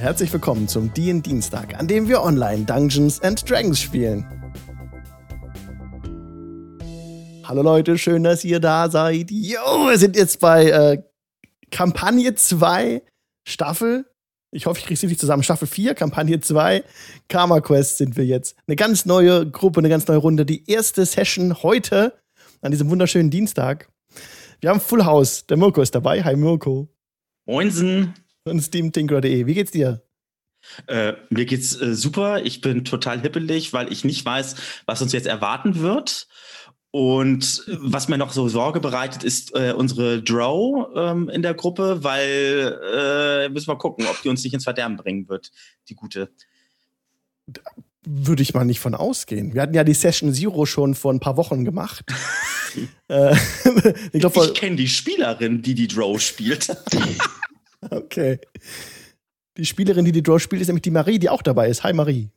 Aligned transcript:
Herzlich 0.00 0.32
willkommen 0.32 0.66
zum 0.66 0.94
DIN 0.94 1.22
Dienstag, 1.22 1.78
an 1.78 1.86
dem 1.86 2.08
wir 2.08 2.22
online 2.22 2.64
Dungeons 2.64 3.20
and 3.20 3.48
Dragons 3.48 3.78
spielen. 3.78 4.24
Hallo 7.44 7.60
Leute, 7.60 7.98
schön, 7.98 8.24
dass 8.24 8.42
ihr 8.42 8.60
da 8.60 8.88
seid. 8.88 9.30
Jo, 9.30 9.60
wir 9.90 9.98
sind 9.98 10.16
jetzt 10.16 10.40
bei 10.40 10.70
äh, 10.70 11.02
Kampagne 11.70 12.34
2, 12.34 13.02
Staffel. 13.46 14.06
Ich 14.52 14.64
hoffe, 14.64 14.78
ich 14.78 14.86
kriege 14.86 14.94
es 14.94 15.02
richtig 15.02 15.18
zusammen. 15.18 15.42
Staffel 15.42 15.68
4, 15.68 15.94
Kampagne 15.94 16.40
2, 16.40 16.82
Karma 17.28 17.60
Quest 17.60 17.98
sind 17.98 18.16
wir 18.16 18.24
jetzt. 18.24 18.56
Eine 18.66 18.76
ganz 18.76 19.04
neue 19.04 19.50
Gruppe, 19.50 19.80
eine 19.80 19.90
ganz 19.90 20.08
neue 20.08 20.16
Runde. 20.16 20.46
Die 20.46 20.66
erste 20.70 21.04
Session 21.04 21.62
heute, 21.62 22.14
an 22.62 22.70
diesem 22.70 22.88
wunderschönen 22.88 23.28
Dienstag. 23.28 23.90
Wir 24.62 24.70
haben 24.70 24.80
Full 24.80 25.04
House. 25.04 25.44
Der 25.44 25.58
Mirko 25.58 25.82
ist 25.82 25.94
dabei. 25.94 26.24
Hi 26.24 26.36
Mirko. 26.36 26.88
Moinsen. 27.44 28.14
Von 28.50 28.60
steamtinker.de. 28.60 29.46
Wie 29.46 29.54
geht's 29.54 29.70
dir? 29.70 30.02
Äh, 30.88 31.12
mir 31.30 31.46
geht's 31.46 31.80
äh, 31.80 31.94
super. 31.94 32.42
Ich 32.42 32.60
bin 32.60 32.84
total 32.84 33.20
hippelig, 33.20 33.72
weil 33.72 33.92
ich 33.92 34.04
nicht 34.04 34.24
weiß, 34.24 34.56
was 34.86 35.00
uns 35.00 35.12
jetzt 35.12 35.28
erwarten 35.28 35.78
wird. 35.78 36.26
Und 36.90 37.62
was 37.68 38.08
mir 38.08 38.18
noch 38.18 38.32
so 38.32 38.48
Sorge 38.48 38.80
bereitet, 38.80 39.22
ist 39.22 39.54
äh, 39.54 39.72
unsere 39.72 40.20
Drow 40.20 40.88
ähm, 40.96 41.28
in 41.28 41.42
der 41.42 41.54
Gruppe, 41.54 42.02
weil 42.02 42.76
äh, 42.92 43.48
müssen 43.50 43.68
wir 43.68 43.78
gucken, 43.78 44.06
ob 44.06 44.20
die 44.22 44.28
uns 44.28 44.42
nicht 44.42 44.54
ins 44.54 44.64
Verderben 44.64 44.96
bringen 44.96 45.28
wird, 45.28 45.52
die 45.88 45.94
gute. 45.94 46.28
Würde 48.02 48.42
ich 48.42 48.52
mal 48.52 48.64
nicht 48.64 48.80
von 48.80 48.96
ausgehen. 48.96 49.54
Wir 49.54 49.62
hatten 49.62 49.74
ja 49.74 49.84
die 49.84 49.94
Session 49.94 50.34
Zero 50.34 50.66
schon 50.66 50.96
vor 50.96 51.12
ein 51.12 51.20
paar 51.20 51.36
Wochen 51.36 51.64
gemacht. 51.64 52.04
äh, 53.06 53.36
ich 54.12 54.24
ich 54.24 54.54
kenne 54.54 54.74
die 54.74 54.88
Spielerin, 54.88 55.62
die 55.62 55.76
die 55.76 55.86
Drow 55.86 56.20
spielt. 56.20 56.76
okay. 57.90 58.38
Die 59.56 59.64
Spielerin, 59.64 60.04
die 60.04 60.12
die 60.12 60.22
Drow 60.22 60.40
spielt, 60.40 60.62
ist 60.62 60.68
nämlich 60.68 60.82
die 60.82 60.90
Marie, 60.90 61.18
die 61.18 61.28
auch 61.28 61.42
dabei 61.42 61.68
ist. 61.68 61.82
Hi 61.82 61.92
Marie. 61.92 62.30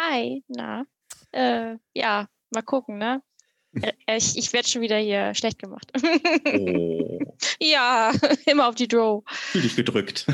Hi, 0.00 0.42
na. 0.48 0.84
Äh, 1.32 1.76
ja, 1.94 2.28
mal 2.50 2.62
gucken, 2.62 2.98
ne? 2.98 3.22
Äh, 3.80 4.16
ich, 4.16 4.36
ich 4.36 4.52
werde 4.52 4.68
schon 4.68 4.82
wieder 4.82 4.98
hier 4.98 5.34
schlecht 5.34 5.58
gemacht. 5.58 5.90
Oh. 6.46 7.18
ja, 7.60 8.12
immer 8.46 8.68
auf 8.68 8.74
die 8.74 8.88
Draw. 8.88 9.22
Fühl 9.26 9.62
dich 9.62 9.76
gedrückt. 9.76 10.26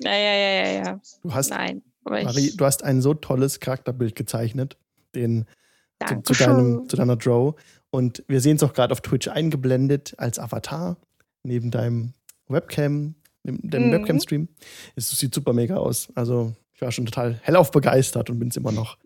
ja, 0.00 0.16
ja, 0.16 0.34
ja, 0.34 0.50
ja, 0.50 0.84
ja. 0.84 1.00
Du 1.22 1.32
hast, 1.32 1.50
Nein, 1.50 1.82
Marie, 2.04 2.52
du 2.56 2.64
hast 2.64 2.82
ein 2.82 3.00
so 3.00 3.14
tolles 3.14 3.60
Charakterbild 3.60 4.16
gezeichnet, 4.16 4.76
den 5.14 5.46
zu, 6.06 6.20
zu, 6.22 6.44
deinem, 6.44 6.88
zu 6.88 6.96
deiner 6.96 7.16
Draw. 7.16 7.54
Und 7.90 8.24
wir 8.28 8.40
sehen 8.40 8.56
es 8.56 8.62
auch 8.62 8.72
gerade 8.72 8.92
auf 8.92 9.00
Twitch 9.00 9.28
eingeblendet 9.28 10.14
als 10.18 10.38
Avatar 10.38 10.96
neben 11.42 11.70
deinem 11.70 12.14
Webcam, 12.48 13.14
deinem 13.44 13.88
mhm. 13.88 13.92
Webcam-Stream. 13.92 14.48
Es 14.96 15.10
sieht 15.10 15.34
super 15.34 15.52
mega 15.52 15.76
aus. 15.76 16.08
Also 16.14 16.54
ich 16.74 16.80
war 16.80 16.92
schon 16.92 17.06
total 17.06 17.40
hellauf 17.42 17.70
begeistert 17.70 18.30
und 18.30 18.38
bin 18.38 18.48
es 18.48 18.56
immer 18.56 18.72
noch. 18.72 18.98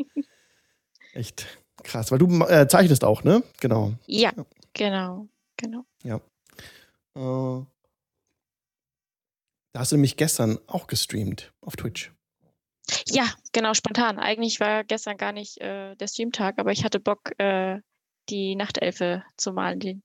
Echt 1.14 1.46
Krass, 1.82 2.10
weil 2.10 2.18
du 2.18 2.44
äh, 2.44 2.68
zeichnest 2.68 3.04
auch, 3.04 3.24
ne? 3.24 3.42
Genau. 3.60 3.94
Ja, 4.06 4.32
ja. 4.36 4.44
genau, 4.72 5.28
genau. 5.56 5.84
Ja. 6.04 6.16
Äh, 7.16 7.64
da 9.72 9.80
hast 9.80 9.92
du 9.92 9.96
nämlich 9.96 10.16
gestern 10.16 10.58
auch 10.66 10.86
gestreamt 10.86 11.52
auf 11.60 11.76
Twitch. 11.76 12.12
Ja, 13.06 13.26
genau, 13.52 13.74
spontan. 13.74 14.18
Eigentlich 14.18 14.60
war 14.60 14.84
gestern 14.84 15.16
gar 15.16 15.32
nicht 15.32 15.60
äh, 15.60 15.94
der 15.96 16.08
Streamtag, 16.08 16.58
aber 16.58 16.72
ich 16.72 16.84
hatte 16.84 17.00
Bock, 17.00 17.32
äh, 17.38 17.80
die 18.28 18.54
Nachtelfe 18.54 19.24
zu 19.36 19.52
malen. 19.52 20.02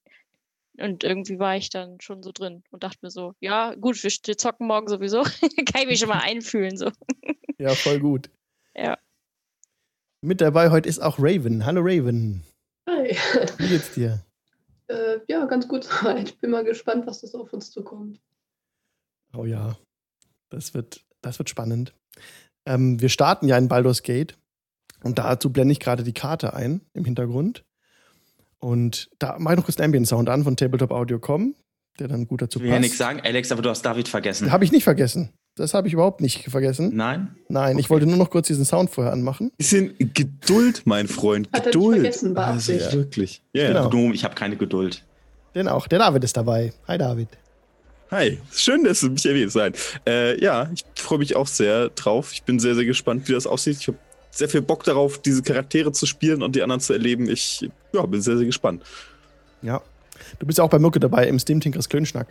Und 0.79 1.03
irgendwie 1.03 1.39
war 1.39 1.55
ich 1.57 1.69
dann 1.69 1.99
schon 2.01 2.21
so 2.21 2.31
drin 2.31 2.63
und 2.69 2.83
dachte 2.83 2.99
mir 3.01 3.09
so, 3.09 3.33
ja, 3.39 3.73
gut, 3.75 4.01
wir 4.03 4.37
zocken 4.37 4.67
morgen 4.67 4.87
sowieso. 4.87 5.23
Kann 5.65 5.81
ich 5.81 5.87
mich 5.87 5.99
schon 5.99 6.09
mal 6.09 6.21
einfühlen. 6.21 6.77
So. 6.77 6.91
Ja, 7.59 7.73
voll 7.73 7.99
gut. 7.99 8.29
Ja. 8.75 8.99
Mit 10.23 10.41
dabei 10.41 10.69
heute 10.69 10.87
ist 10.87 10.99
auch 10.99 11.17
Raven. 11.17 11.65
Hallo 11.65 11.81
Raven. 11.83 12.43
Hi. 12.87 13.17
Wie 13.57 13.67
geht's 13.67 13.93
dir? 13.93 14.23
Äh, 14.89 15.19
ja, 15.27 15.43
ganz 15.47 15.67
gut 15.67 15.85
Ich 16.23 16.37
bin 16.37 16.49
mal 16.49 16.63
gespannt, 16.63 17.05
was 17.07 17.19
das 17.19 17.35
auf 17.35 17.51
uns 17.51 17.71
zukommt. 17.71 18.21
Oh 19.35 19.43
ja, 19.43 19.75
das 20.49 20.73
wird, 20.73 21.03
das 21.21 21.39
wird 21.39 21.49
spannend. 21.49 21.93
Ähm, 22.65 23.01
wir 23.01 23.09
starten 23.09 23.49
ja 23.49 23.57
in 23.57 23.67
Baldur's 23.67 24.01
Gate 24.01 24.37
und 25.03 25.17
dazu 25.17 25.51
blende 25.51 25.73
ich 25.73 25.81
gerade 25.81 26.03
die 26.03 26.13
Karte 26.13 26.53
ein 26.53 26.79
im 26.93 27.03
Hintergrund. 27.03 27.65
Und 28.59 29.09
da 29.19 29.37
mache 29.39 29.53
ich 29.53 29.57
noch 29.57 29.65
kurz 29.65 29.75
den 29.75 29.85
Ambient 29.85 30.07
Sound 30.07 30.29
an 30.29 30.43
von 30.43 30.55
Tabletop 30.55 30.91
Audio.com, 30.91 31.55
der 31.99 32.07
dann 32.07 32.27
gut 32.27 32.41
dazu 32.41 32.59
passt. 32.59 32.65
Ich 32.65 32.69
will 32.69 32.73
ja 32.73 32.79
nichts 32.79 32.97
sagen, 32.97 33.21
Alex, 33.23 33.51
aber 33.51 33.61
du 33.61 33.69
hast 33.69 33.83
David 33.83 34.07
vergessen. 34.07 34.51
Habe 34.51 34.63
ich 34.63 34.71
nicht 34.71 34.83
vergessen. 34.83 35.31
Das 35.55 35.73
habe 35.73 35.87
ich 35.87 35.93
überhaupt 35.93 36.21
nicht 36.21 36.49
vergessen. 36.49 36.91
Nein? 36.95 37.35
Nein, 37.49 37.73
okay. 37.73 37.79
ich 37.79 37.89
wollte 37.89 38.05
nur 38.05 38.17
noch 38.17 38.29
kurz 38.29 38.47
diesen 38.47 38.63
Sound 38.63 38.91
vorher 38.91 39.11
anmachen. 39.11 39.51
Bisschen 39.57 39.95
Geduld, 39.97 40.83
mein 40.85 41.07
Freund. 41.07 41.49
Hat 41.51 41.65
Geduld. 41.65 41.97
Er 41.97 42.03
nicht 42.03 42.19
vergessen, 42.19 42.37
also, 42.37 42.71
ja. 42.73 42.93
wirklich. 42.93 43.41
Ja, 43.53 43.63
yeah. 43.71 43.89
genau. 43.89 44.11
ich 44.13 44.23
habe 44.23 44.35
keine 44.35 44.55
Geduld. 44.55 45.03
Denn 45.55 45.67
auch, 45.67 45.87
der 45.87 45.97
David 45.97 46.23
ist 46.23 46.37
dabei. 46.37 46.73
Hi, 46.87 46.99
David. 46.99 47.29
Hi, 48.11 48.37
schön, 48.53 48.83
dass 48.83 49.01
du 49.01 49.09
mich 49.09 49.25
erwähnt 49.25 49.51
sein. 49.51 49.73
Äh, 50.07 50.39
ja, 50.41 50.69
ich 50.73 50.85
freue 50.95 51.17
mich 51.17 51.35
auch 51.35 51.47
sehr 51.47 51.89
drauf. 51.89 52.31
Ich 52.31 52.43
bin 52.43 52.59
sehr, 52.59 52.75
sehr 52.75 52.85
gespannt, 52.85 53.27
wie 53.27 53.33
das 53.33 53.47
aussieht. 53.47 53.77
Ich 53.81 53.87
habe 53.87 53.97
sehr 54.37 54.49
viel 54.49 54.61
Bock 54.61 54.83
darauf, 54.83 55.17
diese 55.17 55.41
Charaktere 55.41 55.91
zu 55.91 56.05
spielen 56.05 56.43
und 56.43 56.55
die 56.55 56.61
anderen 56.61 56.79
zu 56.79 56.93
erleben. 56.93 57.29
Ich 57.29 57.67
ja, 57.91 58.05
bin 58.05 58.21
sehr, 58.21 58.37
sehr 58.37 58.45
gespannt. 58.45 58.83
Ja. 59.63 59.81
Du 60.39 60.45
bist 60.45 60.59
ja 60.59 60.63
auch 60.63 60.69
bei 60.69 60.79
Mucke 60.79 60.99
dabei 60.99 61.27
im 61.27 61.39
Steam 61.39 61.59
Tinkers 61.59 61.89
Klönschnack. 61.89 62.27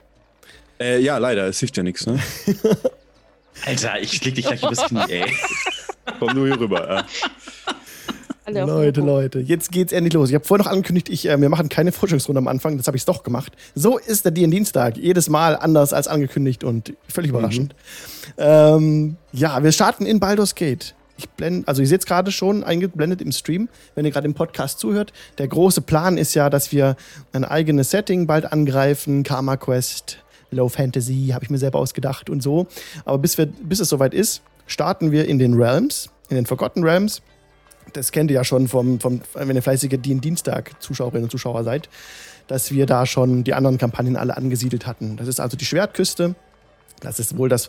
Äh, 0.79 1.01
ja, 1.01 1.19
leider, 1.19 1.47
es 1.47 1.59
hilft 1.59 1.77
ja 1.77 1.83
nichts, 1.83 2.07
ne? 2.07 2.21
Alter, 3.67 4.01
ich 4.01 4.25
leg 4.25 4.35
dich 4.35 4.47
gleich 4.47 4.63
übers 4.63 4.85
Knie, 4.85 5.01
ey. 5.09 5.25
Komm 6.21 6.35
nur 6.35 6.47
hier 6.47 6.61
rüber. 6.61 7.05
Ja. 8.49 8.65
Leute, 8.65 9.01
Leute, 9.01 9.41
jetzt 9.41 9.73
geht's 9.73 9.93
endlich 9.93 10.15
los. 10.15 10.29
Ich 10.29 10.35
habe 10.37 10.45
vorher 10.45 10.65
noch 10.65 10.71
angekündigt, 10.71 11.09
ich, 11.09 11.29
äh, 11.29 11.41
wir 11.41 11.49
machen 11.49 11.69
keine 11.69 11.91
Forschungsrunde 11.91 12.39
am 12.39 12.47
Anfang. 12.47 12.77
Das 12.77 12.87
habe 12.87 12.97
ich 12.97 13.05
doch 13.05 13.25
gemacht. 13.25 13.53
So 13.75 13.99
ist 13.99 14.25
der 14.25 14.31
D-Dienstag. 14.31 14.97
Jedes 14.97 15.29
Mal 15.29 15.57
anders 15.57 15.93
als 15.93 16.07
angekündigt 16.07 16.63
und 16.63 16.93
völlig 17.09 17.33
mhm. 17.33 17.39
überraschend. 17.39 17.75
Mhm. 18.37 18.45
Ähm, 18.45 19.17
ja, 19.33 19.61
wir 19.65 19.73
starten 19.73 20.07
in 20.07 20.21
Baldur's 20.21 20.55
Gate. 20.55 20.95
Ich 21.19 21.29
blende, 21.31 21.67
also 21.67 21.83
ihr 21.83 21.89
seht 21.89 22.01
es 22.01 22.07
gerade 22.07 22.31
schon 22.31 22.63
eingeblendet 22.63 23.23
im 23.23 23.33
Stream, 23.33 23.69
wenn 23.95 24.05
ihr 24.05 24.11
gerade 24.11 24.27
im 24.27 24.35
Podcast 24.35 24.79
zuhört. 24.79 25.13
Der 25.39 25.49
große 25.49 25.81
Plan 25.81 26.19
ist 26.19 26.35
ja, 26.35 26.51
dass 26.51 26.73
wir 26.73 26.97
ein 27.33 27.45
eigenes 27.45 27.91
Setting 27.91 28.27
bald 28.27 28.53
angreifen, 28.53 29.23
Karma 29.23 29.57
Quest, 29.57 30.19
Low 30.51 30.69
Fantasy, 30.69 31.31
habe 31.33 31.45
ich 31.45 31.51
mir 31.51 31.59
selber 31.59 31.79
ausgedacht 31.79 32.31
und 32.31 32.43
so. 32.43 32.67
Aber 33.05 33.19
bis, 33.19 33.39
wir, 33.39 33.47
bis 33.47 33.81
es 33.81 33.89
soweit 33.89 34.15
ist, 34.15 34.43
starten 34.67 35.11
wir 35.11 35.27
in 35.27 35.39
den 35.39 35.55
Realms, 35.55 36.11
in 36.29 36.37
den 36.37 36.47
Forgotten 36.47 36.85
Realms. 36.85 37.23
Das 37.93 38.13
kennt 38.13 38.31
ihr 38.31 38.35
ja 38.35 38.45
schon 38.45 38.69
vom, 38.69 39.01
vom 39.01 39.21
wenn 39.35 39.57
ihr 39.57 39.63
fleißige 39.63 39.99
Dienstag-Zuschauerinnen 40.01 41.25
und 41.25 41.31
Zuschauer 41.31 41.65
seid, 41.65 41.89
dass 42.47 42.73
wir 42.73 42.87
da 42.87 43.07
schon 43.07 43.45
die 43.45 43.55
anderen 43.55 43.79
Kampagnen 43.79 44.17
alle 44.17 44.37
angesiedelt 44.37 44.87
hatten. 44.87 45.17
Das 45.17 45.29
ist 45.29 45.41
also 45.41 45.57
die 45.57 45.65
Schwertküste. 45.65 46.35
Das 47.01 47.21
ist 47.21 47.37
wohl 47.37 47.49
das, 47.49 47.69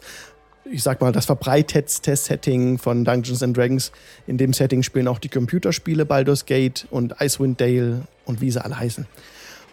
ich 0.71 0.83
sag 0.83 1.01
mal, 1.01 1.11
das 1.11 1.25
verbreitetste 1.25 2.15
Setting 2.15 2.77
von 2.77 3.05
Dungeons 3.05 3.43
and 3.43 3.55
Dragons. 3.55 3.91
In 4.25 4.37
dem 4.37 4.53
Setting 4.53 4.83
spielen 4.83 5.07
auch 5.07 5.19
die 5.19 5.29
Computerspiele 5.29 6.05
Baldur's 6.05 6.45
Gate 6.45 6.87
und 6.89 7.15
Icewind 7.19 7.59
Dale 7.59 8.07
und 8.25 8.41
wie 8.41 8.51
sie 8.51 8.63
alle 8.63 8.77
heißen. 8.77 9.07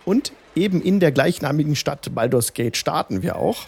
Und 0.05 0.33
eben 0.55 0.81
in 0.81 1.01
der 1.01 1.13
gleichnamigen 1.13 1.77
Stadt 1.77 2.15
Baldur's 2.15 2.55
Gate 2.55 2.77
starten 2.77 3.23
wir 3.23 3.37
auch. 3.37 3.67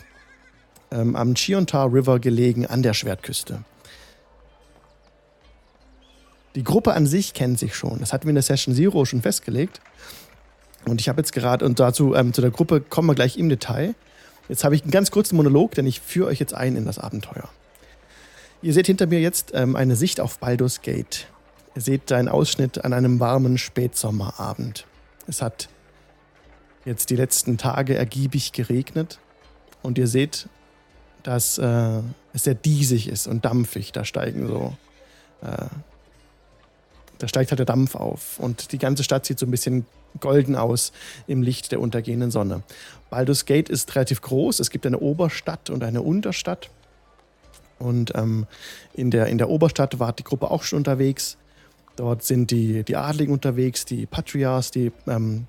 Ähm, 0.91 1.17
am 1.17 1.35
Chiontar 1.35 1.93
River 1.93 2.21
gelegen 2.21 2.67
an 2.67 2.83
der 2.83 2.95
Schwertküste. 2.95 3.65
Die 6.55 6.65
Gruppe 6.65 6.95
an 6.95 7.07
sich 7.07 7.35
kennt 7.35 7.59
sich 7.59 7.75
schon. 7.75 7.99
Das 7.99 8.13
hatten 8.13 8.25
wir 8.25 8.31
in 8.31 8.37
der 8.37 8.43
Session 8.43 8.75
Zero 8.75 9.05
schon 9.05 9.21
festgelegt. 9.21 9.81
Und 10.87 11.01
ich 11.01 11.09
habe 11.09 11.21
jetzt 11.21 11.33
gerade, 11.33 11.65
und 11.65 11.81
dazu 11.81 12.15
ähm, 12.15 12.33
zu 12.33 12.41
der 12.41 12.51
Gruppe 12.51 12.81
kommen 12.81 13.09
wir 13.09 13.15
gleich 13.15 13.37
im 13.37 13.49
Detail. 13.49 13.95
Jetzt 14.49 14.65
habe 14.65 14.75
ich 14.75 14.83
einen 14.83 14.91
ganz 14.91 15.11
kurzen 15.11 15.37
Monolog, 15.37 15.75
denn 15.75 15.87
ich 15.87 16.01
führe 16.01 16.29
euch 16.29 16.39
jetzt 16.39 16.55
ein 16.55 16.77
in 16.77 16.85
das 16.85 16.99
Abenteuer. 16.99 17.49
Ihr 18.63 18.73
seht 18.73 18.87
hinter 18.87 19.07
mir 19.07 19.21
jetzt 19.21 19.53
ähm, 19.55 19.77
eine 19.77 19.97
Sicht 19.97 20.21
auf 20.21 20.39
Baldur's 20.39 20.83
Gate. 20.83 21.27
Ihr 21.75 21.83
seht 21.83 22.11
einen 22.13 22.29
Ausschnitt 22.29 22.85
an 22.85 22.93
einem 22.93 23.21
warmen 23.21 23.59
Spätsommerabend. 23.59 24.87
Es 25.27 25.43
hat 25.43 25.69
jetzt 26.85 27.11
die 27.11 27.17
letzten 27.17 27.59
Tage 27.59 27.97
ergiebig 27.97 28.53
geregnet 28.53 29.19
und 29.83 29.99
ihr 29.99 30.07
seht, 30.07 30.49
dass 31.23 31.59
äh, 31.59 32.01
es 32.33 32.45
sehr 32.45 32.55
diesig 32.55 33.09
ist 33.09 33.27
und 33.27 33.45
dampfig. 33.45 33.93
Da 33.93 34.05
steigen 34.05 34.47
so, 34.47 34.77
äh, 35.43 35.67
da 37.19 37.29
steigt 37.29 37.51
halt 37.51 37.59
der 37.59 37.67
Dampf 37.67 37.95
auf 37.95 38.39
und 38.39 38.73
die 38.73 38.79
ganze 38.79 39.03
Stadt 39.03 39.27
sieht 39.27 39.39
so 39.39 39.47
ein 39.47 39.51
bisschen 39.51 39.87
golden 40.21 40.57
aus 40.57 40.93
im 41.27 41.43
Licht 41.43 41.73
der 41.73 41.81
untergehenden 41.81 42.31
Sonne. 42.31 42.63
Baldur's 43.11 43.45
Gate 43.45 43.69
ist 43.69 43.95
relativ 43.95 44.21
groß. 44.23 44.61
Es 44.61 44.71
gibt 44.71 44.87
eine 44.87 44.99
Oberstadt 44.99 45.71
und 45.71 45.85
eine 45.85 46.03
Unterstadt. 46.03 46.71
Und 47.79 48.15
ähm, 48.15 48.47
in, 48.95 49.11
der, 49.11 49.27
in 49.27 49.39
der 49.39 49.51
Oberstadt 49.51 49.99
war 49.99 50.13
die 50.13 50.25
Gruppe 50.25 50.51
auch 50.51 50.63
schon 50.63 50.79
unterwegs. 50.79 51.37
Dort 51.97 52.23
sind 52.23 52.51
die, 52.51 52.83
die 52.83 52.97
Adligen 52.97 53.33
unterwegs, 53.33 53.85
die 53.85 54.07
Patriarchs, 54.07 54.71
die 54.71 54.93
ähm, 55.07 55.47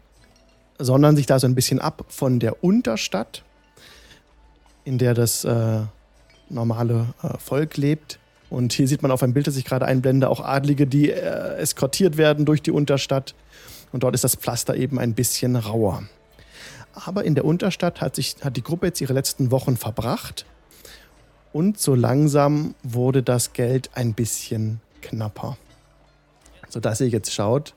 sondern 0.80 1.16
sich 1.16 1.26
da 1.26 1.40
so 1.40 1.48
ein 1.48 1.56
bisschen 1.56 1.80
ab 1.80 2.06
von 2.10 2.40
der 2.40 2.64
Unterstadt, 2.64 3.44
in 4.86 4.98
der 4.98 5.14
das, 5.14 5.44
äh, 5.44 5.80
normale 6.50 7.14
äh, 7.24 7.38
Volk 7.38 7.78
lebt. 7.78 8.20
Und 8.50 8.72
hier 8.72 8.88
sieht 8.88 9.02
man 9.02 9.12
auf 9.12 9.24
einem 9.24 9.34
Bild, 9.34 9.48
das 9.48 9.58
ich 9.58 9.66
gerade 9.66 9.86
einblende, 9.86 10.30
auch 10.30 10.40
Adlige, 10.40 10.88
die 10.88 11.12
äh, 11.12 11.58
eskortiert 11.58 12.18
werden 12.18 12.46
durch 12.46 12.62
die 12.62 12.72
Unterstadt. 12.72 13.36
Und 13.92 14.04
dort 14.04 14.16
ist 14.16 14.24
das 14.24 14.36
Pflaster 14.36 14.76
eben 14.76 15.00
ein 15.00 15.14
bisschen 15.14 15.56
rauer. 15.56 16.04
Aber 16.94 17.24
in 17.24 17.36
der 17.36 17.46
Unterstadt 17.46 18.02
hat, 18.02 18.16
sich, 18.16 18.36
hat 18.42 18.58
die 18.58 18.64
Gruppe 18.64 18.88
jetzt 18.88 19.02
ihre 19.02 19.14
letzten 19.14 19.52
Wochen 19.52 19.78
verbracht. 19.78 20.46
Und 21.54 21.80
so 21.80 21.96
langsam 21.96 22.76
wurde 22.84 23.24
das 23.24 23.54
Geld 23.54 23.92
ein 23.94 24.14
bisschen 24.14 24.82
knapper. 25.02 25.58
Sodass 26.70 27.02
ihr 27.02 27.08
jetzt 27.08 27.34
schaut, 27.34 27.76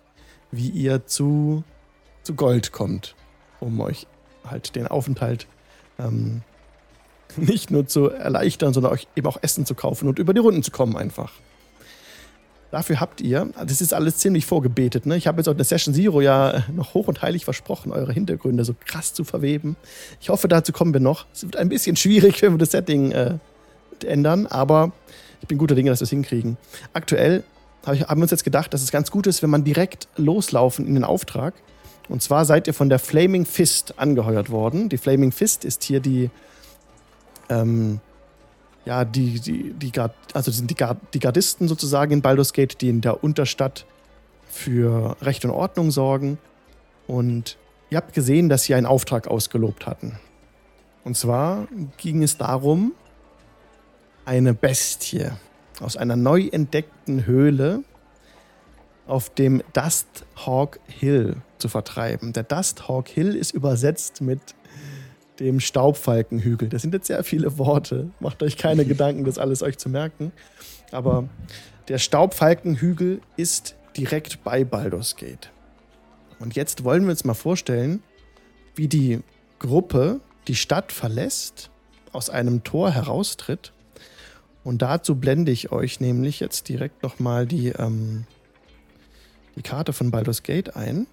wie 0.51 0.69
ihr 0.69 1.07
zu, 1.07 1.63
zu 2.23 2.35
Gold 2.35 2.73
kommt, 2.73 3.15
um 3.61 3.81
euch 3.81 4.07
halt 4.45 4.75
den 4.75 4.87
Aufenthalt 4.87 5.47
ähm, 5.99 6.43
nicht 7.37 7.71
nur 7.71 7.87
zu 7.87 8.09
erleichtern, 8.09 8.73
sondern 8.73 8.93
euch 8.93 9.07
eben 9.15 9.27
auch 9.27 9.39
Essen 9.43 9.67
zu 9.67 9.75
kaufen 9.75 10.09
und 10.09 10.19
über 10.19 10.35
die 10.35 10.41
Runden 10.41 10.63
zu 10.63 10.71
kommen 10.71 10.97
einfach. 10.97 11.33
Dafür 12.71 13.01
habt 13.01 13.21
ihr, 13.21 13.51
das 13.67 13.81
ist 13.81 13.93
alles 13.93 14.19
ziemlich 14.19 14.47
vorgebetet, 14.47 15.05
ne? 15.05 15.17
Ich 15.17 15.27
habe 15.27 15.39
jetzt 15.39 15.49
auch 15.49 15.53
in 15.53 15.59
der 15.59 15.67
Session 15.67 15.93
Zero 15.93 16.21
ja 16.21 16.65
noch 16.73 16.95
hoch 16.95 17.09
und 17.09 17.21
heilig 17.21 17.45
versprochen, 17.45 17.91
eure 17.91 18.13
Hintergründe 18.13 18.65
so 18.65 18.75
krass 18.87 19.13
zu 19.13 19.25
verweben. 19.25 19.77
Ich 20.21 20.29
hoffe, 20.29 20.47
dazu 20.47 20.73
kommen 20.73 20.93
wir 20.93 21.01
noch. 21.01 21.27
Es 21.33 21.43
wird 21.43 21.57
ein 21.57 21.69
bisschen 21.69 21.97
schwierig, 21.97 22.43
wenn 22.43 22.53
wir 22.53 22.59
das 22.59 22.71
Setting 22.71 23.11
äh, 23.11 23.39
ändern, 24.05 24.47
aber 24.47 24.93
ich 25.41 25.49
bin 25.49 25.59
guter 25.59 25.75
Dinge, 25.75 25.91
dass 25.91 26.01
wir 26.01 26.05
es 26.05 26.11
hinkriegen. 26.11 26.57
Aktuell 26.93 27.43
hab 27.85 27.95
ich, 27.95 28.03
haben 28.03 28.21
wir 28.21 28.25
uns 28.25 28.31
jetzt 28.31 28.45
gedacht, 28.45 28.73
dass 28.73 28.83
es 28.83 28.93
ganz 28.93 29.11
gut 29.11 29.27
ist, 29.27 29.43
wenn 29.43 29.51
man 29.51 29.65
direkt 29.65 30.07
loslaufen 30.17 30.87
in 30.87 30.95
den 30.95 31.05
Auftrag. 31.05 31.55
Und 32.09 32.23
zwar 32.23 32.45
seid 32.45 32.67
ihr 32.67 32.75
von 32.75 32.89
der 32.89 32.99
Flaming 32.99 33.47
Fist 33.47 33.99
angeheuert 33.99 34.51
worden. 34.51 34.89
Die 34.89 34.99
Flaming 34.99 35.33
Fist 35.33 35.65
ist 35.65 35.83
hier 35.83 36.01
die 36.01 36.31
ähm, 37.49 38.01
ja, 38.85 39.05
die, 39.05 39.41
die, 39.41 39.73
die, 39.73 39.93
also 40.33 40.51
sind 40.51 40.71
die, 40.71 40.77
die 41.15 41.19
Gardisten 41.19 41.69
sozusagen 41.69 42.13
in 42.13 42.23
Baldur's 42.23 42.53
Gate, 42.53 42.81
die 42.81 42.89
in 42.89 43.01
der 43.01 43.23
Unterstadt 43.23 43.87
für 44.49 45.17
Recht 45.21 45.45
und 45.45 45.51
Ordnung 45.51 45.91
sorgen. 45.91 46.39
Und 47.07 47.57
ihr 47.91 47.99
habt 47.99 48.15
gesehen, 48.15 48.49
dass 48.49 48.65
sie 48.65 48.75
einen 48.75 48.87
Auftrag 48.87 49.29
ausgelobt 49.29 49.87
hatten. 49.87 50.19
Und 51.05 51.17
zwar 51.17 51.69
ging 51.99 52.23
es 52.23 52.37
darum, 52.37 52.93
eine 54.25 54.55
Bestie 54.55 55.31
aus 55.81 55.97
einer 55.97 56.17
neu 56.17 56.49
entdeckten 56.53 57.27
Höhle 57.27 57.83
auf 59.07 59.31
dem 59.31 59.63
Dusthawk 59.73 60.79
Hill 60.87 61.37
zu 61.59 61.69
vertreiben. 61.69 62.33
Der 62.33 62.45
Dusthawk 62.45 63.09
Hill 63.09 63.35
ist 63.35 63.53
übersetzt 63.53 64.21
mit 64.21 64.41
dem 65.41 65.59
Staubfalkenhügel. 65.59 66.69
Das 66.69 66.83
sind 66.83 66.95
jetzt 66.95 67.07
sehr 67.07 67.25
viele 67.25 67.59
Worte. 67.59 68.11
Macht 68.21 68.43
euch 68.43 68.57
keine 68.57 68.85
Gedanken, 68.87 69.25
das 69.25 69.39
alles 69.39 69.63
euch 69.63 69.79
zu 69.79 69.89
merken. 69.89 70.33
Aber 70.93 71.29
der 71.89 71.99
Staubfalkenhügel 71.99 73.21
ist 73.37 73.75
direkt 73.97 74.45
bei 74.45 74.65
Baldur's 74.65 75.17
Gate. 75.17 75.51
Und 76.39 76.55
jetzt 76.55 76.85
wollen 76.85 77.05
wir 77.05 77.11
uns 77.11 77.25
mal 77.25 77.35
vorstellen, 77.35 78.03
wie 78.75 78.89
die 78.89 79.21
Gruppe 79.59 80.21
die 80.47 80.55
Stadt 80.55 80.93
verlässt, 80.93 81.71
aus 82.13 82.31
einem 82.31 82.65
Tor 82.65 82.91
heraustritt. 82.91 83.73
Und 84.63 84.83
dazu 84.83 85.17
blende 85.17 85.53
ich 85.53 85.73
euch 85.73 86.01
nämlich 86.01 86.41
jetzt 86.41 86.69
direkt 86.69 87.03
nochmal 87.03 87.47
die, 87.47 87.69
ähm, 87.69 88.25
die 89.57 89.63
Karte 89.63 89.93
von 89.93 90.11
Baldur's 90.11 90.43
Gate 90.43 90.77
ein. 90.77 91.07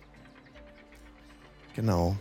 Genau. 1.76 2.18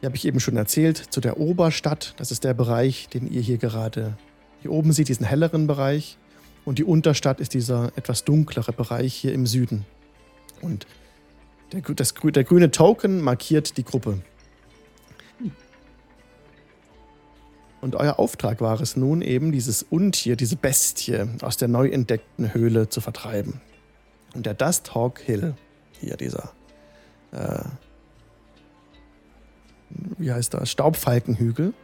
Hier 0.00 0.08
habe 0.08 0.16
ich 0.16 0.26
eben 0.26 0.40
schon 0.40 0.56
erzählt, 0.56 0.98
zu 0.98 1.20
der 1.20 1.38
Oberstadt. 1.38 2.14
Das 2.18 2.30
ist 2.30 2.44
der 2.44 2.54
Bereich, 2.54 3.08
den 3.08 3.30
ihr 3.30 3.40
hier 3.40 3.58
gerade 3.58 4.16
hier 4.60 4.72
oben 4.72 4.92
seht, 4.92 5.08
diesen 5.08 5.26
helleren 5.26 5.66
Bereich. 5.66 6.18
Und 6.64 6.78
die 6.78 6.84
Unterstadt 6.84 7.40
ist 7.40 7.54
dieser 7.54 7.92
etwas 7.96 8.24
dunklere 8.24 8.72
Bereich 8.72 9.14
hier 9.14 9.32
im 9.32 9.46
Süden. 9.46 9.86
Und 10.60 10.86
der, 11.72 11.80
das, 11.80 12.14
der 12.14 12.44
grüne 12.44 12.70
Token 12.70 13.20
markiert 13.20 13.76
die 13.76 13.84
Gruppe. 13.84 14.20
Und 17.80 17.94
euer 17.94 18.18
Auftrag 18.18 18.60
war 18.60 18.80
es 18.80 18.96
nun 18.96 19.22
eben, 19.22 19.52
dieses 19.52 19.82
Untier, 19.84 20.34
diese 20.34 20.56
Bestie 20.56 21.24
aus 21.42 21.56
der 21.56 21.68
neu 21.68 21.88
entdeckten 21.88 22.52
Höhle 22.52 22.88
zu 22.88 23.00
vertreiben. 23.00 23.60
Und 24.34 24.44
der 24.44 24.54
Dusthawk 24.54 25.20
Hill, 25.20 25.54
hier 26.00 26.16
dieser 26.16 26.52
äh, 27.32 27.60
wie 29.90 30.32
heißt 30.32 30.54
das, 30.54 30.70
Staubfalkenhügel, 30.70 31.74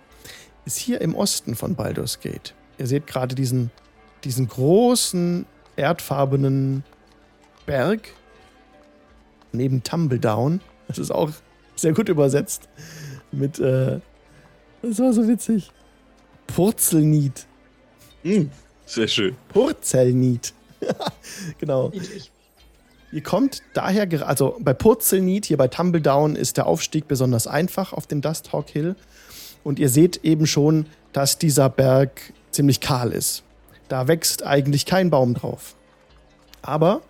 ist 0.64 0.78
hier 0.78 1.00
im 1.00 1.14
Osten 1.14 1.54
von 1.54 1.75
Baldur's 1.75 2.20
Gate. 2.20 2.54
Ihr 2.78 2.87
seht 2.87 3.06
gerade 3.06 3.34
diesen, 3.34 3.70
diesen 4.25 4.49
großen, 4.49 5.46
erdfarbenen 5.76 6.84
Berg 7.66 8.12
neben 9.52 9.82
Tumbledown. 9.82 10.60
Das 10.88 10.99
ist 10.99 11.10
auch 11.10 11.31
sehr 11.76 11.93
gut 11.93 12.08
übersetzt. 12.08 12.69
Mit, 13.31 13.58
äh, 13.58 14.00
das 14.82 14.98
war 14.98 15.12
so 15.12 15.26
witzig. 15.28 15.70
Purzelnied. 16.46 17.46
Mm, 18.25 18.44
sehr 18.84 19.08
schön. 19.08 19.37
Purzelnied. 19.48 20.52
genau. 21.58 21.90
Niedlich. 21.90 22.31
Ihr 23.12 23.23
kommt 23.23 23.62
daher, 23.75 24.09
also 24.26 24.56
bei 24.59 24.73
Purzelnied, 24.73 25.44
hier 25.44 25.59
bei 25.59 25.69
Tumbledown, 25.69 26.35
ist 26.35 26.56
der 26.56 26.67
Aufstieg 26.67 27.09
besonders 27.09 27.47
einfach 27.47 27.93
auf 27.93 28.06
dem 28.06 28.23
Dusthawk 28.23 28.70
Hill. 28.70 28.97
Und 29.62 29.79
ihr 29.79 29.91
seht 29.91 30.25
eben 30.25 30.47
schon, 30.47 30.87
dass 31.12 31.38
dieser 31.38 31.69
Berg 31.69 32.32
ziemlich 32.50 32.81
kahl 32.81 33.12
ist. 33.12 33.43
Da 33.88 34.09
wächst 34.09 34.44
eigentlich 34.44 34.87
kein 34.87 35.11
Baum 35.11 35.35
drauf. 35.35 35.75
Aber 36.62 37.03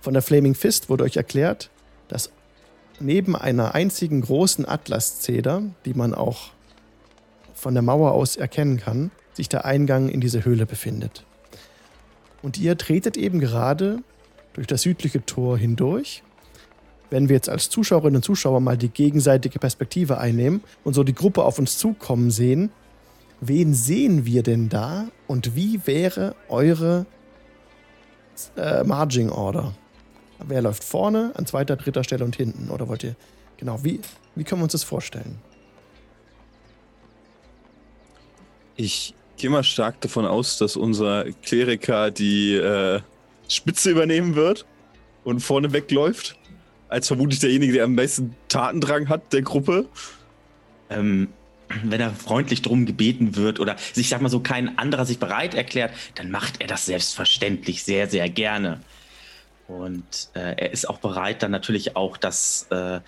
von 0.00 0.14
der 0.14 0.22
Flaming 0.22 0.56
Fist 0.56 0.90
wurde 0.90 1.04
euch 1.04 1.16
erklärt, 1.16 1.70
dass 2.08 2.30
neben 2.98 3.36
einer 3.36 3.74
einzigen 3.74 4.22
großen 4.22 4.66
Atlaszeder, 4.66 5.62
die 5.84 5.94
man 5.94 6.12
auch 6.12 6.50
von 7.54 7.74
der 7.74 7.82
Mauer 7.82 8.12
aus 8.12 8.36
erkennen 8.36 8.78
kann, 8.78 9.12
sich 9.32 9.48
der 9.48 9.64
Eingang 9.64 10.08
in 10.08 10.20
diese 10.20 10.44
Höhle 10.44 10.66
befindet. 10.66 11.24
Und 12.42 12.58
ihr 12.58 12.76
tretet 12.76 13.16
eben 13.16 13.38
gerade 13.38 14.02
durch 14.56 14.66
das 14.66 14.82
südliche 14.82 15.24
Tor 15.24 15.58
hindurch. 15.58 16.22
Wenn 17.10 17.28
wir 17.28 17.36
jetzt 17.36 17.48
als 17.48 17.68
Zuschauerinnen 17.68 18.16
und 18.16 18.24
Zuschauer 18.24 18.60
mal 18.60 18.76
die 18.76 18.88
gegenseitige 18.88 19.58
Perspektive 19.58 20.18
einnehmen 20.18 20.62
und 20.82 20.94
so 20.94 21.04
die 21.04 21.14
Gruppe 21.14 21.44
auf 21.44 21.58
uns 21.58 21.78
zukommen 21.78 22.30
sehen, 22.30 22.70
wen 23.40 23.74
sehen 23.74 24.24
wir 24.24 24.42
denn 24.42 24.70
da 24.70 25.08
und 25.26 25.54
wie 25.54 25.86
wäre 25.86 26.34
eure 26.48 27.04
äh, 28.56 28.82
Marging 28.82 29.28
Order? 29.28 29.74
Wer 30.44 30.62
läuft 30.62 30.82
vorne, 30.82 31.32
an 31.34 31.46
zweiter, 31.46 31.76
dritter 31.76 32.02
Stelle 32.02 32.24
und 32.24 32.34
hinten? 32.34 32.70
Oder 32.70 32.88
wollt 32.88 33.04
ihr, 33.04 33.14
genau, 33.58 33.84
wie, 33.84 34.00
wie 34.34 34.44
können 34.44 34.62
wir 34.62 34.64
uns 34.64 34.72
das 34.72 34.84
vorstellen? 34.84 35.38
Ich 38.74 39.14
gehe 39.36 39.50
mal 39.50 39.64
stark 39.64 40.00
davon 40.00 40.24
aus, 40.24 40.56
dass 40.56 40.76
unser 40.76 41.26
Kleriker 41.42 42.10
die 42.10 42.54
äh, 42.54 43.00
Spitze 43.48 43.90
übernehmen 43.90 44.34
wird 44.34 44.66
und 45.24 45.40
vorne 45.40 45.72
wegläuft. 45.72 46.36
Als 46.88 47.08
vermutlich 47.08 47.40
derjenige, 47.40 47.72
der 47.72 47.84
am 47.84 47.94
meisten 47.94 48.36
Tatendrang 48.48 49.08
hat 49.08 49.32
der 49.32 49.42
Gruppe. 49.42 49.88
Ähm, 50.88 51.28
wenn 51.84 52.00
er 52.00 52.10
freundlich 52.10 52.62
drum 52.62 52.86
gebeten 52.86 53.34
wird 53.34 53.58
oder 53.58 53.76
sich, 53.92 54.08
sag 54.08 54.20
mal 54.22 54.28
so, 54.28 54.38
kein 54.40 54.78
anderer 54.78 55.04
sich 55.04 55.18
bereit 55.18 55.54
erklärt, 55.54 55.92
dann 56.14 56.30
macht 56.30 56.60
er 56.60 56.68
das 56.68 56.86
selbstverständlich 56.86 57.82
sehr, 57.82 58.08
sehr 58.08 58.28
gerne. 58.28 58.80
Und 59.66 60.28
äh, 60.34 60.54
er 60.56 60.72
ist 60.72 60.88
auch 60.88 60.98
bereit, 60.98 61.42
dann 61.42 61.50
natürlich 61.50 61.96
auch 61.96 62.16
das 62.16 62.68
äh, 62.70 63.00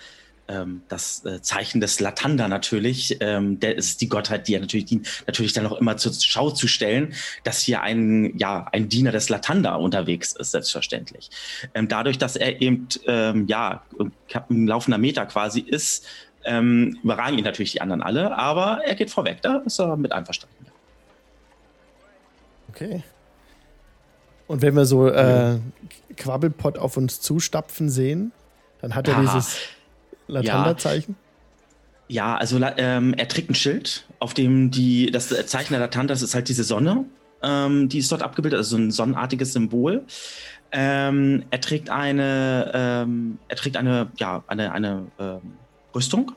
ähm, 0.49 0.81
das 0.89 1.23
äh, 1.25 1.41
Zeichen 1.41 1.79
des 1.79 1.99
Latanda 1.99 2.47
natürlich, 2.47 3.17
ähm, 3.21 3.59
der 3.59 3.77
ist 3.77 4.01
die 4.01 4.09
Gottheit, 4.09 4.47
die 4.47 4.55
er 4.55 4.61
natürlich 4.61 4.85
dient, 4.85 5.07
natürlich 5.27 5.53
dann 5.53 5.67
auch 5.67 5.79
immer 5.79 5.95
zur 5.95 6.11
Schau 6.13 6.49
zu 6.49 6.67
stellen, 6.67 7.13
dass 7.43 7.61
hier 7.61 7.81
ein, 7.81 8.37
ja, 8.37 8.67
ein 8.71 8.89
Diener 8.89 9.11
des 9.11 9.29
Latanda 9.29 9.75
unterwegs 9.75 10.33
ist, 10.33 10.51
selbstverständlich. 10.51 11.29
Ähm, 11.73 11.87
dadurch, 11.87 12.17
dass 12.17 12.35
er 12.35 12.61
eben, 12.61 12.87
ähm, 13.05 13.47
ja, 13.47 13.83
ein 14.49 14.67
laufender 14.67 14.97
Meter 14.97 15.25
quasi 15.27 15.59
ist, 15.61 16.05
ähm, 16.43 16.97
überragen 17.03 17.37
ihn 17.37 17.43
natürlich 17.43 17.73
die 17.73 17.81
anderen 17.81 18.01
alle, 18.01 18.35
aber 18.35 18.81
er 18.85 18.95
geht 18.95 19.11
vorweg, 19.11 19.41
da 19.41 19.57
ist 19.57 19.79
er 19.79 19.95
mit 19.97 20.11
einverstanden. 20.11 20.65
Okay. 22.69 23.03
Und 24.47 24.63
wenn 24.63 24.75
wir 24.75 24.85
so 24.85 25.07
äh, 25.07 25.59
Quabbelpot 26.17 26.79
auf 26.79 26.97
uns 26.97 27.21
zustapfen 27.21 27.89
sehen, 27.89 28.31
dann 28.81 28.95
hat 28.95 29.07
er 29.07 29.15
Aha. 29.17 29.21
dieses 29.21 29.59
Latanda-Zeichen? 30.29 31.15
Ja. 32.07 32.33
ja, 32.33 32.37
also 32.37 32.59
ähm, 32.77 33.13
er 33.15 33.27
trägt 33.27 33.49
ein 33.49 33.55
Schild, 33.55 34.05
auf 34.19 34.33
dem 34.33 34.71
die, 34.71 35.11
das 35.11 35.29
Zeichen 35.47 35.73
der 35.73 35.79
Latandas 35.81 36.21
ist 36.21 36.35
halt 36.35 36.49
diese 36.49 36.63
Sonne, 36.63 37.05
ähm, 37.41 37.89
die 37.89 37.99
ist 37.99 38.11
dort 38.11 38.21
abgebildet, 38.21 38.57
also 38.57 38.77
so 38.77 38.81
ein 38.81 38.91
sonnenartiges 38.91 39.53
Symbol. 39.53 40.05
Ähm, 40.71 41.45
er 41.49 41.61
trägt 41.61 41.89
eine, 41.89 42.71
ähm, 42.73 43.39
er 43.47 43.55
trägt 43.55 43.75
eine, 43.77 44.11
ja, 44.17 44.43
eine, 44.47 44.71
eine 44.71 45.07
ähm, 45.19 45.41
Rüstung 45.95 46.33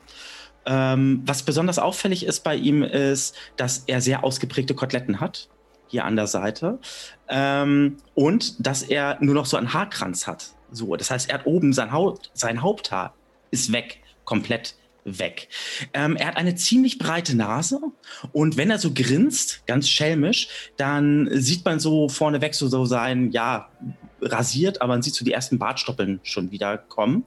Ähm, 0.65 1.21
was 1.25 1.43
besonders 1.43 1.77
auffällig 1.77 2.25
ist 2.25 2.43
bei 2.43 2.55
ihm, 2.55 2.83
ist, 2.83 3.35
dass 3.57 3.83
er 3.87 3.99
sehr 4.01 4.23
ausgeprägte 4.23 4.73
Koteletten 4.73 5.19
hat, 5.19 5.49
hier 5.87 6.05
an 6.05 6.15
der 6.15 6.27
Seite. 6.27 6.79
Ähm, 7.27 7.97
und 8.15 8.65
dass 8.65 8.81
er 8.81 9.17
nur 9.19 9.35
noch 9.35 9.45
so 9.45 9.57
einen 9.57 9.73
Haarkranz 9.73 10.25
hat. 10.25 10.51
So, 10.71 10.95
das 10.95 11.11
heißt, 11.11 11.29
er 11.29 11.39
hat 11.39 11.45
oben 11.45 11.73
sein, 11.73 11.91
Haut, 11.91 12.31
sein 12.33 12.61
Haupthaar 12.61 13.13
ist 13.53 13.71
weg, 13.71 13.99
komplett 14.25 14.75
weg. 15.05 15.47
Ähm, 15.93 16.15
er 16.15 16.27
hat 16.27 16.37
eine 16.37 16.55
ziemlich 16.55 16.97
breite 16.97 17.35
Nase 17.35 17.79
und 18.31 18.57
wenn 18.57 18.71
er 18.71 18.79
so 18.79 18.91
grinst, 18.93 19.65
ganz 19.67 19.87
schelmisch, 19.87 20.47
dann 20.77 21.29
sieht 21.31 21.63
man 21.65 21.79
so 21.79 22.09
vorneweg 22.09 22.55
so, 22.55 22.67
so 22.67 22.85
sein, 22.85 23.31
ja, 23.31 23.69
rasiert, 24.21 24.81
aber 24.81 24.93
man 24.93 25.01
sieht 25.01 25.15
so 25.15 25.25
die 25.25 25.33
ersten 25.33 25.59
Bartstoppeln 25.59 26.19
schon 26.23 26.51
wieder 26.51 26.77
kommen. 26.77 27.25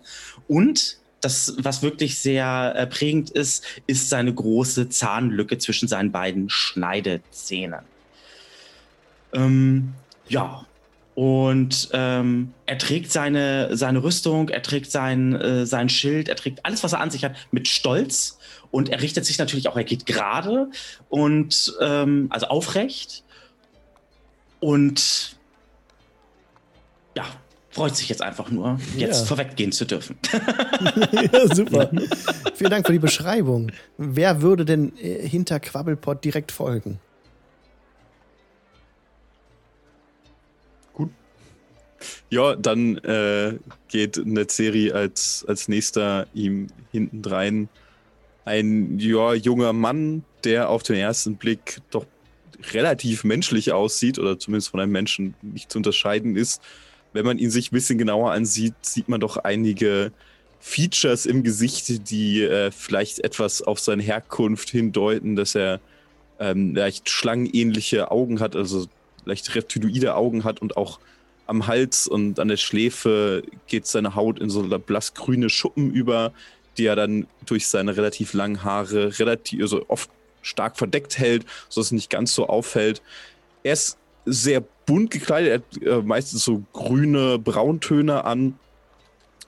Und 0.49 0.99
das, 1.21 1.55
was 1.59 1.83
wirklich 1.83 2.19
sehr 2.19 2.75
äh, 2.77 2.87
prägend 2.87 3.31
ist, 3.31 3.65
ist 3.87 4.09
seine 4.09 4.33
große 4.33 4.89
Zahnlücke 4.89 5.59
zwischen 5.59 5.89
seinen 5.89 6.13
beiden 6.13 6.49
Schneidezähnen. 6.49 7.81
Ähm, 9.33 9.95
ja, 10.29 10.67
und 11.17 11.89
ähm, 11.95 12.53
er 12.67 12.77
trägt 12.77 13.11
seine, 13.11 13.75
seine 13.75 14.03
Rüstung, 14.03 14.51
er 14.51 14.61
trägt 14.61 14.91
sein, 14.91 15.35
äh, 15.35 15.65
sein 15.65 15.89
Schild, 15.89 16.29
er 16.29 16.37
trägt 16.37 16.67
alles, 16.67 16.85
was 16.85 16.93
er 16.93 17.01
an 17.01 17.11
sich 17.11 17.25
hat, 17.25 17.35
mit 17.51 17.69
Stolz. 17.69 18.39
Und 18.71 18.91
er 18.91 19.01
richtet 19.01 19.25
sich 19.25 19.39
natürlich 19.39 19.67
auch, 19.69 19.79
er 19.79 19.85
geht 19.85 20.05
gerade 20.05 20.69
und 21.09 21.75
ähm, 21.81 22.27
also 22.29 22.49
aufrecht. 22.49 23.25
Und 24.61 25.39
ja, 27.17 27.25
freut 27.71 27.97
sich 27.97 28.11
jetzt 28.11 28.21
einfach 28.21 28.51
nur, 28.51 28.79
jetzt 28.99 29.21
ja. 29.21 29.27
vorweggehen 29.27 29.73
zu 29.73 29.87
dürfen. 29.87 30.19
ja, 31.13 31.55
super. 31.55 31.91
Vielen 32.55 32.71
Dank 32.71 32.87
für 32.87 32.93
die 32.93 32.99
Beschreibung. 32.99 33.73
Wer 33.97 34.43
würde 34.43 34.67
denn 34.67 34.93
äh, 34.99 35.27
hinter 35.27 35.61
Quabbelpot 35.61 36.23
direkt 36.23 36.53
folgen? 36.53 37.01
Ja, 42.31 42.57
dann 42.57 42.99
äh, 42.99 43.55
geht 43.89 44.25
Netzeri 44.25 44.93
als, 44.93 45.45
als 45.49 45.69
nächster 45.69 46.27
ihm 46.35 46.69
hintendrein 46.93 47.69
ein 48.45 48.99
ja, 48.99 49.35
junger 49.35 49.73
Mann, 49.73 50.25
der 50.45 50.71
auf 50.71 50.83
den 50.83 50.97
ersten 50.97 51.37
Blick 51.37 51.81
doch 51.91 52.07
relativ 52.73 53.25
menschlich 53.25 53.73
aussieht 53.73 54.19
oder 54.19 54.39
zumindest 54.39 54.71
von 54.71 54.81
einem 54.81 54.93
Menschen 54.93 55.35
nicht 55.43 55.71
zu 55.71 55.79
unterscheiden 55.79 56.37
ist. 56.37 56.63
Wenn 57.13 57.27
man 57.27 57.39
ihn 57.39 57.51
sich 57.51 57.71
ein 57.71 57.75
bisschen 57.75 57.99
genauer 57.99 58.33
ansieht, 58.33 58.75
sieht 58.83 59.09
man 59.09 59.21
doch 59.21 59.37
einige 59.37 60.13
Features 60.61 61.27
im 61.27 61.43
Gesicht, 61.43 62.11
die 62.11 62.43
äh, 62.43 62.71
vielleicht 62.71 63.21
etwas 63.21 63.63
auf 63.63 63.81
seine 63.81 64.03
Herkunft 64.03 64.71
hindeuten, 64.71 65.37
dass 65.37 65.55
er 65.55 65.81
ähm, 66.39 66.75
leicht 66.75 67.09
schlangenähnliche 67.09 68.11
Augen 68.11 68.41
hat, 68.41 68.57
also 68.57 68.87
leicht 69.25 69.55
reptiloide 69.55 70.15
Augen 70.15 70.45
hat 70.45 70.63
und 70.63 70.77
auch 70.77 71.01
am 71.47 71.67
Hals 71.67 72.07
und 72.07 72.41
an 72.41 72.49
der 72.49 72.57
Schläfe 72.57 73.43
geht 73.67 73.87
seine 73.87 74.15
Haut 74.15 74.39
in 74.39 74.51
so 74.51 74.63
blassgrüne 74.63 75.49
Schuppen 75.49 75.93
über, 75.93 76.33
die 76.77 76.87
er 76.87 76.97
dann 76.97 77.27
durch 77.47 77.69
seine 77.69 77.97
relativ 77.97 78.33
langen 78.35 78.63
Haare 78.63 79.19
relativ, 79.19 79.63
also 79.63 79.85
oft 79.89 80.11
stark 80.43 80.77
verdeckt 80.77 81.19
hält, 81.19 81.45
sodass 81.69 81.87
es 81.87 81.93
nicht 81.93 82.11
ganz 82.11 82.35
so 82.35 82.47
auffällt. 82.47 83.03
Er 83.63 83.73
ist 83.73 83.99
sehr 84.25 84.63
bunt 84.87 85.11
gekleidet, 85.11 85.65
er 85.81 85.97
hat 85.97 86.03
äh, 86.03 86.07
meistens 86.07 86.45
so 86.45 86.63
grüne 86.73 87.39
Brauntöne 87.39 88.25
an 88.25 88.59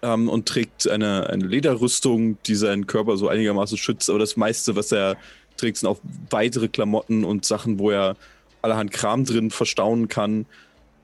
ähm, 0.02 0.28
und 0.28 0.46
trägt 0.46 0.88
eine, 0.88 1.28
eine 1.28 1.44
Lederrüstung, 1.44 2.38
die 2.44 2.54
seinen 2.54 2.86
Körper 2.86 3.16
so 3.16 3.28
einigermaßen 3.28 3.76
schützt, 3.76 4.08
aber 4.10 4.18
das 4.18 4.36
meiste, 4.36 4.76
was 4.76 4.92
er 4.92 5.16
trägt, 5.56 5.78
sind 5.78 5.88
auch 5.88 5.98
weitere 6.30 6.68
Klamotten 6.68 7.24
und 7.24 7.44
Sachen, 7.44 7.78
wo 7.78 7.90
er 7.90 8.16
allerhand 8.62 8.92
Kram 8.92 9.24
drin 9.24 9.50
verstauen 9.50 10.08
kann. 10.08 10.46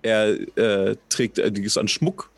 Er 0.05 0.37
äh, 0.59 0.97
trägt 1.09 1.41
einiges 1.41 1.79
an 1.79 1.89
Schmuck, 1.89 2.31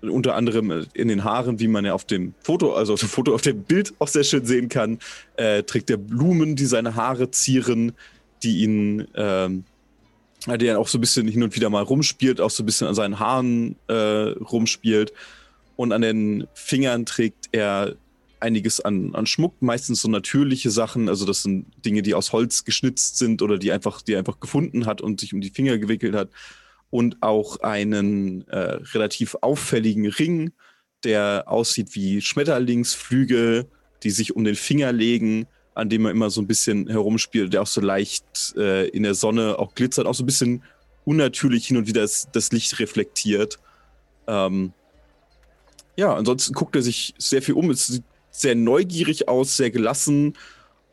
unter 0.00 0.34
anderem 0.34 0.86
in 0.92 1.06
den 1.06 1.22
Haaren, 1.22 1.60
wie 1.60 1.68
man 1.68 1.84
ja 1.84 1.94
auf 1.94 2.04
dem 2.04 2.34
Foto, 2.42 2.74
also 2.74 2.94
auf 2.94 3.00
dem 3.00 3.08
Foto, 3.08 3.32
auf 3.32 3.42
dem 3.42 3.62
Bild 3.62 3.94
auch 4.00 4.08
sehr 4.08 4.24
schön 4.24 4.44
sehen 4.44 4.68
kann, 4.68 4.98
äh, 5.36 5.62
trägt 5.62 5.88
er 5.90 5.98
Blumen, 5.98 6.56
die 6.56 6.66
seine 6.66 6.96
Haare 6.96 7.30
zieren, 7.30 7.92
die 8.42 8.64
ihn, 8.64 9.06
ähm, 9.14 9.62
die 10.48 10.66
er 10.66 10.80
auch 10.80 10.88
so 10.88 10.98
ein 10.98 11.00
bisschen 11.00 11.28
hin 11.28 11.44
und 11.44 11.54
wieder 11.54 11.70
mal 11.70 11.84
rumspielt, 11.84 12.40
auch 12.40 12.50
so 12.50 12.64
ein 12.64 12.66
bisschen 12.66 12.88
an 12.88 12.96
seinen 12.96 13.20
Haaren 13.20 13.76
äh, 13.86 13.94
rumspielt. 13.94 15.12
Und 15.76 15.92
an 15.92 16.02
den 16.02 16.48
Fingern 16.54 17.06
trägt 17.06 17.50
er 17.52 17.94
einiges 18.40 18.80
an, 18.80 19.14
an 19.14 19.26
Schmuck, 19.26 19.54
meistens 19.62 20.02
so 20.02 20.08
natürliche 20.08 20.72
Sachen. 20.72 21.08
Also 21.08 21.24
das 21.24 21.44
sind 21.44 21.66
Dinge, 21.84 22.02
die 22.02 22.14
aus 22.14 22.32
Holz 22.32 22.64
geschnitzt 22.64 23.16
sind 23.18 23.42
oder 23.42 23.58
die 23.58 23.70
einfach, 23.70 24.02
die 24.02 24.14
er 24.14 24.18
einfach 24.18 24.40
gefunden 24.40 24.86
hat 24.86 25.00
und 25.00 25.20
sich 25.20 25.32
um 25.32 25.40
die 25.40 25.50
Finger 25.50 25.78
gewickelt 25.78 26.16
hat 26.16 26.28
und 26.92 27.22
auch 27.22 27.60
einen 27.60 28.46
äh, 28.48 28.76
relativ 28.92 29.34
auffälligen 29.40 30.06
Ring, 30.08 30.52
der 31.04 31.44
aussieht 31.46 31.94
wie 31.94 32.20
Schmetterlingsflügel, 32.20 33.66
die 34.02 34.10
sich 34.10 34.36
um 34.36 34.44
den 34.44 34.56
Finger 34.56 34.92
legen, 34.92 35.46
an 35.74 35.88
dem 35.88 36.02
man 36.02 36.12
immer 36.12 36.28
so 36.28 36.42
ein 36.42 36.46
bisschen 36.46 36.88
herumspielt, 36.88 37.54
der 37.54 37.62
auch 37.62 37.66
so 37.66 37.80
leicht 37.80 38.54
äh, 38.58 38.88
in 38.88 39.04
der 39.04 39.14
Sonne 39.14 39.58
auch 39.58 39.74
glitzert, 39.74 40.06
auch 40.06 40.14
so 40.14 40.22
ein 40.22 40.26
bisschen 40.26 40.62
unnatürlich 41.06 41.66
hin 41.66 41.78
und 41.78 41.86
wieder 41.86 42.02
das, 42.02 42.28
das 42.30 42.52
Licht 42.52 42.78
reflektiert. 42.78 43.58
Ähm, 44.26 44.74
ja, 45.96 46.14
ansonsten 46.14 46.52
guckt 46.52 46.76
er 46.76 46.82
sich 46.82 47.14
sehr 47.16 47.40
viel 47.40 47.54
um. 47.54 47.70
Es 47.70 47.86
sieht 47.86 48.04
sehr 48.30 48.54
neugierig 48.54 49.28
aus, 49.28 49.56
sehr 49.56 49.70
gelassen 49.70 50.34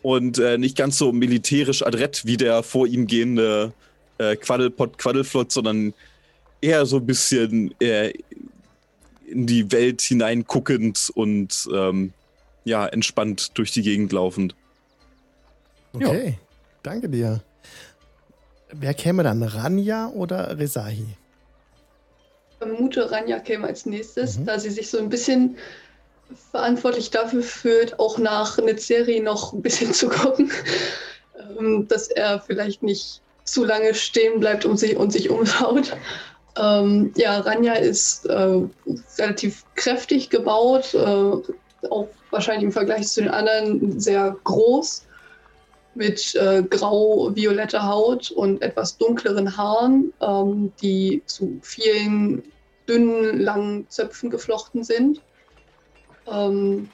und 0.01 0.39
äh, 0.39 0.57
nicht 0.57 0.77
ganz 0.77 0.97
so 0.97 1.11
militärisch 1.11 1.83
adrett 1.83 2.25
wie 2.25 2.37
der 2.37 2.63
vor 2.63 2.87
ihm 2.87 3.05
gehende 3.05 3.73
äh, 4.19 4.35
Quaddelpott, 4.35 4.97
Quaddelflott, 4.97 5.51
sondern 5.51 5.93
eher 6.61 6.85
so 6.85 6.97
ein 6.97 7.05
bisschen 7.05 7.73
äh, 7.79 8.13
in 9.25 9.47
die 9.47 9.71
Welt 9.71 10.01
hineinguckend 10.01 11.11
und 11.15 11.67
ähm, 11.73 12.13
ja, 12.65 12.85
entspannt 12.85 13.57
durch 13.57 13.71
die 13.71 13.81
Gegend 13.81 14.11
laufend. 14.11 14.55
Okay, 15.93 16.29
ja. 16.29 16.33
danke 16.83 17.09
dir. 17.09 17.41
Wer 18.71 18.93
käme 18.93 19.23
dann, 19.23 19.41
Ranja 19.41 20.09
oder 20.09 20.59
Rezahi? 20.59 21.05
Ich 22.51 22.57
vermute, 22.57 23.09
Ranja 23.09 23.39
käme 23.39 23.67
als 23.67 23.85
nächstes, 23.85 24.37
mhm. 24.37 24.45
da 24.45 24.59
sie 24.59 24.69
sich 24.69 24.89
so 24.89 24.99
ein 24.99 25.09
bisschen 25.09 25.57
verantwortlich 26.51 27.09
dafür 27.09 27.41
fühlt, 27.41 27.99
auch 27.99 28.19
nach 28.19 28.57
Netzeri 28.57 29.19
noch 29.19 29.53
ein 29.53 29.61
bisschen 29.61 29.93
zu 29.93 30.09
gucken, 30.09 30.51
ähm, 31.57 31.87
dass 31.87 32.07
er 32.07 32.41
vielleicht 32.41 32.83
nicht 32.83 33.21
zu 33.51 33.65
lange 33.65 33.93
stehen 33.93 34.39
bleibt 34.39 34.65
und 34.65 34.77
sich, 34.77 34.95
und 34.95 35.11
sich 35.11 35.29
umschaut. 35.29 35.95
Ähm, 36.57 37.13
ja, 37.15 37.39
Ranja 37.39 37.73
ist 37.73 38.25
äh, 38.25 38.61
relativ 39.17 39.63
kräftig 39.75 40.29
gebaut, 40.29 40.93
äh, 40.93 41.87
auch 41.89 42.07
wahrscheinlich 42.31 42.65
im 42.65 42.71
Vergleich 42.71 43.07
zu 43.07 43.21
den 43.21 43.29
anderen 43.29 43.99
sehr 43.99 44.35
groß, 44.43 45.05
mit 45.95 46.35
äh, 46.35 46.63
grau-violetter 46.63 47.87
Haut 47.87 48.31
und 48.31 48.61
etwas 48.61 48.97
dunkleren 48.97 49.55
Haaren, 49.57 50.13
ähm, 50.21 50.71
die 50.81 51.21
zu 51.25 51.59
vielen 51.61 52.43
dünnen, 52.87 53.39
langen 53.39 53.89
Zöpfen 53.89 54.29
geflochten 54.29 54.83
sind. 54.83 55.21
Ähm, 56.27 56.89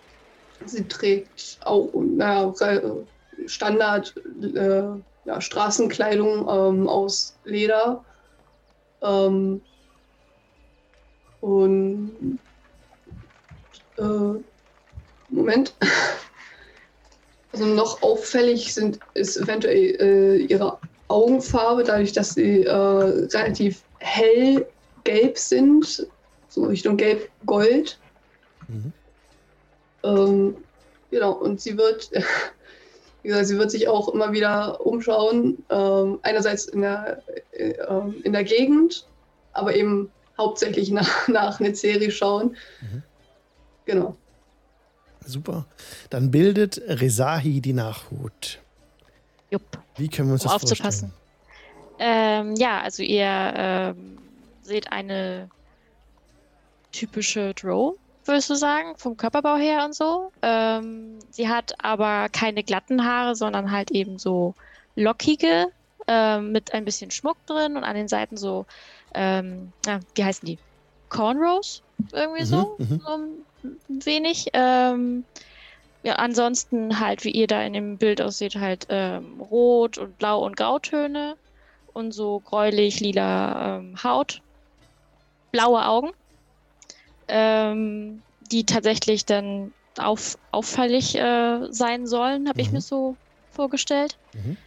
sie 0.65 0.87
trägt 0.87 1.59
auch 1.63 1.89
naja, 1.93 2.53
Standard 3.47 4.13
äh, 4.41 4.83
ja, 5.25 5.41
Straßenkleidung 5.41 6.47
ähm, 6.49 6.87
aus 6.87 7.37
Leder. 7.43 8.05
Ähm, 9.01 9.61
und 11.41 12.39
äh, 13.97 14.43
Moment. 15.29 15.75
Also 17.51 17.67
noch 17.67 18.01
auffällig 18.01 18.73
sind, 18.73 18.99
ist 19.13 19.37
eventuell 19.37 19.95
äh, 20.01 20.35
ihre 20.43 20.77
Augenfarbe, 21.07 21.85
dadurch, 21.85 22.11
dass 22.11 22.33
sie 22.33 22.63
äh, 22.63 22.69
relativ 22.69 23.85
hell 23.99 24.67
gelb 25.05 25.37
sind, 25.37 26.05
so 26.49 26.65
Richtung 26.65 26.97
gelb-gold. 26.97 27.97
Mhm. 28.67 28.91
Ähm, 30.03 30.57
genau, 31.09 31.31
und 31.31 31.61
sie 31.61 31.77
wird 31.77 32.11
wie 33.25 33.29
gesagt, 33.29 33.47
sie 33.47 33.57
wird 33.57 33.71
sich 33.71 33.87
auch 33.87 34.09
immer 34.09 34.33
wieder 34.33 34.85
umschauen, 34.85 35.57
ähm, 35.71 36.19
einerseits 36.21 36.65
in 36.65 36.81
der, 36.81 37.23
äh, 37.53 37.71
ähm, 37.71 38.13
in 38.23 38.33
der 38.33 38.43
Gegend, 38.43 39.07
aber 39.53 39.75
eben 39.75 40.11
hauptsächlich 40.37 40.91
nach, 40.91 41.27
nach 41.27 41.59
Nezeri 41.59 42.11
schauen. 42.11 42.55
Mhm. 42.81 43.01
Genau. 43.85 44.15
Super. 45.25 45.65
Dann 46.11 46.29
bildet 46.29 46.79
Rezahi 46.85 47.61
die 47.61 47.73
Nachhut. 47.73 48.59
Jupp. 49.49 49.79
Wie 49.97 50.07
können 50.07 50.29
wir 50.29 50.33
uns 50.33 50.45
um 50.45 50.51
das 50.51 50.61
aufzupassen. 50.61 51.11
Ähm, 51.97 52.53
ja, 52.57 52.81
also 52.81 53.01
ihr 53.01 53.53
ähm, 53.55 54.19
seht 54.61 54.91
eine 54.91 55.49
typische 56.91 57.55
Drow, 57.55 57.95
würdest 58.27 58.49
du 58.49 58.55
sagen, 58.55 58.95
vom 58.97 59.17
Körperbau 59.17 59.55
her 59.55 59.85
und 59.85 59.95
so. 59.95 60.31
Ähm, 60.41 61.19
sie 61.29 61.49
hat 61.49 61.73
aber 61.83 62.29
keine 62.29 62.63
glatten 62.63 63.05
Haare, 63.05 63.35
sondern 63.35 63.71
halt 63.71 63.91
eben 63.91 64.17
so 64.17 64.55
lockige, 64.95 65.67
ähm, 66.07 66.51
mit 66.51 66.73
ein 66.73 66.85
bisschen 66.85 67.11
Schmuck 67.11 67.37
drin 67.45 67.77
und 67.77 67.83
an 67.83 67.95
den 67.95 68.07
Seiten 68.07 68.37
so, 68.37 68.65
ähm, 69.13 69.71
ja, 69.85 69.99
wie 70.15 70.23
heißen 70.23 70.45
die? 70.45 70.57
Cornrows? 71.09 71.81
Irgendwie 72.11 72.41
mhm, 72.41 72.45
so, 72.45 72.75
mhm. 72.77 73.01
so 73.03 73.11
ein 73.11 74.05
wenig. 74.05 74.47
Ähm, 74.53 75.23
ja, 76.03 76.13
ansonsten 76.17 76.99
halt, 76.99 77.23
wie 77.23 77.31
ihr 77.31 77.47
da 77.47 77.63
in 77.63 77.73
dem 77.73 77.97
Bild 77.97 78.21
aussieht, 78.21 78.55
halt 78.55 78.85
ähm, 78.89 79.41
rot 79.41 79.97
und 79.97 80.17
blau 80.19 80.45
und 80.45 80.55
grautöne 80.55 81.35
und 81.93 82.11
so 82.11 82.41
gräulich 82.41 82.99
lila 82.99 83.77
ähm, 83.77 84.03
Haut, 84.03 84.41
blaue 85.51 85.83
Augen, 85.83 86.11
ähm, 87.27 88.21
die 88.51 88.65
tatsächlich 88.65 89.25
dann 89.25 89.73
auf, 89.97 90.37
auffällig 90.51 91.15
äh, 91.15 91.67
sein 91.71 92.07
sollen, 92.07 92.47
habe 92.47 92.59
mhm. 92.59 92.65
ich 92.65 92.71
mir 92.71 92.81
so 92.81 93.15
vorgestellt. 93.51 94.17
Mhm. 94.33 94.57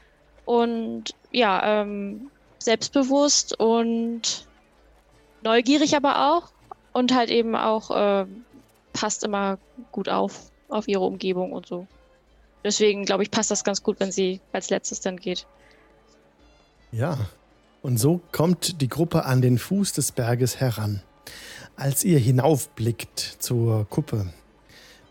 Und 0.45 1.15
ja, 1.31 1.83
ähm, 1.83 2.31
selbstbewusst 2.59 3.59
und 3.59 4.47
neugierig 5.43 5.97
aber 5.97 6.33
auch 6.33 6.50
und 6.93 7.15
halt 7.15 7.31
eben 7.31 7.55
auch 7.55 7.91
äh, 7.91 8.27
passt 8.93 9.25
immer 9.25 9.59
gut 9.93 10.09
auf 10.09 10.50
auf 10.69 10.88
ihre 10.88 11.05
Umgebung 11.05 11.53
und 11.53 11.67
so. 11.67 11.87
Deswegen 12.65 13.05
glaube 13.05 13.23
ich, 13.23 13.31
passt 13.31 13.50
das 13.50 13.65
ganz 13.65 13.83
gut, 13.83 14.00
wenn 14.00 14.12
sie 14.12 14.41
als 14.53 14.71
letztes 14.71 15.00
dann 15.00 15.17
geht. 15.17 15.47
Ja, 16.93 17.19
und 17.83 17.99
so 17.99 18.21
kommt 18.33 18.81
die 18.81 18.88
Gruppe 18.88 19.25
an 19.25 19.41
den 19.41 19.59
Fuß 19.59 19.93
des 19.93 20.12
Berges 20.12 20.61
heran. 20.61 21.03
Als 21.79 22.03
ihr 22.03 22.19
hinaufblickt 22.19 23.21
zur 23.39 23.87
Kuppe 23.89 24.27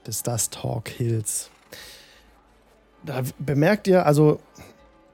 des 0.05 0.21
Dust 0.21 0.63
Hawk 0.63 0.89
Hills, 0.89 1.49
da 3.05 3.21
bemerkt 3.39 3.87
ihr 3.87 4.05
also, 4.05 4.41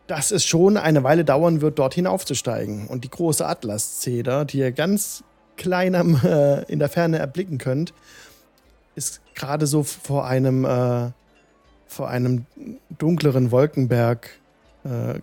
dass 0.07 0.31
es 0.31 0.43
schon 0.45 0.77
eine 0.77 1.03
Weile 1.03 1.23
dauern 1.23 1.61
wird, 1.61 1.77
dort 1.77 1.93
hinaufzusteigen. 1.93 2.87
Und 2.87 3.03
die 3.03 3.09
große 3.11 3.45
Atlaszeder, 3.45 4.45
die 4.45 4.57
ihr 4.57 4.71
ganz 4.71 5.23
klein 5.55 5.93
am, 5.93 6.15
äh, 6.23 6.63
in 6.63 6.79
der 6.79 6.89
Ferne 6.89 7.19
erblicken 7.19 7.59
könnt, 7.59 7.93
ist 8.95 9.21
gerade 9.35 9.67
so 9.67 9.83
vor 9.83 10.25
einem, 10.25 10.65
äh, 10.65 11.11
vor 11.85 12.09
einem 12.09 12.47
dunkleren 12.97 13.51
Wolkenberg 13.51 14.31
äh, 14.85 15.19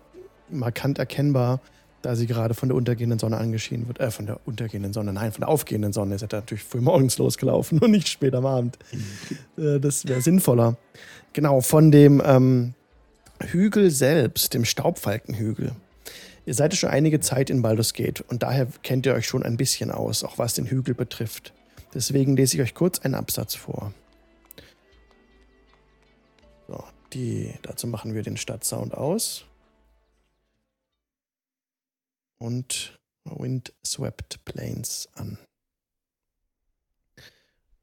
markant 0.49 1.01
erkennbar, 1.01 1.59
da 2.03 2.17
sie 2.17 2.27
gerade 2.27 2.55
von 2.55 2.69
der 2.69 2.77
untergehenden 2.77 3.19
Sonne 3.19 3.39
angeschienen 3.39 3.87
wird. 3.87 4.01
Äh, 4.01 4.11
von 4.11 4.27
der 4.27 4.41
untergehenden 4.47 4.93
Sonne, 4.93 5.13
nein, 5.13 5.33
von 5.33 5.43
der 5.43 5.49
aufgehenden 5.49 5.93
Sonne. 5.93 6.15
Ist 6.15 6.23
ja 6.23 6.29
natürlich 6.31 6.65
früh 6.65 6.81
morgens 6.81 7.19
losgelaufen 7.19 7.79
und 7.79 7.91
nicht 7.91 8.09
spät 8.09 8.35
am 8.35 8.47
Abend. 8.47 8.79
Mhm. 9.57 9.65
Äh, 9.65 9.81
das 9.81 10.07
wäre 10.07 10.21
sinnvoller. 10.21 10.77
Genau, 11.33 11.61
von 11.61 11.91
dem 11.91 12.23
ähm, 12.25 12.75
Hügel 13.41 13.91
selbst, 13.91 14.55
dem 14.55 14.65
Staubfalkenhügel. 14.65 15.73
Ihr 16.47 16.55
seid 16.55 16.75
schon 16.75 16.91
einige 16.91 17.21
Zeit 17.21 17.51
in 17.51 17.63
Baldur's 17.63 17.93
Gate 17.93 18.23
und 18.23 18.43
daher 18.43 18.67
kennt 18.83 19.07
ihr 19.07 19.15
euch 19.15 19.27
schon 19.27 19.43
ein 19.43 19.57
bisschen 19.57 19.91
aus, 19.91 20.25
auch 20.25 20.39
was 20.39 20.55
den 20.55 20.67
Hügel 20.67 20.95
betrifft. 20.95 21.53
Deswegen 21.95 22.37
lese 22.37 22.57
ich 22.57 22.63
euch 22.63 22.75
kurz 22.75 23.01
einen 23.01 23.15
Absatz 23.15 23.55
vor. 23.55 23.93
So, 26.67 26.83
die, 27.13 27.53
dazu 27.63 27.87
machen 27.87 28.15
wir 28.15 28.23
den 28.23 28.37
Stadtsound 28.37 28.95
aus. 28.95 29.45
Und 32.41 32.99
Windswept 33.25 34.45
Plains 34.47 35.11
an. 35.13 35.37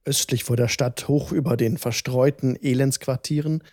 Östlich 0.04 0.44
vor 0.44 0.56
der 0.56 0.68
Stadt, 0.68 1.08
hoch 1.08 1.32
über 1.32 1.58
den 1.58 1.78
verstreuten 1.78 2.56
Elendsquartieren 2.56 3.64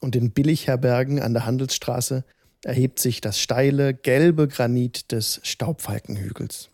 und 0.00 0.16
den 0.16 0.32
Billigherbergen 0.32 1.20
an 1.20 1.34
der 1.34 1.46
Handelsstraße, 1.46 2.24
erhebt 2.64 2.98
sich 2.98 3.20
das 3.20 3.38
steile, 3.38 3.94
gelbe 3.94 4.48
Granit 4.48 5.12
des 5.12 5.40
Staubfalkenhügels. 5.44 6.70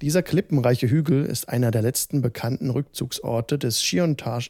Dieser 0.00 0.22
klippenreiche 0.22 0.90
Hügel 0.90 1.24
ist 1.24 1.48
einer 1.48 1.70
der 1.70 1.82
letzten 1.82 2.20
bekannten 2.20 2.70
Rückzugsorte 2.70 3.58
des 3.58 3.80
Chiontar 3.80 4.42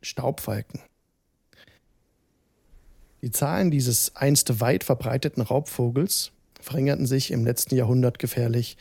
Staubfalken. 0.00 0.80
Die 3.20 3.30
Zahlen 3.30 3.70
dieses 3.70 4.16
einst 4.16 4.60
weit 4.60 4.84
verbreiteten 4.84 5.42
Raubvogels 5.42 6.32
verringerten 6.60 7.06
sich 7.06 7.30
im 7.30 7.44
letzten 7.44 7.76
Jahrhundert 7.76 8.18
gefährlich, 8.18 8.76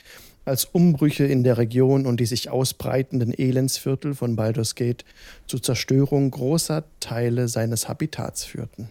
als 0.46 0.66
Umbrüche 0.66 1.26
in 1.26 1.44
der 1.44 1.58
Region 1.58 2.06
und 2.06 2.20
die 2.20 2.26
sich 2.26 2.50
ausbreitenden 2.50 3.34
Elendsviertel 3.38 4.16
von 4.16 4.36
Baldur's 4.38 4.76
Gate 4.76 5.04
zur 5.46 5.62
Zerstörung 5.62 6.32
großer 6.32 6.86
Teile 7.02 7.50
seines 7.50 7.90
Habitats 7.90 8.46
führten. 8.46 8.90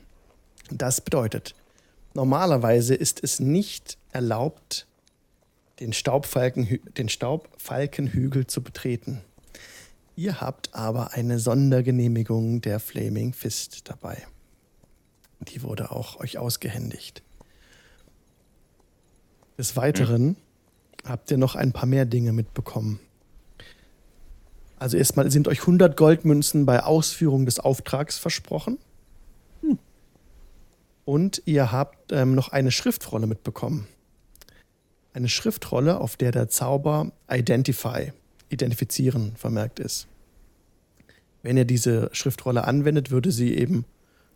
Das 0.71 1.01
bedeutet, 1.01 1.55
normalerweise 2.15 2.95
ist 2.95 3.25
es 3.25 3.41
nicht 3.41 3.97
erlaubt, 4.13 4.87
den, 5.81 5.93
Staubfalken, 5.93 6.81
den 6.97 7.09
Staubfalkenhügel 7.09 8.47
zu 8.47 8.63
betreten. 8.63 9.23
Ihr 10.15 10.41
habt 10.41 10.75
aber 10.75 11.13
eine 11.13 11.39
Sondergenehmigung 11.39 12.61
der 12.61 12.81
Flaming 12.81 13.33
Fist 13.33 13.89
dabei. 13.89 14.27
Die 15.41 15.63
wurde 15.63 15.91
auch 15.91 16.21
euch 16.21 16.39
ausgehändigt. 16.39 17.23
Des 19.59 19.77
Weiteren 19.77 20.29
hm. 20.29 20.37
habt 21.05 21.31
ihr 21.31 21.39
noch 21.39 21.55
ein 21.55 21.73
paar 21.73 21.87
mehr 21.87 22.05
Dinge 22.05 22.33
mitbekommen. 22.33 23.01
Also 24.79 24.97
erstmal 24.97 25.31
sind 25.31 25.49
euch 25.49 25.61
100 25.61 25.97
Goldmünzen 25.97 26.67
bei 26.67 26.83
Ausführung 26.83 27.47
des 27.47 27.61
Auftrags 27.61 28.19
versprochen. 28.19 28.79
Hm. 29.63 29.79
Und 31.05 31.43
ihr 31.47 31.73
habt 31.73 32.13
ähm, 32.13 32.35
noch 32.35 32.49
eine 32.49 32.71
Schriftrolle 32.71 33.27
mitbekommen 33.27 33.89
eine 35.17 35.31
Schriftrolle, 35.31 35.99
auf 35.99 36.17
der 36.17 36.31
der 36.31 36.49
Zauber 36.49 37.11
Identify, 37.29 38.13
identifizieren, 38.51 39.33
vermerkt 39.37 39.81
ist. 39.81 40.07
Wenn 41.43 41.57
ihr 41.57 41.65
diese 41.65 42.11
Schriftrolle 42.13 42.65
anwendet, 42.65 43.11
würde 43.11 43.33
sie 43.33 43.57
eben 43.57 43.87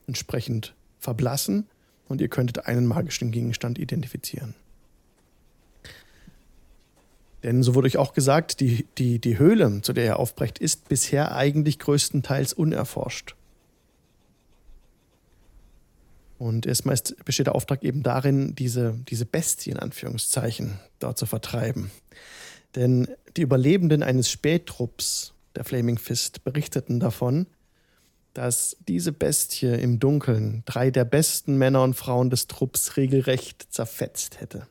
entsprechend 0.06 0.74
verblassen 0.98 1.66
und 2.09 2.22
ihr 2.22 2.28
könntet 2.28 2.66
einen 2.66 2.87
magischen 2.87 3.30
Gegenstand 3.30 3.78
identifizieren. 3.78 4.54
Denn 7.42 7.62
so 7.62 7.74
wurde 7.74 7.87
euch 7.87 7.96
auch 7.96 8.12
gesagt, 8.12 8.61
die, 8.61 8.87
die, 8.98 9.18
die 9.18 9.38
Höhle, 9.38 9.81
zu 9.83 9.92
der 9.92 10.05
ihr 10.05 10.18
aufbrecht, 10.18 10.59
ist 10.59 10.88
bisher 10.88 11.35
eigentlich 11.35 11.79
größtenteils 11.79 12.53
unerforscht. 12.53 13.35
Und 16.38 16.66
erstmal 16.66 16.94
ist, 16.94 17.22
besteht 17.24 17.46
der 17.46 17.55
Auftrag 17.55 17.83
eben 17.83 18.03
darin, 18.03 18.55
diese, 18.55 18.98
diese 19.09 19.26
Bestie 19.26 19.70
in 19.70 19.79
Anführungszeichen 19.79 20.81
dort 20.98 21.18
zu 21.18 21.26
vertreiben. 21.26 21.90
Denn 22.76 23.09
die 23.37 23.42
Überlebenden 23.42 24.03
eines 24.03 24.31
Spättrupps 24.31 25.35
der 25.55 25.64
Flaming 25.64 25.98
Fist 25.98 26.44
berichteten 26.44 27.00
davon, 27.00 27.46
dass 28.33 28.76
diese 28.87 29.12
Bestie 29.12 29.66
im 29.66 29.98
Dunkeln 29.98 30.62
drei 30.64 30.90
der 30.90 31.05
besten 31.05 31.57
Männer 31.57 31.83
und 31.83 31.94
Frauen 31.94 32.31
des 32.31 32.46
Trupps 32.46 32.96
regelrecht 32.96 33.66
zerfetzt 33.70 34.40
hätte. 34.40 34.66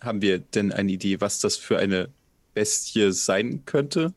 Haben 0.00 0.22
wir 0.22 0.38
denn 0.38 0.72
eine 0.72 0.92
Idee, 0.92 1.20
was 1.20 1.40
das 1.40 1.56
für 1.56 1.78
eine 1.78 2.08
Bestie 2.54 3.12
sein 3.12 3.62
könnte? 3.64 4.12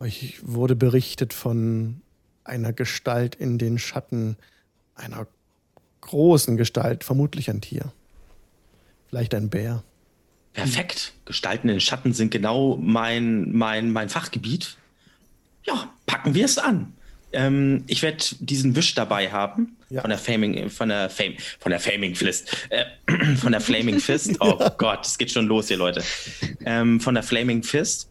Euch 0.00 0.38
wurde 0.42 0.76
berichtet 0.76 1.32
von 1.32 2.00
einer 2.44 2.72
Gestalt 2.72 3.34
in 3.34 3.58
den 3.58 3.78
Schatten, 3.78 4.36
einer 4.94 5.26
großen 6.00 6.56
Gestalt, 6.56 7.04
vermutlich 7.04 7.50
ein 7.50 7.60
Tier. 7.60 7.92
Vielleicht 9.08 9.34
ein 9.34 9.50
Bär. 9.50 9.82
Perfekt. 10.52 11.12
Gestalten 11.24 11.68
in 11.68 11.76
den 11.76 11.80
Schatten 11.80 12.12
sind 12.12 12.30
genau 12.30 12.76
mein, 12.76 13.52
mein, 13.52 13.90
mein 13.90 14.08
Fachgebiet. 14.08 14.76
Ja, 15.64 15.92
packen 16.06 16.34
wir 16.34 16.44
es 16.44 16.58
an. 16.58 16.94
Ähm, 17.32 17.84
ich 17.86 18.02
werde 18.02 18.24
diesen 18.40 18.74
Wisch 18.76 18.94
dabei 18.94 19.30
haben. 19.30 19.76
Ja. 19.90 20.02
Von 20.02 20.10
der 20.10 20.18
Faming, 20.18 20.68
von 20.70 20.88
der 20.88 21.08
Fame, 21.08 21.34
von 21.58 21.70
der 21.70 21.80
Faming 21.80 22.14
Fist. 22.14 22.68
Äh, 22.70 22.84
von 23.36 23.52
der 23.52 23.60
Flaming 23.60 24.00
Fist. 24.00 24.36
Oh 24.40 24.56
ja. 24.58 24.68
Gott, 24.70 25.06
es 25.06 25.18
geht 25.18 25.30
schon 25.30 25.46
los 25.46 25.68
hier, 25.68 25.76
Leute. 25.76 26.02
Ähm, 26.64 27.00
von 27.00 27.14
der 27.14 27.22
Flaming 27.22 27.62
Fist 27.62 28.10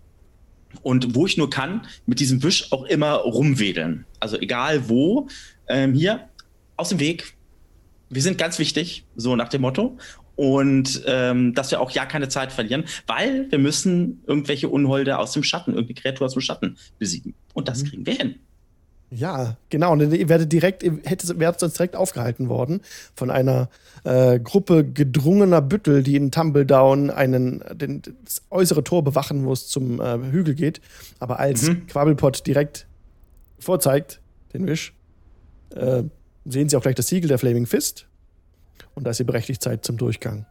und 0.82 1.16
wo 1.16 1.26
ich 1.26 1.38
nur 1.38 1.50
kann, 1.50 1.88
mit 2.06 2.20
diesem 2.20 2.44
Wisch 2.44 2.72
auch 2.72 2.84
immer 2.86 3.14
rumwedeln. 3.14 4.06
Also 4.20 4.40
egal 4.40 4.90
wo, 4.90 5.28
ähm, 5.68 5.94
hier 5.94 6.30
aus 6.76 6.90
dem 6.90 7.00
Weg. 7.00 7.34
Wir 8.10 8.22
sind 8.22 8.38
ganz 8.38 8.60
wichtig, 8.60 9.06
so 9.16 9.36
nach 9.36 9.50
dem 9.50 9.62
Motto. 9.62 9.98
Und 10.36 11.02
ähm, 11.08 11.56
dass 11.56 11.72
wir 11.72 11.82
auch 11.82 11.90
ja 11.90 12.06
keine 12.06 12.30
Zeit 12.30 12.52
verlieren, 12.52 12.84
weil 13.08 13.50
wir 13.50 13.58
müssen 13.58 14.22
irgendwelche 14.28 14.70
Unholde 14.70 15.18
aus 15.18 15.32
dem 15.32 15.42
Schatten, 15.42 15.74
irgendwie 15.74 15.96
Kreatur 15.96 16.28
aus 16.28 16.34
dem 16.34 16.44
Schatten 16.44 16.78
besiegen. 17.00 17.34
Und 17.54 17.68
das 17.68 17.84
mhm. 17.84 17.88
kriegen 17.88 18.06
wir 18.06 18.14
hin. 18.14 18.36
Ja, 19.10 19.56
genau. 19.70 19.94
Und 19.94 20.14
ihr 20.14 20.28
werdet 20.28 20.52
direkt, 20.52 20.84
ihr 20.84 21.00
hättet, 21.06 21.40
wärt 21.40 21.60
sonst 21.60 21.78
direkt 21.78 21.96
aufgehalten 21.96 22.50
worden 22.50 22.82
von 23.16 23.32
einer 23.32 23.70
äh, 24.04 24.40
Gruppe 24.40 24.84
gedrungener 24.84 25.62
Büttel, 25.62 26.04
die 26.04 26.18
in 26.18 26.30
Tumbledown 26.30 27.10
einen, 27.10 27.64
den, 27.74 28.02
das 28.26 28.42
äußere 28.50 28.84
Tor 28.84 29.04
bewachen, 29.04 29.46
wo 29.46 29.54
es 29.54 29.68
zum 29.68 30.02
äh, 30.02 30.18
Hügel 30.32 30.56
geht. 30.56 30.82
Aber 31.20 31.40
als 31.40 31.70
mhm. 31.70 31.88
Quabbelpot 31.88 32.46
direkt 32.46 32.86
vorzeigt, 33.60 34.20
den 34.54 34.68
Wisch, 34.68 34.94
äh, 35.74 36.04
sehen 36.46 36.68
sie 36.68 36.76
auch 36.76 36.82
gleich 36.82 36.96
das 36.96 37.08
Siegel 37.08 37.30
der 37.30 37.38
Flaming 37.38 37.66
Fist. 37.66 38.08
Und 38.94 39.06
da 39.06 39.12
ist 39.12 39.20
ihr 39.20 39.26
berechtigt 39.26 39.62
Zeit 39.62 39.86
zum 39.86 39.98
Durchgang. 39.98 40.46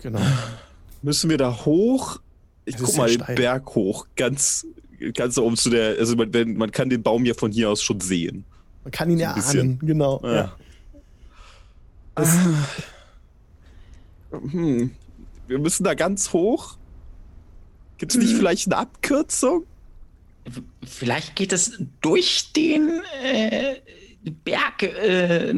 Genau. 0.00 0.20
Müssen 1.02 1.28
wir 1.28 1.36
da 1.36 1.64
hoch? 1.64 2.20
Ich 2.64 2.76
guck 2.76 2.96
mal 2.96 3.08
den 3.08 3.34
Berg 3.34 3.74
hoch, 3.74 4.06
ganz 4.16 4.66
ganz 5.14 5.36
da 5.36 5.42
oben 5.42 5.56
zu 5.56 5.70
der, 5.70 5.98
also 5.98 6.16
man, 6.16 6.32
wenn, 6.32 6.56
man 6.56 6.70
kann 6.70 6.90
den 6.90 7.02
Baum 7.02 7.24
ja 7.24 7.34
von 7.34 7.52
hier 7.52 7.70
aus 7.70 7.82
schon 7.82 8.00
sehen. 8.00 8.44
Man 8.84 8.90
kann 8.92 9.10
ihn 9.10 9.18
ja 9.18 9.32
ahnen, 9.32 9.78
genau. 9.80 10.20
Ja. 10.22 10.34
ja. 10.34 10.56
Ah. 12.14 12.26
Hm. 14.30 14.90
Wir 15.46 15.58
müssen 15.58 15.84
da 15.84 15.94
ganz 15.94 16.32
hoch. 16.32 16.76
Gibt 17.96 18.12
es 18.12 18.18
nicht 18.18 18.30
hm. 18.32 18.38
vielleicht 18.38 18.66
eine 18.66 18.76
Abkürzung? 18.76 19.64
Vielleicht 20.84 21.36
geht 21.36 21.52
es 21.52 21.78
durch 22.00 22.52
den 22.52 23.02
äh, 23.22 23.76
Berg. 24.44 24.82
Äh, 24.82 25.54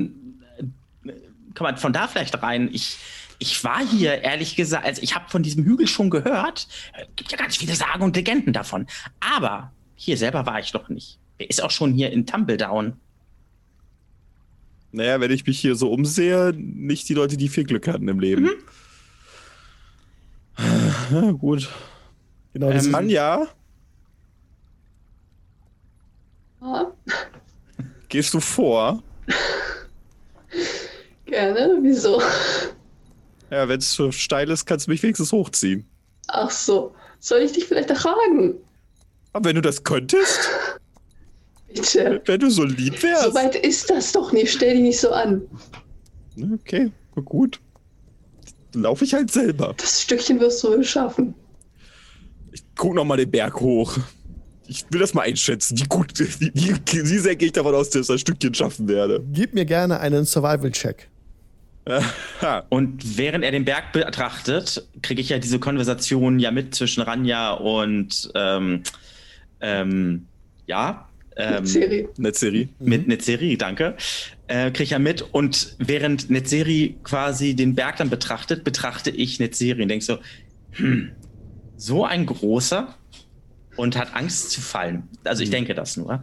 kann 1.54 1.64
man 1.64 1.76
von 1.76 1.92
da 1.92 2.08
vielleicht 2.08 2.42
rein? 2.42 2.68
Ich, 2.72 2.98
ich 3.40 3.64
war 3.64 3.84
hier, 3.84 4.22
ehrlich 4.22 4.54
gesagt, 4.54 4.84
also 4.84 5.02
ich 5.02 5.14
habe 5.14 5.28
von 5.30 5.42
diesem 5.42 5.64
Hügel 5.64 5.88
schon 5.88 6.10
gehört. 6.10 6.68
Es 6.92 7.08
gibt 7.16 7.32
ja 7.32 7.38
ganz 7.38 7.56
viele 7.56 7.74
Sagen 7.74 8.02
und 8.02 8.14
Legenden 8.14 8.52
davon. 8.52 8.86
Aber 9.18 9.72
hier 9.96 10.18
selber 10.18 10.44
war 10.44 10.60
ich 10.60 10.74
noch 10.74 10.90
nicht. 10.90 11.18
Wer 11.38 11.48
ist 11.48 11.62
auch 11.62 11.70
schon 11.70 11.94
hier 11.94 12.12
in 12.12 12.26
Tumbledown? 12.26 13.00
Naja, 14.92 15.20
wenn 15.20 15.30
ich 15.30 15.46
mich 15.46 15.58
hier 15.58 15.74
so 15.74 15.90
umsehe, 15.90 16.52
nicht 16.54 17.08
die 17.08 17.14
Leute, 17.14 17.38
die 17.38 17.48
viel 17.48 17.64
Glück 17.64 17.88
hatten 17.88 18.08
im 18.08 18.20
Leben. 18.20 18.42
Mhm. 18.42 18.50
Ja, 21.10 21.30
gut. 21.32 21.70
Genau, 22.52 22.70
das 22.70 22.86
ähm, 22.86 22.94
Anja. 22.94 23.46
Ja. 26.60 26.92
Gehst 28.08 28.34
du 28.34 28.40
vor? 28.40 29.02
Gerne, 31.24 31.78
wieso? 31.80 32.20
Ja, 33.50 33.68
wenn 33.68 33.78
es 33.78 33.92
so 33.92 34.12
steil 34.12 34.48
ist, 34.50 34.64
kannst 34.64 34.86
du 34.86 34.90
mich 34.90 35.02
wenigstens 35.02 35.32
hochziehen. 35.32 35.84
Ach 36.28 36.50
so. 36.50 36.94
Soll 37.18 37.40
ich 37.40 37.52
dich 37.52 37.64
vielleicht 37.64 37.90
erfragen? 37.90 38.54
Aber 39.32 39.48
wenn 39.48 39.56
du 39.56 39.62
das 39.62 39.82
könntest? 39.82 40.48
Bitte. 41.72 42.22
Wenn 42.24 42.40
du 42.40 42.50
so 42.50 42.64
lieb 42.64 43.02
wärst. 43.02 43.24
So 43.24 43.34
weit 43.34 43.56
ist 43.56 43.90
das 43.90 44.12
doch 44.12 44.32
nicht. 44.32 44.52
Stell 44.52 44.74
dich 44.74 44.82
nicht 44.82 45.00
so 45.00 45.10
an. 45.10 45.42
Okay, 46.54 46.90
gut. 47.24 47.60
Dann 48.72 48.82
laufe 48.82 49.04
ich 49.04 49.14
halt 49.14 49.30
selber. 49.30 49.74
Das 49.76 50.02
Stückchen 50.02 50.40
wirst 50.40 50.62
du 50.62 50.68
wohl 50.68 50.84
schaffen. 50.84 51.34
Ich 52.52 52.62
guck 52.76 52.94
noch 52.94 53.04
mal 53.04 53.16
den 53.16 53.30
Berg 53.30 53.60
hoch. 53.60 53.98
Ich 54.66 54.84
will 54.90 55.00
das 55.00 55.14
mal 55.14 55.22
einschätzen, 55.22 55.78
wie 55.78 55.84
gut, 55.84 56.18
wie, 56.18 56.52
wie, 56.54 56.74
wie 56.86 57.18
sehr 57.18 57.34
gehe 57.34 57.46
ich 57.46 57.52
davon 57.52 57.74
aus, 57.74 57.90
dass 57.90 58.02
ich 58.02 58.06
das 58.06 58.20
Stückchen 58.20 58.54
schaffen 58.54 58.86
werde. 58.86 59.24
Gib 59.32 59.52
mir 59.52 59.64
gerne 59.64 59.98
einen 59.98 60.24
Survival-Check. 60.24 61.09
und 62.68 63.18
während 63.18 63.44
er 63.44 63.50
den 63.50 63.64
Berg 63.64 63.92
betrachtet, 63.92 64.86
kriege 65.02 65.20
ich 65.20 65.28
ja 65.28 65.38
diese 65.38 65.58
Konversation 65.58 66.38
ja 66.38 66.50
mit 66.50 66.74
zwischen 66.74 67.02
Ranja 67.02 67.52
und 67.52 68.30
ähm, 68.34 68.82
ähm, 69.60 70.26
ja. 70.66 71.08
Ähm, 71.36 71.64
Netzeri. 71.64 72.08
Netzeri. 72.16 72.68
Mit. 72.78 73.08
Netzeri, 73.08 73.56
danke. 73.56 73.96
Äh, 74.46 74.70
kriege 74.70 74.84
ich 74.84 74.90
ja 74.90 74.98
mit. 74.98 75.22
Und 75.32 75.76
während 75.78 76.30
Netzeri 76.30 76.96
quasi 77.04 77.54
den 77.54 77.74
Berg 77.74 77.96
dann 77.96 78.10
betrachtet, 78.10 78.64
betrachte 78.64 79.10
ich 79.10 79.38
Netzeri 79.38 79.82
und 79.82 79.88
denke 79.88 80.04
so, 80.04 80.18
hm, 80.72 81.12
so 81.76 82.04
ein 82.04 82.26
großer 82.26 82.94
und 83.76 83.96
hat 83.96 84.14
Angst 84.14 84.50
zu 84.50 84.60
fallen. 84.60 85.08
Also 85.24 85.42
ich 85.42 85.48
mhm. 85.48 85.54
denke 85.54 85.74
das 85.74 85.96
nur. 85.96 86.22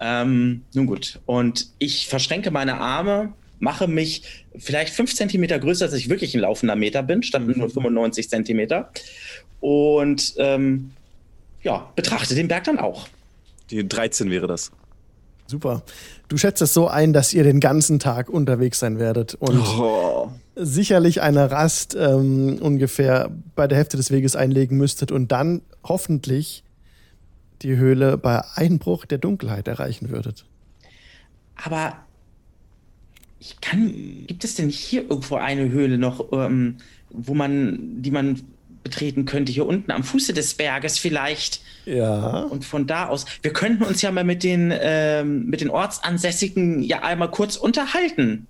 Ähm, 0.00 0.62
nun 0.74 0.86
gut. 0.86 1.20
Und 1.26 1.68
ich 1.78 2.08
verschränke 2.08 2.50
meine 2.50 2.78
Arme 2.78 3.34
mache 3.60 3.86
mich 3.86 4.22
vielleicht 4.58 4.92
fünf 4.92 5.14
Zentimeter 5.14 5.58
größer, 5.58 5.84
als 5.84 5.94
ich 5.94 6.08
wirklich 6.08 6.34
ein 6.34 6.40
laufender 6.40 6.74
Meter 6.74 7.02
bin, 7.02 7.22
statt 7.22 7.42
mhm. 7.46 7.58
nur 7.58 7.70
95 7.70 8.28
Zentimeter. 8.28 8.90
Und 9.60 10.34
ähm, 10.38 10.90
ja, 11.62 11.92
betrachte 11.94 12.34
den 12.34 12.48
Berg 12.48 12.64
dann 12.64 12.78
auch. 12.78 13.06
Die 13.70 13.86
13 13.86 14.30
wäre 14.30 14.46
das. 14.46 14.72
Super. 15.46 15.82
Du 16.28 16.36
schätzt 16.36 16.62
es 16.62 16.72
so 16.72 16.88
ein, 16.88 17.12
dass 17.12 17.34
ihr 17.34 17.42
den 17.42 17.60
ganzen 17.60 17.98
Tag 17.98 18.28
unterwegs 18.28 18.78
sein 18.78 18.98
werdet 18.98 19.34
und 19.34 19.58
oh. 19.58 20.30
sicherlich 20.54 21.22
eine 21.22 21.50
Rast 21.50 21.96
ähm, 21.98 22.58
ungefähr 22.60 23.30
bei 23.56 23.66
der 23.66 23.76
Hälfte 23.76 23.96
des 23.96 24.10
Weges 24.12 24.36
einlegen 24.36 24.78
müsstet 24.78 25.10
und 25.10 25.32
dann 25.32 25.62
hoffentlich 25.82 26.62
die 27.62 27.76
Höhle 27.76 28.16
bei 28.16 28.42
Einbruch 28.54 29.04
der 29.06 29.18
Dunkelheit 29.18 29.66
erreichen 29.66 30.10
würdet. 30.10 30.46
Aber 31.56 31.94
ich 33.40 33.60
kann, 33.60 34.26
gibt 34.26 34.44
es 34.44 34.54
denn 34.54 34.68
hier 34.68 35.02
irgendwo 35.02 35.36
eine 35.36 35.70
Höhle 35.70 35.98
noch, 35.98 36.30
ähm, 36.32 36.76
wo 37.08 37.34
man, 37.34 38.02
die 38.02 38.10
man 38.10 38.42
betreten 38.84 39.24
könnte, 39.24 39.50
hier 39.50 39.66
unten 39.66 39.90
am 39.90 40.04
Fuße 40.04 40.32
des 40.32 40.54
Berges 40.54 40.98
vielleicht? 40.98 41.62
Ja. 41.86 42.42
Und 42.42 42.64
von 42.64 42.86
da 42.86 43.08
aus, 43.08 43.24
wir 43.42 43.52
könnten 43.52 43.82
uns 43.82 44.02
ja 44.02 44.10
mal 44.10 44.24
mit 44.24 44.42
den, 44.42 44.72
ähm, 44.78 45.46
mit 45.46 45.62
den 45.62 45.70
Ortsansässigen 45.70 46.82
ja 46.82 47.02
einmal 47.02 47.30
kurz 47.30 47.56
unterhalten. 47.56 48.46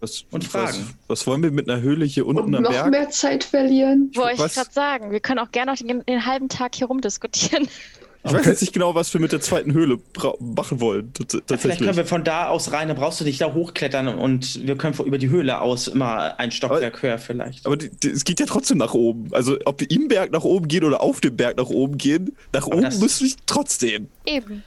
Was, 0.00 0.24
und 0.30 0.44
fragen. 0.44 0.94
Was, 1.06 1.20
was, 1.20 1.26
wollen 1.26 1.42
wir 1.42 1.50
mit 1.50 1.68
einer 1.68 1.80
Höhle 1.80 2.04
hier 2.04 2.26
unten 2.26 2.42
und 2.42 2.54
am 2.56 2.62
noch 2.62 2.70
Berg? 2.70 2.86
Noch 2.86 2.90
mehr 2.90 3.10
Zeit 3.10 3.44
verlieren. 3.44 4.10
Wollte 4.14 4.46
ich 4.46 4.54
gerade 4.54 4.72
sagen. 4.72 5.10
Wir 5.10 5.20
können 5.20 5.38
auch 5.38 5.50
gerne 5.50 5.72
noch 5.72 5.78
den, 5.78 6.04
den 6.04 6.26
halben 6.26 6.48
Tag 6.48 6.74
hier 6.74 6.88
rumdiskutieren. 6.88 7.68
Ich 8.26 8.32
weiß 8.32 8.46
jetzt 8.46 8.60
nicht 8.62 8.72
genau, 8.72 8.94
was 8.94 9.12
wir 9.12 9.20
mit 9.20 9.32
der 9.32 9.40
zweiten 9.42 9.74
Höhle 9.74 9.98
machen 10.40 10.80
wollen. 10.80 11.12
Ja, 11.50 11.58
vielleicht 11.58 11.80
können 11.80 11.96
wir 11.96 12.06
von 12.06 12.24
da 12.24 12.48
aus 12.48 12.72
rein, 12.72 12.88
dann 12.88 12.96
brauchst 12.96 13.20
du 13.20 13.24
dich 13.24 13.36
da 13.36 13.52
hochklettern 13.52 14.08
und 14.08 14.66
wir 14.66 14.76
können 14.76 14.94
über 15.04 15.18
die 15.18 15.28
Höhle 15.28 15.60
aus 15.60 15.88
immer 15.88 16.38
ein 16.38 16.50
Stockwerk 16.50 16.94
aber, 16.94 17.02
höher 17.02 17.18
vielleicht. 17.18 17.66
Aber 17.66 17.76
die, 17.76 17.90
die, 17.90 18.08
es 18.08 18.24
geht 18.24 18.40
ja 18.40 18.46
trotzdem 18.46 18.78
nach 18.78 18.94
oben. 18.94 19.28
Also 19.32 19.58
ob 19.66 19.80
wir 19.80 19.90
im 19.90 20.08
Berg 20.08 20.32
nach 20.32 20.44
oben 20.44 20.68
gehen 20.68 20.84
oder 20.84 21.02
auf 21.02 21.20
dem 21.20 21.36
Berg 21.36 21.58
nach 21.58 21.68
oben 21.68 21.98
gehen, 21.98 22.34
nach 22.52 22.66
aber 22.66 22.76
oben 22.76 22.98
müssen 22.98 23.26
wir 23.26 23.34
trotzdem. 23.44 24.08
Eben. 24.24 24.64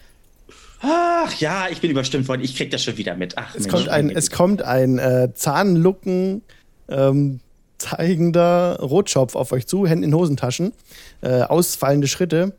Ach 0.81 1.33
ja, 1.39 1.67
ich 1.71 1.81
bin 1.81 1.89
überstimmt 1.89 2.27
worden. 2.27 2.43
Ich 2.43 2.55
krieg 2.55 2.69
das 2.69 2.83
schon 2.83 2.97
wieder 2.97 3.15
mit. 3.15 3.39
Ach, 3.39 3.55
es, 3.55 3.61
Mensch, 3.63 3.73
kommt 3.73 3.89
ein, 3.89 4.09
es 4.11 4.29
kommt 4.29 4.61
ein 4.61 4.99
äh, 4.99 5.29
Zahnlucken 5.33 6.43
ähm, 6.89 7.39
zeigender 7.79 8.79
Rotschopf 8.79 9.35
auf 9.35 9.51
euch 9.51 9.65
zu, 9.65 9.87
Hände 9.87 10.05
in 10.05 10.13
Hosentaschen, 10.13 10.73
äh, 11.21 11.41
ausfallende 11.41 12.07
Schritte 12.07 12.53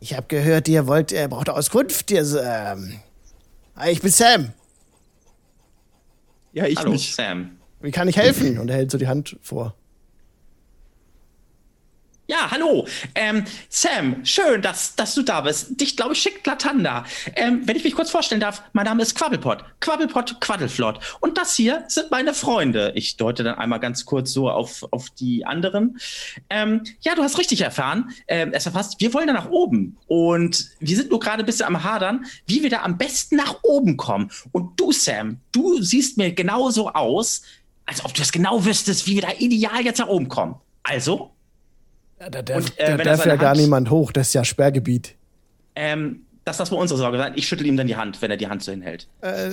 ich 0.00 0.16
habe 0.16 0.26
gehört, 0.28 0.66
ihr 0.68 0.86
wollt, 0.86 1.12
ihr 1.12 1.28
braucht 1.28 1.50
Auskunft. 1.50 2.10
Ihr, 2.10 2.22
ähm, 2.22 3.00
ich 3.88 4.00
bin 4.00 4.10
Sam. 4.10 4.52
Ja, 6.52 6.66
ich 6.66 6.78
Hallo, 6.78 6.92
nicht. 6.92 7.14
Sam. 7.14 7.58
Wie 7.80 7.90
kann 7.90 8.08
ich 8.08 8.16
helfen? 8.16 8.58
Und 8.58 8.68
er 8.68 8.76
hält 8.76 8.90
so 8.90 8.98
die 8.98 9.06
Hand 9.06 9.38
vor. 9.42 9.74
Ja, 12.30 12.48
hallo. 12.48 12.86
Ähm, 13.16 13.42
Sam, 13.68 14.24
schön, 14.24 14.62
dass, 14.62 14.94
dass 14.94 15.16
du 15.16 15.22
da 15.24 15.40
bist. 15.40 15.80
Dich, 15.80 15.96
glaube 15.96 16.12
ich, 16.12 16.22
schickt 16.22 16.46
Latanda. 16.46 17.04
Ähm, 17.34 17.62
wenn 17.64 17.74
ich 17.74 17.82
mich 17.82 17.96
kurz 17.96 18.08
vorstellen 18.08 18.40
darf, 18.40 18.62
mein 18.72 18.84
Name 18.84 19.02
ist 19.02 19.16
Quabbelpot. 19.16 19.64
Quabbelpot 19.80 20.40
Quaddelflott. 20.40 21.00
Und 21.18 21.38
das 21.38 21.56
hier 21.56 21.82
sind 21.88 22.12
meine 22.12 22.32
Freunde. 22.32 22.92
Ich 22.94 23.16
deute 23.16 23.42
dann 23.42 23.56
einmal 23.56 23.80
ganz 23.80 24.04
kurz 24.04 24.32
so 24.32 24.48
auf, 24.48 24.86
auf 24.92 25.10
die 25.10 25.44
anderen. 25.44 25.98
Ähm, 26.50 26.84
ja, 27.00 27.16
du 27.16 27.24
hast 27.24 27.36
richtig 27.36 27.62
erfahren. 27.62 28.12
Ähm, 28.28 28.52
es 28.52 28.64
erfasst, 28.64 29.00
wir 29.00 29.12
wollen 29.12 29.26
da 29.26 29.32
nach 29.32 29.50
oben. 29.50 29.98
Und 30.06 30.70
wir 30.78 30.96
sind 30.96 31.10
nur 31.10 31.18
gerade 31.18 31.42
ein 31.42 31.46
bisschen 31.46 31.66
am 31.66 31.82
Hadern, 31.82 32.26
wie 32.46 32.62
wir 32.62 32.70
da 32.70 32.82
am 32.82 32.96
besten 32.96 33.34
nach 33.34 33.56
oben 33.64 33.96
kommen. 33.96 34.30
Und 34.52 34.78
du, 34.78 34.92
Sam, 34.92 35.40
du 35.50 35.82
siehst 35.82 36.16
mir 36.16 36.30
genauso 36.30 36.90
aus, 36.90 37.42
als 37.86 38.04
ob 38.04 38.14
du 38.14 38.22
es 38.22 38.30
genau 38.30 38.64
wüsstest, 38.64 39.08
wie 39.08 39.16
wir 39.16 39.22
da 39.22 39.32
ideal 39.36 39.84
jetzt 39.84 39.98
nach 39.98 40.06
oben 40.06 40.28
kommen. 40.28 40.54
Also, 40.84 41.32
da 42.28 42.42
darf, 42.42 42.58
und, 42.58 42.78
äh, 42.78 42.96
da 42.96 43.04
darf 43.04 43.24
ja 43.24 43.36
gar 43.36 43.56
niemand 43.56 43.88
hoch, 43.88 44.12
das 44.12 44.28
ist 44.28 44.34
ja 44.34 44.44
Sperrgebiet. 44.44 45.14
Ähm, 45.74 46.26
das 46.44 46.58
lass 46.58 46.70
mal 46.70 46.78
unsere 46.78 46.98
Sorge 46.98 47.16
sein. 47.16 47.32
Ich 47.36 47.46
schüttel 47.46 47.66
ihm 47.66 47.76
dann 47.76 47.86
die 47.86 47.96
Hand, 47.96 48.20
wenn 48.20 48.30
er 48.30 48.36
die 48.36 48.48
Hand 48.48 48.62
so 48.62 48.72
hinhält. 48.72 49.08
Äh, 49.22 49.48
äh, 49.48 49.52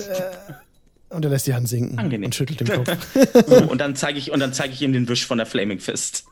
und 1.10 1.24
er 1.24 1.32
lässt 1.32 1.48
die 1.48 1.54
Hand 1.54 1.70
sinken 1.70 1.98
Angenehm. 1.98 2.26
und 2.26 2.36
schüttelt 2.36 2.60
den 2.60 2.68
Kopf. 2.68 2.98
so, 3.48 3.56
und 3.70 3.80
dann 3.80 3.96
zeige 3.96 4.20
ich, 4.20 4.32
zeig 4.52 4.72
ich 4.72 4.82
ihm 4.82 4.94
den 4.94 5.08
Wisch 5.08 5.26
von 5.26 5.38
der 5.38 5.48
Flaming 5.48 5.80
Fist. 5.80 6.26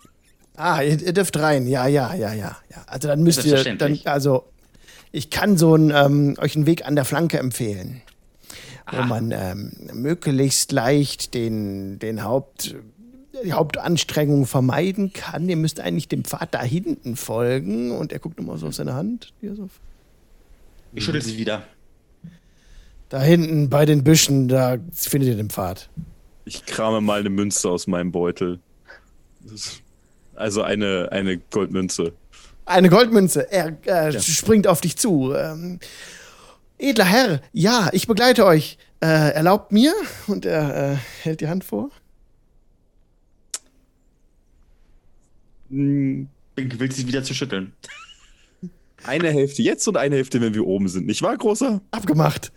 Ah, 0.57 0.81
ihr, 0.81 1.01
ihr, 1.01 1.13
dürft 1.13 1.37
rein. 1.37 1.67
Ja, 1.67 1.87
ja, 1.87 2.13
ja, 2.13 2.33
ja, 2.33 2.57
ja. 2.69 2.83
Also 2.87 3.07
dann 3.07 3.23
müsst 3.23 3.45
ihr, 3.45 3.75
dann, 3.75 3.99
also 4.05 4.45
ich 5.11 5.29
kann 5.29 5.57
so 5.57 5.75
ein, 5.75 5.91
ähm, 5.91 6.35
euch 6.39 6.55
einen 6.55 6.65
Weg 6.65 6.85
an 6.85 6.95
der 6.95 7.05
Flanke 7.05 7.39
empfehlen, 7.39 8.01
ah. 8.85 8.97
wo 8.97 9.03
man 9.03 9.31
ähm, 9.31 9.71
möglichst 9.93 10.71
leicht 10.71 11.33
den, 11.33 11.99
den 11.99 12.23
Haupt 12.23 12.75
die 13.43 13.53
Hauptanstrengung 13.53 14.45
vermeiden 14.45 15.13
kann. 15.13 15.49
Ihr 15.49 15.55
müsst 15.55 15.79
eigentlich 15.79 16.07
dem 16.07 16.23
Pfad 16.23 16.53
da 16.53 16.61
hinten 16.63 17.15
folgen. 17.15 17.91
Und 17.91 18.11
er 18.11 18.19
guckt 18.19 18.37
nochmal 18.37 18.57
so 18.57 18.67
auf 18.67 18.75
seine 18.75 18.93
Hand. 18.93 19.33
So 19.41 19.69
ich 20.93 21.03
schüttel 21.03 21.21
sie 21.21 21.37
wieder. 21.37 21.63
Da 23.09 23.21
hinten 23.21 23.69
bei 23.69 23.85
den 23.85 24.03
Büschen, 24.03 24.47
da 24.47 24.77
findet 24.93 25.29
ihr 25.29 25.35
den 25.35 25.49
Pfad. 25.49 25.89
Ich 26.45 26.65
krame 26.65 27.01
mal 27.01 27.19
eine 27.19 27.29
Münze 27.29 27.69
aus 27.69 27.87
meinem 27.87 28.11
Beutel. 28.11 28.59
Also 30.35 30.63
eine, 30.63 31.09
eine 31.11 31.37
Goldmünze. 31.37 32.13
Eine 32.65 32.89
Goldmünze. 32.89 33.51
Er 33.51 33.77
äh, 33.85 34.11
ja. 34.11 34.19
springt 34.19 34.67
auf 34.67 34.81
dich 34.81 34.97
zu. 34.97 35.33
Ähm, 35.33 35.79
edler 36.77 37.05
Herr, 37.05 37.41
ja, 37.53 37.89
ich 37.91 38.07
begleite 38.07 38.45
euch. 38.45 38.77
Äh, 39.01 39.33
erlaubt 39.33 39.71
mir? 39.71 39.93
Und 40.27 40.45
er 40.45 40.93
äh, 40.93 40.95
hält 41.21 41.41
die 41.41 41.47
Hand 41.47 41.63
vor. 41.63 41.89
Will 45.75 46.91
sie 46.91 47.07
wieder 47.07 47.23
zu 47.23 47.33
schütteln. 47.33 47.73
Eine 49.03 49.29
Hälfte 49.29 49.61
jetzt 49.61 49.87
und 49.87 49.97
eine 49.97 50.15
Hälfte, 50.15 50.41
wenn 50.41 50.55
wir 50.55 50.65
oben 50.65 50.87
sind, 50.87 51.05
nicht 51.05 51.21
wahr, 51.21 51.37
großer? 51.37 51.79
Abgemacht. 51.91 52.51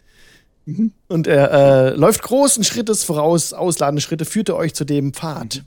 Mhm. 0.65 0.93
Und 1.07 1.27
er 1.27 1.51
äh, 1.51 1.91
läuft 1.95 2.23
großen 2.23 2.65
Schrittes 2.65 3.05
voraus, 3.05 3.53
ausladende 3.53 4.01
Schritte, 4.01 4.25
führt 4.25 4.49
er 4.49 4.57
euch 4.57 4.75
zu 4.75 4.85
dem 4.85 5.13
Pfad, 5.13 5.63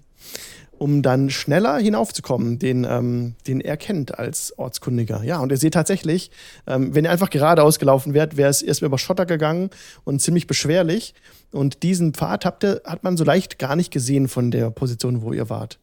um 0.77 1.03
dann 1.03 1.29
schneller 1.29 1.77
hinaufzukommen, 1.77 2.57
den, 2.57 2.87
ähm, 2.89 3.35
den 3.45 3.61
er 3.61 3.77
kennt 3.77 4.17
als 4.17 4.57
Ortskundiger. 4.57 5.23
Ja, 5.23 5.39
und 5.39 5.51
ihr 5.51 5.57
seht 5.57 5.75
tatsächlich, 5.75 6.31
ähm, 6.65 6.95
wenn 6.95 7.05
ihr 7.05 7.11
einfach 7.11 7.29
geradeaus 7.29 7.77
gelaufen 7.77 8.15
wärt, 8.15 8.37
wäre 8.37 8.49
es 8.49 8.63
erstmal 8.63 8.87
über 8.87 8.97
Schotter 8.97 9.27
gegangen 9.27 9.69
und 10.03 10.21
ziemlich 10.21 10.47
beschwerlich. 10.47 11.13
Und 11.51 11.83
diesen 11.83 12.13
Pfad 12.13 12.45
habt 12.45 12.63
ihr, 12.63 12.81
hat 12.85 13.03
man 13.03 13.17
so 13.17 13.23
leicht 13.23 13.59
gar 13.59 13.75
nicht 13.75 13.91
gesehen 13.91 14.27
von 14.27 14.51
der 14.51 14.71
Position, 14.71 15.21
wo 15.21 15.33
ihr 15.33 15.49
wart. 15.49 15.79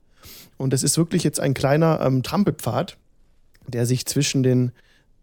Und 0.59 0.75
es 0.75 0.83
ist 0.83 0.99
wirklich 0.99 1.25
jetzt 1.25 1.41
ein 1.41 1.55
kleiner 1.55 2.01
ähm, 2.03 2.23
Trampelpfad, 2.23 2.99
der 3.67 3.87
sich 3.87 4.05
zwischen 4.05 4.43
den 4.43 4.73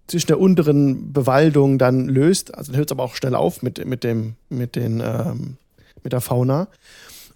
zwischen 0.08 0.28
der 0.28 0.40
unteren 0.40 1.14
Bewaldung 1.14 1.78
dann 1.78 2.08
löst. 2.08 2.54
Also 2.54 2.74
hört 2.74 2.90
es 2.90 2.92
aber 2.92 3.04
auch 3.04 3.16
schnell 3.16 3.36
auf 3.36 3.62
mit, 3.64 3.84
mit, 3.86 4.04
dem, 4.04 4.36
mit, 4.50 4.76
den, 4.76 5.02
ähm, 5.04 5.58
mit 6.04 6.14
der 6.14 6.22
Fauna. 6.22 6.68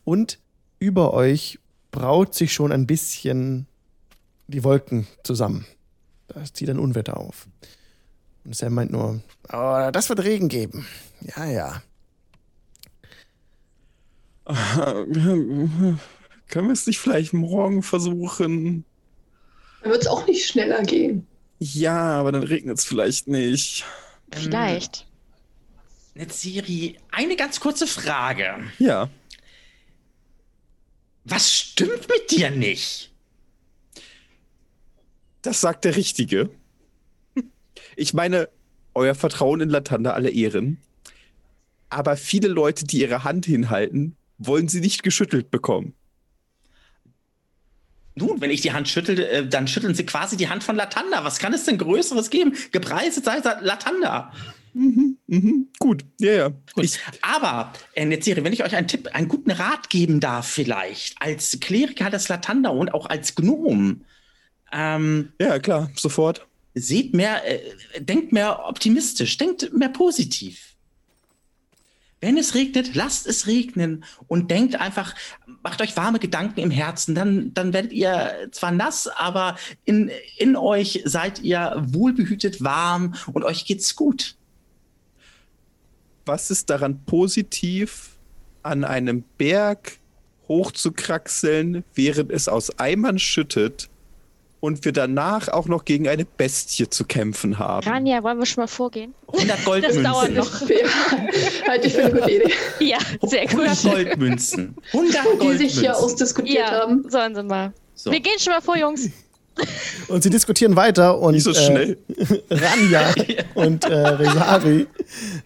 Und 0.03 0.37
über 0.79 1.13
euch 1.13 1.59
braut 1.91 2.35
sich 2.35 2.53
schon 2.53 2.71
ein 2.71 2.85
bisschen 2.85 3.65
die 4.47 4.63
Wolken 4.63 5.07
zusammen. 5.23 5.65
Da 6.27 6.43
zieht 6.45 6.69
ein 6.69 6.79
Unwetter 6.79 7.17
auf. 7.17 7.47
Und 8.45 8.55
Sam 8.55 8.73
meint 8.75 8.91
nur, 8.91 9.21
oh, 9.51 9.89
das 9.91 10.09
wird 10.09 10.23
Regen 10.23 10.47
geben. 10.47 10.85
Ja, 11.21 11.45
ja. 11.45 11.81
Können 16.49 16.67
wir 16.67 16.73
es 16.73 16.87
nicht 16.87 16.99
vielleicht 16.99 17.33
morgen 17.33 17.83
versuchen? 17.83 18.83
Dann 19.81 19.91
wird 19.91 20.01
es 20.01 20.07
auch 20.07 20.27
nicht 20.27 20.45
schneller 20.45 20.83
gehen. 20.83 21.25
Ja, 21.59 22.19
aber 22.19 22.31
dann 22.31 22.43
regnet 22.43 22.79
es 22.79 22.85
vielleicht 22.85 23.27
nicht. 23.27 23.85
Vielleicht. 24.31 25.07
Netziri, 26.15 26.97
eine 27.11 27.35
ganz 27.35 27.59
kurze 27.59 27.87
Frage. 27.87 28.57
Ja. 28.79 29.09
Was 31.23 31.53
stimmt 31.53 32.07
mit 32.09 32.31
dir 32.31 32.49
nicht? 32.49 33.11
Das 35.41 35.61
sagt 35.61 35.85
der 35.85 35.95
Richtige. 35.95 36.49
Ich 37.95 38.13
meine, 38.13 38.49
euer 38.95 39.15
Vertrauen 39.15 39.61
in 39.61 39.69
Latanda 39.69 40.11
alle 40.11 40.31
Ehren. 40.31 40.81
Aber 41.89 42.17
viele 42.17 42.47
Leute, 42.47 42.85
die 42.85 43.01
ihre 43.01 43.23
Hand 43.23 43.45
hinhalten, 43.45 44.15
wollen 44.37 44.67
sie 44.67 44.81
nicht 44.81 45.03
geschüttelt 45.03 45.51
bekommen. 45.51 45.93
Nun, 48.15 48.41
wenn 48.41 48.51
ich 48.51 48.61
die 48.61 48.73
Hand 48.73 48.89
schüttel, 48.89 49.19
äh, 49.19 49.47
dann 49.47 49.67
schütteln 49.67 49.95
sie 49.95 50.05
quasi 50.05 50.35
die 50.35 50.49
Hand 50.49 50.63
von 50.63 50.75
Latanda. 50.75 51.23
Was 51.23 51.39
kann 51.39 51.53
es 51.53 51.65
denn 51.65 51.77
Größeres 51.77 52.29
geben? 52.29 52.53
Gepreiset 52.71 53.23
sei 53.23 53.39
Latanda. 53.61 54.31
Mhm, 54.73 55.17
mhm, 55.27 55.67
gut, 55.79 56.05
ja, 56.19 56.31
ja. 56.31 56.49
Gut. 56.73 56.85
Ich, 56.85 56.99
Aber, 57.21 57.73
äh, 57.95 58.05
Netzeri, 58.05 58.43
wenn 58.43 58.53
ich 58.53 58.63
euch 58.63 58.75
einen 58.75 58.87
Tipp, 58.87 59.07
einen 59.13 59.27
guten 59.27 59.51
Rat 59.51 59.89
geben 59.89 60.19
darf, 60.19 60.47
vielleicht, 60.47 61.21
als 61.21 61.59
Kleriker 61.59 62.09
des 62.09 62.29
Latanda 62.29 62.69
und 62.69 62.93
auch 62.93 63.07
als 63.07 63.35
Gnom. 63.35 64.01
Ähm, 64.71 65.33
ja, 65.41 65.59
klar, 65.59 65.89
sofort. 65.95 66.45
Seht 66.75 67.13
mehr, 67.13 67.41
äh, 67.45 67.59
denkt 67.99 68.31
mehr 68.31 68.67
optimistisch, 68.67 69.37
denkt 69.37 69.73
mehr 69.73 69.89
positiv. 69.89 70.68
Wenn 72.21 72.37
es 72.37 72.53
regnet, 72.53 72.95
lasst 72.95 73.27
es 73.27 73.47
regnen 73.47 74.03
und 74.27 74.51
denkt 74.51 74.75
einfach, 74.75 75.15
macht 75.63 75.81
euch 75.81 75.95
warme 75.95 76.19
Gedanken 76.19 76.59
im 76.59 76.71
Herzen. 76.71 77.15
Dann, 77.15 77.53
dann 77.53 77.71
werdet 77.71 77.93
ihr 77.93 78.49
zwar 78.51 78.71
nass, 78.71 79.07
aber 79.07 79.57
in, 79.85 80.11
in 80.37 80.55
euch 80.57 81.01
seid 81.05 81.39
ihr 81.41 81.81
wohlbehütet, 81.87 82.61
warm 82.61 83.15
und 83.31 83.43
euch 83.43 83.65
geht's 83.65 83.95
gut. 83.95 84.35
Was 86.25 86.51
ist 86.51 86.69
daran 86.69 87.05
positiv, 87.05 88.17
an 88.63 88.83
einem 88.83 89.23
Berg 89.37 89.99
hochzukraxeln, 90.49 91.85
während 91.93 92.31
es 92.31 92.49
aus 92.49 92.77
Eimern 92.79 93.17
schüttet 93.17 93.89
und 94.59 94.83
wir 94.85 94.91
danach 94.91 95.47
auch 95.47 95.67
noch 95.67 95.85
gegen 95.85 96.07
eine 96.07 96.25
Bestie 96.25 96.89
zu 96.89 97.05
kämpfen 97.05 97.59
haben. 97.59 97.87
Rania, 97.87 98.23
wollen 98.23 98.39
wir 98.39 98.45
schon 98.45 98.63
mal 98.63 98.67
vorgehen? 98.67 99.13
100 99.33 99.65
Goldmünzen. 99.65 100.03
Das 100.03 100.11
dauert 100.11 100.33
noch. 100.33 100.61
Halte 101.67 101.87
ich 101.87 101.93
für 101.93 102.05
eine 102.05 102.19
gute 102.19 102.31
Idee. 102.31 102.53
Ja, 102.79 102.97
sehr 103.21 103.47
gut. 103.47 103.61
100 103.67 103.83
Goldmünzen. 103.83 104.75
100 104.93 105.23
Goldmünzen. 105.23 105.57
Die 105.57 105.69
sich 105.69 105.79
hier 105.79 105.97
ausdiskutiert 105.97 106.69
ja, 106.69 106.81
haben. 106.81 107.09
sollen 107.09 107.35
sie 107.35 107.43
mal. 107.43 107.73
So. 107.95 108.11
Wir 108.11 108.19
gehen 108.19 108.39
schon 108.39 108.53
mal 108.53 108.61
vor, 108.61 108.77
Jungs. 108.77 109.09
Und 110.07 110.23
sie 110.23 110.29
diskutieren 110.29 110.75
weiter 110.77 111.19
und 111.19 111.33
Nicht 111.33 111.43
so 111.43 111.53
schnell. 111.53 111.97
Äh, 112.17 112.55
Ranja 112.55 113.13
und 113.55 113.83
äh, 113.83 113.93
Resari 113.93 114.87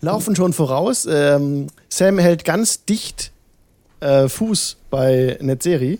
laufen 0.01 0.35
schon 0.35 0.53
voraus. 0.53 1.07
Ähm, 1.09 1.65
Sam 1.89 2.19
hält 2.19 2.45
ganz 2.45 2.85
dicht 2.85 3.31
äh, 4.01 4.27
Fuß 4.27 4.77
bei 4.91 5.37
Netzeri 5.41 5.99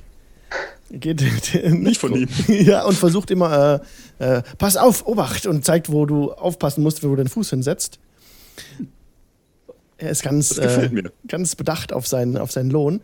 geht 1.00 1.24
nicht 1.70 2.00
von 2.00 2.16
ihm. 2.16 2.30
Ja, 2.48 2.86
und 2.86 2.96
versucht 2.96 3.32
immer, 3.32 3.82
äh, 4.20 4.38
äh, 4.38 4.44
pass 4.58 4.78
auf, 4.78 5.06
Obacht 5.06 5.46
und 5.46 5.66
zeigt, 5.66 5.92
wo 5.92 6.06
du 6.06 6.32
aufpassen 6.32 6.84
musst, 6.84 7.04
wo 7.04 7.10
du 7.10 7.16
den 7.16 7.28
Fuß 7.28 7.50
hinsetzt. 7.50 8.00
Er 9.98 10.10
ist 10.10 10.24
ganz, 10.24 10.58
äh, 10.58 10.90
ganz 11.28 11.56
bedacht 11.56 11.94
auf 11.94 12.08
seinen, 12.08 12.38
auf 12.38 12.52
seinen 12.52 12.70
Lohn. 12.70 13.02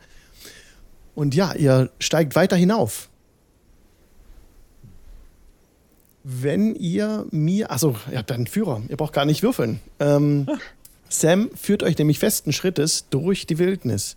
Und 1.16 1.36
ja, 1.36 1.54
ihr 1.54 1.90
steigt 2.00 2.36
weiter 2.36 2.56
hinauf. 2.56 3.10
Wenn 6.24 6.76
ihr 6.76 7.26
mir, 7.32 7.72
achso, 7.72 7.96
ihr 8.12 8.18
habt 8.18 8.32
einen 8.32 8.48
Führer, 8.48 8.82
ihr 8.90 8.98
braucht 8.98 9.14
gar 9.14 9.26
nicht 9.26 9.42
würfeln. 9.42 9.80
Ähm, 10.00 10.48
Sam 11.08 11.50
führt 11.56 11.82
euch 11.82 11.98
nämlich 11.98 12.20
festen 12.20 12.54
Schrittes 12.54 13.06
durch 13.10 13.48
die 13.48 13.58
Wildnis. 13.58 14.16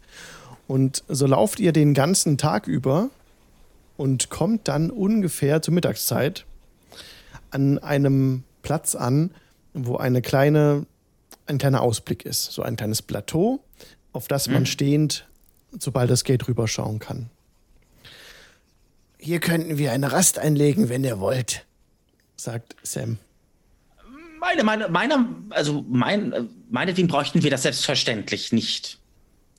Und 0.67 1.05
so 1.09 1.27
lauft 1.27 1.61
ihr 1.61 1.73
den 1.73 1.95
ganzen 1.95 2.37
Tag 2.37 2.67
über 2.67 3.11
und 4.03 4.31
kommt 4.31 4.67
dann 4.67 4.91
ungefähr 4.91 5.63
zur 5.63 5.75
Mittagszeit 5.75 6.45
an 7.53 7.79
einem 7.79 8.43
Platz 8.63 8.97
an, 8.97 9.31
wo 9.75 9.97
eine 9.97 10.23
kleine, 10.23 10.87
ein 11.47 11.59
kleiner 11.59 11.83
Ausblick 11.83 12.25
ist. 12.25 12.47
So 12.47 12.63
ein 12.63 12.75
kleines 12.75 13.01
Plateau, 13.01 13.63
auf 14.13 14.27
das 14.27 14.49
man 14.49 14.63
mhm. 14.63 14.67
stehend, 14.67 15.29
sobald 15.79 16.11
das 16.11 16.25
Gate 16.25 16.49
rüberschauen 16.49 16.99
kann. 16.99 17.31
Hier 19.19 19.39
könnten 19.39 19.79
wir 19.79 19.93
eine 19.93 20.11
Rast 20.11 20.41
einlegen, 20.41 20.89
wenn 20.89 21.05
ihr 21.05 21.21
wollt, 21.21 21.65
sagt 22.35 22.75
Sam. 22.83 23.19
Meine, 24.41 24.65
meine, 24.65 24.89
meine, 24.89 25.29
also 25.51 25.85
mein, 25.89 26.49
meinetwegen 26.73 27.07
bräuchten 27.07 27.45
wir 27.45 27.53
das 27.53 27.63
selbstverständlich 27.63 28.51
nicht. 28.51 28.99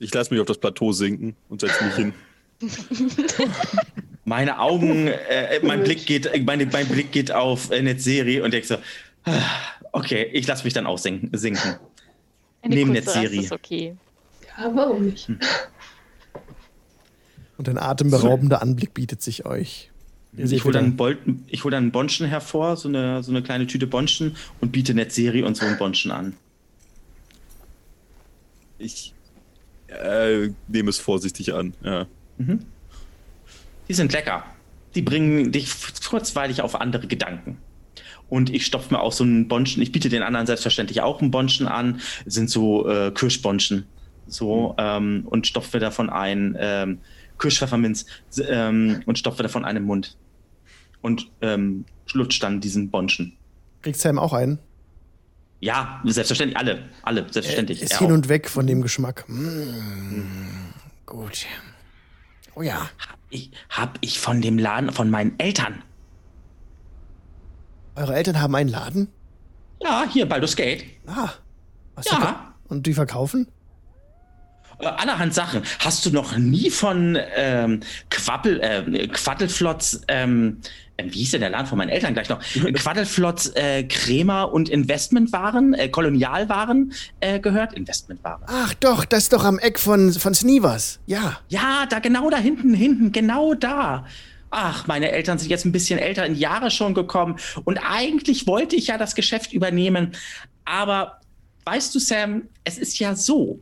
Ich 0.00 0.12
lasse 0.12 0.34
mich 0.34 0.40
auf 0.42 0.46
das 0.46 0.58
Plateau 0.58 0.92
sinken 0.92 1.34
und 1.48 1.62
setze 1.62 1.82
mich 1.82 1.94
hin. 1.94 2.12
meine 4.24 4.58
Augen, 4.58 5.08
äh, 5.08 5.60
mein 5.62 5.82
Blick 5.82 6.06
geht, 6.06 6.30
meine, 6.44 6.66
mein 6.66 6.88
Blick 6.88 7.12
geht 7.12 7.30
auf 7.32 7.70
äh, 7.70 7.82
Netzserie 7.82 8.42
und 8.42 8.52
denke 8.52 8.66
so, 8.66 8.76
ah, 9.24 9.32
okay, 9.92 10.28
ich 10.32 10.46
lasse 10.46 10.64
mich 10.64 10.72
dann 10.72 10.86
auch 10.86 10.98
sinken. 10.98 11.30
sinken. 11.36 11.76
Eine 12.62 12.74
Neben 12.74 12.92
Netzserie. 12.92 13.40
ist 13.40 13.52
okay. 13.52 13.96
Ja, 14.56 14.70
warum 14.74 15.06
nicht? 15.06 15.28
Hm. 15.28 15.38
Und 17.56 17.68
ein 17.68 17.78
atemberaubender 17.78 18.62
Anblick 18.62 18.94
bietet 18.94 19.22
sich 19.22 19.46
euch. 19.46 19.92
Ich 20.36 20.64
hole 20.64 20.72
dann, 20.74 20.98
hol 20.98 21.70
dann 21.70 21.84
einen 21.84 21.92
Bonschen 21.92 22.26
hervor, 22.26 22.76
so 22.76 22.88
eine, 22.88 23.22
so 23.22 23.30
eine 23.30 23.42
kleine 23.42 23.68
Tüte 23.68 23.86
Bonschen 23.86 24.36
und 24.60 24.72
biete 24.72 24.92
Netzserie 24.92 25.44
und 25.46 25.56
so 25.56 25.64
einen 25.64 25.78
Bonschen 25.78 26.10
an. 26.10 26.34
Ich 28.78 29.14
äh, 29.86 30.48
nehme 30.66 30.90
es 30.90 30.98
vorsichtig 30.98 31.54
an, 31.54 31.74
ja. 31.84 32.06
Mhm. 32.38 32.66
Die 33.88 33.94
sind 33.94 34.12
lecker. 34.12 34.44
Die 34.94 35.02
bringen 35.02 35.52
dich 35.52 35.70
kurzweilig 36.08 36.62
auf 36.62 36.80
andere 36.80 37.06
Gedanken. 37.06 37.58
Und 38.28 38.50
ich 38.50 38.64
stopfe 38.66 38.94
mir 38.94 39.00
auch 39.00 39.12
so 39.12 39.24
einen 39.24 39.48
Bonschen. 39.48 39.82
Ich 39.82 39.92
biete 39.92 40.08
den 40.08 40.22
anderen 40.22 40.46
selbstverständlich 40.46 41.02
auch 41.02 41.20
einen 41.20 41.30
Bonschen 41.30 41.68
an. 41.68 42.00
Das 42.24 42.34
sind 42.34 42.50
so 42.50 42.88
äh, 42.88 43.10
Kirschbonschen. 43.10 43.86
So, 44.26 44.74
ähm, 44.78 45.24
und 45.26 45.46
stopfe 45.46 45.76
mir 45.76 45.80
davon 45.80 46.08
ein 46.08 46.56
ähm, 46.58 46.98
Kirschpfefferminz 47.38 48.06
ähm, 48.48 49.02
und 49.04 49.18
stopfe 49.18 49.42
davon 49.42 49.64
einen 49.64 49.84
Mund. 49.84 50.16
Und 51.02 51.30
ähm, 51.42 51.84
lutscht 52.12 52.42
dann 52.42 52.60
diesen 52.60 52.90
Bonschen. 52.90 53.36
Kriegt 53.82 53.98
Sam 53.98 54.18
auch 54.18 54.32
einen? 54.32 54.58
Ja, 55.60 56.00
selbstverständlich, 56.04 56.58
alle, 56.58 56.88
alle, 57.02 57.26
selbstverständlich. 57.30 57.80
Er 57.80 57.84
ist 57.84 57.98
hin 57.98 58.08
auch. 58.08 58.12
und 58.12 58.28
weg 58.28 58.48
von 58.48 58.66
dem 58.66 58.82
Geschmack. 58.82 59.24
Mmh, 59.28 60.24
gut. 61.06 61.46
Oh 62.56 62.62
ja. 62.62 62.88
Hab 62.98 63.18
ich, 63.30 63.50
hab 63.70 63.98
ich 64.00 64.20
von 64.20 64.40
dem 64.40 64.58
Laden, 64.58 64.92
von 64.92 65.10
meinen 65.10 65.38
Eltern. 65.38 65.82
Eure 67.96 68.14
Eltern 68.14 68.40
haben 68.40 68.54
einen 68.54 68.70
Laden? 68.70 69.08
Ja, 69.82 70.04
hier, 70.10 70.28
Baldur's 70.28 70.56
Gate. 70.56 70.84
Ah. 71.06 71.30
Was 71.94 72.06
ja. 72.06 72.54
Und 72.68 72.86
die 72.86 72.94
verkaufen? 72.94 73.48
Äh, 74.78 74.86
allerhand 74.86 75.34
Sachen. 75.34 75.62
Hast 75.78 76.04
du 76.06 76.10
noch 76.10 76.36
nie 76.36 76.70
von 76.70 77.18
ähm, 77.36 77.80
Quappel, 78.10 78.60
äh, 78.60 79.08
Quaddelflotz, 79.08 80.02
ähm, 80.08 80.60
äh, 80.96 81.04
wie 81.06 81.18
hieß 81.18 81.32
denn 81.32 81.40
der 81.40 81.50
Laden 81.50 81.66
von 81.66 81.78
meinen 81.78 81.90
Eltern 81.90 82.14
gleich 82.14 82.28
noch? 82.28 82.40
Quaddelflotz 82.74 83.52
äh, 83.54 83.84
Crema 83.84 84.42
und 84.42 84.68
Investmentwaren, 84.68 85.74
äh, 85.74 85.88
Kolonialwaren 85.88 86.92
äh, 87.20 87.40
gehört? 87.40 87.74
Investmentwaren. 87.74 88.42
Ach 88.46 88.74
doch, 88.74 89.04
das 89.04 89.24
ist 89.24 89.32
doch 89.32 89.44
am 89.44 89.58
Eck 89.58 89.78
von, 89.78 90.12
von 90.12 90.34
Snivers. 90.34 91.00
Ja. 91.06 91.40
Ja, 91.48 91.86
da 91.88 91.98
genau 91.98 92.30
da 92.30 92.38
hinten, 92.38 92.74
hinten, 92.74 93.12
genau 93.12 93.54
da. 93.54 94.06
Ach, 94.50 94.86
meine 94.86 95.10
Eltern 95.10 95.38
sind 95.38 95.50
jetzt 95.50 95.64
ein 95.64 95.72
bisschen 95.72 95.98
älter 95.98 96.24
in 96.24 96.36
Jahre 96.36 96.70
schon 96.70 96.94
gekommen 96.94 97.36
und 97.64 97.78
eigentlich 97.78 98.46
wollte 98.46 98.76
ich 98.76 98.86
ja 98.86 98.98
das 98.98 99.16
Geschäft 99.16 99.52
übernehmen. 99.52 100.12
Aber 100.64 101.20
weißt 101.64 101.92
du, 101.92 101.98
Sam, 101.98 102.42
es 102.62 102.78
ist 102.78 103.00
ja 103.00 103.16
so, 103.16 103.60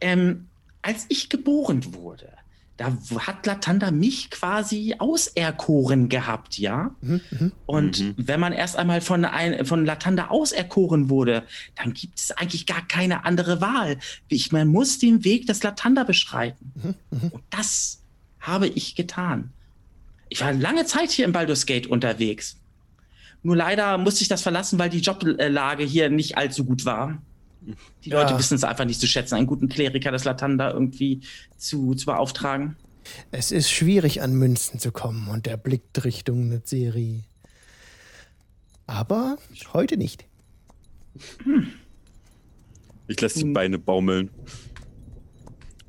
ähm, 0.00 0.46
als 0.82 1.06
ich 1.08 1.28
geboren 1.28 1.94
wurde, 1.94 2.28
da 2.76 2.92
hat 3.20 3.46
Latanda 3.46 3.90
mich 3.90 4.30
quasi 4.30 4.96
auserkoren 4.98 6.10
gehabt, 6.10 6.58
ja. 6.58 6.94
Mhm, 7.00 7.20
mhm. 7.30 7.52
Und 7.64 8.00
mhm. 8.00 8.14
wenn 8.18 8.38
man 8.38 8.52
erst 8.52 8.76
einmal 8.76 9.00
von, 9.00 9.24
ein, 9.24 9.64
von 9.64 9.86
Latanda 9.86 10.28
auserkoren 10.28 11.08
wurde, 11.08 11.44
dann 11.74 11.94
gibt 11.94 12.18
es 12.18 12.32
eigentlich 12.32 12.66
gar 12.66 12.86
keine 12.86 13.24
andere 13.24 13.62
Wahl. 13.62 13.96
Ich, 14.28 14.52
man 14.52 14.68
muss 14.68 14.98
den 14.98 15.24
Weg 15.24 15.46
des 15.46 15.62
Latanda 15.62 16.04
beschreiten. 16.04 16.72
Mhm, 16.74 16.94
mhm. 17.10 17.28
Und 17.30 17.42
das 17.48 18.02
habe 18.40 18.68
ich 18.68 18.94
getan. 18.94 19.52
Ich 20.28 20.42
war 20.42 20.52
lange 20.52 20.84
Zeit 20.84 21.10
hier 21.10 21.24
im 21.24 21.32
Baldur's 21.32 21.64
Gate 21.64 21.86
unterwegs. 21.86 22.58
Nur 23.42 23.56
leider 23.56 23.96
musste 23.96 24.22
ich 24.22 24.28
das 24.28 24.42
verlassen, 24.42 24.78
weil 24.78 24.90
die 24.90 25.00
Joblage 25.00 25.84
hier 25.84 26.10
nicht 26.10 26.36
allzu 26.36 26.64
gut 26.64 26.84
war. 26.84 27.22
Die 28.04 28.10
ja. 28.10 28.22
Leute 28.22 28.38
wissen 28.38 28.54
es 28.54 28.64
einfach 28.64 28.84
nicht 28.84 29.00
zu 29.00 29.06
schätzen, 29.06 29.34
einen 29.34 29.46
guten 29.46 29.68
Kleriker 29.68 30.10
des 30.12 30.24
Latanda 30.24 30.70
irgendwie 30.70 31.20
zu, 31.56 31.94
zu 31.94 32.06
beauftragen. 32.06 32.76
Es 33.30 33.52
ist 33.52 33.70
schwierig, 33.70 34.22
an 34.22 34.34
Münzen 34.34 34.80
zu 34.80 34.92
kommen 34.92 35.28
und 35.28 35.46
er 35.46 35.56
blickt 35.56 36.04
Richtung 36.04 36.48
Netzeri. 36.48 37.24
Aber 38.86 39.38
heute 39.72 39.96
nicht. 39.96 40.24
Hm. 41.44 41.68
Ich 43.08 43.20
lasse 43.20 43.38
die 43.38 43.44
hm. 43.44 43.52
Beine 43.52 43.78
baumeln. 43.78 44.30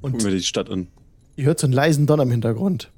Und 0.01 0.11
Gucken 0.11 0.27
wir 0.27 0.35
die 0.35 0.43
Stadt 0.43 0.69
an. 0.69 0.87
Ihr 1.35 1.45
hört 1.45 1.59
so 1.59 1.67
einen 1.67 1.73
leisen 1.73 2.05
Donner 2.05 2.23
im 2.23 2.31
Hintergrund. 2.31 2.91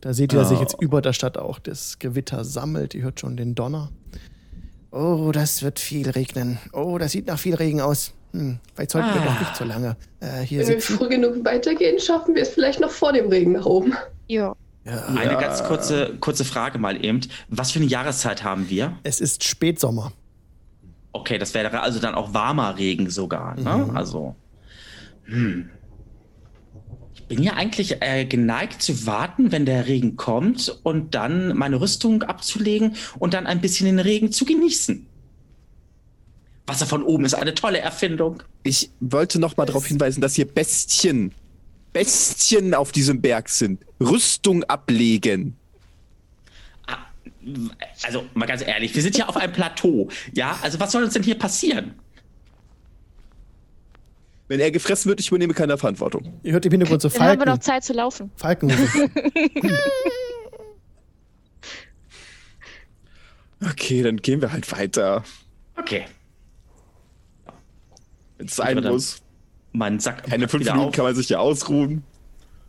Da 0.00 0.14
seht 0.14 0.32
ihr, 0.32 0.38
dass 0.38 0.48
sich 0.48 0.60
jetzt 0.60 0.76
über 0.80 1.02
der 1.02 1.12
Stadt 1.12 1.36
auch 1.36 1.58
das 1.58 1.98
Gewitter 1.98 2.44
sammelt. 2.44 2.94
Ihr 2.94 3.02
hört 3.02 3.20
schon 3.20 3.36
den 3.36 3.54
Donner. 3.54 3.90
Oh, 4.90 5.30
das 5.32 5.62
wird 5.62 5.78
viel 5.78 6.10
regnen. 6.10 6.58
Oh, 6.72 6.98
das 6.98 7.12
sieht 7.12 7.26
nach 7.26 7.38
viel 7.38 7.54
Regen 7.54 7.80
aus. 7.80 8.12
Hm, 8.32 8.58
vielleicht 8.74 8.90
sollten 8.92 9.08
ah. 9.08 9.14
wir 9.14 9.22
doch 9.22 9.40
nicht 9.40 9.56
so 9.56 9.64
lange 9.64 9.96
äh, 10.20 10.40
hier 10.42 10.60
Wenn 10.60 10.66
sitzen. 10.66 10.90
wir 10.90 10.98
früh 10.98 11.08
genug 11.08 11.44
weitergehen, 11.44 11.98
schaffen 11.98 12.34
wir 12.34 12.42
es 12.42 12.50
vielleicht 12.50 12.80
noch 12.80 12.90
vor 12.90 13.12
dem 13.12 13.28
Regen 13.28 13.52
nach 13.52 13.66
oben. 13.66 13.94
Ja. 14.28 14.54
ja. 14.84 15.06
Eine 15.06 15.36
ganz 15.36 15.64
kurze, 15.64 16.16
kurze 16.20 16.44
Frage 16.44 16.78
mal 16.78 17.04
eben. 17.04 17.20
Was 17.48 17.72
für 17.72 17.80
eine 17.80 17.88
Jahreszeit 17.88 18.44
haben 18.44 18.68
wir? 18.68 18.96
Es 19.02 19.20
ist 19.20 19.44
Spätsommer. 19.44 20.12
Okay, 21.12 21.38
das 21.38 21.54
wäre 21.54 21.80
also 21.80 21.98
dann 21.98 22.14
auch 22.14 22.34
warmer 22.34 22.76
Regen 22.78 23.10
sogar. 23.10 23.56
Ne? 23.56 23.86
Mhm. 23.86 23.96
Also. 23.96 24.36
Hm 25.24 25.70
bin 27.30 27.44
ja 27.44 27.52
eigentlich 27.52 28.02
äh, 28.02 28.24
geneigt 28.24 28.82
zu 28.82 29.06
warten, 29.06 29.52
wenn 29.52 29.64
der 29.64 29.86
Regen 29.86 30.16
kommt 30.16 30.76
und 30.82 31.14
dann 31.14 31.56
meine 31.56 31.80
Rüstung 31.80 32.24
abzulegen 32.24 32.96
und 33.20 33.34
dann 33.34 33.46
ein 33.46 33.60
bisschen 33.60 33.86
den 33.86 34.00
Regen 34.00 34.32
zu 34.32 34.44
genießen. 34.44 35.06
Wasser 36.66 36.86
von 36.86 37.04
oben 37.04 37.24
ist 37.24 37.34
eine 37.34 37.54
tolle 37.54 37.78
Erfindung. 37.78 38.42
Ich 38.64 38.90
wollte 38.98 39.38
noch 39.38 39.56
mal 39.56 39.64
darauf 39.64 39.86
hinweisen, 39.86 40.20
dass 40.20 40.34
hier 40.34 40.44
Bestien, 40.44 41.30
Bestien 41.92 42.74
auf 42.74 42.90
diesem 42.90 43.20
Berg 43.20 43.48
sind. 43.48 43.86
Rüstung 44.00 44.64
ablegen. 44.64 45.56
Ah, 46.88 46.98
also 48.02 48.24
mal 48.34 48.46
ganz 48.46 48.62
ehrlich, 48.62 48.92
wir 48.92 49.02
sind 49.02 49.16
ja 49.16 49.28
auf 49.28 49.36
einem 49.36 49.52
Plateau. 49.52 50.08
Ja, 50.34 50.58
also 50.62 50.80
was 50.80 50.90
soll 50.90 51.04
uns 51.04 51.12
denn 51.12 51.22
hier 51.22 51.38
passieren? 51.38 51.94
Wenn 54.50 54.58
er 54.58 54.72
gefressen 54.72 55.08
wird, 55.08 55.20
ich 55.20 55.28
übernehme 55.28 55.54
keine 55.54 55.78
Verantwortung. 55.78 56.40
Ihr 56.42 56.54
hört 56.54 56.66
im 56.66 56.72
Hintergrund 56.72 57.00
so 57.00 57.08
Falken. 57.08 57.20
Dann 57.20 57.30
haben 57.30 57.38
wir 57.38 57.52
noch 57.52 57.60
Zeit 57.60 57.84
zu 57.84 57.92
laufen. 57.92 58.32
Falken. 58.34 58.72
okay, 63.64 64.02
dann 64.02 64.16
gehen 64.16 64.40
wir 64.40 64.50
halt 64.50 64.72
weiter. 64.72 65.22
Okay. 65.76 66.06
Wenn 68.38 68.48
es 68.48 68.56
sein 68.56 68.82
muss. 68.82 69.22
Mein 69.70 70.00
Sack. 70.00 70.24
Keine 70.24 70.48
fünf 70.48 70.64
Minuten 70.64 70.88
auf. 70.88 70.94
kann 70.96 71.04
man 71.04 71.14
sich 71.14 71.28
ja 71.28 71.38
ausruhen. 71.38 72.02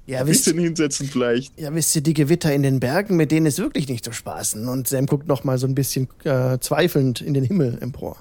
Ja, 0.06 0.20
Ein 0.20 0.28
bisschen 0.28 0.60
hinsetzen 0.60 1.08
vielleicht. 1.08 1.60
Ja, 1.60 1.74
wisst 1.74 1.96
ihr, 1.96 2.04
die 2.04 2.14
Gewitter 2.14 2.54
in 2.54 2.62
den 2.62 2.80
Bergen, 2.80 3.18
mit 3.18 3.32
denen 3.32 3.48
ist 3.48 3.58
wirklich 3.58 3.90
nicht 3.90 4.06
zu 4.06 4.12
spaßen. 4.12 4.68
Und 4.68 4.88
Sam 4.88 5.08
guckt 5.08 5.28
noch 5.28 5.44
mal 5.44 5.58
so 5.58 5.66
ein 5.66 5.74
bisschen 5.74 6.10
äh, 6.26 6.60
zweifelnd 6.60 7.22
in 7.22 7.34
den 7.34 7.44
Himmel 7.44 7.80
empor. 7.82 8.18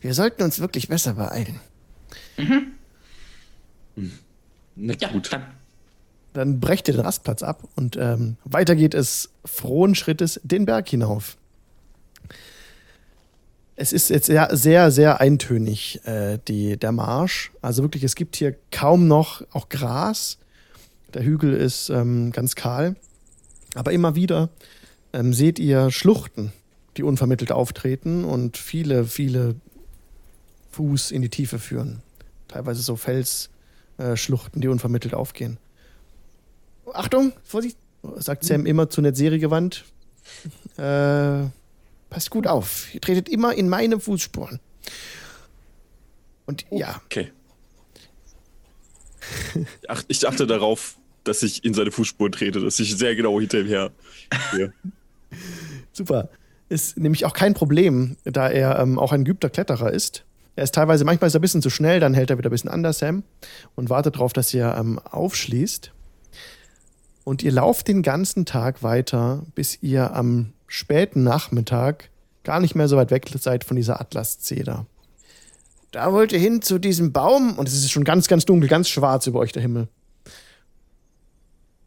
Wir 0.00 0.14
sollten 0.14 0.42
uns 0.42 0.58
wirklich 0.58 0.88
besser 0.88 1.12
beeilen. 1.12 1.60
Mhm. 2.38 2.72
Na 4.76 4.94
ja, 4.98 5.08
gut. 5.10 5.32
Dann. 5.32 5.46
dann 6.32 6.60
brecht 6.60 6.88
ihr 6.88 6.94
den 6.94 7.00
Rastplatz 7.04 7.42
ab 7.42 7.62
und 7.76 7.96
ähm, 7.96 8.36
weiter 8.44 8.74
geht 8.76 8.94
es 8.94 9.30
frohen 9.44 9.94
Schrittes 9.94 10.40
den 10.42 10.66
Berg 10.66 10.88
hinauf. 10.88 11.36
Es 13.76 13.92
ist 13.92 14.10
jetzt 14.10 14.26
sehr, 14.26 14.48
sehr, 14.52 14.90
sehr 14.92 15.20
eintönig, 15.20 16.00
äh, 16.04 16.38
die, 16.46 16.76
der 16.76 16.92
Marsch. 16.92 17.50
Also 17.60 17.82
wirklich, 17.82 18.04
es 18.04 18.14
gibt 18.14 18.36
hier 18.36 18.56
kaum 18.70 19.08
noch 19.08 19.42
auch 19.52 19.68
Gras. 19.68 20.38
Der 21.12 21.24
Hügel 21.24 21.52
ist 21.54 21.90
ähm, 21.90 22.30
ganz 22.30 22.54
kahl. 22.54 22.94
Aber 23.74 23.92
immer 23.92 24.14
wieder 24.14 24.50
ähm, 25.12 25.32
seht 25.32 25.58
ihr 25.58 25.90
Schluchten, 25.90 26.52
die 26.96 27.02
unvermittelt 27.02 27.50
auftreten 27.50 28.24
und 28.24 28.56
viele, 28.56 29.04
viele 29.04 29.56
Fuß 30.70 31.10
in 31.10 31.22
die 31.22 31.28
Tiefe 31.28 31.58
führen. 31.58 32.00
Teilweise 32.46 32.82
so 32.82 32.94
Fels, 32.94 33.50
äh, 33.98 34.16
Schluchten, 34.16 34.60
die 34.60 34.68
unvermittelt 34.68 35.14
aufgehen. 35.14 35.58
Achtung, 36.92 37.32
Vorsicht, 37.44 37.78
sagt 38.16 38.44
Sam 38.44 38.66
immer 38.66 38.90
zu 38.90 39.00
Netzeri 39.00 39.38
gewandt. 39.38 39.84
Äh, 40.76 41.50
passt 42.10 42.30
gut 42.30 42.46
auf. 42.48 42.92
Ihr 42.94 43.00
tretet 43.00 43.28
immer 43.28 43.54
in 43.54 43.68
meine 43.68 44.00
Fußspuren. 44.00 44.58
Und 46.46 46.64
ja. 46.70 47.00
Okay. 47.04 47.30
Ach, 49.88 50.02
ich 50.08 50.26
achte 50.26 50.46
darauf, 50.46 50.96
dass 51.24 51.42
ich 51.42 51.64
in 51.64 51.74
seine 51.74 51.90
Fußspuren 51.90 52.32
trete, 52.32 52.60
dass 52.60 52.78
ich 52.80 52.96
sehr 52.96 53.14
genau 53.14 53.38
hinter 53.38 53.60
ihm 53.60 53.66
her. 53.66 53.92
Super. 55.92 56.28
Ist 56.68 56.96
nämlich 56.98 57.24
auch 57.24 57.34
kein 57.34 57.54
Problem, 57.54 58.16
da 58.24 58.48
er 58.48 58.78
ähm, 58.78 58.98
auch 58.98 59.12
ein 59.12 59.24
geübter 59.24 59.50
Kletterer 59.50 59.92
ist. 59.92 60.24
Er 60.56 60.64
ist 60.64 60.74
teilweise, 60.74 61.04
manchmal 61.04 61.28
ist 61.28 61.34
er 61.34 61.40
ein 61.40 61.42
bisschen 61.42 61.62
zu 61.62 61.70
schnell, 61.70 62.00
dann 62.00 62.14
hält 62.14 62.30
er 62.30 62.38
wieder 62.38 62.48
ein 62.48 62.52
bisschen 62.52 62.70
anders, 62.70 62.98
Sam, 62.98 63.24
und 63.74 63.90
wartet 63.90 64.16
darauf, 64.16 64.32
dass 64.32 64.54
ihr 64.54 64.74
ähm, 64.78 64.98
aufschließt. 64.98 65.92
Und 67.24 67.42
ihr 67.42 67.52
lauft 67.52 67.88
den 67.88 68.02
ganzen 68.02 68.44
Tag 68.44 68.82
weiter, 68.82 69.44
bis 69.54 69.82
ihr 69.82 70.14
am 70.14 70.52
späten 70.66 71.22
Nachmittag 71.22 72.10
gar 72.44 72.60
nicht 72.60 72.74
mehr 72.74 72.88
so 72.88 72.96
weit 72.96 73.10
weg 73.10 73.28
seid 73.36 73.64
von 73.64 73.76
dieser 73.76 74.00
Atlaszeder. 74.00 74.86
Da 75.90 76.12
wollt 76.12 76.32
ihr 76.32 76.38
hin 76.38 76.60
zu 76.60 76.78
diesem 76.78 77.12
Baum 77.12 77.56
und 77.56 77.68
es 77.68 77.74
ist 77.74 77.90
schon 77.90 78.04
ganz, 78.04 78.28
ganz 78.28 78.44
dunkel, 78.44 78.68
ganz 78.68 78.88
schwarz 78.88 79.26
über 79.26 79.38
euch 79.38 79.52
der 79.52 79.62
Himmel. 79.62 79.88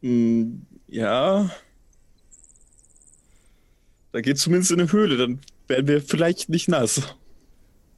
Mm, 0.02 0.62
ja. 0.88 1.50
Da 4.12 4.22
geht 4.22 4.40
zumindest 4.40 4.72
in 4.72 4.80
eine 4.80 4.92
Höhle, 4.92 5.18
dann 5.18 5.40
werden 5.68 5.88
wir 5.88 6.02
vielleicht 6.02 6.50
nicht 6.50 6.70
nass. 6.70 7.02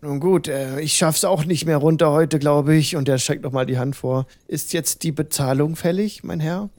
Nun 0.01 0.19
gut, 0.19 0.47
äh, 0.47 0.79
ich 0.79 0.93
schaff's 0.93 1.25
auch 1.25 1.43
nicht 1.43 1.65
mehr 1.65 1.77
runter 1.77 2.11
heute, 2.11 2.39
glaube 2.39 2.75
ich. 2.75 2.95
Und 2.95 3.09
er 3.09 3.17
streckt 3.17 3.43
nochmal 3.43 3.65
die 3.65 3.77
Hand 3.77 3.95
vor. 3.95 4.27
Ist 4.47 4.73
jetzt 4.73 5.03
die 5.03 5.11
Bezahlung 5.11 5.75
fällig, 5.75 6.23
mein 6.23 6.39
Herr? 6.39 6.69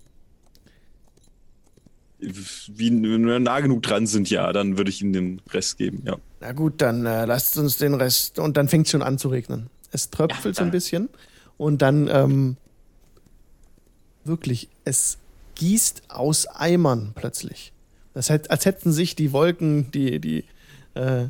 Wie, 2.18 2.90
wenn 2.90 3.26
wir 3.26 3.38
nah 3.38 3.60
genug 3.60 3.82
dran 3.82 4.06
sind, 4.06 4.28
ja, 4.28 4.52
dann 4.52 4.76
würde 4.76 4.90
ich 4.90 5.00
Ihnen 5.00 5.12
den 5.12 5.42
Rest 5.50 5.78
geben, 5.78 6.02
ja. 6.06 6.16
Na 6.40 6.52
gut, 6.52 6.82
dann 6.82 7.06
äh, 7.06 7.24
lasst 7.24 7.56
uns 7.56 7.78
den 7.78 7.94
Rest. 7.94 8.38
Und 8.38 8.56
dann 8.56 8.68
fängt 8.68 8.86
es 8.86 8.90
schon 8.90 9.02
an 9.02 9.18
zu 9.18 9.28
regnen. 9.28 9.70
Es 9.90 10.10
tröpfelt 10.10 10.56
ja, 10.56 10.60
so 10.60 10.64
ein 10.64 10.70
bisschen. 10.70 11.08
Und 11.56 11.82
dann, 11.82 12.08
ähm, 12.08 12.56
wirklich, 14.24 14.68
es 14.84 15.18
gießt 15.56 16.04
aus 16.08 16.46
Eimern 16.46 17.12
plötzlich. 17.14 17.72
Das 18.14 18.30
heißt, 18.30 18.50
als 18.50 18.64
hätten 18.64 18.92
sich 18.92 19.14
die 19.14 19.32
Wolken, 19.32 19.90
die, 19.92 20.20
die 20.20 20.44
äh, 20.94 21.26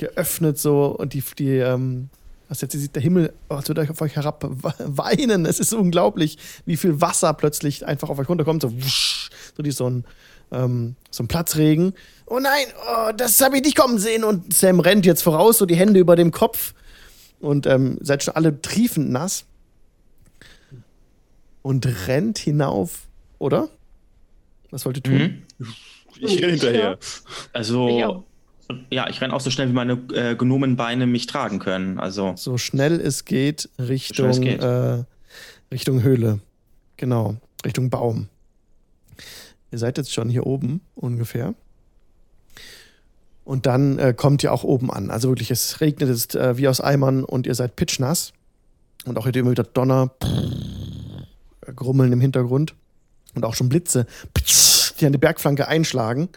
geöffnet 0.00 0.58
so 0.58 0.86
und 0.86 1.12
die, 1.12 1.22
die 1.38 1.58
ähm, 1.58 2.10
was 2.50 2.60
jetzt 2.62 2.72
sieht 2.72 2.96
der 2.96 3.02
Himmel, 3.02 3.32
oh, 3.48 3.60
wird 3.64 3.78
auf 3.78 4.02
euch 4.02 4.16
herab 4.16 4.44
weinen. 4.78 5.46
Es 5.46 5.60
ist 5.60 5.72
unglaublich, 5.72 6.36
wie 6.66 6.76
viel 6.76 7.00
Wasser 7.00 7.32
plötzlich 7.32 7.86
einfach 7.86 8.08
auf 8.10 8.18
euch 8.18 8.28
runterkommt. 8.28 8.62
So, 8.62 8.74
wusch, 8.74 9.30
so 9.56 9.62
die, 9.62 9.70
so 9.70 9.88
ein, 9.88 10.04
ähm, 10.50 10.96
so 11.12 11.22
ein 11.22 11.28
Platzregen. 11.28 11.94
Oh 12.26 12.40
nein, 12.40 12.66
oh, 12.88 13.12
das 13.16 13.40
habe 13.40 13.56
ich 13.56 13.62
nicht 13.62 13.76
kommen 13.76 13.98
sehen. 13.98 14.24
Und 14.24 14.52
Sam 14.52 14.80
rennt 14.80 15.06
jetzt 15.06 15.22
voraus, 15.22 15.58
so 15.58 15.66
die 15.66 15.76
Hände 15.76 16.00
über 16.00 16.16
dem 16.16 16.32
Kopf. 16.32 16.74
Und 17.38 17.68
ähm, 17.68 17.98
seid 18.00 18.24
schon 18.24 18.34
alle 18.34 18.60
triefend 18.60 19.10
nass. 19.10 19.44
Und 21.62 21.86
rennt 22.08 22.38
hinauf, 22.38 23.06
oder? 23.38 23.68
Was 24.70 24.84
wollt 24.84 24.96
ihr 24.96 25.02
tun? 25.04 25.44
Mhm. 25.58 25.74
Ich 26.18 26.42
renne 26.42 26.50
hinterher. 26.50 26.98
Also, 27.52 28.24
ja, 28.90 29.08
ich 29.08 29.20
renne 29.20 29.34
auch 29.34 29.40
so 29.40 29.50
schnell, 29.50 29.68
wie 29.68 29.72
meine 29.72 29.94
äh, 30.12 30.34
Gnomenbeine 30.34 31.06
mich 31.06 31.26
tragen 31.26 31.58
können. 31.58 31.98
Also. 31.98 32.34
So 32.36 32.58
schnell 32.58 33.00
es 33.00 33.24
geht 33.24 33.68
Richtung, 33.78 34.30
es 34.30 34.40
geht. 34.40 34.62
Äh, 34.62 35.04
Richtung 35.72 36.02
Höhle. 36.02 36.40
Genau, 36.96 37.36
Richtung 37.64 37.90
Baum. 37.90 38.28
Ihr 39.70 39.78
seid 39.78 39.98
jetzt 39.98 40.12
schon 40.12 40.28
hier 40.28 40.46
oben 40.46 40.80
ungefähr. 40.94 41.54
Und 43.44 43.66
dann 43.66 43.98
äh, 43.98 44.14
kommt 44.16 44.42
ihr 44.42 44.52
auch 44.52 44.64
oben 44.64 44.90
an. 44.90 45.10
Also 45.10 45.28
wirklich, 45.28 45.50
es 45.50 45.80
regnet 45.80 46.08
jetzt 46.08 46.34
äh, 46.34 46.56
wie 46.56 46.68
aus 46.68 46.80
Eimern 46.80 47.24
und 47.24 47.46
ihr 47.46 47.54
seid 47.54 47.76
pitschnass. 47.76 48.32
Und 49.06 49.16
auch 49.16 49.26
immer 49.26 49.50
wieder 49.50 49.64
Donner, 49.64 50.10
Grummeln 51.74 52.12
im 52.12 52.20
Hintergrund. 52.20 52.74
Und 53.34 53.44
auch 53.44 53.54
schon 53.54 53.68
Blitze, 53.68 54.06
die 55.00 55.06
an 55.06 55.12
die 55.12 55.18
Bergflanke 55.18 55.68
einschlagen. 55.68 56.28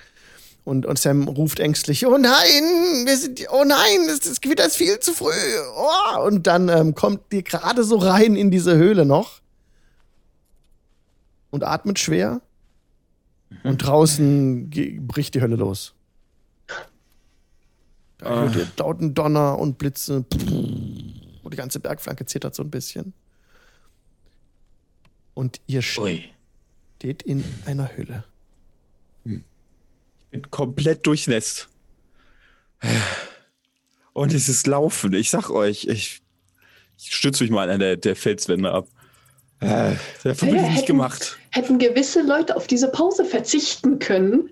Und, 0.66 0.86
und 0.86 0.98
Sam 0.98 1.28
ruft 1.28 1.60
ängstlich: 1.60 2.06
Oh 2.06 2.18
nein, 2.18 3.06
wir 3.06 3.18
sind, 3.18 3.46
oh 3.52 3.64
nein, 3.66 4.08
das, 4.08 4.22
das 4.22 4.42
Gewitter 4.42 4.66
ist 4.66 4.78
viel 4.78 5.00
zu 5.00 5.14
früh. 5.14 5.32
Oh. 5.76 6.22
Und 6.26 6.48
dann 6.48 6.70
ähm, 6.70 6.96
kommt 6.96 7.22
ihr 7.34 7.44
gerade 7.44 7.84
so 7.84 7.98
rein 7.98 8.36
in 8.36 8.50
diese 8.50 8.76
Höhle 8.78 9.06
noch 9.06 9.42
und 11.52 11.64
atmet 11.64 12.00
schwer. 12.00 12.42
Und 13.64 13.78
draußen 13.78 14.70
bricht 15.08 15.36
die 15.36 15.42
Hölle 15.42 15.56
los. 15.56 15.94
Da 18.18 18.42
hört 18.42 18.56
ihr 18.56 18.68
lauten 18.78 19.14
Donner 19.14 19.60
und 19.60 19.78
Blitze. 19.78 20.26
Und 21.44 21.54
die 21.54 21.58
ganze 21.58 21.80
Bergflanke 21.80 22.26
zittert 22.26 22.56
so 22.56 22.64
ein 22.64 22.72
bisschen. 22.72 23.14
Und 25.34 25.62
ihr 25.68 25.82
steht 25.82 26.34
Ui. 27.04 27.32
in 27.32 27.44
einer 27.66 27.96
Höhle. 27.96 28.24
Ich 30.34 30.42
bin 30.42 30.50
komplett 30.50 31.06
durchnässt. 31.06 31.70
Und 34.14 34.34
es 34.34 34.50
ist 34.50 34.66
Laufen. 34.66 35.14
Ich 35.14 35.30
sag 35.30 35.52
euch, 35.52 35.86
ich, 35.86 36.24
ich 36.98 37.16
stütze 37.16 37.44
mich 37.44 37.52
mal 37.52 37.70
an 37.70 37.80
der, 37.80 37.98
der 37.98 38.16
Felswände 38.16 38.72
ab. 38.72 38.88
Äh, 39.60 39.92
dafür 40.24 40.48
bin 40.48 40.66
ich 40.66 40.72
nicht 40.72 40.86
gemacht. 40.88 41.38
Hätten 41.52 41.78
gewisse 41.78 42.24
Leute 42.24 42.56
auf 42.56 42.66
diese 42.66 42.90
Pause 42.90 43.26
verzichten 43.26 44.00
können, 44.00 44.50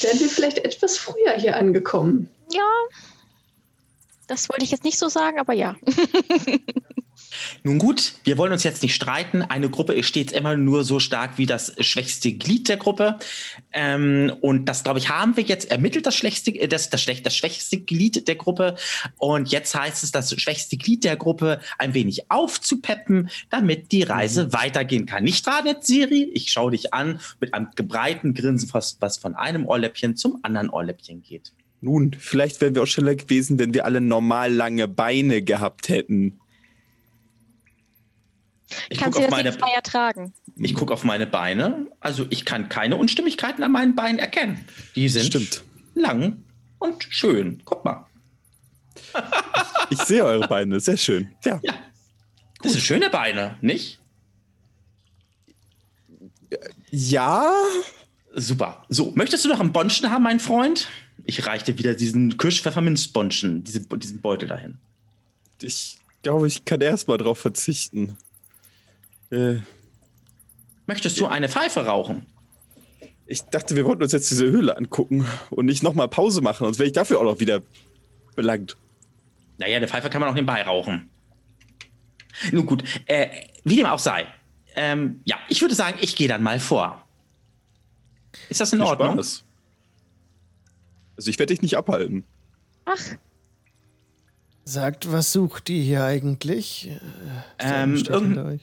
wären 0.00 0.18
wir 0.18 0.30
vielleicht 0.30 0.64
etwas 0.64 0.96
früher 0.96 1.34
hier 1.36 1.54
angekommen. 1.54 2.30
Ja, 2.50 2.70
das 4.26 4.48
wollte 4.48 4.64
ich 4.64 4.70
jetzt 4.70 4.84
nicht 4.84 4.98
so 4.98 5.10
sagen, 5.10 5.38
aber 5.38 5.52
ja. 5.52 5.76
Nun 7.62 7.78
gut, 7.78 8.14
wir 8.24 8.38
wollen 8.38 8.52
uns 8.52 8.64
jetzt 8.64 8.82
nicht 8.82 8.94
streiten. 8.94 9.42
Eine 9.42 9.70
Gruppe 9.70 9.94
ist 9.94 10.06
stets 10.06 10.32
immer 10.32 10.56
nur 10.56 10.84
so 10.84 11.00
stark 11.00 11.38
wie 11.38 11.46
das 11.46 11.74
schwächste 11.80 12.32
Glied 12.32 12.68
der 12.68 12.76
Gruppe. 12.76 13.18
Ähm, 13.72 14.32
und 14.40 14.66
das, 14.66 14.84
glaube 14.84 14.98
ich, 14.98 15.08
haben 15.08 15.36
wir 15.36 15.44
jetzt 15.44 15.70
ermittelt, 15.70 16.06
das, 16.06 16.16
schwächste, 16.16 16.50
äh, 16.52 16.68
das, 16.68 16.90
das, 16.90 17.06
das 17.22 17.36
schwächste 17.36 17.78
Glied 17.78 18.28
der 18.28 18.36
Gruppe. 18.36 18.76
Und 19.18 19.50
jetzt 19.50 19.74
heißt 19.74 20.02
es, 20.04 20.12
das 20.12 20.38
schwächste 20.40 20.76
Glied 20.76 21.04
der 21.04 21.16
Gruppe 21.16 21.60
ein 21.78 21.94
wenig 21.94 22.30
aufzupeppen, 22.30 23.30
damit 23.50 23.92
die 23.92 24.02
Reise 24.02 24.46
mhm. 24.46 24.52
weitergehen 24.52 25.06
kann. 25.06 25.24
Nicht 25.24 25.46
wahr, 25.46 25.64
Siri? 25.80 26.30
Ich 26.34 26.50
schaue 26.50 26.72
dich 26.72 26.92
an 26.94 27.20
mit 27.40 27.54
einem 27.54 27.68
gebreiten 27.74 28.34
Grinsen, 28.34 28.68
was, 28.72 28.96
was 29.00 29.18
von 29.18 29.34
einem 29.34 29.66
Ohrläppchen 29.66 30.16
zum 30.16 30.40
anderen 30.42 30.70
Ohrläppchen 30.70 31.22
geht. 31.22 31.52
Nun, 31.80 32.14
vielleicht 32.18 32.60
wären 32.60 32.74
wir 32.74 32.82
auch 32.82 32.86
schneller 32.86 33.14
gewesen, 33.14 33.58
wenn 33.58 33.72
wir 33.72 33.86
alle 33.86 34.00
normal 34.00 34.52
lange 34.52 34.86
Beine 34.86 35.42
gehabt 35.42 35.88
hätten. 35.88 36.40
Ich 38.88 38.98
Kannst 38.98 39.18
du 39.18 39.22
das 39.22 39.30
meine, 39.30 39.50
nicht 39.50 39.60
freier 39.60 39.82
tragen? 39.82 40.32
Ich 40.56 40.74
gucke 40.74 40.92
auf 40.92 41.04
meine 41.04 41.26
Beine. 41.26 41.86
Also 42.00 42.26
ich 42.30 42.44
kann 42.44 42.68
keine 42.68 42.96
Unstimmigkeiten 42.96 43.62
an 43.62 43.72
meinen 43.72 43.94
Beinen 43.94 44.18
erkennen. 44.18 44.64
Die 44.94 45.08
sind 45.08 45.26
Stimmt. 45.26 45.64
lang 45.94 46.44
und 46.78 47.06
schön. 47.08 47.62
Guck 47.64 47.84
mal. 47.84 48.06
ich 49.90 49.98
sehe 49.98 50.24
eure 50.24 50.46
Beine, 50.46 50.80
sehr 50.80 50.96
schön. 50.96 51.34
Ja. 51.44 51.60
ja. 51.62 51.74
Das 52.62 52.72
sind 52.72 52.82
schöne 52.82 53.10
Beine, 53.10 53.56
nicht? 53.60 54.00
Ja. 56.90 57.52
Super. 58.34 58.84
So, 58.88 59.12
möchtest 59.14 59.44
du 59.44 59.48
noch 59.48 59.60
einen 59.60 59.72
Bonschen 59.72 60.10
haben, 60.10 60.22
mein 60.22 60.40
Freund? 60.40 60.88
Ich 61.24 61.46
reichte 61.46 61.78
wieder 61.78 61.94
diesen 61.94 62.38
Kirsch-Pfefferminz-Bonschen, 62.38 63.64
diese, 63.64 63.80
diesen 63.80 64.20
Beutel 64.20 64.48
dahin. 64.48 64.78
Ich 65.60 65.98
glaube, 66.22 66.46
ich 66.46 66.64
kann 66.64 66.80
erstmal 66.80 67.18
drauf 67.18 67.38
verzichten. 67.38 68.16
Äh, 69.30 69.56
Möchtest 70.86 71.20
du 71.20 71.26
eine 71.26 71.48
Pfeife 71.48 71.86
rauchen? 71.86 72.26
Ich 73.26 73.42
dachte, 73.42 73.76
wir 73.76 73.84
wollten 73.84 74.02
uns 74.02 74.10
jetzt 74.12 74.30
diese 74.30 74.46
Höhle 74.46 74.76
angucken 74.76 75.24
und 75.50 75.66
nicht 75.66 75.84
nochmal 75.84 76.08
Pause 76.08 76.40
machen, 76.40 76.64
sonst 76.64 76.78
wäre 76.80 76.88
ich 76.88 76.92
dafür 76.92 77.20
auch 77.20 77.24
noch 77.24 77.38
wieder 77.38 77.62
belangt. 78.34 78.76
Naja, 79.58 79.76
eine 79.76 79.86
Pfeife 79.86 80.10
kann 80.10 80.20
man 80.20 80.30
auch 80.30 80.34
nebenbei 80.34 80.62
rauchen. 80.62 81.08
Nun 82.50 82.66
gut, 82.66 82.82
äh, 83.06 83.28
wie 83.62 83.76
dem 83.76 83.86
auch 83.86 83.98
sei. 83.98 84.26
Ähm, 84.74 85.20
ja, 85.24 85.36
ich 85.48 85.60
würde 85.60 85.74
sagen, 85.74 85.98
ich 86.00 86.16
gehe 86.16 86.26
dann 86.26 86.42
mal 86.42 86.58
vor. 86.58 87.06
Ist 88.48 88.60
das 88.60 88.72
in 88.72 88.80
Ordnung? 88.80 89.14
Spaß. 89.14 89.44
Also 91.16 91.30
ich 91.30 91.38
werde 91.38 91.52
dich 91.52 91.62
nicht 91.62 91.76
abhalten. 91.76 92.24
Ach. 92.84 92.98
Sagt, 94.64 95.12
was 95.12 95.32
sucht 95.32 95.68
die 95.68 95.82
hier 95.82 96.04
eigentlich? 96.04 96.90
Äh, 97.58 97.82
ähm, 97.82 97.96
irgend, 97.96 98.60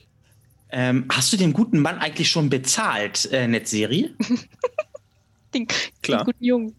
ähm, 0.69 1.05
hast 1.09 1.31
du 1.31 1.37
den 1.37 1.53
guten 1.53 1.79
Mann 1.79 1.97
eigentlich 1.99 2.29
schon 2.29 2.49
bezahlt, 2.49 3.29
äh, 3.31 3.47
Netzserie? 3.47 4.13
den, 5.53 5.67
Klar. 6.01 6.19
den 6.19 6.25
guten 6.25 6.43
Jungen. 6.43 6.75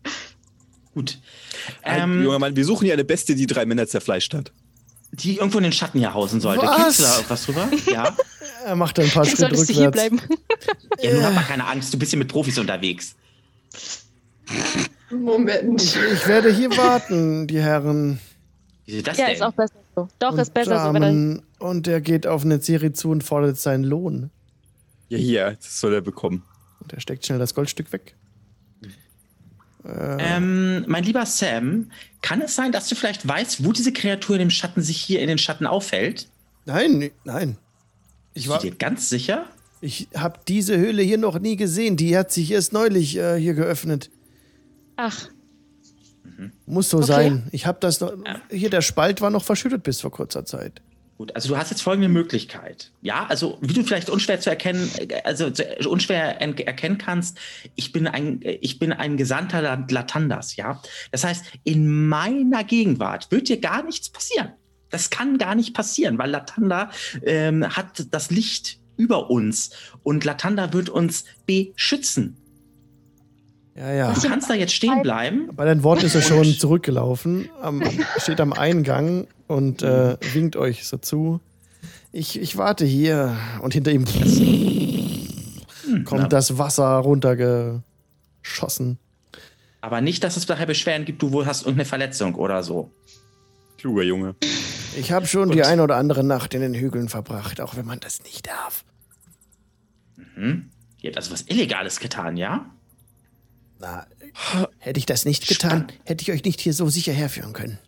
Gut. 0.95 1.19
Ähm, 1.85 2.25
junger 2.25 2.39
Mann, 2.39 2.57
wir 2.57 2.65
suchen 2.65 2.85
hier 2.85 2.95
eine 2.95 3.05
Beste, 3.05 3.35
die 3.35 3.47
drei 3.47 3.67
Männer 3.67 3.87
zerfleischt 3.87 4.35
hat. 4.35 4.53
Die 5.13 5.37
irgendwo 5.37 5.59
in 5.59 5.65
den 5.65 5.73
Schatten 5.73 5.99
hier 5.99 6.13
hausen 6.13 6.41
sollte. 6.41 6.67
Was? 6.67 6.99
Du 6.99 7.03
da 7.03 7.15
irgendwas 7.17 7.45
drüber? 7.47 7.69
Ja. 7.91 8.17
Er 8.65 8.75
macht 8.77 8.99
ein 8.99 9.09
paar 9.09 9.25
Schritte 9.25 9.45
rückwärts. 9.45 9.67
Du 9.69 9.73
hier 9.73 9.91
bleiben. 9.91 10.21
ja, 11.01 11.15
nun 11.15 11.25
hab 11.25 11.35
mal 11.35 11.43
keine 11.43 11.67
Angst, 11.67 11.95
du 11.95 11.99
bist 11.99 12.11
hier 12.11 12.19
mit 12.19 12.29
Profis 12.29 12.59
unterwegs. 12.59 13.15
Moment. 15.11 15.81
Ich, 15.81 15.97
ich 15.97 16.27
werde 16.27 16.53
hier 16.53 16.77
warten, 16.77 17.47
die 17.47 17.61
Herren. 17.61 18.21
Wieso 18.85 19.03
das 19.03 19.17
ja, 19.17 19.27
denn? 19.27 19.35
ist 19.37 19.43
auch 19.43 19.53
besser 19.53 19.75
so. 19.99 20.09
Doch, 20.19 20.33
und 20.33 20.39
ist 20.39 20.55
besser 20.55 20.75
Damen, 20.75 21.43
so. 21.59 21.67
Und 21.67 21.89
er 21.89 22.01
geht 22.01 22.27
auf 22.27 22.45
eine 22.45 22.61
Serie 22.61 22.93
zu 22.93 23.11
und 23.11 23.25
fordert 23.25 23.59
seinen 23.59 23.85
Lohn. 23.85 24.31
Ja, 25.09 25.19
hier, 25.19 25.57
das 25.61 25.81
soll 25.81 25.95
er 25.95 26.01
bekommen. 26.01 26.43
Und 26.81 26.93
er 26.93 27.01
steckt 27.01 27.27
schnell 27.27 27.39
das 27.39 27.55
Goldstück 27.55 27.93
weg. 27.93 28.15
Äh. 29.85 30.37
Ähm, 30.37 30.85
mein 30.87 31.05
lieber 31.05 31.25
Sam, 31.27 31.91
kann 32.23 32.43
es 32.43 32.55
sein, 32.55 32.73
dass 32.73 32.89
du 32.89 32.95
vielleicht 32.95 33.27
weißt, 33.27 33.65
wo 33.65 33.73
diese 33.73 33.93
Kreatur 33.93 34.37
in 34.37 34.41
dem 34.41 34.51
Schatten 34.51 34.83
sich 34.83 35.01
hier 35.01 35.21
in 35.21 35.29
den 35.29 35.39
Schatten 35.39 35.67
aufhält? 35.67 36.29
Nein, 36.67 37.11
nein. 37.25 37.57
Ich 38.35 38.49
war 38.49 38.59
dir 38.59 38.75
ganz 38.75 39.09
sicher? 39.09 39.47
Ich 39.81 40.09
habe 40.15 40.41
diese 40.47 40.77
Höhle 40.77 41.03
hier 41.03 41.19
noch 41.19 41.39
nie 41.39 41.57
gesehen. 41.57 41.97
Die 41.97 42.17
hat 42.17 42.33
sich 42.33 42.51
erst 42.51 42.73
neulich 42.73 43.17
äh, 43.17 43.39
hier 43.39 43.55
geöffnet. 43.55 44.11
Ach. 44.97 45.29
Mhm. 46.39 46.53
Muss 46.67 46.89
so 46.89 46.99
okay. 46.99 47.07
sein. 47.07 47.49
Ich 47.53 47.67
habe 47.67 47.79
das 47.81 48.01
noch. 48.01 48.13
Ja. 48.25 48.41
Hier, 48.51 48.71
der 48.71 48.83
Spalt 48.83 49.21
war 49.21 49.31
noch 49.31 49.45
verschüttet 49.45 49.83
bis 49.83 50.01
vor 50.01 50.11
kurzer 50.11 50.45
Zeit. 50.45 50.81
Gut, 51.19 51.35
also 51.35 51.49
du 51.49 51.57
hast 51.57 51.71
jetzt 51.71 51.83
folgende 51.83 52.09
Möglichkeit. 52.09 52.93
Ja, 53.03 53.27
also 53.29 53.59
wie 53.61 53.75
du 53.75 53.83
vielleicht 53.83 54.09
unschwer 54.09 54.39
zu 54.39 54.51
erkennen, 54.51 54.89
also 55.25 55.51
unschwer 55.89 56.41
erkennen 56.41 56.97
kannst, 56.97 57.37
ich 57.75 57.91
bin 57.91 58.07
ein, 58.07 58.39
ich 58.43 58.79
bin 58.79 58.93
ein 58.93 59.17
Gesandter 59.17 59.85
Latandas, 59.91 60.55
ja. 60.55 60.81
Das 61.11 61.25
heißt, 61.25 61.45
in 61.65 62.09
meiner 62.09 62.63
Gegenwart 62.63 63.33
wird 63.33 63.49
dir 63.49 63.61
gar 63.61 63.83
nichts 63.83 64.11
passieren. 64.11 64.53
Das 64.91 65.11
kann 65.11 65.39
gar 65.39 65.57
nicht 65.57 65.75
passieren, 65.75 66.19
weil 66.19 66.31
Latanda 66.31 66.91
ähm, 67.23 67.69
hat 67.69 68.07
das 68.13 68.31
Licht 68.31 68.79
über 68.97 69.29
uns 69.29 69.71
und 70.05 70.25
Latanda 70.25 70.73
wird 70.73 70.89
uns 70.89 71.25
beschützen. 71.47 72.37
Ja, 73.79 73.93
ja. 73.93 74.13
Du 74.13 74.29
kannst 74.29 74.51
da 74.51 74.55
jetzt 74.55 74.73
stehen 74.73 75.03
bleiben. 75.03 75.51
Bei 75.55 75.65
deinen 75.65 75.85
Worten 75.85 76.05
ist 76.05 76.17
er 76.17 76.23
schon 76.23 76.45
zurückgelaufen, 76.59 77.49
am, 77.63 77.81
steht 78.17 78.41
am 78.41 78.53
Eingang 78.53 79.29
und 79.47 79.83
äh, 79.83 80.17
winkt 80.33 80.57
euch 80.57 80.89
so 80.89 80.97
zu. 80.97 81.41
Ich, 82.11 82.41
ich 82.41 82.57
warte 82.57 82.85
hier 82.85 83.37
und 83.63 83.75
hinter 83.75 83.93
ihm 83.93 84.05
hm, 84.05 86.05
kommt 86.05 86.33
das 86.33 86.59
Wasser 86.59 86.89
runtergeschossen. 86.97 88.99
Aber 89.81 90.01
nicht, 90.01 90.25
dass 90.25 90.37
es 90.37 90.49
nachher 90.49 90.67
Beschwerden 90.67 91.05
gibt, 91.05 91.23
du 91.23 91.31
wohl 91.31 91.47
hast 91.47 91.63
irgendeine 91.63 91.85
Verletzung 91.85 92.35
oder 92.35 92.65
so. 92.65 92.91
Kluger 93.77 94.03
Junge. 94.03 94.35
Ich 94.97 95.13
habe 95.13 95.29
schon 95.29 95.51
Und? 95.51 95.55
die 95.55 95.63
ein 95.63 95.79
oder 95.79 95.95
andere 95.97 96.25
Nacht 96.25 96.53
in 96.53 96.63
den 96.63 96.75
Hügeln 96.75 97.09
verbracht, 97.09 97.61
auch 97.61 97.77
wenn 97.77 97.87
man 97.87 98.01
das 98.01 98.25
nicht 98.25 98.49
darf. 98.49 98.85
Mhm. 100.17 100.71
Ihr 101.01 101.11
habt 101.11 101.17
also 101.17 101.31
was 101.31 101.43
Illegales 101.43 102.01
getan, 102.01 102.37
ja? 102.37 102.69
Na, 103.81 104.07
hätte 104.79 104.99
ich 104.99 105.07
das 105.07 105.25
nicht 105.25 105.47
getan, 105.47 105.71
spannend. 105.71 105.95
hätte 106.05 106.23
ich 106.23 106.33
euch 106.33 106.45
nicht 106.45 106.61
hier 106.61 106.73
so 106.73 106.89
sicher 106.89 107.13
herführen 107.13 107.53
können. 107.53 107.79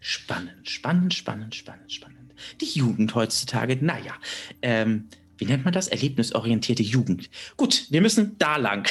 Spannend, 0.00 0.68
spannend, 0.68 1.14
spannend, 1.14 1.54
spannend, 1.54 1.92
spannend. 1.92 2.34
Die 2.60 2.78
Jugend 2.78 3.14
heutzutage, 3.14 3.76
naja, 3.80 4.14
ähm, 4.62 5.08
wie 5.36 5.46
nennt 5.46 5.64
man 5.64 5.72
das? 5.72 5.88
Erlebnisorientierte 5.88 6.82
Jugend. 6.82 7.30
Gut, 7.56 7.86
wir 7.90 8.00
müssen 8.00 8.36
da 8.38 8.56
lang. 8.56 8.88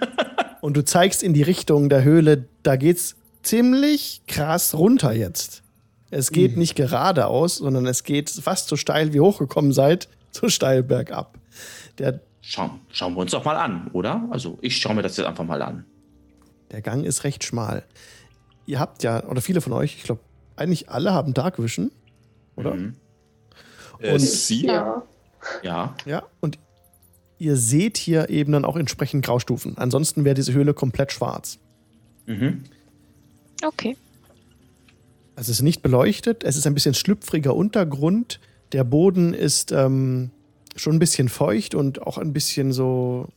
Und 0.60 0.76
du 0.76 0.84
zeigst 0.84 1.22
in 1.22 1.34
die 1.34 1.42
Richtung 1.42 1.90
der 1.90 2.04
Höhle, 2.04 2.48
da 2.62 2.76
geht's 2.76 3.16
ziemlich 3.42 4.22
krass 4.26 4.74
runter 4.74 5.12
jetzt. 5.12 5.62
Es 6.10 6.30
geht 6.30 6.52
mhm. 6.52 6.60
nicht 6.60 6.74
geradeaus, 6.74 7.56
sondern 7.56 7.86
es 7.86 8.02
geht 8.02 8.30
fast 8.30 8.68
so 8.68 8.76
steil 8.76 9.12
wie 9.12 9.20
hochgekommen 9.20 9.72
seid, 9.72 10.08
so 10.30 10.48
steil 10.48 10.82
bergab. 10.82 11.38
Der 11.98 12.20
Schau, 12.46 12.78
schauen 12.90 13.14
wir 13.14 13.20
uns 13.20 13.30
doch 13.30 13.44
mal 13.44 13.56
an, 13.56 13.88
oder? 13.92 14.28
Also 14.30 14.58
ich 14.60 14.76
schaue 14.76 14.94
mir 14.94 15.02
das 15.02 15.16
jetzt 15.16 15.26
einfach 15.26 15.44
mal 15.44 15.62
an. 15.62 15.86
Der 16.70 16.82
Gang 16.82 17.04
ist 17.04 17.24
recht 17.24 17.42
schmal. 17.42 17.84
Ihr 18.66 18.78
habt 18.78 19.02
ja, 19.02 19.24
oder 19.24 19.40
viele 19.40 19.60
von 19.60 19.72
euch, 19.72 19.96
ich 19.96 20.02
glaube, 20.02 20.20
eigentlich 20.56 20.90
alle 20.90 21.12
haben 21.12 21.32
Dark 21.32 21.58
Vision, 21.58 21.90
oder? 22.56 22.74
Mhm. 22.74 22.96
Und 23.98 24.04
äh, 24.04 24.18
sie? 24.18 24.66
Ja. 24.66 25.02
Ja. 25.62 25.94
Ja, 26.04 26.22
und 26.40 26.58
ihr 27.38 27.56
seht 27.56 27.96
hier 27.96 28.28
eben 28.28 28.52
dann 28.52 28.64
auch 28.64 28.76
entsprechend 28.76 29.24
Graustufen. 29.24 29.78
Ansonsten 29.78 30.24
wäre 30.24 30.34
diese 30.34 30.52
Höhle 30.52 30.74
komplett 30.74 31.12
schwarz. 31.12 31.58
Mhm. 32.26 32.64
Okay. 33.64 33.96
Also 35.36 35.50
es 35.50 35.58
ist 35.58 35.62
nicht 35.62 35.82
beleuchtet, 35.82 36.44
es 36.44 36.56
ist 36.56 36.66
ein 36.66 36.74
bisschen 36.74 36.94
schlüpfriger 36.94 37.56
Untergrund. 37.56 38.38
Der 38.72 38.84
Boden 38.84 39.34
ist 39.34 39.72
ähm, 39.72 40.30
schon 40.76 40.96
ein 40.96 40.98
bisschen 40.98 41.28
feucht 41.28 41.74
und 41.74 42.02
auch 42.02 42.18
ein 42.18 42.32
bisschen 42.32 42.72
so 42.72 43.28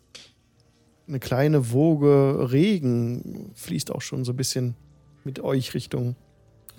eine 1.07 1.19
kleine 1.19 1.71
Woge 1.71 2.51
Regen 2.51 3.51
fließt 3.55 3.91
auch 3.91 4.01
schon 4.01 4.25
so 4.25 4.33
ein 4.33 4.35
bisschen 4.37 4.75
mit 5.23 5.39
euch 5.39 5.73
Richtung, 5.73 6.15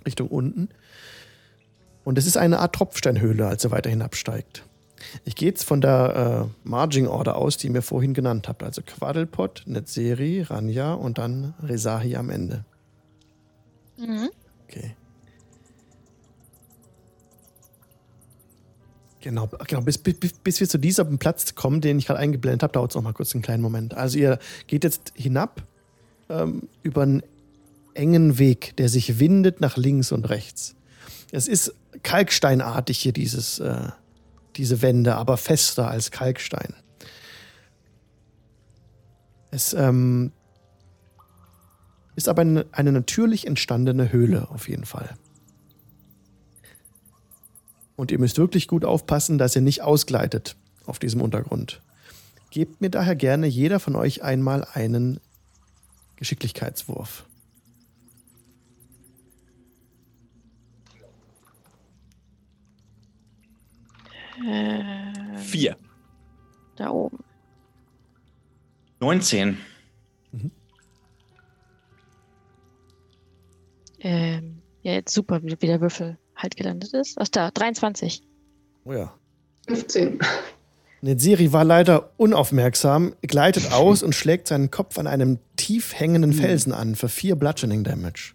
Richtung 0.04 0.28
unten. 0.28 0.68
Und 2.04 2.18
es 2.18 2.26
ist 2.26 2.36
eine 2.36 2.58
Art 2.58 2.74
Tropfsteinhöhle, 2.74 3.46
als 3.46 3.64
er 3.64 3.70
weiter 3.70 3.90
hinabsteigt. 3.90 4.64
Ich 5.24 5.36
gehe 5.36 5.48
jetzt 5.48 5.64
von 5.64 5.80
der 5.80 6.48
äh, 6.48 6.68
Marging 6.68 7.06
Order 7.06 7.36
aus, 7.36 7.56
die 7.56 7.68
ihr 7.68 7.72
mir 7.72 7.82
vorhin 7.82 8.14
genannt 8.14 8.48
habt. 8.48 8.62
Also 8.62 8.82
Quaddlepot, 8.82 9.62
Netzeri, 9.66 10.42
Ranja 10.42 10.94
und 10.94 11.18
dann 11.18 11.54
Rezahi 11.62 12.16
am 12.16 12.30
Ende. 12.30 12.64
Mhm. 13.98 14.30
Okay. 14.64 14.96
Genau, 19.20 19.48
genau 19.66 19.80
bis, 19.80 19.98
bis, 19.98 20.14
bis 20.16 20.60
wir 20.60 20.68
zu 20.68 20.78
diesem 20.78 21.18
Platz 21.18 21.54
kommen, 21.54 21.80
den 21.80 21.98
ich 21.98 22.06
gerade 22.06 22.20
eingeblendet 22.20 22.62
habe, 22.62 22.72
dauert 22.72 22.92
es 22.92 22.94
noch 22.94 23.02
mal 23.02 23.12
kurz 23.12 23.34
einen 23.34 23.42
kleinen 23.42 23.62
Moment. 23.62 23.94
Also 23.94 24.18
ihr 24.18 24.38
geht 24.68 24.84
jetzt 24.84 25.12
hinab 25.14 25.62
ähm, 26.28 26.68
über 26.82 27.02
einen 27.02 27.22
engen 27.94 28.38
Weg, 28.38 28.76
der 28.76 28.88
sich 28.88 29.18
windet 29.18 29.60
nach 29.60 29.76
links 29.76 30.12
und 30.12 30.28
rechts. 30.28 30.76
Es 31.32 31.48
ist 31.48 31.74
kalksteinartig 32.02 32.98
hier, 32.98 33.12
dieses, 33.12 33.58
äh, 33.58 33.88
diese 34.56 34.82
Wände, 34.82 35.16
aber 35.16 35.36
fester 35.36 35.88
als 35.88 36.10
Kalkstein. 36.10 36.74
Es 39.50 39.72
ähm, 39.72 40.32
ist 42.14 42.28
aber 42.28 42.42
eine, 42.42 42.66
eine 42.72 42.92
natürlich 42.92 43.46
entstandene 43.46 44.12
Höhle 44.12 44.48
auf 44.50 44.68
jeden 44.68 44.84
Fall. 44.84 45.16
Und 47.98 48.12
ihr 48.12 48.20
müsst 48.20 48.38
wirklich 48.38 48.68
gut 48.68 48.84
aufpassen, 48.84 49.38
dass 49.38 49.56
ihr 49.56 49.60
nicht 49.60 49.82
ausgleitet 49.82 50.54
auf 50.86 51.00
diesem 51.00 51.20
Untergrund. 51.20 51.82
Gebt 52.50 52.80
mir 52.80 52.90
daher 52.90 53.16
gerne 53.16 53.48
jeder 53.48 53.80
von 53.80 53.96
euch 53.96 54.22
einmal 54.22 54.64
einen 54.72 55.18
Geschicklichkeitswurf. 56.14 57.26
Ähm, 64.46 65.36
Vier. 65.38 65.76
Da 66.76 66.90
oben. 66.90 67.18
19. 69.00 69.58
Mhm. 70.30 70.50
Ähm, 73.98 74.62
ja, 74.82 74.92
jetzt 74.92 75.12
super, 75.12 75.42
wie 75.42 75.56
der 75.56 75.80
Würfel 75.80 76.16
halt 76.38 76.56
gelandet 76.56 76.94
ist. 76.94 77.18
Ach 77.20 77.28
da, 77.28 77.50
23. 77.50 78.22
Oh 78.84 78.92
ja. 78.92 79.12
15. 79.66 80.20
Netziri 81.00 81.52
war 81.52 81.64
leider 81.64 82.10
unaufmerksam, 82.16 83.14
gleitet 83.22 83.72
aus 83.72 84.02
und 84.02 84.14
schlägt 84.14 84.48
seinen 84.48 84.70
Kopf 84.70 84.98
an 84.98 85.06
einem 85.06 85.38
tief 85.56 85.94
hängenden 85.98 86.32
hm. 86.32 86.38
Felsen 86.38 86.72
an 86.72 86.96
für 86.96 87.08
vier 87.08 87.36
Bludgeoning 87.36 87.84
Damage. 87.84 88.34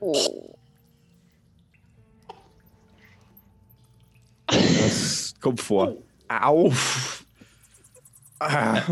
Oh. 0.00 0.54
Das 4.46 5.34
kommt 5.40 5.60
vor. 5.60 5.96
Au! 6.28 6.72
Ah. 8.38 8.82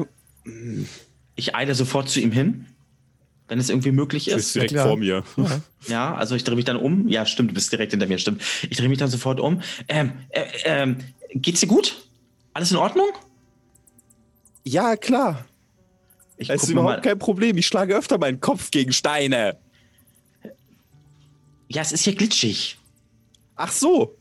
Ich 1.37 1.55
eile 1.55 1.75
sofort 1.75 2.09
zu 2.09 2.21
ihm 2.21 2.33
hin 2.33 2.67
wenn 3.49 3.59
es 3.59 3.68
irgendwie 3.68 3.92
möglich 3.92 4.28
ist. 4.28 4.32
Du 4.32 4.36
bist 4.36 4.55
direkt 4.55 4.72
ja, 4.72 4.86
vor 4.86 4.97
mir. 4.97 5.22
Ja. 5.36 5.61
ja, 5.88 6.14
also 6.14 6.34
ich 6.34 6.45
drehe 6.45 6.57
mich 6.57 6.64
dann 6.64 6.76
um. 6.76 7.09
Ja, 7.09 7.26
stimmt, 7.26 7.51
du 7.51 7.55
bist 7.55 7.70
direkt 7.72 7.92
hinter 7.92 8.07
mir, 8.07 8.18
stimmt. 8.18 8.42
Ich 8.68 8.76
drehe 8.76 8.88
mich 8.88 8.99
dann 8.99 9.11
sofort 9.11 9.40
um. 9.40 9.61
Ähm, 9.88 10.12
äh, 10.30 10.45
ähm, 10.64 10.99
geht's 11.34 11.61
dir 11.61 11.66
gut? 11.66 12.09
Alles 12.53 12.70
in 12.70 12.76
Ordnung? 12.78 13.09
Ja, 14.64 14.97
klar. 14.97 15.45
Ich 16.36 16.51
es 16.51 16.64
ist 16.64 16.70
überhaupt 16.70 16.97
mal. 16.97 17.01
kein 17.01 17.18
Problem. 17.18 17.57
Ich 17.59 17.66
schlage 17.66 17.95
öfter 17.95 18.18
meinen 18.18 18.40
Kopf 18.40 18.70
gegen 18.70 18.92
Steine. 18.92 19.59
Ja, 21.68 21.82
es 21.82 21.92
ist 21.92 22.05
hier 22.05 22.14
glitschig. 22.14 22.78
Ach 23.57 23.70
so. 23.70 24.16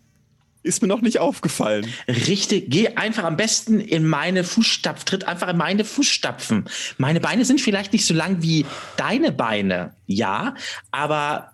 Ist 0.63 0.81
mir 0.81 0.87
noch 0.87 1.01
nicht 1.01 1.19
aufgefallen. 1.19 1.85
Richtig, 2.07 2.69
geh 2.69 2.87
einfach 2.95 3.25
am 3.25 3.35
besten 3.35 3.81
in 3.81 4.07
meine 4.07 4.45
Fußstapfen, 4.45 5.05
tritt 5.05 5.27
einfach 5.27 5.49
in 5.49 5.57
meine 5.57 5.83
Fußstapfen. 5.83 6.65
Meine 6.97 7.19
Beine 7.19 7.43
sind 7.43 7.59
vielleicht 7.59 7.91
nicht 7.91 8.05
so 8.05 8.13
lang 8.13 8.41
wie 8.41 8.65
deine 8.95 9.33
Beine, 9.33 9.93
ja, 10.07 10.55
aber 10.91 11.51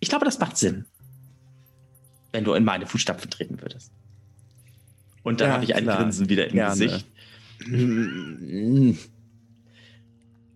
ich 0.00 0.08
glaube, 0.08 0.24
das 0.24 0.38
macht 0.38 0.56
Sinn, 0.56 0.86
wenn 2.32 2.44
du 2.44 2.54
in 2.54 2.64
meine 2.64 2.86
Fußstapfen 2.86 3.30
treten 3.30 3.60
würdest. 3.60 3.92
Und 5.22 5.42
dann 5.42 5.48
ja, 5.48 5.54
habe 5.54 5.64
ich 5.64 5.74
ein 5.74 5.84
klar. 5.84 5.98
Grinsen 5.98 6.30
wieder 6.30 6.46
im 6.46 6.54
Gerne. 6.54 6.70
Gesicht. 6.72 7.06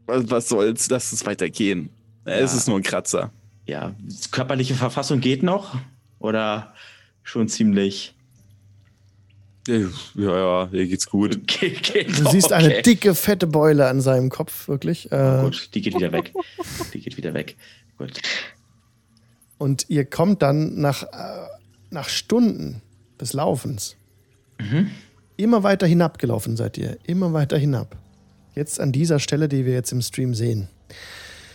Was 0.07 0.49
soll's, 0.49 0.89
lass 0.89 1.13
es 1.13 1.27
weitergehen. 1.27 1.91
Ja. 2.27 2.33
Es 2.33 2.55
ist 2.55 2.67
nur 2.67 2.79
ein 2.79 2.83
Kratzer. 2.83 3.31
Ja, 3.67 3.95
körperliche 4.31 4.75
Verfassung 4.75 5.21
geht 5.21 5.43
noch? 5.43 5.77
Oder 6.19 6.73
schon 7.25 7.49
ziemlich. 7.49 8.15
Ja, 9.67 9.79
ja, 10.15 10.69
hier 10.71 10.87
geht's 10.87 11.09
gut. 11.09 11.37
Okay, 11.43 11.75
okay, 11.79 12.05
du 12.05 12.31
siehst 12.31 12.53
okay. 12.53 12.55
eine 12.55 12.83
dicke, 12.83 13.15
fette 13.15 13.47
Beule 13.47 13.89
an 13.89 14.01
seinem 14.01 14.29
Kopf, 14.29 14.69
wirklich. 14.69 15.11
Äh, 15.11 15.17
oh, 15.17 15.45
gut, 15.45 15.71
die 15.75 15.81
geht 15.81 15.95
wieder 15.95 16.13
weg. 16.13 16.33
Die 16.93 17.01
geht 17.01 17.17
wieder 17.17 17.35
weg. 17.35 17.57
Gut. 17.97 18.21
Und 19.57 19.87
ihr 19.89 20.05
kommt 20.05 20.43
dann 20.43 20.79
nach, 20.81 21.05
äh, 21.05 21.47
nach 21.91 22.09
Stunden 22.09 22.83
des 23.21 23.33
Laufens. 23.33 23.97
Mhm. 24.61 24.91
Immer 25.37 25.63
weiter 25.63 25.87
hinabgelaufen 25.87 26.57
seid 26.57 26.77
ihr. 26.77 26.99
Immer 27.05 27.33
weiter 27.33 27.57
hinab. 27.57 27.97
Jetzt 28.55 28.79
an 28.79 28.93
dieser 28.93 29.19
Stelle, 29.19 29.49
die 29.49 29.65
wir 29.65 29.73
jetzt 29.73 29.93
im 29.93 30.03
Stream 30.03 30.35
sehen. 30.35 30.69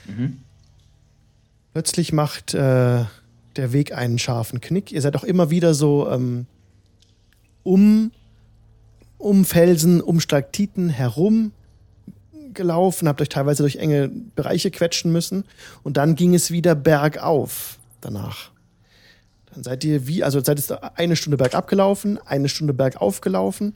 Mhm. 0.07 0.39
Plötzlich 1.73 2.11
macht 2.11 2.53
äh, 2.53 3.05
der 3.59 3.73
Weg 3.73 3.93
einen 3.93 4.19
scharfen 4.19 4.61
Knick. 4.61 4.91
Ihr 4.91 5.01
seid 5.01 5.15
auch 5.15 5.23
immer 5.23 5.49
wieder 5.49 5.73
so 5.73 6.09
ähm, 6.09 6.45
um, 7.63 8.11
um 9.17 9.45
Felsen, 9.45 10.01
um 10.01 10.19
Stalaktiten 10.19 10.89
herum 10.89 11.51
gelaufen, 12.53 13.07
habt 13.07 13.21
euch 13.21 13.29
teilweise 13.29 13.63
durch 13.63 13.75
enge 13.75 14.09
Bereiche 14.09 14.71
quetschen 14.71 15.11
müssen 15.11 15.43
und 15.83 15.97
dann 15.97 16.15
ging 16.15 16.33
es 16.33 16.51
wieder 16.51 16.75
bergauf 16.75 17.77
danach. 18.01 18.51
Dann 19.53 19.63
seid 19.63 19.83
ihr 19.83 20.07
wie, 20.07 20.23
also 20.23 20.41
seid 20.41 20.59
ihr 20.59 20.97
eine 20.97 21.15
Stunde 21.15 21.37
bergab 21.37 21.67
gelaufen, 21.67 22.19
eine 22.25 22.49
Stunde 22.49 22.73
bergauf 22.73 23.21
gelaufen 23.21 23.75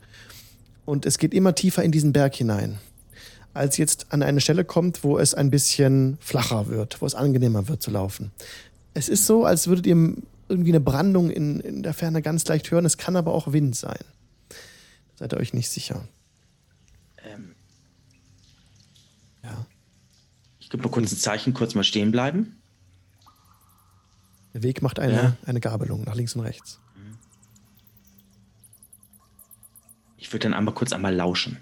und 0.85 1.05
es 1.05 1.17
geht 1.17 1.33
immer 1.33 1.55
tiefer 1.55 1.83
in 1.83 1.91
diesen 1.91 2.13
Berg 2.13 2.35
hinein. 2.35 2.79
Als 3.53 3.77
jetzt 3.77 4.07
an 4.09 4.23
eine 4.23 4.41
Stelle 4.41 4.65
kommt, 4.65 5.03
wo 5.03 5.19
es 5.19 5.35
ein 5.35 5.51
bisschen 5.51 6.17
flacher 6.19 6.67
wird, 6.67 7.01
wo 7.01 7.05
es 7.05 7.13
angenehmer 7.13 7.67
wird 7.67 7.83
zu 7.83 7.91
laufen. 7.91 8.31
Es 8.93 9.09
ist 9.09 9.25
so, 9.25 9.45
als 9.45 9.67
würdet 9.67 9.85
ihr 9.87 10.15
irgendwie 10.49 10.71
eine 10.71 10.79
Brandung 10.81 11.29
in, 11.31 11.59
in 11.61 11.83
der 11.83 11.93
Ferne 11.93 12.21
ganz 12.21 12.45
leicht 12.47 12.69
hören. 12.71 12.85
Es 12.85 12.97
kann 12.97 13.15
aber 13.15 13.33
auch 13.33 13.51
Wind 13.53 13.75
sein. 13.75 13.99
Seid 15.15 15.33
ihr 15.33 15.37
euch 15.37 15.53
nicht 15.53 15.69
sicher. 15.69 16.07
Ähm, 17.17 17.55
Ja. 19.43 19.65
ich 20.59 20.69
gebe 20.69 20.83
mal 20.83 20.89
kurz 20.89 21.11
ein 21.11 21.17
Zeichen, 21.17 21.53
kurz 21.53 21.75
mal 21.75 21.83
stehen 21.83 22.11
bleiben. 22.11 22.57
Der 24.53 24.61
Weg 24.63 24.81
macht 24.81 24.99
eine, 24.99 25.13
Ja. 25.13 25.37
eine 25.45 25.59
Gabelung 25.59 26.03
nach 26.03 26.15
links 26.15 26.35
und 26.35 26.41
rechts. 26.41 26.79
Ich 30.17 30.31
würde 30.31 30.43
dann 30.43 30.53
einmal 30.53 30.73
kurz 30.73 30.93
einmal 30.93 31.13
lauschen. 31.13 31.57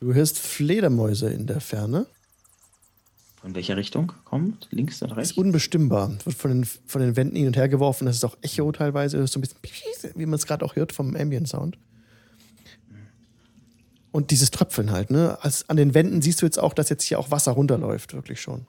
Du 0.00 0.12
hörst 0.14 0.38
Fledermäuse 0.38 1.30
in 1.30 1.46
der 1.46 1.60
Ferne. 1.60 2.06
Von 3.40 3.54
welcher 3.54 3.76
Richtung 3.76 4.12
kommt? 4.24 4.68
Links 4.70 5.02
oder 5.02 5.12
Ist 5.12 5.18
rechts? 5.18 5.32
unbestimmbar. 5.32 6.12
Wird 6.24 6.36
von 6.36 6.50
den, 6.50 6.64
von 6.64 7.00
den 7.00 7.16
Wänden 7.16 7.36
hin 7.36 7.46
und 7.46 7.56
her 7.56 7.68
geworfen. 7.68 8.04
Das 8.04 8.16
ist 8.16 8.24
auch 8.24 8.36
Echo 8.42 8.70
teilweise. 8.72 9.16
Das 9.16 9.26
ist 9.26 9.32
so 9.32 9.38
ein 9.38 9.42
bisschen, 9.62 10.12
wie 10.14 10.26
man 10.26 10.34
es 10.34 10.46
gerade 10.46 10.64
auch 10.64 10.76
hört 10.76 10.92
vom 10.92 11.16
Ambient 11.16 11.48
Sound. 11.48 11.78
Und 14.12 14.30
dieses 14.30 14.50
Tröpfeln 14.50 14.90
halt, 14.90 15.10
ne? 15.10 15.38
Als, 15.40 15.68
an 15.68 15.76
den 15.76 15.94
Wänden 15.94 16.20
siehst 16.20 16.42
du 16.42 16.46
jetzt 16.46 16.58
auch, 16.58 16.74
dass 16.74 16.88
jetzt 16.88 17.04
hier 17.04 17.18
auch 17.18 17.30
Wasser 17.30 17.52
runterläuft, 17.52 18.12
wirklich 18.12 18.40
schon. 18.40 18.66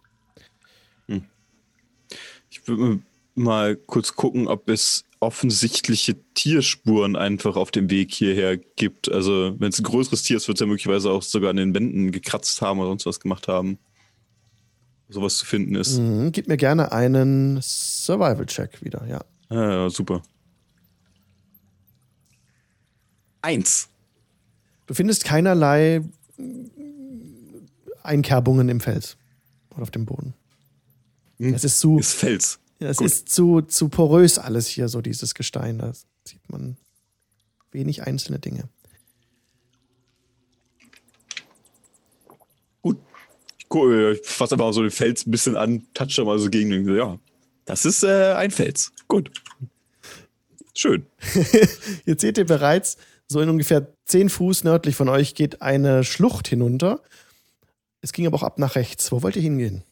Ich 2.50 2.68
würde 2.68 3.00
mal 3.34 3.76
kurz 3.76 4.16
gucken, 4.16 4.48
ob 4.48 4.70
es 4.70 5.06
offensichtliche 5.20 6.16
Tierspuren 6.34 7.16
einfach 7.16 7.56
auf 7.56 7.72
dem 7.72 7.90
Weg 7.90 8.14
hierher 8.14 8.58
gibt. 8.58 9.12
Also, 9.12 9.56
wenn 9.58 9.70
es 9.70 9.80
ein 9.80 9.84
größeres 9.84 10.24
Tier 10.24 10.38
ist, 10.38 10.48
wird 10.48 10.58
es 10.58 10.60
ja 10.60 10.68
möglicherweise 10.68 11.12
auch 11.12 11.24
sogar 11.24 11.50
an 11.50 11.56
den 11.56 11.74
Wänden 11.74 12.12
gekratzt 12.12 12.62
haben 12.62 12.80
oder 12.80 12.90
sonst 12.90 13.06
was 13.06 13.20
gemacht 13.20 13.48
haben. 13.48 13.80
Sowas 15.12 15.38
zu 15.38 15.46
finden 15.46 15.76
ist. 15.76 15.98
Mhm. 16.00 16.32
Gib 16.32 16.48
mir 16.48 16.58
gerne 16.58 16.92
einen 16.92 17.60
Survival-Check 17.62 18.82
wieder, 18.84 19.06
ja. 19.08 19.24
Ja, 19.50 19.90
super. 19.90 20.22
Eins. 23.42 23.90
Du 24.88 24.94
findest 24.94 25.24
keinerlei 25.26 26.02
Einkerbungen 28.04 28.70
im 28.70 28.80
Fels 28.80 29.18
oder 29.72 29.84
auf 29.84 29.92
dem 29.92 30.06
Boden. 30.06 30.34
Hm. 31.38 31.54
Es 31.54 31.64
ist 31.64 31.80
zu, 31.80 32.00
Ist 32.00 32.14
Fels. 32.14 32.60
es 32.80 32.98
gut. 32.98 33.06
ist 33.08 33.30
zu, 33.30 33.62
zu 33.62 33.90
porös 33.90 34.38
alles 34.38 34.68
hier, 34.68 34.88
so 34.90 35.02
dieses 35.02 35.34
Gestein. 35.36 35.80
Da 35.80 35.92
sieht 36.26 36.50
man 36.50 36.78
wenig 37.72 38.04
einzelne 38.04 38.40
Dinge. 38.40 38.70
Gut. 42.82 42.98
Äh, 43.74 44.14
ich 44.14 44.28
fasse 44.28 44.56
einfach 44.56 44.74
so 44.74 44.82
den 44.82 44.92
Fels 44.92 45.26
ein 45.26 45.32
bisschen 45.32 45.56
an, 45.56 45.88
touch 45.94 46.16
da 46.16 46.24
mal 46.24 46.40
so 46.40 46.50
gegen 46.50 46.70
den. 46.70 46.96
Ja, 46.96 47.20
das 47.66 47.86
ist 47.86 48.04
äh, 48.04 48.34
ein 48.34 48.52
Fels. 48.52 48.92
Gut. 49.08 49.32
Schön. 50.76 51.06
Jetzt 52.06 52.22
seht 52.22 52.38
ihr 52.38 52.46
bereits, 52.46 52.98
so 53.28 53.42
in 53.42 53.50
ungefähr 53.50 53.88
10 54.06 54.30
Fuß 54.30 54.64
nördlich 54.64 54.96
von 54.96 55.10
euch 55.10 55.36
geht 55.36 55.62
eine 55.62 56.04
Schlucht 56.04 56.48
hinunter. 56.48 57.02
Es 58.02 58.14
ging 58.14 58.26
aber 58.26 58.38
auch 58.38 58.44
ab 58.44 58.60
nach 58.60 58.76
rechts. 58.76 59.12
Wo 59.12 59.22
wollt 59.22 59.36
ihr 59.36 59.42
hingehen? 59.42 59.84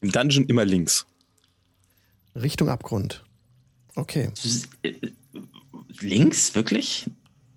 Im 0.00 0.12
Dungeon 0.12 0.46
immer 0.46 0.64
links. 0.64 1.06
Richtung 2.34 2.68
Abgrund. 2.68 3.24
Okay. 3.94 4.30
Links? 6.00 6.54
Wirklich? 6.54 7.06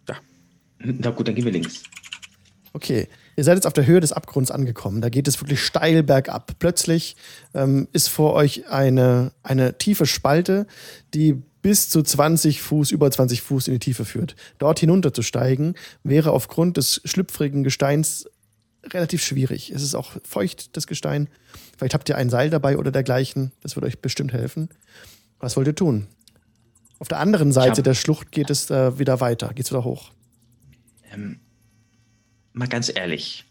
Ja. 0.07 0.17
Na 0.79 1.11
gut, 1.11 1.27
dann 1.27 1.35
gehen 1.35 1.45
wir 1.45 1.51
links. 1.51 1.83
Okay, 2.73 3.07
ihr 3.37 3.43
seid 3.43 3.55
jetzt 3.55 3.67
auf 3.67 3.73
der 3.73 3.85
Höhe 3.85 4.01
des 4.01 4.11
Abgrunds 4.11 4.51
angekommen. 4.51 4.99
Da 4.99 5.09
geht 5.09 5.27
es 5.27 5.39
wirklich 5.39 5.63
steil 5.63 6.03
bergab. 6.03 6.53
Plötzlich 6.59 7.15
ähm, 7.53 7.87
ist 7.93 8.09
vor 8.09 8.33
euch 8.33 8.67
eine, 8.67 9.31
eine 9.43 9.77
tiefe 9.77 10.05
Spalte, 10.05 10.65
die 11.13 11.41
bis 11.61 11.87
zu 11.87 12.01
20 12.01 12.61
Fuß, 12.61 12.91
über 12.91 13.09
20 13.09 13.41
Fuß 13.41 13.67
in 13.67 13.75
die 13.75 13.79
Tiefe 13.79 14.05
führt. 14.05 14.35
Dort 14.57 14.79
hinunterzusteigen 14.79 15.75
wäre 16.03 16.31
aufgrund 16.31 16.77
des 16.77 17.01
schlüpfrigen 17.05 17.63
Gesteins 17.63 18.27
relativ 18.85 19.23
schwierig. 19.23 19.71
Es 19.71 19.83
ist 19.83 19.93
auch 19.93 20.13
feucht, 20.23 20.75
das 20.75 20.87
Gestein. 20.87 21.29
Vielleicht 21.77 21.93
habt 21.93 22.09
ihr 22.09 22.17
ein 22.17 22.29
Seil 22.29 22.49
dabei 22.49 22.77
oder 22.77 22.91
dergleichen. 22.91 23.51
Das 23.61 23.75
würde 23.75 23.87
euch 23.87 23.99
bestimmt 23.99 24.33
helfen. 24.33 24.69
Was 25.39 25.55
wollt 25.55 25.67
ihr 25.67 25.75
tun? 25.75 26.07
Auf 26.99 27.07
der 27.07 27.19
anderen 27.19 27.51
Seite 27.51 27.83
der 27.83 27.93
Schlucht 27.93 28.31
geht 28.31 28.49
es 28.49 28.71
äh, 28.71 28.97
wieder 28.97 29.19
weiter, 29.19 29.49
geht 29.53 29.65
es 29.65 29.71
wieder 29.71 29.83
hoch. 29.83 30.11
Ähm, 31.13 31.39
mal 32.57 32.67
ganz 32.67 32.91
ehrlich. 32.93 33.43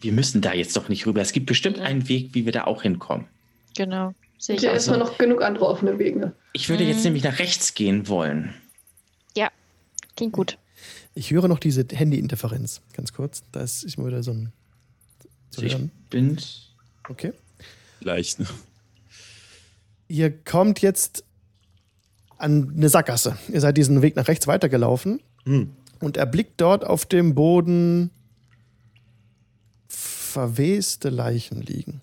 Wir 0.00 0.12
müssen 0.12 0.40
da 0.40 0.52
jetzt 0.52 0.76
doch 0.76 0.88
nicht 0.88 1.06
rüber. 1.06 1.20
Es 1.20 1.32
gibt 1.32 1.46
bestimmt 1.46 1.78
einen 1.78 2.08
Weg, 2.08 2.30
wie 2.34 2.44
wir 2.44 2.52
da 2.52 2.64
auch 2.64 2.82
hinkommen. 2.82 3.26
Genau. 3.76 4.14
Sehe 4.38 4.56
Ich 4.56 4.62
ich 4.62 4.66
ja 4.66 4.72
erstmal 4.72 4.98
so. 4.98 5.04
noch 5.04 5.18
genug 5.18 5.42
andere 5.42 5.66
offene 5.66 5.98
Wege. 5.98 6.32
Ich 6.52 6.68
würde 6.68 6.84
jetzt 6.84 7.04
nämlich 7.04 7.22
nach 7.22 7.38
rechts 7.38 7.74
gehen 7.74 8.08
wollen. 8.08 8.54
Klingt 10.14 10.34
gut. 10.34 10.58
Ich 11.14 11.30
höre 11.30 11.48
noch 11.48 11.58
diese 11.58 11.86
Handy-Interferenz, 11.90 12.82
ganz 12.92 13.14
kurz. 13.14 13.42
Da 13.50 13.62
ist 13.62 13.82
immer 13.96 14.08
wieder 14.08 14.22
so 14.22 14.32
ein. 14.32 14.52
Zu 15.48 15.62
Ich 15.62 15.72
hören. 15.72 15.90
bin. 16.10 16.36
Okay. 17.08 17.32
Leicht. 18.00 18.38
Ne? 18.40 18.46
Ihr 20.08 20.30
kommt 20.30 20.82
jetzt 20.82 21.24
an 22.36 22.74
eine 22.76 22.90
Sackgasse. 22.90 23.38
Ihr 23.50 23.62
seid 23.62 23.78
diesen 23.78 24.02
Weg 24.02 24.14
nach 24.16 24.28
rechts 24.28 24.46
weitergelaufen 24.46 25.20
Hm. 25.46 25.70
Und 26.02 26.16
erblickt 26.16 26.60
dort 26.60 26.84
auf 26.84 27.06
dem 27.06 27.34
Boden 27.34 28.10
verweste 29.88 31.08
Leichen 31.10 31.62
liegen. 31.62 32.02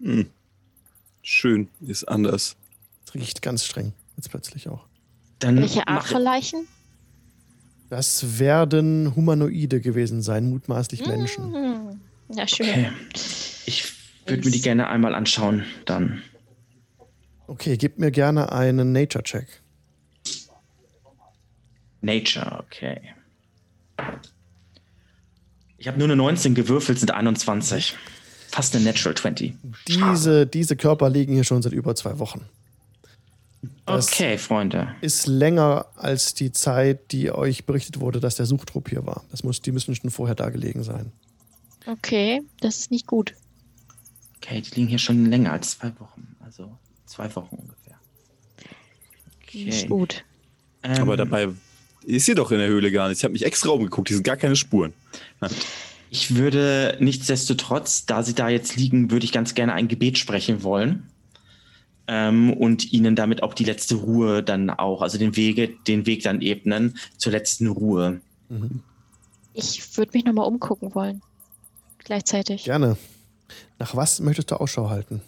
Hm. 0.00 0.26
Schön. 1.22 1.68
Ist 1.80 2.04
anders. 2.04 2.56
Es 3.06 3.14
riecht 3.14 3.42
ganz 3.42 3.64
streng, 3.64 3.92
jetzt 4.16 4.30
plötzlich 4.30 4.68
auch. 4.68 4.84
Dann 5.38 5.56
Welche 5.56 5.86
Art 5.86 6.04
von 6.04 6.22
Leichen? 6.22 6.66
Das 7.90 8.38
werden 8.38 9.14
Humanoide 9.14 9.80
gewesen 9.80 10.22
sein, 10.22 10.50
mutmaßlich 10.50 11.06
Menschen. 11.06 11.54
Hm. 11.54 12.00
Ja, 12.34 12.48
schön. 12.48 12.68
Okay. 12.68 12.90
Ich 13.66 13.92
würde 14.26 14.44
mir 14.44 14.50
die 14.50 14.60
gerne 14.60 14.88
einmal 14.88 15.14
anschauen, 15.14 15.64
dann. 15.84 16.22
Okay, 17.46 17.76
gebt 17.76 18.00
mir 18.00 18.10
gerne 18.10 18.50
einen 18.50 18.90
Nature-Check. 18.90 19.62
Nature, 22.00 22.64
okay. 22.66 23.00
Ich 25.78 25.88
habe 25.88 25.98
nur 25.98 26.06
eine 26.06 26.16
19 26.16 26.54
gewürfelt, 26.54 26.98
sind 26.98 27.10
21. 27.10 27.94
Fast 28.48 28.74
eine 28.74 28.84
Natural 28.84 29.14
20. 29.14 29.54
Diese, 29.88 30.46
diese 30.46 30.76
Körper 30.76 31.10
liegen 31.10 31.34
hier 31.34 31.44
schon 31.44 31.62
seit 31.62 31.72
über 31.72 31.94
zwei 31.94 32.18
Wochen. 32.18 32.42
Das- 33.84 34.08
Okay, 34.12 34.38
Freunde. 34.38 34.94
ist 35.00 35.26
länger 35.26 35.86
als 35.96 36.34
die 36.34 36.52
Zeit, 36.52 37.12
die 37.12 37.30
euch 37.30 37.66
berichtet 37.66 38.00
wurde, 38.00 38.20
dass 38.20 38.36
der 38.36 38.46
Suchtrupp 38.46 38.88
hier 38.88 39.04
war. 39.06 39.24
Das 39.30 39.42
muss, 39.42 39.60
die 39.60 39.72
müssen 39.72 39.94
schon 39.94 40.10
vorher 40.10 40.34
da 40.34 40.50
gelegen 40.50 40.82
sein. 40.82 41.12
Okay, 41.86 42.42
das 42.60 42.78
ist 42.78 42.90
nicht 42.90 43.06
gut. 43.06 43.34
Okay, 44.36 44.60
die 44.60 44.70
liegen 44.74 44.88
hier 44.88 44.98
schon 44.98 45.26
länger 45.26 45.52
als 45.52 45.72
zwei 45.78 45.92
Wochen. 45.98 46.36
Also 46.44 46.76
zwei 47.06 47.34
Wochen 47.36 47.56
ungefähr. 47.56 47.96
Nicht 49.52 49.78
Okay. 49.84 49.88
gut. 49.88 50.24
Ähm, 50.82 51.02
Aber 51.02 51.16
dabei 51.16 51.48
ist 52.06 52.26
hier 52.26 52.34
doch 52.34 52.52
in 52.52 52.58
der 52.58 52.68
Höhle 52.68 52.92
gar 52.92 53.08
nichts. 53.08 53.20
Ich 53.20 53.24
habe 53.24 53.32
mich 53.32 53.44
extra 53.44 53.70
umgeguckt. 53.70 54.08
Hier 54.08 54.16
sind 54.16 54.24
gar 54.24 54.36
keine 54.36 54.56
Spuren. 54.56 54.92
Ich 56.10 56.36
würde 56.36 56.96
nichtsdestotrotz, 57.00 58.06
da 58.06 58.22
sie 58.22 58.34
da 58.34 58.48
jetzt 58.48 58.76
liegen, 58.76 59.10
würde 59.10 59.24
ich 59.24 59.32
ganz 59.32 59.54
gerne 59.54 59.72
ein 59.72 59.88
Gebet 59.88 60.18
sprechen 60.18 60.62
wollen. 60.62 61.08
Ähm, 62.08 62.52
und 62.52 62.92
ihnen 62.92 63.16
damit 63.16 63.42
auch 63.42 63.52
die 63.52 63.64
letzte 63.64 63.96
Ruhe 63.96 64.42
dann 64.42 64.70
auch, 64.70 65.02
also 65.02 65.18
den 65.18 65.34
Wege, 65.34 65.68
den 65.88 66.06
Weg 66.06 66.22
dann 66.22 66.40
ebnen 66.40 66.96
zur 67.16 67.32
letzten 67.32 67.66
Ruhe. 67.66 68.20
Ich 69.52 69.96
würde 69.96 70.12
mich 70.14 70.24
nochmal 70.24 70.46
umgucken 70.46 70.94
wollen. 70.94 71.20
Gleichzeitig. 71.98 72.66
Ja, 72.66 72.78
Gerne. 72.78 72.96
Nach 73.80 73.96
was 73.96 74.20
möchtest 74.20 74.52
du 74.52 74.60
Ausschau 74.60 74.88
halten? 74.88 75.20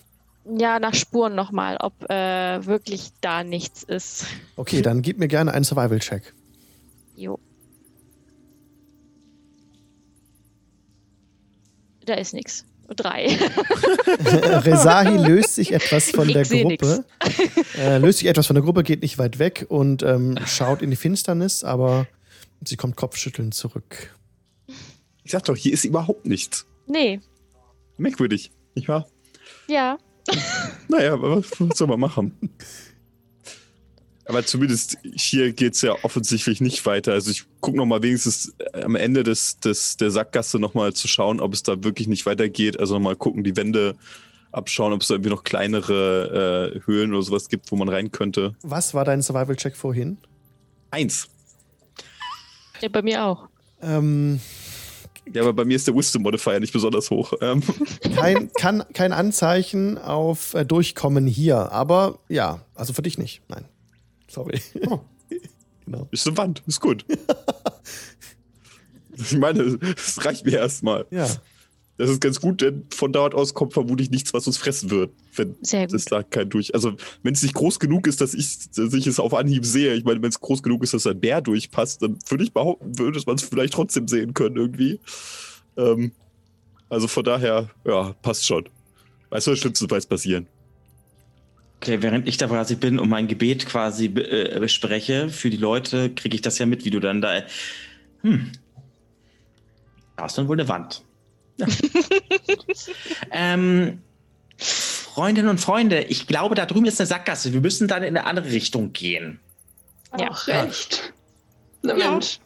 nach 0.45 0.95
Spuren 0.95 1.35
nochmal, 1.35 1.77
ob 1.79 2.09
äh, 2.09 2.65
wirklich 2.65 3.11
da 3.21 3.45
nichts 3.45 3.83
ist. 3.83 4.25
Okay, 4.57 4.81
dann 4.81 5.03
gib 5.03 5.19
mir 5.19 5.29
gerne 5.29 5.53
einen 5.53 5.65
Survival-Check. 5.65 6.33
Jo. 7.19 7.41
Da 12.07 12.15
ist 12.15 12.33
nichts. 12.33 12.65
Drei. 12.95 13.27
Resahi 14.07 15.17
löst 15.19 15.57
sich 15.57 15.73
etwas 15.73 16.11
von 16.11 16.29
Ich 16.29 16.35
der 16.35 16.45
Gruppe. 16.45 17.05
Äh, 17.77 17.99
löst 17.99 18.19
sich 18.21 18.29
etwas 18.29 18.47
von 18.47 18.55
der 18.55 18.63
Gruppe, 18.65 18.83
geht 18.83 19.03
nicht 19.03 19.19
weit 19.19 19.39
weg 19.39 19.67
und 19.69 20.03
ähm, 20.03 20.37
schaut 20.47 20.81
in 20.83 20.91
die 20.91 20.97
Finsternis, 20.97 21.63
aber 21.63 22.07
sie 22.65 22.77
kommt 22.77 22.97
kopfschüttelnd 22.97 23.55
zurück. 23.55 24.17
Ich 25.23 25.31
sag 25.33 25.45
doch, 25.45 25.57
hier 25.57 25.73
ist 25.73 25.85
überhaupt 25.85 26.27
nichts. 26.27 26.67
nee. 26.87 27.21
Merkwürdig. 27.99 28.53
Nicht 28.75 28.89
wahr? 28.89 29.09
Ja. 29.69 29.99
Naja, 30.89 31.21
was 31.21 31.77
soll 31.77 31.89
man 31.89 31.99
machen? 32.01 32.37
Aber 34.29 34.45
zumindest 34.45 34.99
hier 35.15 35.55
geht 35.55 35.73
es 35.73 35.81
ja 35.81 35.97
offensichtlich 36.03 36.61
nicht 36.61 36.85
weiter. 36.85 37.13
Also 37.13 37.31
ich 37.31 37.45
gucke 37.61 37.79
noch 37.79 37.87
mal 37.87 38.03
wenigstens 38.03 38.55
äh, 38.59 38.83
am 38.83 38.95
Ende 38.95 39.23
des, 39.23 39.59
des, 39.59 39.97
der 39.97 40.11
Sackgasse 40.11 40.59
noch 40.59 40.75
mal 40.75 40.93
zu 40.93 41.09
schauen, 41.09 41.41
ob 41.41 41.55
es 41.55 41.63
da 41.63 41.83
wirklich 41.83 42.09
nicht 42.09 42.27
weitergeht. 42.27 42.79
Also 42.79 42.95
noch 42.95 43.01
mal 43.01 43.17
gucken, 43.17 43.43
die 43.43 43.57
Wände 43.57 43.97
abschauen, 44.53 44.93
ob 44.93 45.01
es 45.01 45.09
da 45.09 45.15
irgendwie 45.15 45.31
noch 45.31 45.45
kleinere 45.45 46.75
äh, 46.75 46.81
Höhlen 46.87 47.15
oder 47.15 47.23
sowas 47.23 47.49
gibt, 47.49 47.73
wo 47.73 47.77
man 47.77 47.89
rein 47.89 48.13
könnte. 48.13 48.55
Was 48.63 48.93
war 48.93 49.07
dein 49.07 49.23
Survival-Check 49.23 49.75
vorhin? 49.75 50.19
Eins. 50.91 51.29
Ja, 52.83 52.91
bei 52.91 53.01
mir 53.01 53.25
auch. 53.25 53.49
Ähm, 53.81 54.41
Ja, 55.33 55.41
aber 55.41 55.55
bei 55.55 55.65
mir 55.65 55.77
ist 55.77 55.87
der 55.87 55.95
Wisdom 55.95 56.23
Modifier 56.23 56.61
nicht 56.61 56.75
besonders 56.75 57.09
hoch. 57.11 57.33
Ähm, 57.41 57.63
kein, 58.15 58.53
kann, 58.59 58.85
kein 58.93 59.13
Anzeichen 59.13 59.97
auf 59.97 60.53
äh, 60.53 60.67
Durchkommen 60.67 61.27
hier, 61.27 61.73
aber 61.73 62.19
ja, 62.29 62.61
also 62.75 62.93
für 62.93 63.03
dich 63.03 63.17
nicht. 63.17 63.41
Nein. 63.49 63.65
Sorry. 64.29 64.61
Oh. 64.87 65.01
genau. 65.85 66.09
ist 66.11 66.27
eine 66.27 66.37
Wand, 66.37 66.63
ist 66.67 66.81
gut. 66.81 67.05
ich 69.17 69.37
meine, 69.37 69.79
es 69.97 70.25
reicht 70.25 70.47
mir 70.47 70.59
erstmal. 70.59 71.07
Ja. 71.11 71.29
Das 71.99 72.11
ist 72.11 72.21
ganz 72.21 72.41
gut, 72.41 72.61
denn 72.61 72.87
von 72.95 73.13
dort 73.13 73.35
aus 73.35 73.55
kommt 73.55 73.73
vermutlich 73.73 74.11
nichts, 74.11 74.33
was 74.33 74.47
uns 74.47 74.57
fressen 74.57 74.91
wird, 74.91 75.11
wenn 75.35 75.55
gut. 75.55 76.13
da 76.13 76.23
kein 76.23 76.49
durch. 76.49 76.73
Also, 76.73 76.95
wenn 77.25 77.35
es 77.35 77.43
nicht 77.43 77.55
groß 77.55 77.81
genug 77.81 78.07
ist, 78.07 78.21
dass 78.21 78.35
ich, 78.35 78.71
dass 78.71 78.95
ich 78.95 79.09
es 79.09 79.19
auf 79.19 79.35
Anhieb 79.35 79.67
sehe, 79.67 79.95
ich 79.95 80.05
meine, 80.05 80.23
wenn 80.23 80.29
es 80.29 80.39
groß 80.39 80.63
genug 80.63 80.85
ist, 80.85 80.95
dass 80.95 81.09
ein 81.09 81.19
Bär 81.19 81.41
durchpasst, 81.41 82.03
dann 82.03 82.17
würde 82.29 82.45
ich 82.45 82.53
behaupten, 82.53 82.97
würde 83.01 83.21
man 83.27 83.35
es 83.35 83.43
vielleicht 83.43 83.75
trotzdem 83.75 84.07
sehen 84.07 84.33
können 84.33 84.57
irgendwie. 84.57 85.01
Ähm, 85.77 86.13
also 86.89 87.09
von 87.09 87.25
daher, 87.25 87.69
ja, 87.85 88.15
passt 88.23 88.47
schon. 88.47 88.69
Weißt 89.31 89.49
du, 89.49 89.51
das 89.51 89.59
Schlimmste 89.59 89.91
weiß 89.91 90.07
passieren. 90.07 90.47
Okay, 91.81 92.03
während 92.03 92.27
ich 92.27 92.37
da 92.37 92.49
quasi 92.49 92.75
bin 92.75 92.99
und 92.99 93.09
mein 93.09 93.29
Gebet 93.29 93.67
quasi 93.67 94.07
äh, 94.07 94.59
bespreche 94.59 95.29
für 95.29 95.49
die 95.49 95.57
Leute, 95.57 96.11
kriege 96.11 96.35
ich 96.35 96.43
das 96.43 96.59
ja 96.59 96.67
mit, 96.67 96.85
wie 96.85 96.91
du 96.91 96.99
dann 96.99 97.21
da. 97.21 97.43
Hm. 98.23 98.51
Da 100.17 100.27
ist 100.27 100.37
dann 100.37 100.49
wohl 100.49 100.59
eine 100.59 100.69
Wand. 100.69 101.03
Ja. 101.59 101.67
ähm, 103.31 104.03
Freundinnen 104.57 105.49
und 105.49 105.59
Freunde, 105.59 106.03
ich 106.03 106.27
glaube, 106.27 106.57
da 106.57 106.67
drüben 106.67 106.87
ist 106.87 107.01
eine 107.01 107.07
Sackgasse. 107.07 107.53
Wir 107.53 107.61
müssen 107.61 107.87
dann 107.87 108.03
in 108.03 108.17
eine 108.17 108.27
andere 108.27 108.51
Richtung 108.51 108.93
gehen. 108.93 109.39
Ja. 110.19 110.29
Ach, 110.33 110.49
recht. 110.49 111.13
Na 111.83 111.97
Ja. 111.97 112.11
Mensch, 112.11 112.41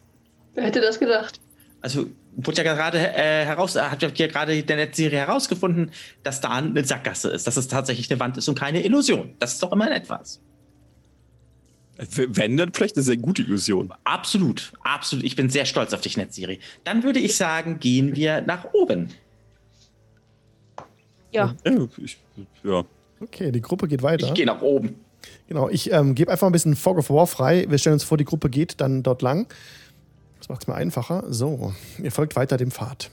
wer 0.53 0.65
hätte 0.65 0.81
das 0.81 0.99
gedacht? 0.99 1.39
Also 1.81 2.07
wurde 2.35 2.63
ja 2.63 2.73
gerade 2.73 2.97
äh, 2.97 3.45
heraus, 3.45 3.75
hat 3.75 4.01
ja 4.01 4.27
gerade 4.27 4.63
der 4.63 4.75
Netzserie 4.75 5.19
herausgefunden, 5.19 5.91
dass 6.23 6.41
da 6.41 6.49
eine 6.51 6.83
Sackgasse 6.83 7.29
ist, 7.29 7.47
dass 7.47 7.57
es 7.57 7.67
tatsächlich 7.67 8.09
eine 8.11 8.19
Wand 8.19 8.37
ist 8.37 8.47
und 8.47 8.57
keine 8.57 8.83
Illusion. 8.83 9.35
Das 9.39 9.53
ist 9.53 9.63
doch 9.63 9.71
immer 9.71 9.91
etwas. 9.91 10.41
Wenn, 11.97 12.57
dann 12.57 12.73
vielleicht 12.73 12.95
eine 12.95 13.03
sehr 13.03 13.17
gute 13.17 13.43
Illusion. 13.43 13.93
Absolut, 14.03 14.73
absolut. 14.83 15.23
Ich 15.23 15.35
bin 15.35 15.49
sehr 15.49 15.65
stolz 15.65 15.93
auf 15.93 16.01
dich, 16.01 16.17
Netzserie. 16.17 16.57
Dann 16.83 17.03
würde 17.03 17.19
ich 17.19 17.37
sagen, 17.37 17.79
gehen 17.79 18.15
wir 18.15 18.41
nach 18.41 18.73
oben. 18.73 19.09
Ja, 21.31 21.55
Ja, 21.65 21.87
ich, 21.97 22.17
ja. 22.63 22.83
Okay, 23.19 23.51
die 23.51 23.61
Gruppe 23.61 23.87
geht 23.87 24.01
weiter. 24.01 24.27
Ich 24.27 24.33
gehe 24.33 24.45
nach 24.45 24.61
oben. 24.61 24.95
Genau, 25.47 25.69
ich 25.69 25.91
ähm, 25.91 26.15
gebe 26.15 26.31
einfach 26.31 26.47
ein 26.47 26.51
bisschen 26.51 26.75
Fog 26.75 26.97
of 26.97 27.09
War 27.09 27.27
frei. 27.27 27.65
Wir 27.69 27.77
stellen 27.77 27.93
uns 27.93 28.03
vor, 28.03 28.17
die 28.17 28.25
Gruppe 28.25 28.49
geht 28.49 28.81
dann 28.81 29.03
dort 29.03 29.21
lang. 29.21 29.47
Das 30.43 30.49
macht 30.49 30.63
es 30.63 30.67
mir 30.67 30.75
einfacher. 30.75 31.23
So, 31.29 31.73
ihr 32.03 32.11
folgt 32.11 32.35
weiter 32.35 32.57
dem 32.57 32.69
Pfad. 32.69 33.09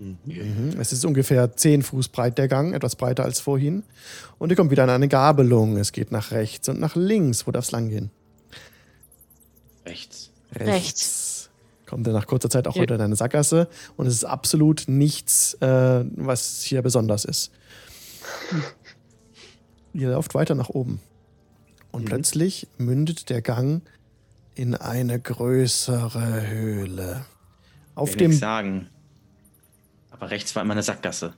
Mhm. 0.00 0.74
Es 0.80 0.92
ist 0.92 1.04
ungefähr 1.04 1.56
10 1.56 1.84
Fuß 1.84 2.08
breit 2.08 2.38
der 2.38 2.48
Gang, 2.48 2.74
etwas 2.74 2.96
breiter 2.96 3.22
als 3.22 3.38
vorhin. 3.38 3.84
Und 4.38 4.50
ihr 4.50 4.56
kommt 4.56 4.72
wieder 4.72 4.82
an 4.82 4.90
eine 4.90 5.06
Gabelung. 5.06 5.76
Es 5.76 5.92
geht 5.92 6.10
nach 6.10 6.32
rechts 6.32 6.68
und 6.68 6.80
nach 6.80 6.96
links. 6.96 7.46
Wo 7.46 7.52
darf 7.52 7.66
es 7.66 7.70
lang 7.70 7.88
gehen? 7.88 8.10
Rechts. 9.86 10.32
Rechts. 10.56 11.50
Kommt 11.86 12.04
ihr 12.08 12.12
nach 12.12 12.26
kurzer 12.26 12.50
Zeit 12.50 12.66
auch 12.66 12.74
Ja. 12.74 12.82
wieder 12.82 12.96
in 12.96 13.00
eine 13.00 13.14
Sackgasse. 13.14 13.68
Und 13.96 14.06
es 14.08 14.14
ist 14.14 14.24
absolut 14.24 14.86
nichts, 14.88 15.54
äh, 15.60 16.04
was 16.16 16.62
hier 16.62 16.82
besonders 16.82 17.24
ist. 17.24 17.52
Ihr 19.94 20.08
lauft 20.10 20.34
weiter 20.34 20.56
nach 20.56 20.70
oben. 20.70 21.00
Und 21.92 22.06
plötzlich 22.06 22.66
mündet 22.76 23.30
der 23.30 23.40
Gang 23.40 23.82
in 24.56 24.74
eine 24.74 25.20
größere 25.20 26.48
Höhle. 26.48 27.24
Auf 27.94 28.10
Will 28.12 28.16
dem, 28.16 28.32
sagen. 28.32 28.88
Aber 30.10 30.30
rechts 30.30 30.56
war 30.56 30.62
immer 30.62 30.72
eine 30.72 30.82
Sackgasse. 30.82 31.34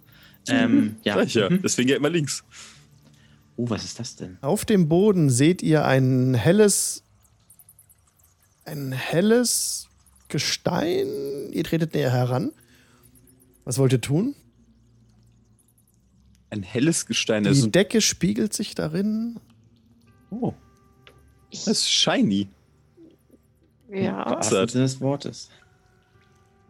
Ähm, 0.49 0.97
ja. 1.03 1.15
Gleich, 1.15 1.35
ja. 1.35 1.51
Mhm. 1.51 1.61
Deswegen 1.63 1.89
ja 1.91 1.97
immer 1.97 2.11
links. 2.11 2.45
Oh, 3.57 3.69
was 3.69 3.85
ist 3.85 3.99
das 3.99 4.15
denn? 4.17 4.39
auf 4.41 4.65
dem 4.65 4.89
Boden 4.89 5.31
seht 5.31 5.63
ihr 5.63 5.85
ein 5.85 6.35
helles, 6.35 7.03
ein 8.65 8.93
helles 8.93 9.89
Gestein. 10.29 11.09
Ihr 11.51 11.65
tretet 11.65 11.95
näher 11.95 12.13
heran. 12.13 12.53
Was 13.65 13.79
wollt 13.79 13.93
ihr 13.93 14.01
tun? 14.01 14.37
Ein 16.51 16.63
helles 16.63 17.05
Gestein. 17.07 17.43
Die 17.43 17.49
Also, 17.49 17.67
Decke 17.67 18.01
spiegelt 18.01 18.55
sich 18.55 18.77
darin. 18.77 19.41
oh, 20.31 20.55
ich, 21.51 21.65
das 21.65 21.79
ist 21.79 21.91
shiny. 21.91 22.49
Ja. 23.91 24.23
Im 24.23 24.31
wahrsten 24.37 24.69
Sinne 24.69 24.85
des 24.85 25.01
Wortes. 25.01 25.49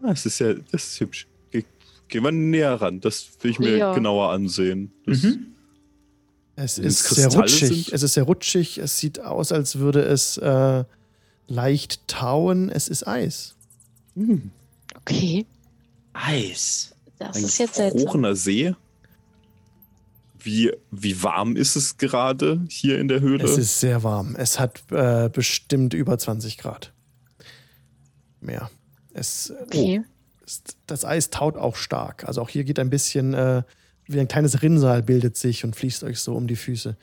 Ah, 0.03 0.09
Das 0.11 0.25
ist 0.27 0.39
ja, 0.39 0.55
das 0.55 0.85
ist 0.89 1.01
hübsch. 1.01 1.27
Ge 1.51 1.65
gehen 2.09 2.23
wir 2.25 2.33
näher 2.33 2.75
ran. 2.81 3.01
Das 3.01 3.29
will 3.41 3.51
ich 3.51 3.59
mir 3.59 3.77
Ja. 3.77 3.95
genauer 3.95 4.31
ansehen. 4.31 4.93
Das, 5.07 5.23
Mhm. 5.25 5.47
Es 6.57 6.77
ist 6.79 7.05
sehr 7.05 7.25
Kristalle 7.27 7.43
rutschig. 7.45 7.69
sind? 7.69 7.93
Es 7.95 8.03
ist 8.03 8.15
sehr 8.15 8.25
rutschig. 8.25 8.79
Es 8.79 8.99
sieht 8.99 9.21
aus, 9.21 9.53
als 9.53 9.79
würde 9.79 10.03
es 10.03 10.37
äh, 10.39 10.85
leicht 11.47 12.07
tauen. 12.09 12.69
Es 12.69 12.89
ist 12.89 13.07
Eis. 13.07 13.55
Hm, 14.15 14.51
Okay, 14.97 15.47
Eis. 16.13 16.95
das 17.19 17.37
ein 17.37 17.45
ist 17.45 17.59
jetzt 17.59 17.75
seltsam. 17.77 18.35
See. 18.35 18.75
Wie, 20.41 20.73
wie 20.91 21.23
warm 21.23 21.57
ist 21.57 21.77
es 21.77 21.97
gerade 21.97 22.61
hier 22.69 22.99
in 22.99 23.09
der 23.09 23.21
Höhle? 23.21 23.45
Es 23.45 23.59
ist 23.59 23.81
sehr 23.81 24.03
warm. 24.03 24.35
Es 24.37 24.59
hat 24.61 24.83
äh, 24.91 25.29
bestimmt 25.33 25.95
über 25.95 26.17
20 26.19 26.59
Grad. 26.59 26.93
Mehr. 28.41 28.71
Es, 29.15 29.53
Okay. 29.65 30.03
es, 30.45 30.63
das 30.87 31.05
Eis 31.05 31.31
taut 31.31 31.57
auch 31.57 31.77
stark. 31.77 32.25
Also 32.25 32.43
auch 32.43 32.49
hier 32.49 32.65
geht 32.65 32.79
ein 32.79 32.91
bisschen, 32.91 33.35
äh, 33.35 33.63
wie 34.07 34.21
ein 34.21 34.29
kleines 34.29 34.63
Rinnsal 34.63 35.03
bildet 35.03 35.37
sich 35.37 35.65
und 35.65 35.77
fließt 35.77 36.05
euch 36.05 36.21
so 36.21 36.35
um 36.35 36.47
die 36.47 36.57
Füße. 36.57 36.97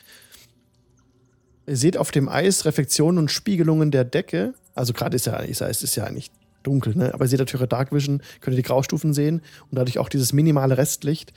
Ihr 1.67 1.77
seht 1.77 1.97
auf 1.97 2.11
dem 2.11 2.29
Eis 2.29 2.65
Reflexionen 2.65 3.17
und 3.17 3.31
Spiegelungen 3.31 3.91
der 3.91 4.03
Decke. 4.05 4.53
Also 4.75 4.93
gerade 4.93 5.15
ist 5.15 5.25
ja, 5.25 5.41
ich 5.43 5.57
sag, 5.57 5.69
es 5.69 5.83
ist 5.83 5.95
ja 5.95 6.09
nicht 6.11 6.31
dunkel, 6.63 6.95
ne? 6.95 7.13
aber 7.13 7.25
ihr 7.25 7.29
seht 7.29 7.39
natürlich 7.39 7.61
eure 7.61 7.67
Dark 7.67 7.91
Vision, 7.91 8.21
könnt 8.41 8.55
ihr 8.55 8.61
die 8.61 8.67
Graustufen 8.67 9.13
sehen 9.13 9.41
und 9.69 9.75
dadurch 9.77 9.99
auch 9.99 10.09
dieses 10.09 10.33
minimale 10.33 10.77
Restlicht, 10.77 11.33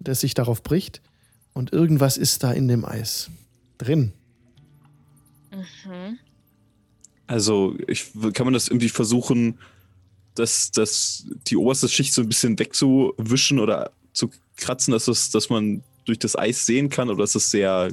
das 0.00 0.20
sich 0.20 0.34
darauf 0.34 0.62
bricht. 0.62 1.00
Und 1.52 1.72
irgendwas 1.72 2.18
ist 2.18 2.42
da 2.42 2.52
in 2.52 2.68
dem 2.68 2.84
Eis 2.84 3.30
drin. 3.78 4.12
Mhm. 5.50 6.18
Also, 7.26 7.76
ich, 7.88 8.12
kann 8.34 8.46
man 8.46 8.54
das 8.54 8.68
irgendwie 8.68 8.88
versuchen, 8.88 9.58
dass, 10.34 10.70
dass 10.70 11.26
die 11.46 11.56
oberste 11.56 11.88
Schicht 11.88 12.12
so 12.12 12.22
ein 12.22 12.28
bisschen 12.28 12.58
wegzuwischen 12.58 13.58
oder 13.58 13.90
zu 14.12 14.30
kratzen, 14.56 14.92
dass, 14.92 15.06
das, 15.06 15.30
dass 15.30 15.50
man 15.50 15.82
durch 16.04 16.18
das 16.18 16.36
Eis 16.36 16.66
sehen 16.66 16.88
kann 16.88 17.10
oder 17.10 17.24
ist 17.24 17.34
das 17.34 17.50
sehr 17.50 17.92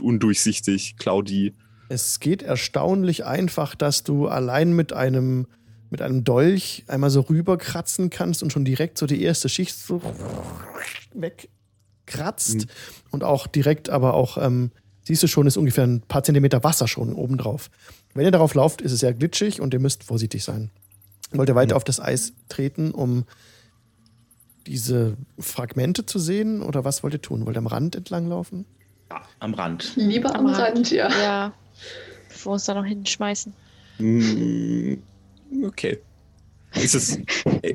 undurchsichtig, 0.00 0.96
cloudy? 0.96 1.54
Es 1.88 2.20
geht 2.20 2.42
erstaunlich 2.42 3.24
einfach, 3.24 3.74
dass 3.74 4.04
du 4.04 4.28
allein 4.28 4.74
mit 4.74 4.92
einem, 4.92 5.46
mit 5.90 6.02
einem 6.02 6.22
Dolch 6.22 6.84
einmal 6.86 7.10
so 7.10 7.22
rüberkratzen 7.22 8.10
kannst 8.10 8.42
und 8.42 8.52
schon 8.52 8.64
direkt 8.64 8.96
so 8.96 9.06
die 9.06 9.22
erste 9.22 9.48
Schicht 9.48 9.76
so 9.76 10.00
wegkratzt. 11.14 12.54
Mhm. 12.54 12.70
Und 13.10 13.24
auch 13.24 13.48
direkt, 13.48 13.90
aber 13.90 14.14
auch, 14.14 14.38
ähm, 14.38 14.70
siehst 15.04 15.22
du 15.22 15.26
schon, 15.26 15.46
ist 15.46 15.56
ungefähr 15.56 15.84
ein 15.86 16.00
paar 16.02 16.22
Zentimeter 16.22 16.62
Wasser 16.64 16.88
schon 16.88 17.12
obendrauf. 17.14 17.70
Wenn 18.14 18.24
ihr 18.24 18.30
darauf 18.30 18.54
lauft, 18.54 18.80
ist 18.80 18.92
es 18.92 19.00
sehr 19.00 19.14
glitschig 19.14 19.60
und 19.60 19.72
ihr 19.74 19.80
müsst 19.80 20.04
vorsichtig 20.04 20.44
sein. 20.44 20.70
Wollt 21.32 21.48
ihr 21.48 21.54
weiter 21.54 21.74
Mhm. 21.74 21.76
auf 21.76 21.84
das 21.84 22.00
Eis 22.00 22.32
treten, 22.48 22.90
um 22.90 23.24
diese 24.66 25.16
Fragmente 25.38 26.06
zu 26.06 26.18
sehen? 26.18 26.62
Oder 26.62 26.84
was 26.84 27.02
wollt 27.02 27.14
ihr 27.14 27.22
tun? 27.22 27.46
Wollt 27.46 27.56
ihr 27.56 27.60
am 27.60 27.66
Rand 27.66 27.96
entlang 27.96 28.28
laufen? 28.28 28.64
Ja, 29.10 29.22
am 29.38 29.54
Rand. 29.54 29.92
Lieber 29.96 30.34
am, 30.34 30.46
Am 30.46 30.54
Rand, 30.54 30.76
Rand. 30.76 30.90
ja. 30.90 31.08
Ja. 31.20 31.52
Bevor 32.28 32.50
wir 32.50 32.54
uns 32.54 32.64
da 32.64 32.74
noch 32.74 32.84
hinschmeißen. 32.84 33.52
Hm, 33.98 35.02
Okay. 35.64 35.98
Ist, 36.74 36.94
es, 36.94 37.18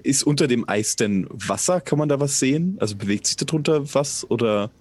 ist 0.04 0.24
unter 0.24 0.48
dem 0.48 0.68
Eis 0.70 0.96
denn 0.96 1.28
Wasser? 1.30 1.82
Kann 1.82 2.00
man 2.00 2.08
da 2.08 2.22
was 2.22 2.40
sehen? 2.40 2.78
Also 2.80 2.96
bewegt 2.96 3.28
sich 3.28 3.36
darunter 3.36 3.94
was? 3.94 4.26
Oder 4.32 4.72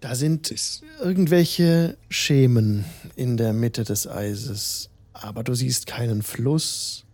Da 0.00 0.14
sind 0.14 0.54
irgendwelche 1.02 1.96
Schemen 2.08 2.84
in 3.16 3.36
der 3.36 3.52
Mitte 3.52 3.84
des 3.84 4.06
Eises. 4.06 4.90
Aber 5.12 5.42
du 5.42 5.54
siehst 5.54 5.86
keinen 5.86 6.22
Fluss. 6.22 7.04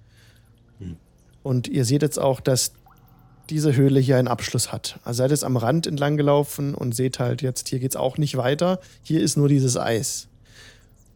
Hm. 0.79 0.97
Und 1.43 1.67
ihr 1.69 1.85
seht 1.87 2.03
jetzt 2.03 2.19
auch, 2.19 2.41
dass 2.41 2.73
diese 3.51 3.75
Höhle 3.75 4.01
hier 4.01 4.19
einen 4.19 4.29
Abschluss 4.29 4.71
hat. 4.73 4.99
Also 5.05 5.19
seid 5.19 5.31
jetzt 5.31 5.45
am 5.45 5.57
Rand 5.57 5.87
entlang 5.87 6.17
gelaufen 6.17 6.75
und 6.75 6.95
seht 6.95 7.19
halt 7.19 7.41
jetzt, 7.43 7.69
hier 7.69 7.79
geht's 7.79 7.97
auch 7.97 8.19
nicht 8.19 8.37
weiter. 8.37 8.81
Hier 9.03 9.21
ist 9.23 9.37
nur 9.37 9.49
dieses 9.49 9.77
Eis. 9.79 10.29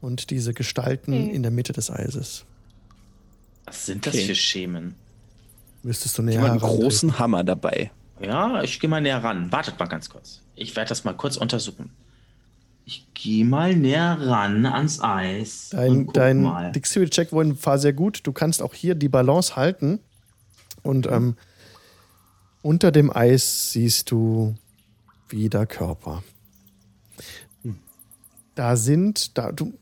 Und 0.00 0.30
diese 0.30 0.54
Gestalten 0.54 1.12
Okay. 1.12 1.34
in 1.34 1.42
der 1.42 1.50
Mitte 1.50 1.72
des 1.72 1.90
Eises. 1.90 2.44
Was 3.66 3.84
sind 3.86 4.06
das 4.06 4.14
Okay. 4.14 4.26
für 4.26 4.34
Schemen? 4.34 4.94
Müsstest 5.82 6.16
du 6.16 6.22
näher 6.22 6.34
Jemand 6.34 6.50
einen 6.52 6.60
herantreten. 6.60 6.82
großen 6.82 7.18
Hammer 7.18 7.44
dabei. 7.44 7.90
Ja, 8.20 8.62
ich 8.62 8.80
gehe 8.80 8.88
mal 8.88 9.00
näher 9.00 9.22
ran. 9.22 9.50
Wartet 9.52 9.78
mal 9.78 9.86
ganz 9.86 10.08
kurz. 10.08 10.40
Ich 10.58 10.76
werde 10.76 10.88
das 10.88 11.04
mal 11.04 11.14
kurz 11.14 11.36
untersuchen. 11.36 11.90
Ich 12.84 13.06
gehe 13.14 13.44
mal 13.44 13.76
näher 13.76 14.18
ran 14.20 14.64
ans 14.64 15.00
Eis. 15.00 15.68
Dein, 15.70 16.06
dein 16.12 16.72
Dexterity-Check 16.72 17.32
war 17.32 17.78
sehr 17.78 17.92
gut. 17.92 18.20
Du 18.22 18.32
kannst 18.32 18.62
auch 18.62 18.72
hier 18.74 18.94
die 18.94 19.08
Balance 19.08 19.56
halten. 19.56 20.00
Und 20.82 21.06
ähm, 21.06 21.36
unter 22.62 22.90
dem 22.90 23.14
Eis 23.14 23.72
siehst 23.72 24.10
du 24.10 24.54
wieder 25.28 25.66
Körper. 25.66 26.22
Da 28.54 28.76
sind, 28.76 29.36
da, 29.36 29.52
du 29.52 29.74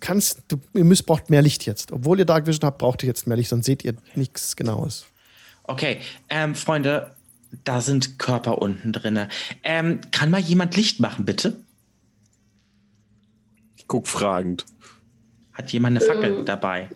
kannst, 0.00 0.44
du, 0.48 0.60
ihr 0.72 0.84
müsst, 0.84 1.04
braucht 1.04 1.30
mehr 1.30 1.42
Licht 1.42 1.66
jetzt. 1.66 1.92
Obwohl 1.92 2.18
ihr 2.18 2.24
Dark 2.24 2.46
Vision 2.46 2.66
habt, 2.66 2.78
braucht 2.78 3.02
ihr 3.02 3.08
jetzt 3.08 3.26
mehr 3.26 3.36
Licht, 3.36 3.50
sonst 3.50 3.66
seht 3.66 3.84
ihr 3.84 3.94
nichts 4.14 4.56
Genaues. 4.56 5.06
Okay, 5.64 5.98
ähm, 6.28 6.54
Freunde, 6.54 7.15
da 7.64 7.80
sind 7.80 8.18
Körper 8.18 8.60
unten 8.60 8.92
drin. 8.92 9.18
Ähm, 9.62 10.00
kann 10.10 10.30
mal 10.30 10.40
jemand 10.40 10.76
Licht 10.76 11.00
machen, 11.00 11.24
bitte? 11.24 11.60
Ich 13.76 13.86
guck 13.86 14.08
fragend. 14.08 14.64
Hat 15.52 15.72
jemand 15.72 15.96
eine 15.96 16.06
Fackel 16.06 16.38
ähm, 16.38 16.44
dabei? 16.44 16.88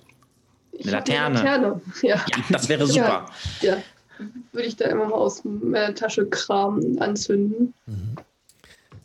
Eine 0.80 0.90
Laterne? 0.90 1.40
Eine 1.40 1.48
Laterne. 1.48 1.80
Ja. 2.02 2.16
ja. 2.16 2.44
das 2.50 2.68
wäre 2.68 2.86
super. 2.86 3.26
Ja, 3.60 3.76
ja. 3.76 3.82
würde 4.52 4.68
ich 4.68 4.76
da 4.76 4.86
immer 4.86 5.06
mal 5.06 5.16
aus 5.16 5.42
der 5.44 5.94
Tasche 5.94 6.26
kramen, 6.26 7.00
anzünden 7.00 7.74
mhm. 7.86 8.16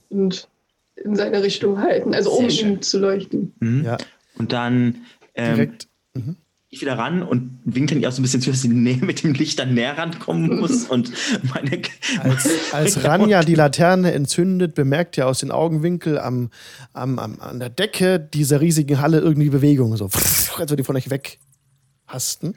und 0.10 0.48
in 0.96 1.16
seine 1.16 1.44
Richtung 1.44 1.80
halten, 1.80 2.16
also 2.16 2.32
Sehr 2.32 2.40
um 2.40 2.50
schön. 2.50 2.70
ihn 2.70 2.82
zu 2.82 3.00
leuchten. 3.00 3.54
Mhm. 3.60 3.84
Ja. 3.84 3.98
Und 4.38 4.54
dann 4.54 5.06
ähm, 5.36 5.56
direkt. 5.56 5.88
Mhm 6.14 6.38
ich 6.76 6.82
wieder 6.82 6.98
ran 6.98 7.24
und 7.24 7.60
winkt 7.66 7.92
dann 7.92 8.02
ihr 8.02 8.10
auch 8.10 8.12
so 8.12 8.22
ein 8.22 8.24
bisschen 8.24 8.42
zu, 8.42 8.52
dass 8.52 8.62
sie 8.62 8.68
näher 8.68 9.04
mit 9.04 9.24
dem 9.24 9.34
Licht 9.34 9.60
dann 9.60 9.74
näher 9.74 9.98
rankommen 9.98 10.60
muss. 10.60 10.86
Und 10.90 11.12
meine 11.44 11.82
als, 12.22 12.50
als 12.72 13.04
Ranja 13.04 13.42
die 13.42 13.56
Laterne 13.56 14.14
entzündet, 14.14 14.76
bemerkt 14.76 15.18
ihr 15.18 15.28
aus 15.28 15.40
den 15.40 15.52
Augenwinkel 15.52 16.20
am, 16.20 16.50
am, 16.94 17.20
am, 17.20 17.40
an 17.40 17.60
der 17.60 17.70
Decke 17.70 18.20
dieser 18.20 18.62
riesigen 18.62 19.00
Halle 19.02 19.20
irgendwie 19.20 19.50
Bewegung. 19.50 19.96
So, 19.98 20.06
als 20.06 20.58
würde 20.58 20.78
die 20.78 20.84
von 20.84 20.96
euch 20.96 21.10
weghasten. 21.10 22.56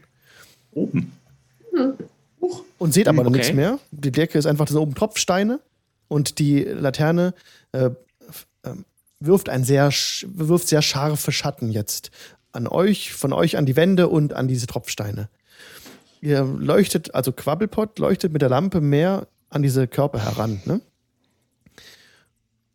Oben. 0.73 1.13
Und 2.79 2.95
seht 2.95 3.09
aber 3.09 3.23
okay. 3.23 3.31
nichts 3.31 3.53
mehr. 3.53 3.79
Die 3.91 4.13
Decke 4.13 4.39
ist 4.39 4.47
einfach 4.47 4.67
das 4.67 4.77
oben 4.77 4.95
Tropfsteine 4.95 5.61
und 6.09 6.39
die 6.39 6.63
Laterne 6.63 7.35
äh, 7.73 7.91
äh, 8.63 8.71
wirft 9.21 9.49
ein 9.49 9.65
sehr, 9.65 9.91
wirft 10.27 10.69
sehr 10.69 10.83
scharfe 10.83 11.33
Schatten 11.33 11.71
jetzt 11.71 12.11
an 12.53 12.67
euch, 12.67 13.13
von 13.13 13.33
euch 13.33 13.57
an 13.57 13.67
die 13.67 13.77
Wände 13.77 14.09
und 14.09 14.33
an 14.33 14.49
diese 14.49 14.67
Tropfsteine. 14.67 15.29
Ihr 16.21 16.43
leuchtet, 16.43 17.15
also 17.15 17.33
Quabbelpot 17.33 17.99
leuchtet 17.99 18.33
mit 18.33 18.43
der 18.43 18.49
Lampe 18.49 18.81
mehr 18.81 19.29
an 19.51 19.63
diese 19.63 19.87
Körper 19.87 20.19
heran, 20.19 20.61
ne? 20.65 20.81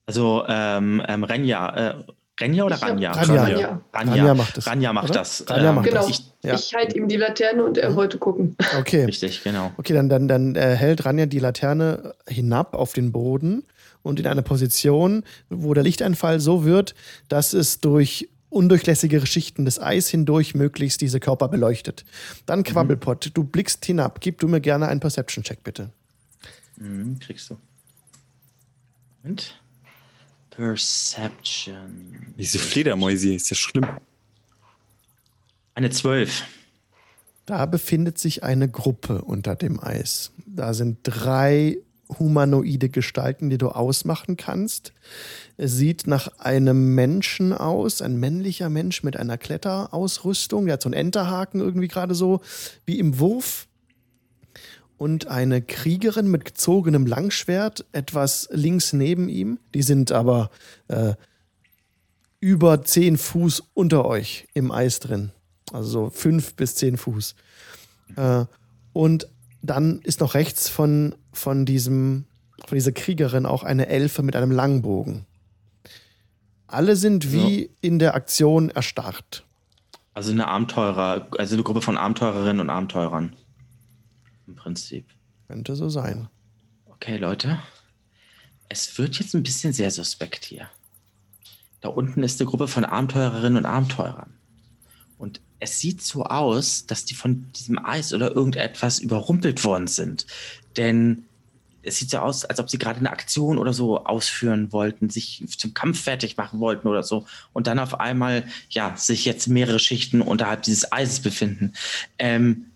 Also 0.05 0.43
ähm, 0.47 1.01
ähm, 1.07 1.23
Renja, 1.23 1.69
äh, 1.75 2.03
Renja 2.39 2.63
oder 2.65 2.81
Ranja? 2.81 3.11
Ranja. 3.11 3.43
Ranja. 3.43 3.81
Ranja. 3.93 4.33
Macht 4.33 4.57
das. 4.57 4.67
Ranja 4.67 4.93
macht 4.93 5.09
oder? 5.11 5.19
das. 5.19 5.45
Ranja 5.47 5.69
ähm, 5.69 5.75
macht 5.75 5.85
genau. 5.85 6.01
das. 6.01 6.09
Ich, 6.09 6.33
ja. 6.43 6.55
ich 6.55 6.73
halte 6.73 6.97
ihm 6.97 7.07
die 7.07 7.17
Laterne 7.17 7.63
und 7.63 7.77
er 7.77 7.95
wollte 7.95 8.17
gucken. 8.17 8.57
Okay. 8.79 9.05
Richtig, 9.05 9.43
genau. 9.43 9.71
Okay, 9.77 9.93
dann, 9.93 10.09
dann, 10.09 10.27
dann 10.27 10.55
äh, 10.55 10.75
hält 10.75 11.05
Ranja 11.05 11.25
die 11.25 11.39
Laterne 11.39 12.15
hinab 12.27 12.73
auf 12.73 12.93
den 12.93 13.11
Boden 13.11 13.63
und 14.01 14.19
in 14.19 14.27
eine 14.27 14.41
Position, 14.41 15.23
wo 15.49 15.73
der 15.73 15.83
Lichteinfall 15.83 16.39
so 16.39 16.65
wird, 16.65 16.95
dass 17.29 17.53
es 17.53 17.79
durch 17.79 18.29
undurchlässigere 18.53 19.25
Schichten 19.25 19.65
des 19.65 19.81
Eis 19.81 20.07
hindurch 20.09 20.55
möglichst 20.55 21.01
diese 21.01 21.19
Körper 21.19 21.47
beleuchtet. 21.47 22.05
Dann 22.45 22.59
mhm. 22.59 22.63
Quabbelpot, 22.63 23.31
du 23.33 23.43
blickst 23.43 23.85
hinab. 23.85 24.21
Gib 24.21 24.39
du 24.39 24.47
mir 24.47 24.61
gerne 24.61 24.87
einen 24.87 24.99
Perception-Check, 24.99 25.63
bitte. 25.63 25.91
Mhm, 26.77 27.19
kriegst 27.19 27.49
du. 27.49 27.57
Und? 29.23 29.59
Perception. 30.51 32.33
Diese 32.37 32.59
Fledermäuse 32.59 33.33
ist 33.33 33.49
ja 33.49 33.55
schlimm. 33.55 33.87
Eine 35.75 35.89
12. 35.89 36.43
Da 37.45 37.65
befindet 37.65 38.19
sich 38.19 38.43
eine 38.43 38.69
Gruppe 38.69 39.21
unter 39.21 39.55
dem 39.55 39.83
Eis. 39.83 40.31
Da 40.45 40.73
sind 40.73 40.99
drei 41.03 41.77
humanoide 42.19 42.89
Gestalten, 42.89 43.49
die 43.49 43.57
du 43.57 43.69
ausmachen 43.69 44.37
kannst. 44.37 44.93
Es 45.57 45.75
sieht 45.75 46.07
nach 46.07 46.39
einem 46.39 46.95
Menschen 46.95 47.53
aus, 47.53 48.01
ein 48.01 48.19
männlicher 48.19 48.69
Mensch 48.69 49.03
mit 49.03 49.17
einer 49.17 49.37
Kletterausrüstung. 49.37 50.65
Der 50.65 50.73
hat 50.73 50.81
so 50.81 50.89
einen 50.89 50.93
Enterhaken 50.93 51.61
irgendwie 51.61 51.87
gerade 51.87 52.15
so 52.15 52.41
wie 52.85 52.99
im 52.99 53.19
Wurf. 53.19 53.67
Und 54.97 55.27
eine 55.27 55.61
Kriegerin 55.61 56.27
mit 56.27 56.45
gezogenem 56.45 57.05
Langschwert, 57.05 57.85
etwas 57.91 58.47
links 58.51 58.93
neben 58.93 59.27
ihm. 59.27 59.59
Die 59.73 59.81
sind 59.81 60.11
aber 60.11 60.49
äh, 60.87 61.13
über 62.39 62.83
zehn 62.83 63.17
Fuß 63.17 63.63
unter 63.73 64.05
euch 64.05 64.47
im 64.53 64.71
Eis 64.71 64.99
drin. 64.99 65.31
Also 65.71 65.89
so 65.89 66.09
fünf 66.09 66.53
bis 66.55 66.75
zehn 66.75 66.97
Fuß. 66.97 67.35
Äh, 68.15 68.45
und 68.93 69.27
dann 69.61 69.99
ist 70.01 70.19
noch 70.19 70.35
rechts 70.35 70.69
von, 70.69 71.15
von, 71.33 71.65
diesem, 71.65 72.25
von 72.65 72.75
dieser 72.75 72.91
Kriegerin 72.91 73.45
auch 73.45 73.63
eine 73.63 73.87
Elfe 73.87 74.23
mit 74.23 74.35
einem 74.35 74.51
Langbogen. 74.51 75.25
Alle 76.67 76.95
sind 76.95 77.31
wie 77.31 77.63
ja. 77.63 77.69
in 77.81 77.99
der 77.99 78.15
Aktion 78.15 78.69
erstarrt. 78.69 79.45
Also 80.13 80.31
eine 80.31 80.47
Abenteurer, 80.47 81.27
also 81.37 81.55
eine 81.55 81.63
Gruppe 81.63 81.81
von 81.81 81.97
Abenteurerinnen 81.97 82.61
und 82.61 82.69
Abenteurern. 82.69 83.35
Im 84.47 84.55
Prinzip. 84.55 85.05
Könnte 85.47 85.75
so 85.75 85.89
sein. 85.89 86.29
Okay, 86.87 87.17
Leute. 87.17 87.59
Es 88.69 88.97
wird 88.97 89.19
jetzt 89.19 89.35
ein 89.35 89.43
bisschen 89.43 89.73
sehr 89.73 89.91
suspekt 89.91 90.45
hier. 90.45 90.69
Da 91.81 91.89
unten 91.89 92.23
ist 92.23 92.39
eine 92.39 92.49
Gruppe 92.49 92.67
von 92.67 92.85
Abenteurerinnen 92.85 93.57
und 93.57 93.65
Abenteurern. 93.65 94.33
Und 95.17 95.41
es 95.59 95.79
sieht 95.79 96.01
so 96.01 96.23
aus, 96.23 96.85
dass 96.85 97.05
die 97.05 97.13
von 97.13 97.51
diesem 97.53 97.83
Eis 97.83 98.13
oder 98.13 98.35
irgendetwas 98.35 98.99
überrumpelt 98.99 99.63
worden 99.63 99.87
sind. 99.87 100.25
Denn 100.77 101.25
es 101.83 101.97
sieht 101.97 102.09
so 102.09 102.19
aus, 102.19 102.45
als 102.45 102.59
ob 102.59 102.69
sie 102.69 102.77
gerade 102.77 102.99
eine 102.99 103.11
Aktion 103.11 103.57
oder 103.57 103.73
so 103.73 104.05
ausführen 104.05 104.71
wollten, 104.71 105.09
sich 105.09 105.43
zum 105.57 105.73
Kampf 105.73 106.01
fertig 106.01 106.37
machen 106.37 106.59
wollten 106.59 106.87
oder 106.87 107.03
so. 107.03 107.25
Und 107.51 107.67
dann 107.67 107.77
auf 107.77 107.99
einmal, 107.99 108.45
ja, 108.69 108.95
sich 108.95 109.25
jetzt 109.25 109.47
mehrere 109.47 109.79
Schichten 109.79 110.21
unterhalb 110.21 110.63
dieses 110.63 110.91
Eises 110.91 111.19
befinden. 111.19 111.73
Ähm, 112.17 112.67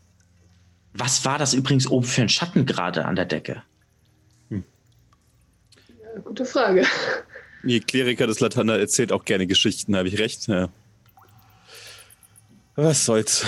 was 0.93 1.26
war 1.26 1.38
das 1.38 1.54
übrigens 1.54 1.88
oben 1.88 2.06
für 2.06 2.22
ein 2.22 2.30
Schatten 2.30 2.66
gerade 2.66 3.06
an 3.06 3.16
der 3.16 3.26
Decke? 3.26 3.64
Hm. 4.50 4.64
Ja, 5.88 6.22
gute 6.22 6.45
Frage. 6.45 6.86
Die 7.64 7.80
Kleriker 7.80 8.28
des 8.28 8.39
Latana 8.39 8.78
erzählt 8.78 9.12
auch 9.12 9.26
gerne 9.26 9.48
Geschichten, 9.48 9.95
habe 9.95 10.08
ich 10.08 10.20
recht? 10.20 10.48
Ja. 10.48 10.70
Was 12.76 13.06
soll's? 13.06 13.45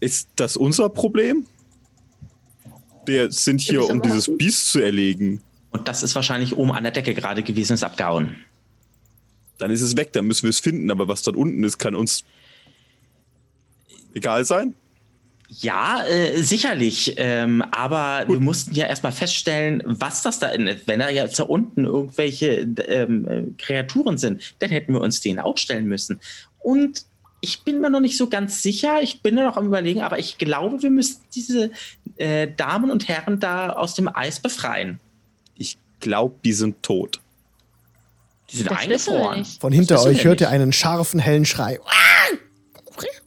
Ist 0.00 0.28
das 0.36 0.56
unser 0.56 0.88
Problem? 0.88 1.46
Wir 3.06 3.30
sind 3.30 3.60
hier, 3.60 3.88
um 3.88 4.02
dieses 4.02 4.30
Biest 4.36 4.70
zu 4.70 4.80
erlegen. 4.80 5.42
Und 5.70 5.88
das 5.88 6.02
ist 6.02 6.14
wahrscheinlich 6.14 6.56
oben 6.56 6.72
an 6.72 6.82
der 6.82 6.92
Decke 6.92 7.14
gerade 7.14 7.42
gewesen, 7.42 7.74
ist 7.74 7.84
abgehauen. 7.84 8.36
Dann 9.58 9.70
ist 9.70 9.82
es 9.82 9.96
weg, 9.96 10.12
dann 10.12 10.26
müssen 10.26 10.44
wir 10.44 10.50
es 10.50 10.60
finden. 10.60 10.90
Aber 10.90 11.08
was 11.08 11.22
dort 11.22 11.36
unten 11.36 11.62
ist, 11.64 11.78
kann 11.78 11.94
uns 11.94 12.24
egal 14.14 14.44
sein? 14.44 14.74
Ja, 15.48 16.04
äh, 16.04 16.42
sicherlich. 16.42 17.14
Ähm, 17.16 17.62
aber 17.72 18.24
Gut. 18.24 18.36
wir 18.36 18.40
mussten 18.40 18.74
ja 18.74 18.86
erstmal 18.86 19.12
feststellen, 19.12 19.82
was 19.84 20.22
das 20.22 20.38
da 20.38 20.48
ist. 20.48 20.86
Wenn 20.86 21.00
da 21.00 21.10
jetzt 21.10 21.38
da 21.40 21.42
unten 21.42 21.84
irgendwelche 21.84 22.68
ähm, 22.86 23.28
äh, 23.28 23.42
Kreaturen 23.58 24.16
sind, 24.16 24.54
dann 24.60 24.70
hätten 24.70 24.92
wir 24.92 25.00
uns 25.00 25.20
denen 25.20 25.40
auch 25.40 25.58
stellen 25.58 25.86
müssen. 25.86 26.20
Und 26.60 27.04
ich 27.40 27.62
bin 27.62 27.80
mir 27.80 27.90
noch 27.90 28.00
nicht 28.00 28.16
so 28.16 28.28
ganz 28.28 28.62
sicher. 28.62 29.00
Ich 29.02 29.22
bin 29.22 29.34
noch 29.34 29.56
am 29.56 29.66
Überlegen, 29.66 30.02
aber 30.02 30.18
ich 30.18 30.38
glaube, 30.38 30.82
wir 30.82 30.90
müssen 30.90 31.20
diese 31.34 31.70
äh, 32.16 32.48
Damen 32.56 32.90
und 32.90 33.08
Herren 33.08 33.40
da 33.40 33.70
aus 33.70 33.94
dem 33.94 34.08
Eis 34.14 34.40
befreien. 34.40 35.00
Ich 35.56 35.78
glaube, 36.00 36.36
die 36.44 36.52
sind 36.52 36.82
tot. 36.82 37.20
Die 38.50 38.58
sind 38.58 38.70
eingefroren. 38.70 39.44
Von 39.44 39.72
hinter 39.72 40.02
euch 40.02 40.24
hört 40.24 40.40
ihr 40.40 40.50
einen 40.50 40.72
scharfen, 40.72 41.20
hellen 41.20 41.46
Schrei. 41.46 41.78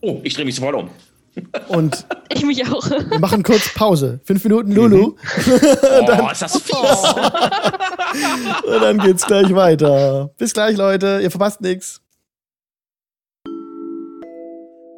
Oh, 0.02 0.20
ich 0.24 0.34
drehe 0.34 0.46
mich 0.46 0.56
sofort 0.56 0.76
um. 0.76 0.90
Und 1.70 2.06
ich 2.30 2.46
mich 2.46 2.68
auch. 2.68 2.88
Wir 2.90 3.20
machen 3.20 3.42
kurz 3.42 3.74
Pause. 3.74 4.20
Fünf 4.24 4.44
Minuten 4.44 4.72
Lulu. 4.72 5.08
Mhm. 5.08 5.16
dann, 6.06 6.22
oh, 6.22 6.30
ist 6.30 6.42
das 6.44 6.62
fies. 6.62 6.76
und 8.68 8.82
dann 8.82 9.00
geht's 9.00 9.26
gleich 9.26 9.54
weiter. 9.56 10.30
Bis 10.38 10.54
gleich, 10.54 10.78
Leute. 10.78 11.22
Ihr 11.24 11.32
verpasst 11.32 11.62
nichts. 11.62 12.03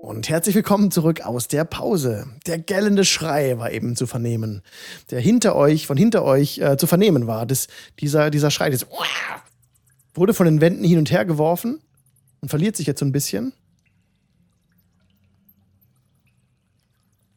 Und 0.06 0.30
herzlich 0.30 0.54
willkommen 0.54 0.92
zurück 0.92 1.22
aus 1.22 1.48
der 1.48 1.66
Pause. 1.66 2.28
Der 2.46 2.60
gellende 2.60 3.04
Schrei 3.04 3.58
war 3.58 3.72
eben 3.72 3.96
zu 3.96 4.06
vernehmen, 4.06 4.62
der 5.10 5.20
hinter 5.20 5.56
euch, 5.56 5.88
von 5.88 5.98
hinter 5.98 6.24
euch 6.24 6.60
äh, 6.60 6.78
zu 6.78 6.86
vernehmen 6.86 7.26
war. 7.26 7.48
Das, 7.48 7.66
dieser, 8.00 8.30
dieser 8.30 8.52
Schrei 8.52 8.70
das, 8.70 8.86
wurde 10.14 10.36
von 10.36 10.46
den 10.46 10.62
Wänden 10.62 10.84
hin 10.84 11.00
und 11.00 11.10
her 11.10 11.26
geworfen 11.26 11.82
und 12.40 12.50
verliert 12.50 12.76
sich 12.76 12.86
jetzt 12.86 13.00
so 13.00 13.06
ein 13.08 13.14
bisschen. 13.14 13.52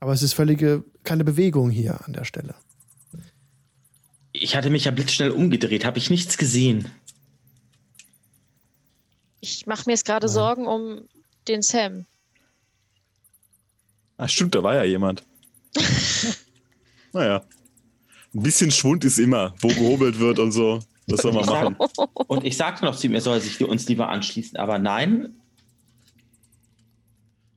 Aber 0.00 0.12
es 0.12 0.20
ist 0.20 0.34
völlige 0.34 0.84
keine 1.04 1.24
Bewegung 1.24 1.70
hier 1.70 1.98
an 2.04 2.12
der 2.12 2.26
Stelle. 2.26 2.54
Ich 4.32 4.56
hatte 4.56 4.68
mich 4.68 4.84
ja 4.84 4.90
blitzschnell 4.90 5.30
umgedreht, 5.30 5.86
habe 5.86 5.96
ich 5.96 6.10
nichts 6.10 6.36
gesehen. 6.36 6.90
Ich 9.40 9.66
mache 9.66 9.84
mir 9.86 9.92
jetzt 9.92 10.04
gerade 10.04 10.28
Sorgen 10.28 10.66
um 10.66 11.08
den 11.48 11.62
Sam. 11.62 12.04
Ah, 14.18 14.26
stimmt, 14.28 14.54
da 14.54 14.62
war 14.62 14.74
ja 14.74 14.84
jemand. 14.84 15.24
naja. 17.12 17.44
Ein 18.34 18.42
bisschen 18.42 18.70
Schwund 18.70 19.04
ist 19.04 19.18
immer, 19.18 19.54
wo 19.60 19.68
gehobelt 19.68 20.18
wird 20.18 20.38
und 20.38 20.52
so. 20.52 20.80
Das 21.06 21.22
soll 21.22 21.32
man 21.32 21.46
machen. 21.46 21.76
Und 22.26 22.44
ich 22.44 22.56
sagte 22.56 22.84
noch 22.84 22.94
zu 22.94 23.06
ihm, 23.06 23.14
er 23.14 23.22
soll 23.22 23.40
sich 23.40 23.62
uns 23.64 23.88
lieber 23.88 24.10
anschließen, 24.10 24.58
aber 24.58 24.78
nein. 24.78 25.34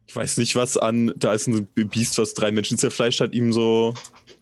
Ich 0.08 0.16
weiß 0.16 0.38
nicht, 0.38 0.56
was 0.56 0.78
an, 0.78 1.14
da 1.18 1.34
ist 1.34 1.48
ein 1.48 1.68
Biest, 1.68 2.18
was 2.18 2.34
drei 2.34 2.52
Menschen 2.52 2.78
zerfleischt 2.78 3.20
hat, 3.20 3.34
ihm 3.34 3.52
so 3.52 3.94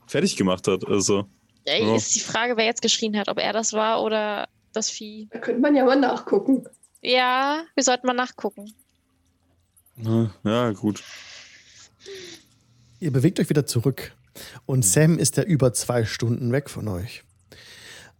fertig 0.05 0.35
gemacht 0.35 0.67
hat. 0.67 0.87
Also. 0.87 1.25
Ey, 1.65 1.83
ja. 1.83 1.95
Ist 1.95 2.15
die 2.15 2.19
Frage, 2.19 2.57
wer 2.57 2.65
jetzt 2.65 2.81
geschrien 2.81 3.17
hat, 3.17 3.29
ob 3.29 3.39
er 3.39 3.53
das 3.53 3.73
war 3.73 4.03
oder 4.03 4.47
das 4.73 4.89
Vieh. 4.89 5.29
Da 5.31 5.39
könnte 5.39 5.61
man 5.61 5.75
ja 5.75 5.85
mal 5.85 5.95
nachgucken. 5.95 6.67
Ja, 7.01 7.63
wir 7.75 7.83
sollten 7.83 8.05
mal 8.05 8.13
nachgucken. 8.13 8.73
Ja, 10.43 10.71
gut. 10.71 11.03
Ihr 12.99 13.11
bewegt 13.11 13.39
euch 13.39 13.49
wieder 13.49 13.65
zurück 13.65 14.13
und 14.65 14.83
Sam 14.83 15.17
ist 15.17 15.37
ja 15.37 15.43
über 15.43 15.73
zwei 15.73 16.05
Stunden 16.05 16.51
weg 16.51 16.69
von 16.69 16.87
euch. 16.87 17.23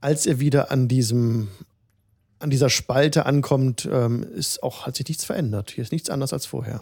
Als 0.01 0.25
ihr 0.25 0.39
wieder 0.39 0.71
an 0.71 0.88
diesem 0.88 1.49
an 2.39 2.49
dieser 2.49 2.69
Spalte 2.69 3.25
ankommt, 3.25 3.88
ähm, 3.91 4.23
ist 4.23 4.63
auch, 4.63 4.86
hat 4.86 4.95
sich 4.95 5.07
nichts 5.07 5.25
verändert. 5.25 5.71
Hier 5.71 5.84
ist 5.84 5.91
nichts 5.91 6.09
anders 6.09 6.32
als 6.32 6.45
vorher. 6.45 6.82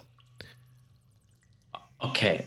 Okay. 1.97 2.43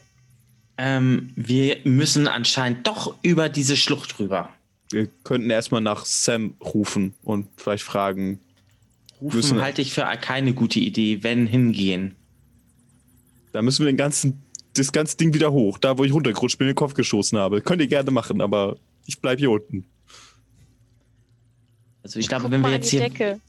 Ähm, 0.79 1.33
wir 1.35 1.79
müssen 1.85 2.29
anscheinend 2.29 2.87
doch 2.87 3.17
über 3.23 3.49
diese 3.49 3.77
Schlucht 3.77 4.19
rüber. 4.21 4.49
Wir 4.91 5.09
könnten 5.25 5.51
erstmal 5.51 5.81
nach 5.81 6.05
Sam 6.05 6.55
rufen 6.63 7.15
und 7.23 7.49
vielleicht 7.57 7.83
fragen. 7.83 8.41
Rufen 9.21 9.61
halte 9.61 9.83
ich 9.83 9.93
für 9.93 10.05
keine 10.21 10.55
gute 10.55 10.81
Idee, 10.81 11.23
wenn 11.23 11.47
hingehen. 11.47 12.15
Da 13.53 13.61
müssen 13.61 13.85
wir 13.85 13.93
den 13.93 13.97
ganzen, 13.97 14.41
das 14.75 14.93
ganze 14.93 15.17
Ding 15.17 15.35
wieder 15.35 15.53
hoch. 15.53 15.79
Da, 15.79 15.99
wo 15.99 16.05
ich 16.05 16.13
runtergerutscht 16.13 16.59
bin, 16.59 16.67
den 16.67 16.77
Kopf 16.77 16.95
geschossen 16.95 17.39
habe. 17.39 17.61
Könnt 17.61 17.81
ihr 17.81 17.89
gerne 17.89 18.11
machen, 18.11 18.41
aber 18.41 18.77
ich 19.07 19.21
bleibe 19.21 19.39
hier 19.39 19.51
unten. 19.51 19.85
Also 22.03 22.19
ich, 22.19 22.29
glaube, 22.29 22.51
wenn 22.51 22.61
wir 22.61 22.71
jetzt 22.71 22.91
hier... 22.91 23.01
Decke. 23.01 23.41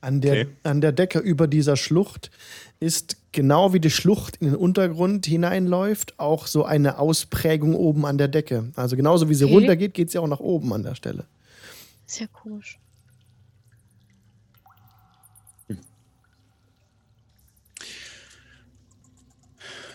An 0.00 0.20
der, 0.20 0.32
okay. 0.32 0.46
an 0.64 0.82
der 0.82 0.92
Decke 0.92 1.18
über 1.18 1.46
dieser 1.46 1.76
Schlucht 1.76 2.30
ist 2.78 3.16
genau 3.32 3.72
wie 3.72 3.80
die 3.80 3.90
Schlucht 3.90 4.36
in 4.36 4.48
den 4.48 4.56
Untergrund 4.56 5.24
hineinläuft, 5.24 6.18
auch 6.18 6.46
so 6.46 6.64
eine 6.66 6.98
Ausprägung 6.98 7.74
oben 7.74 8.04
an 8.04 8.18
der 8.18 8.28
Decke. 8.28 8.70
Also 8.76 8.96
genauso 8.96 9.30
wie 9.30 9.34
sie 9.34 9.46
okay. 9.46 9.54
runtergeht, 9.54 9.94
geht 9.94 10.10
sie 10.10 10.18
auch 10.18 10.28
nach 10.28 10.40
oben 10.40 10.74
an 10.74 10.82
der 10.82 10.94
Stelle. 10.94 11.24
Sehr 12.04 12.28
komisch. 12.28 12.78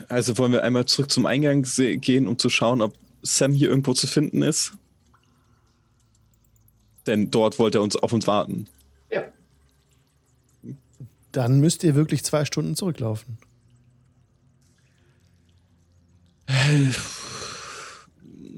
Also 0.10 0.38
wollen 0.38 0.52
wir 0.52 0.64
einmal 0.64 0.86
zurück 0.86 1.12
zum 1.12 1.26
Eingang 1.26 1.66
gehen, 2.02 2.28
um 2.28 2.38
zu 2.38 2.50
schauen, 2.50 2.82
ob 2.82 2.96
Sam 3.22 3.54
hier 3.54 3.70
irgendwo 3.70 3.94
zu 3.94 4.08
finden 4.08 4.42
ist. 4.42 4.74
Denn 7.06 7.32
dort 7.32 7.60
wollte 7.60 7.78
er 7.78 7.82
uns 7.84 7.96
auf 7.96 8.12
uns 8.12 8.28
warten. 8.28 8.68
Ja. 9.12 9.24
Dann 11.32 11.60
müsst 11.60 11.84
ihr 11.84 11.96
wirklich 11.96 12.24
zwei 12.24 12.44
Stunden 12.44 12.76
zurücklaufen. 12.76 13.38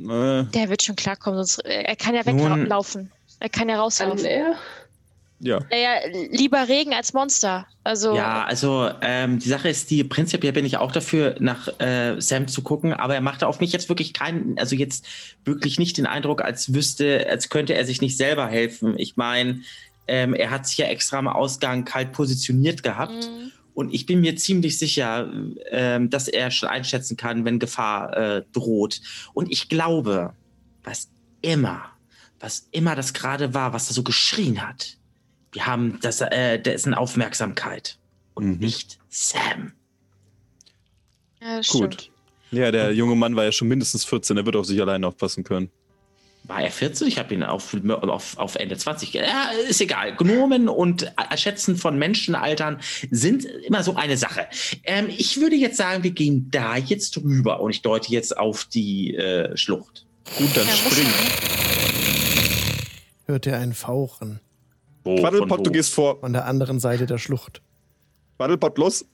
Der 0.03 0.69
wird 0.69 0.81
schon 0.81 0.95
klarkommen, 0.95 1.37
sonst 1.37 1.59
er 1.59 1.95
kann 1.97 2.15
ja 2.15 2.25
weglaufen. 2.25 3.11
Er 3.39 3.49
kann 3.49 3.69
ja 3.69 3.79
rauslaufen. 3.79 4.23
Kann 4.23 4.55
ja. 5.43 5.59
Naja, 5.71 6.27
lieber 6.31 6.67
Regen 6.67 6.93
als 6.93 7.13
Monster. 7.13 7.65
Also 7.83 8.15
ja, 8.15 8.43
also 8.43 8.89
ähm, 9.01 9.39
die 9.39 9.49
Sache 9.49 9.69
ist 9.69 9.89
die, 9.89 10.03
prinzipiell 10.03 10.53
bin 10.53 10.65
ich 10.65 10.77
auch 10.77 10.91
dafür, 10.91 11.35
nach 11.39 11.67
äh, 11.79 12.21
Sam 12.21 12.47
zu 12.47 12.61
gucken, 12.61 12.93
aber 12.93 13.15
er 13.15 13.21
machte 13.21 13.47
auf 13.47 13.59
mich 13.59 13.71
jetzt 13.71 13.89
wirklich 13.89 14.13
keinen, 14.13 14.57
also 14.59 14.75
jetzt 14.75 15.05
wirklich 15.43 15.79
nicht 15.79 15.97
den 15.97 16.05
Eindruck, 16.05 16.43
als 16.43 16.73
wüsste, 16.75 17.27
als 17.27 17.49
könnte 17.49 17.73
er 17.73 17.85
sich 17.85 18.01
nicht 18.01 18.17
selber 18.17 18.47
helfen. 18.47 18.93
Ich 18.99 19.17
meine, 19.17 19.61
ähm, 20.07 20.35
er 20.35 20.51
hat 20.51 20.67
sich 20.67 20.77
ja 20.77 20.85
extra 20.87 21.17
am 21.17 21.27
Ausgang 21.27 21.85
kalt 21.85 22.11
positioniert 22.11 22.83
gehabt. 22.83 23.13
Mhm. 23.13 23.51
Und 23.73 23.93
ich 23.93 24.05
bin 24.05 24.21
mir 24.21 24.35
ziemlich 24.35 24.77
sicher, 24.77 25.31
ähm, 25.71 26.09
dass 26.09 26.27
er 26.27 26.51
schon 26.51 26.69
einschätzen 26.69 27.17
kann, 27.17 27.45
wenn 27.45 27.57
Gefahr 27.57 28.15
äh, 28.15 28.43
droht. 28.53 29.01
Und 29.33 29.51
ich 29.51 29.69
glaube, 29.69 30.33
was 30.83 31.09
immer, 31.41 31.85
was 32.39 32.67
immer 32.71 32.95
das 32.95 33.13
gerade 33.13 33.53
war, 33.53 33.73
was 33.73 33.89
er 33.89 33.93
so 33.93 34.03
geschrien 34.03 34.67
hat, 34.67 34.97
wir 35.51 35.65
haben 35.65 35.99
das, 36.01 36.21
äh, 36.21 36.59
dessen 36.59 36.93
Aufmerksamkeit 36.93 37.97
und 38.33 38.45
mhm. 38.45 38.57
nicht 38.57 38.99
Sam. 39.09 39.73
Ja, 41.41 41.57
Gut. 41.57 41.65
Stimmt. 41.65 42.11
Ja, 42.51 42.71
der 42.71 42.93
junge 42.93 43.15
Mann 43.15 43.35
war 43.35 43.45
ja 43.45 43.51
schon 43.51 43.69
mindestens 43.69 44.03
14, 44.05 44.37
er 44.37 44.45
wird 44.45 44.55
auf 44.55 44.65
sich 44.65 44.79
alleine 44.81 45.07
aufpassen 45.07 45.43
können. 45.43 45.69
War 46.43 46.63
er 46.63 46.71
14? 46.71 47.07
Ich 47.07 47.19
habe 47.19 47.33
ihn 47.35 47.43
auf, 47.43 47.75
auf, 47.91 48.37
auf 48.37 48.55
Ende 48.55 48.75
20. 48.75 49.13
Ja, 49.13 49.51
ist 49.69 49.79
egal. 49.79 50.15
Gnomen 50.15 50.69
und 50.69 51.13
Erschätzen 51.29 51.77
von 51.77 51.99
Menschenaltern 51.99 52.79
sind 53.11 53.45
immer 53.45 53.83
so 53.83 53.95
eine 53.95 54.17
Sache. 54.17 54.47
Ähm, 54.83 55.07
ich 55.09 55.39
würde 55.39 55.55
jetzt 55.55 55.77
sagen, 55.77 56.03
wir 56.03 56.11
gehen 56.11 56.49
da 56.49 56.77
jetzt 56.77 57.17
rüber 57.17 57.61
und 57.61 57.69
ich 57.69 57.83
deute 57.83 58.11
jetzt 58.11 58.37
auf 58.37 58.65
die 58.65 59.15
äh, 59.15 59.55
Schlucht. 59.55 60.07
Gut, 60.37 60.49
dann 60.55 60.67
ja, 60.67 60.73
springen. 60.73 61.13
Hört 63.27 63.45
ihr 63.45 63.57
ein 63.57 63.73
Fauchen? 63.73 64.39
Wo, 65.03 65.15
Quaddelpot, 65.17 65.65
du 65.65 65.71
gehst 65.71 65.93
vor. 65.93 66.19
Von 66.19 66.33
der 66.33 66.45
anderen 66.45 66.79
Seite 66.79 67.05
der 67.05 67.17
Schlucht. 67.17 67.61
Quaddelpot, 68.37 68.77
los. 68.77 69.05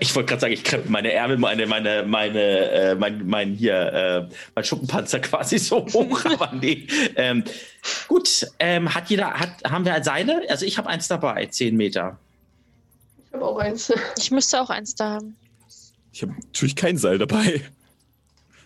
Ich 0.00 0.14
wollte 0.14 0.28
gerade 0.28 0.40
sagen, 0.40 0.52
ich 0.52 0.62
krempe 0.62 0.88
meine 0.90 1.12
Ärmel, 1.12 1.38
meine, 1.38 1.66
meine, 1.66 2.04
meine, 2.04 2.40
äh, 2.40 2.94
mein, 2.94 3.26
mein 3.26 3.52
hier, 3.54 3.74
äh, 3.74 4.34
mein 4.54 4.64
Schuppenpanzer 4.64 5.18
quasi 5.20 5.58
so 5.58 5.84
hoch, 5.92 6.24
aber 6.24 6.52
nee. 6.52 6.86
Ähm, 7.16 7.42
gut, 8.06 8.46
ähm, 8.58 8.94
hat 8.94 9.10
jeder, 9.10 9.32
hat, 9.32 9.64
haben 9.64 9.84
wir 9.84 10.02
Seile? 10.04 10.42
Also 10.48 10.66
ich 10.66 10.78
habe 10.78 10.88
eins 10.88 11.08
dabei, 11.08 11.46
zehn 11.46 11.76
Meter. 11.76 12.18
Ich 13.26 13.32
habe 13.32 13.44
auch 13.44 13.58
eins. 13.58 13.92
Ich 14.18 14.30
müsste 14.30 14.60
auch 14.60 14.70
eins 14.70 14.94
da 14.94 15.14
haben. 15.14 15.36
Ich 16.12 16.22
habe 16.22 16.32
natürlich 16.32 16.76
kein 16.76 16.96
Seil 16.96 17.18
dabei. 17.18 17.62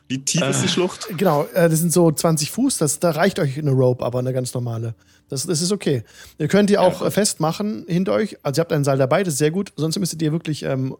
Wie 0.08 0.24
tief 0.24 0.42
äh, 0.42 0.50
ist 0.50 0.62
die 0.62 0.68
Schlucht? 0.68 1.08
Genau, 1.16 1.44
äh, 1.54 1.68
das 1.68 1.80
sind 1.80 1.92
so 1.92 2.10
20 2.10 2.50
Fuß, 2.50 2.78
das, 2.78 3.00
da 3.00 3.10
reicht 3.10 3.38
euch 3.38 3.58
eine 3.58 3.72
Rope, 3.72 4.04
aber 4.04 4.18
eine 4.18 4.32
ganz 4.32 4.54
normale. 4.54 4.94
Das, 5.28 5.46
das 5.46 5.60
ist 5.60 5.72
okay. 5.72 6.04
Ihr 6.38 6.46
könnt 6.46 6.70
die 6.70 6.78
auch 6.78 7.02
ja, 7.02 7.10
festmachen 7.10 7.84
hinter 7.88 8.12
euch. 8.12 8.36
Also 8.44 8.60
ihr 8.60 8.62
habt 8.62 8.72
ein 8.72 8.84
Seil 8.84 8.98
dabei, 8.98 9.24
das 9.24 9.34
ist 9.34 9.38
sehr 9.38 9.50
gut. 9.50 9.72
Sonst 9.76 9.98
müsstet 9.98 10.22
ihr 10.22 10.30
wirklich 10.30 10.62
ähm, 10.62 10.96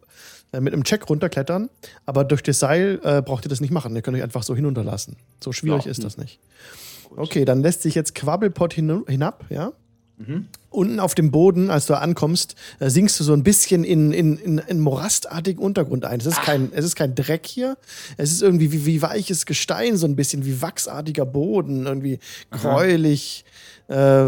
äh, 0.53 0.61
mit 0.61 0.73
einem 0.73 0.83
Check 0.83 1.09
runterklettern. 1.09 1.71
Aber 2.07 2.25
durch 2.25 2.43
das 2.43 2.59
Seil 2.59 3.01
äh, 3.05 3.23
braucht 3.23 3.47
ihr 3.47 3.49
das 3.49 3.61
nicht 3.61 3.71
machen. 3.71 3.95
Ihr 3.95 4.03
könnt 4.03 4.17
euch 4.17 4.25
einfach 4.25 4.43
so 4.43 4.57
hinunterlassen. 4.57 5.17
So 5.43 5.53
schwierig 5.53 5.85
ja. 5.85 5.93
ist 5.93 6.03
das 6.03 6.17
nicht. 6.17 6.41
Okay, 7.15 7.45
dann 7.45 7.63
lässt 7.63 7.83
sich 7.83 7.95
jetzt 7.95 8.17
Quabbelpot 8.17 8.75
hin, 8.75 9.05
hinab, 9.07 9.45
ja? 9.49 9.73
Mhm. 10.19 10.47
Unten 10.71 11.01
auf 11.01 11.15
dem 11.15 11.31
Boden, 11.31 11.71
als 11.71 11.87
du 11.87 11.95
ankommst, 11.95 12.55
äh, 12.81 12.91
sinkst 12.91 13.19
du 13.21 13.25
so 13.25 13.33
ein 13.33 13.43
bisschen 13.43 13.85
in, 13.85 14.13
in, 14.13 14.37
in, 14.39 14.59
in 14.59 14.81
morastartigen 14.81 15.63
Untergrund 15.63 16.05
ein. 16.05 16.21
Es 16.21 16.27
ist, 16.27 16.43
kein, 16.43 16.71
es 16.73 16.85
ist 16.85 16.97
kein 16.97 17.15
Dreck 17.15 17.47
hier. 17.47 17.77
Es 18.17 18.33
ist 18.33 18.43
irgendwie 18.43 18.73
wie, 18.73 18.87
wie 18.87 19.03
weiches 19.03 19.47
Gestein, 19.47 19.97
so 19.97 20.07
ein 20.07 20.17
bisschen 20.17 20.45
wie 20.45 20.61
wachsartiger 20.63 21.27
Boden, 21.27 21.87
irgendwie 21.87 22.19
gräulich. 22.51 23.45
Äh, 23.89 24.27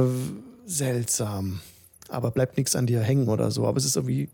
seltsam. 0.66 1.60
Aber 2.08 2.30
bleibt 2.30 2.56
nichts 2.56 2.76
an 2.76 2.86
dir 2.86 3.00
hängen 3.00 3.28
oder 3.28 3.50
so. 3.50 3.66
Aber 3.66 3.78
es 3.78 3.84
ist 3.84 3.96
irgendwie. 3.96 4.28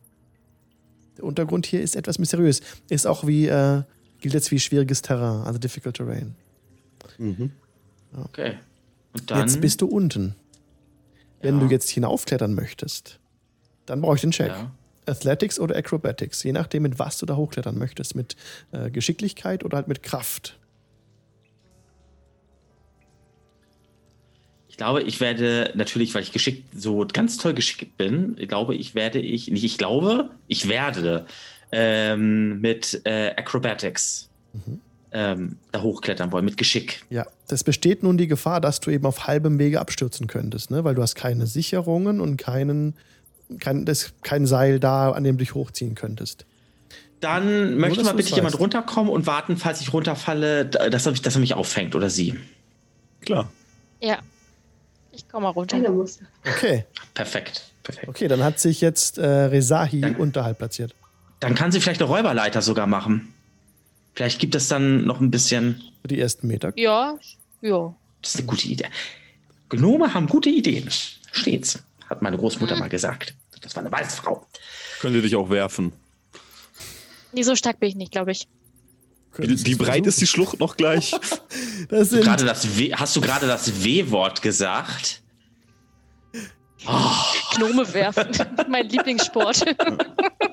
Der 1.16 1.24
Untergrund 1.24 1.66
hier 1.66 1.80
ist 1.80 1.94
etwas 1.94 2.18
mysteriös. 2.18 2.61
Ist 2.88 3.07
auch 3.07 3.26
wie, 3.26 3.46
äh, 3.46 3.82
gilt 4.20 4.34
jetzt 4.34 4.50
wie 4.50 4.59
schwieriges 4.59 5.00
Terrain, 5.00 5.42
also 5.46 5.59
difficult 5.59 5.96
terrain. 5.96 6.34
Mhm. 7.18 7.52
Okay. 8.24 8.55
jetzt 9.28 9.61
bist 9.61 9.80
du 9.80 9.86
unten. 9.86 10.34
Wenn 11.45 11.61
du 11.61 11.66
jetzt 11.66 11.90
hinaufklettern 11.90 12.55
möchtest, 12.55 13.20
dann 13.86 14.01
brauche 14.01 14.16
ich 14.16 14.22
den 14.22 14.30
Check. 14.30 14.53
Athletics 15.07 15.61
oder 15.61 15.76
Acrobatics, 15.76 16.42
je 16.42 16.53
nachdem, 16.53 16.84
mit 16.84 16.99
was 16.99 17.18
du 17.18 17.26
da 17.26 17.36
hochklettern 17.36 17.76
möchtest. 17.76 18.14
Mit 18.14 18.36
äh, 18.72 18.90
Geschicklichkeit 18.90 19.64
oder 19.64 19.76
halt 19.76 19.88
mit 19.88 20.03
Kraft. 20.03 20.59
Ich 24.68 24.78
glaube, 24.78 25.03
ich 25.03 25.20
werde 25.20 25.70
natürlich, 25.76 26.14
weil 26.14 26.22
ich 26.22 26.32
geschickt, 26.32 26.64
so 26.74 27.07
ganz 27.12 27.36
toll 27.36 27.55
geschickt 27.55 27.97
bin, 27.97 28.34
glaube 28.49 28.74
ich, 28.74 28.97
werde 28.97 29.20
ich, 29.20 29.49
nicht 29.49 29.62
ich 29.62 29.78
glaube, 29.78 30.30
ich 30.49 30.68
werde 30.68 31.26
ähm, 31.70 32.61
mit 32.61 33.01
äh, 33.05 33.34
Acrobatics 33.36 34.30
mhm. 34.53 34.80
Ähm, 35.14 35.56
da 35.72 35.80
hochklettern 35.80 36.30
wollen, 36.32 36.44
mit 36.44 36.56
Geschick. 36.58 37.02
Ja, 37.08 37.24
das 37.48 37.64
besteht 37.64 38.02
nun 38.02 38.18
die 38.18 38.26
Gefahr, 38.26 38.60
dass 38.60 38.80
du 38.80 38.90
eben 38.90 39.06
auf 39.06 39.26
halbem 39.26 39.58
Wege 39.58 39.80
abstürzen 39.80 40.26
könntest, 40.26 40.70
ne? 40.70 40.84
weil 40.84 40.94
du 40.94 41.02
hast 41.02 41.14
keine 41.14 41.46
Sicherungen 41.46 42.20
und 42.20 42.36
keinen, 42.36 42.94
kein, 43.60 43.84
das, 43.86 44.12
kein 44.22 44.44
Seil 44.46 44.80
da, 44.80 45.12
an 45.12 45.24
dem 45.24 45.36
du 45.38 45.44
dich 45.44 45.54
hochziehen 45.54 45.94
könntest. 45.94 46.44
Dann 47.20 47.78
möchte 47.78 47.98
dass 47.98 48.06
mal 48.06 48.14
bitte 48.14 48.34
jemand 48.34 48.58
runterkommen 48.58 49.10
und 49.10 49.26
warten, 49.26 49.56
falls 49.56 49.80
ich 49.80 49.92
runterfalle, 49.92 50.66
dass 50.66 51.06
er, 51.06 51.12
mich- 51.12 51.22
dass 51.22 51.34
er 51.36 51.40
mich 51.40 51.54
auffängt 51.54 51.94
oder 51.94 52.10
sie. 52.10 52.34
Klar. 53.20 53.50
Ja. 54.00 54.18
Ich 55.12 55.28
komme 55.28 55.44
mal 55.44 55.50
runter. 55.50 55.78
Okay. 56.44 56.84
Perfekt. 57.14 57.70
Perfekt. 57.84 58.08
Okay, 58.08 58.28
dann 58.28 58.42
hat 58.42 58.58
sich 58.58 58.80
jetzt 58.80 59.18
äh, 59.18 59.24
Rezahi 59.26 60.00
Danke. 60.00 60.20
unterhalb 60.20 60.58
platziert. 60.58 60.94
Dann 61.40 61.54
kann 61.54 61.70
sie 61.70 61.80
vielleicht 61.80 62.00
eine 62.00 62.10
Räuberleiter 62.10 62.62
sogar 62.62 62.86
machen. 62.86 63.34
Vielleicht 64.14 64.38
gibt 64.38 64.54
es 64.54 64.68
dann 64.68 65.04
noch 65.04 65.20
ein 65.20 65.30
bisschen. 65.30 65.82
Für 66.02 66.08
die 66.08 66.20
ersten 66.20 66.46
Meter. 66.46 66.72
Ja, 66.76 67.18
ja. 67.60 67.94
Das 68.22 68.34
ist 68.34 68.40
eine 68.40 68.46
gute 68.46 68.68
Idee. 68.68 68.86
Gnome 69.68 70.12
haben 70.14 70.26
gute 70.26 70.50
Ideen. 70.50 70.88
Stets, 71.32 71.82
hat 72.08 72.22
meine 72.22 72.36
Großmutter 72.38 72.76
mal 72.76 72.88
gesagt. 72.88 73.34
Das 73.60 73.74
war 73.74 73.82
eine 73.82 73.90
weiße 73.90 74.16
Frau. 74.18 74.46
Könnte 75.00 75.22
dich 75.22 75.34
auch 75.34 75.50
werfen. 75.50 75.92
Nee, 77.32 77.42
so 77.42 77.56
stark 77.56 77.80
bin 77.80 77.88
ich 77.88 77.96
nicht, 77.96 78.12
glaube 78.12 78.32
ich. 78.32 78.46
Wie, 79.36 79.66
wie 79.66 79.74
breit 79.74 80.06
ist 80.06 80.20
die 80.20 80.26
Schlucht 80.26 80.60
noch 80.60 80.76
gleich? 80.76 81.14
Das 81.88 82.10
sind 82.10 82.24
Gerade 82.24 82.44
das 82.46 82.78
w 82.78 82.94
hast 82.94 83.14
du 83.14 83.20
gerade 83.20 83.46
das 83.46 83.84
W-Wort 83.84 84.40
gesagt? 84.40 85.20
Gnome 87.57 87.93
werfen. 87.95 88.26
mein 88.68 88.89
Lieblingssport. 88.89 89.64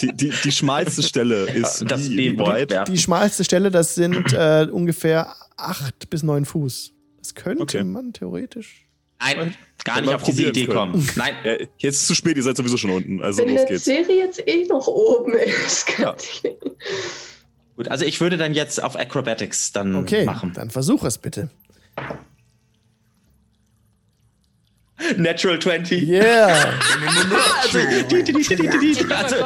Die, 0.02 0.14
die, 0.14 0.32
die 0.44 0.52
schmalste 0.52 1.04
Stelle 1.04 1.46
ist 1.52 1.84
das 1.88 2.10
wie, 2.10 2.38
werfen. 2.38 2.94
die 2.94 2.98
schmalste 3.00 3.44
Stelle, 3.44 3.72
das 3.72 3.96
sind 3.96 4.34
äh, 4.34 4.68
ungefähr 4.72 5.36
acht 5.58 6.10
bis 6.10 6.24
neun 6.24 6.46
Fuß. 6.46 6.94
Das 7.20 7.36
könnte 7.36 7.64
Okay. 7.64 7.84
man 7.84 8.14
theoretisch. 8.14 8.88
Nein, 9.20 9.56
gar 9.84 10.02
nicht 10.02 10.14
auf 10.14 10.24
diese 10.24 10.48
Idee 10.50 10.66
können. 10.66 10.94
kommen. 10.94 11.10
Nein, 11.16 11.36
Ja, 11.44 11.52
jetzt 11.78 11.96
ist 11.98 12.02
es 12.02 12.08
zu 12.08 12.16
spät, 12.16 12.38
ihr 12.38 12.44
seid 12.44 12.58
sowieso 12.58 12.78
schon 12.78 12.90
unten. 12.92 13.22
Also 13.22 13.44
Wenn 13.44 13.50
los 13.50 13.60
der 13.62 13.68
geht's. 13.70 13.86
Serie 13.86 14.18
jetzt 14.26 14.48
eh 14.48 14.66
noch 14.66 14.88
oben 14.88 15.34
ist, 15.34 15.88
Ja. 16.00 16.06
kann 16.06 16.16
ich. 16.20 16.44
gut. 17.76 17.88
Also 17.90 18.04
ich 18.06 18.20
würde 18.20 18.38
dann 18.38 18.56
jetzt 18.56 18.82
auf 18.84 18.96
Acrobatics 18.98 19.72
dann 19.74 19.96
Okay, 19.96 20.26
machen. 20.26 20.54
dann 20.56 20.72
versuch 20.72 21.04
es 21.04 21.20
bitte. 21.20 21.50
Natural 25.18 25.60
20. 25.60 26.08
Yeah! 26.08 26.74
Also, 29.12 29.36
also, 29.43 29.45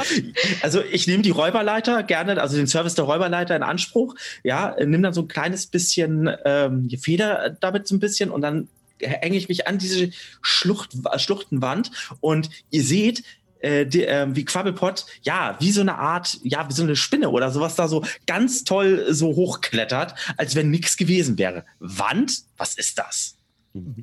also 0.61 0.83
ich 0.91 1.07
nehme 1.07 1.21
die 1.21 1.29
Räuberleiter 1.31 2.03
gerne, 2.03 2.41
also 2.41 2.57
den 2.57 2.67
Service 2.67 2.95
der 2.95 3.05
Räuberleiter 3.05 3.55
in 3.55 3.63
Anspruch. 3.63 4.15
Ja, 4.43 4.75
nimm 4.83 5.03
dann 5.03 5.13
so 5.13 5.21
ein 5.21 5.27
kleines 5.27 5.67
bisschen 5.67 6.29
ähm, 6.45 6.89
Feder 6.99 7.55
damit 7.59 7.87
so 7.87 7.95
ein 7.95 7.99
bisschen 7.99 8.31
und 8.31 8.41
dann 8.41 8.67
hänge 8.99 9.37
ich 9.37 9.49
mich 9.49 9.67
an 9.67 9.77
diese 9.77 10.09
Schlucht, 10.41 10.91
Schluchtenwand 11.17 11.91
und 12.21 12.49
ihr 12.71 12.83
seht, 12.83 13.23
äh, 13.59 13.85
die, 13.85 14.03
ähm, 14.03 14.35
wie 14.35 14.45
Quabbelpot, 14.45 15.05
ja, 15.23 15.57
wie 15.59 15.71
so 15.71 15.81
eine 15.81 15.97
Art, 15.97 16.39
ja, 16.43 16.67
wie 16.69 16.73
so 16.73 16.83
eine 16.83 16.95
Spinne 16.95 17.29
oder 17.29 17.51
sowas 17.51 17.75
da 17.75 17.87
so 17.87 18.05
ganz 18.27 18.63
toll 18.63 19.07
so 19.09 19.35
hochklettert, 19.35 20.13
als 20.37 20.55
wenn 20.55 20.69
nichts 20.69 20.97
gewesen 20.97 21.37
wäre. 21.37 21.65
Wand? 21.79 22.43
Was 22.57 22.77
ist 22.77 22.99
das? 22.99 23.34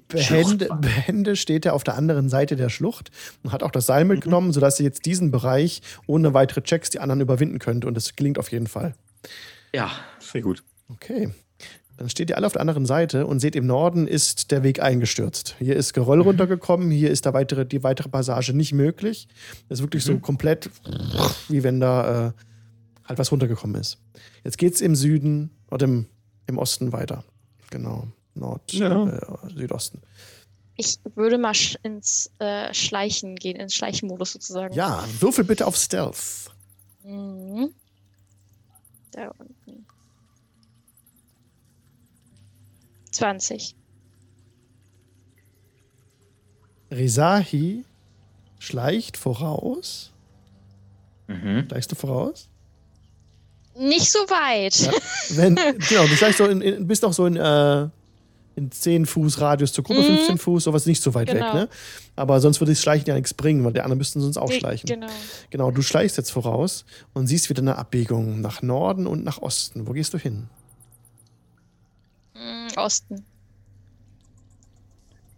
Behende, 0.09 0.23
Schluchtwand. 0.23 0.83
behende 0.83 1.37
steht 1.37 1.65
er 1.65 1.75
auf 1.75 1.85
der 1.85 1.97
anderen 1.97 2.29
Seite 2.29 2.57
der 2.57 2.69
Schlucht 2.69 3.11
und 3.43 3.53
hat 3.53 3.63
auch 3.63 3.71
das 3.71 3.87
Seil 3.87 4.05
mitgenommen, 4.05 4.53
sodass 4.53 4.77
sie 4.77 4.85
jetzt 4.85 5.07
diesen 5.07 5.31
Bereich 5.31 5.81
ohne 6.07 6.35
weitere 6.35 6.63
Checks 6.63 6.91
die 6.91 7.01
anderen 7.01 7.21
überwinden 7.21 7.59
könnte. 7.59 7.87
Und 7.87 7.95
das 7.95 8.15
gelingt 8.15 8.39
auf 8.39 8.53
jeden 8.53 8.67
Fall. 8.67 8.95
Ja, 9.75 9.91
Sehr 10.21 10.43
gut. 10.43 10.63
Okay. 10.89 11.31
Dann 11.97 12.09
steht 12.09 12.31
ihr 12.31 12.37
alle 12.37 12.47
auf 12.47 12.53
der 12.53 12.63
anderen 12.63 12.87
Seite 12.87 13.27
und 13.27 13.41
seht, 13.41 13.55
im 13.55 13.67
Norden 13.67 14.09
ist 14.09 14.51
der 14.51 14.63
Weg 14.63 14.83
eingestürzt. 14.83 15.57
Hier 15.59 15.77
ist 15.77 15.93
Geröll 15.93 16.21
runtergekommen, 16.21 16.91
hier 16.91 17.11
ist 17.11 17.27
der 17.27 17.35
weitere, 17.35 17.65
die 17.65 17.83
weitere 17.83 18.09
Passage 18.09 18.55
nicht 18.55 18.73
möglich. 18.73 19.29
Das 19.69 19.79
ist 19.79 19.83
wirklich 19.85 20.03
so 20.03 20.19
komplett, 20.19 20.71
wie 21.49 21.63
wenn 21.63 21.81
da 21.81 22.29
äh, 22.29 22.33
halt 23.05 23.19
was 23.19 23.31
runtergekommen 23.31 23.81
ist. 23.81 23.99
Jetzt 24.43 24.59
geht 24.59 24.75
es 24.75 24.81
im 24.81 24.97
Süden 24.97 25.51
oder 25.71 25.85
im, 25.85 26.07
im 26.47 26.59
Osten 26.59 26.93
weiter. 26.93 27.25
Genau. 27.71 28.09
Nord, 28.35 28.73
Ja. 28.73 29.07
äh, 29.07 29.51
Südosten. 29.55 30.01
Ich 30.77 30.97
würde 31.15 31.37
mal 31.39 31.55
sch 31.55 31.77
ins 31.83 32.31
äh, 32.39 32.73
Schleichen 32.73 33.37
gehen, 33.37 33.57
ins 33.57 33.75
Schleichenmodus 33.75 34.33
sozusagen. 34.33 34.75
Ja, 34.75 35.05
würfel 35.21 35.45
bitte 35.45 35.67
auf 35.67 35.77
Stealth. 35.77 36.51
Mhm. 37.05 37.75
Da 39.13 39.29
unten. 39.39 39.87
20. 43.11 43.77
Rizahi 46.91 47.85
schleicht 48.59 49.17
voraus. 49.17 50.13
mhm. 51.27 51.67
Schleichst 51.69 51.93
du 51.93 51.97
voraus? 51.97 52.49
Nicht 53.75 54.11
so 54.13 54.19
weit. 54.21 54.75
Ja. 54.77 54.93
Wenn, 55.31 55.55
genau, 55.89 56.07
du 56.07 56.17
schleichst 56.17 56.39
so 56.39 56.47
in, 56.47 56.61
in, 56.61 56.87
bist 56.87 57.05
auch 57.05 57.13
so 57.13 57.27
in, 57.27 57.37
äh, 57.37 57.89
in 58.57 58.71
10 58.71 59.07
Fuß 59.07 59.41
Radius 59.41 59.73
zur 59.73 59.85
Gruppe, 59.85 60.01
Mhm. 60.03 60.17
15 60.17 60.39
Fuß, 60.39 60.65
sowas 60.65 60.87
nicht 60.87 61.03
so 61.03 61.15
weit 61.15 61.29
Genau. 61.29 61.47
weg, 61.47 61.55
ne? 61.55 61.69
Aber 62.17 62.41
sonst 62.41 62.61
würde 62.61 62.73
das 62.73 62.81
Schleichen 62.83 63.07
ja 63.07 63.15
nichts 63.15 63.33
bringen, 63.35 63.65
weil 63.65 63.73
die 63.73 63.81
anderen 63.81 63.99
müssten 63.99 64.21
sonst 64.21 64.37
auch 64.37 64.51
Die- 64.51 64.59
schleichen. 64.59 64.87
Genau. 64.87 65.07
Genau, 65.51 65.71
du 65.71 65.83
schleichst 65.83 66.17
jetzt 66.19 66.31
voraus 66.31 66.85
und 67.15 67.27
siehst 67.27 67.49
wieder 67.49 67.63
eine 67.63 67.77
Abbiegung 67.79 68.41
nach 68.41 68.61
Norden 68.63 69.07
und 69.07 69.25
nach 69.25 69.41
Osten. 69.41 69.87
Wo 69.87 69.93
gehst 69.93 70.13
du 70.15 70.19
hin? 70.19 70.49
Mm, 72.35 72.69
Osten. 72.79 73.25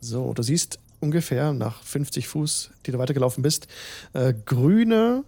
So, 0.00 0.32
du 0.34 0.42
siehst 0.42 0.78
ungefähr 1.00 1.52
nach 1.52 1.82
50 1.82 2.28
Fuß, 2.28 2.70
die 2.86 2.92
du 2.92 2.98
weitergelaufen 2.98 3.42
bist, 3.42 3.66
äh, 4.12 4.34
grüne, 4.44 5.24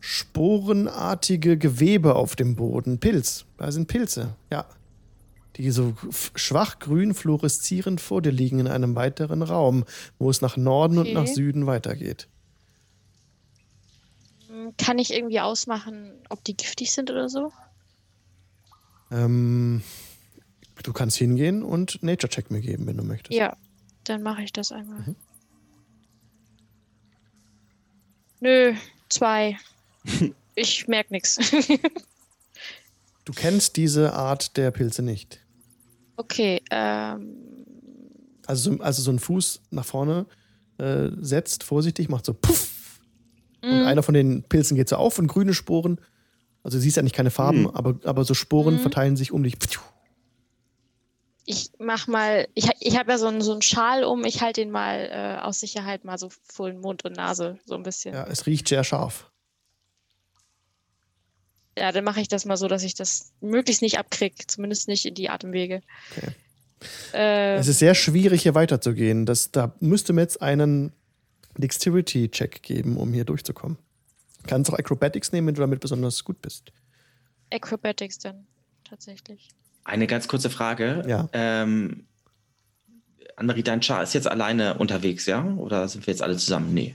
sporenartige 0.00 1.58
Gewebe 1.58 2.14
auf 2.14 2.34
dem 2.36 2.56
Boden. 2.56 2.98
Pilz. 2.98 3.44
Da 3.58 3.70
sind 3.70 3.86
Pilze, 3.88 4.34
ja. 4.50 4.64
Die 5.56 5.70
so 5.70 5.94
schwach 6.36 6.78
grün 6.78 7.12
fluoreszierend 7.14 8.00
vor 8.00 8.22
dir 8.22 8.30
liegen 8.32 8.60
in 8.60 8.68
einem 8.68 8.94
weiteren 8.94 9.42
Raum, 9.42 9.84
wo 10.18 10.30
es 10.30 10.40
nach 10.40 10.56
Norden 10.56 10.98
und 10.98 11.06
Okay. 11.06 11.14
nach 11.14 11.26
Süden 11.26 11.66
weitergeht. 11.66 12.28
Kann 14.78 14.98
ich 14.98 15.12
irgendwie 15.12 15.40
ausmachen, 15.40 16.12
ob 16.28 16.44
die 16.44 16.56
giftig 16.56 16.92
sind 16.92 17.10
oder 17.10 17.28
so? 17.28 17.52
Ähm, 19.10 19.82
du 20.82 20.92
kannst 20.92 21.16
hingehen 21.16 21.62
und 21.62 22.02
Nature-Check 22.02 22.50
mir 22.50 22.60
geben, 22.60 22.86
wenn 22.86 22.96
du 22.96 23.02
möchtest. 23.02 23.32
Ja, 23.36 23.56
dann 24.04 24.22
mache 24.22 24.42
ich 24.42 24.52
das 24.52 24.70
einmal. 24.70 25.00
Mhm. 25.00 25.16
Nö, 28.40 28.74
zwei. 29.08 29.58
ich 30.54 30.86
merk 30.88 31.10
nichts. 31.10 31.38
Du 33.24 33.32
kennst 33.32 33.76
diese 33.76 34.14
Art 34.14 34.56
der 34.56 34.70
Pilze 34.70 35.02
nicht. 35.02 35.39
Okay, 36.20 36.62
ähm, 36.70 37.64
Also, 38.46 38.72
so- 38.76 38.80
also 38.82 39.02
so 39.02 39.10
einen 39.10 39.18
Fuß 39.18 39.62
nach 39.70 39.84
vorne 39.84 40.26
äh, 40.78 41.10
setzt, 41.20 41.62
vorsichtig, 41.64 42.08
macht 42.08 42.24
so 42.26 42.34
puff. 42.34 43.00
Und 43.62 43.80
mm, 43.80 43.86
einer 43.86 44.02
von 44.02 44.14
den 44.14 44.42
Pilzen 44.44 44.76
geht 44.76 44.88
so 44.88 44.96
auf 44.96 45.18
und 45.18 45.26
grüne 45.28 45.52
Sporen. 45.54 46.00
Also 46.62 46.78
du 46.78 46.82
siehst 46.82 46.96
ja 46.96 47.02
nicht 47.02 47.14
keine 47.14 47.30
Farben, 47.30 47.62
Mhm. 47.62 47.66
aber, 47.68 47.98
aber 48.04 48.24
so 48.24 48.34
Sporen 48.34 48.74
Mhm. 48.74 48.78
verteilen 48.80 49.16
sich 49.16 49.32
um 49.32 49.42
dich. 49.42 49.56
ich 51.46 51.70
mach 51.78 52.06
mal, 52.06 52.46
ich, 52.54 52.68
ich 52.80 52.98
habe 52.98 53.10
ja 53.12 53.18
so 53.18 53.26
einen, 53.26 53.40
so 53.40 53.52
einen 53.52 53.62
Schal 53.62 54.04
um, 54.04 54.24
ich 54.24 54.40
halte 54.40 54.60
den 54.60 54.70
mal 54.70 55.08
äh, 55.10 55.40
aus 55.42 55.60
Sicherheit 55.60 56.04
mal 56.04 56.16
so 56.18 56.28
vor 56.44 56.70
den 56.70 56.80
Mund 56.80 57.04
und 57.04 57.16
Nase, 57.16 57.58
so 57.66 57.74
ein 57.74 57.82
bisschen. 57.82 58.14
Ja, 58.14 58.24
es 58.26 58.46
riecht 58.46 58.68
sehr 58.68 58.84
scharf. 58.84 59.30
Dann 61.80 62.04
mache 62.04 62.20
ich 62.20 62.28
das 62.28 62.44
mal 62.44 62.56
so, 62.56 62.68
dass 62.68 62.82
ich 62.82 62.94
das 62.94 63.32
möglichst 63.40 63.82
nicht 63.82 63.98
abkrieg, 63.98 64.50
zumindest 64.50 64.88
nicht 64.88 65.06
in 65.06 65.14
die 65.14 65.30
Atemwege. 65.30 65.82
Okay. 66.16 66.32
Äh, 67.12 67.56
Es 67.56 67.68
ist 67.68 67.78
sehr 67.78 67.94
schwierig, 67.94 68.42
hier 68.42 68.54
weiterzugehen. 68.54 69.26
Das, 69.26 69.50
da 69.50 69.74
müsste 69.80 70.12
mir 70.12 70.22
jetzt 70.22 70.40
einen 70.42 70.92
Dexterity-Check 71.58 72.62
geben, 72.62 72.96
um 72.96 73.12
hier 73.12 73.24
durchzukommen. 73.24 73.78
Kannst 74.46 74.72
auch 74.72 74.78
Acrobatics 74.78 75.32
nehmen, 75.32 75.48
wenn 75.48 75.54
du 75.54 75.60
damit 75.60 75.80
besonders 75.80 76.24
gut 76.24 76.40
bist. 76.40 76.72
Acrobatics 77.52 78.18
dann, 78.18 78.46
tatsächlich. 78.88 79.48
Eine 79.84 80.06
ganz 80.06 80.28
kurze 80.28 80.50
Frage. 80.50 81.02
Ja. 81.06 81.28
Ähm, 81.32 82.06
Annemarie, 83.36 83.62
dein 83.62 83.82
Char 83.82 84.02
ist 84.02 84.14
jetzt 84.14 84.28
alleine 84.28 84.78
unterwegs, 84.78 85.26
ja? 85.26 85.44
Oder 85.44 85.88
sind 85.88 86.06
wir 86.06 86.12
jetzt 86.12 86.22
alle 86.22 86.36
zusammen? 86.36 86.72
Nee. 86.72 86.94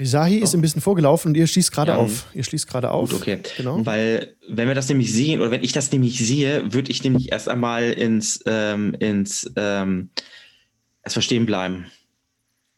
Rizahi 0.00 0.38
ist 0.38 0.54
ein 0.54 0.60
bisschen 0.60 0.80
vorgelaufen 0.80 1.28
und 1.28 1.36
ihr 1.36 1.46
schließt 1.46 1.70
gerade 1.70 1.92
Ja. 1.92 1.98
auf. 1.98 2.26
Ihr 2.34 2.42
schließt 2.42 2.66
gerade 2.66 2.90
auf. 2.90 3.10
Gut, 3.10 3.20
okay. 3.20 3.40
Genau. 3.56 3.84
Weil, 3.86 4.36
wenn 4.48 4.66
wir 4.66 4.74
das 4.74 4.88
nämlich 4.88 5.12
sehen, 5.12 5.40
oder 5.40 5.50
wenn 5.52 5.62
ich 5.62 5.72
das 5.72 5.92
nämlich 5.92 6.18
sehe, 6.18 6.72
würde 6.72 6.90
ich 6.90 7.04
nämlich 7.04 7.30
erst 7.30 7.48
einmal 7.48 7.84
ins, 7.92 8.40
ähm, 8.46 8.94
ins 8.94 9.50
ähm, 9.56 10.10
erstmal 11.04 11.22
stehen 11.22 11.46
bleiben. 11.46 11.86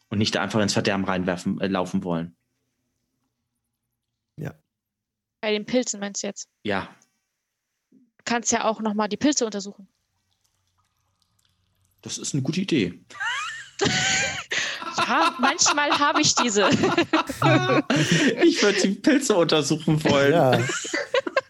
Und 0.09 0.19
nicht 0.19 0.35
da 0.35 0.41
einfach 0.41 0.61
ins 0.61 0.73
Verderben 0.73 1.05
reinwerfen, 1.05 1.59
äh, 1.59 1.67
laufen 1.67 2.03
wollen. 2.03 2.33
Bei 5.39 5.51
den 5.51 5.67
Pilzen 5.67 5.99
meinst 5.99 6.23
du 6.23 6.27
jetzt? 6.27 6.49
Ja. 6.63 6.89
Du 7.91 7.97
kannst 8.25 8.51
ja 8.51 8.65
auch 8.65 8.81
nochmal 8.81 9.07
die 9.07 9.17
Pilze 9.17 9.45
untersuchen. 9.45 9.87
Das 12.01 12.17
ist 12.17 12.33
eine 12.33 12.41
gute 12.41 12.59
Idee. 12.61 12.99
Ja, 14.97 15.35
manchmal 15.39 15.89
habe 15.97 16.21
ich 16.21 16.33
diese. 16.35 16.69
ich 18.43 18.61
würde 18.61 18.81
die 18.83 18.89
Pilze 18.95 19.35
untersuchen 19.35 20.03
wollen. 20.03 20.33
Ja. 20.33 20.59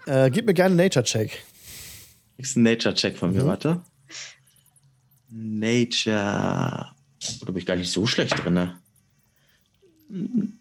Äh, 0.06 0.30
gib 0.32 0.46
mir 0.46 0.54
gerne 0.54 0.74
einen 0.74 0.78
Nature-Check. 0.86 1.44
Ist 2.38 2.56
ein 2.58 2.64
Nature-Check 2.64 3.18
von 3.18 3.34
mir, 3.34 3.44
Mhm. 3.44 3.48
warte. 3.48 3.82
Nature. 5.30 6.92
Da 7.42 7.46
bin 7.46 7.58
ich 7.58 7.66
gar 7.66 7.76
nicht 7.76 7.92
so 7.92 8.06
schlecht 8.06 8.44
drin. 8.44 8.72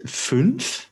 Fünf? 0.04 0.88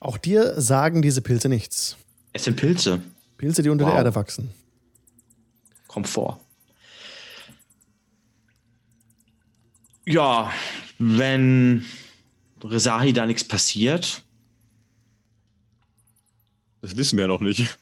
Auch 0.00 0.16
dir 0.18 0.60
sagen 0.60 1.02
diese 1.02 1.20
Pilze 1.22 1.48
nichts. 1.48 1.96
Es 2.32 2.44
sind 2.44 2.56
Pilze. 2.56 3.00
Pilze, 3.36 3.62
die 3.62 3.68
unter 3.68 3.84
der 3.84 3.92
Wow. 3.94 3.98
Erde 3.98 4.14
wachsen. 4.14 4.50
Komfort. 5.86 6.38
Ja, 10.08 10.50
wenn 10.98 11.84
Rezahi 12.62 13.12
da 13.12 13.26
nichts 13.26 13.44
passiert, 13.44 14.24
Das 16.80 16.96
wissen 16.96 17.16
wir 17.18 17.24
ja 17.24 17.28
noch 17.28 17.40
nicht. 17.40 17.76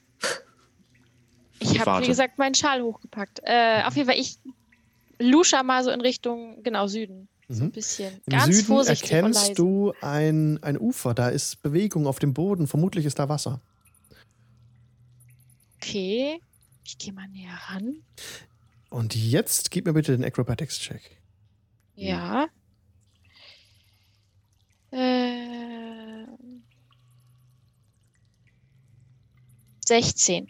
Ich 1.61 1.79
habe, 1.79 2.03
wie 2.03 2.09
gesagt, 2.09 2.39
meinen 2.39 2.55
Schal 2.55 2.83
hochgepackt. 2.83 3.41
Äh, 3.45 3.83
auf 3.85 3.95
jeden 3.95 4.09
Fall, 4.09 4.19
ich 4.19 4.39
lusche 5.19 5.63
mal 5.63 5.85
so 5.85 5.91
in 5.91 6.01
Richtung, 6.01 6.63
genau, 6.63 6.87
Süden. 6.87 7.29
So 7.49 7.63
ein 7.63 7.67
Mhm. 7.69 7.73
bisschen. 7.73 8.15
Im 8.27 8.33
Ganz 8.39 8.57
Süden 8.57 8.67
vorsichtig 8.67 9.13
erkennst 9.13 9.59
du 9.59 9.93
ein, 10.01 10.61
ein 10.63 10.79
Ufer. 10.81 11.15
Da 11.15 11.29
ist 11.29 11.63
Bewegung 11.63 12.07
auf 12.07 12.19
dem 12.19 12.35
Boden. 12.35 12.67
Vermutlich 12.67 13.05
ist 13.05 13.19
da 13.19 13.29
Wasser. 13.29 13.61
Okay, 15.77 16.41
ich 16.85 16.99
gehe 16.99 17.13
mal 17.13 17.29
näher 17.29 17.57
ran. 17.69 18.03
Und 18.91 19.15
jetzt 19.15 19.71
gib 19.71 19.87
mir 19.87 19.93
bitte 19.93 20.17
den 20.17 20.25
Acrobatics-Check. 20.25 21.19
Ja. 21.97 22.49
Äh, 24.91 26.27
16. 29.87 30.49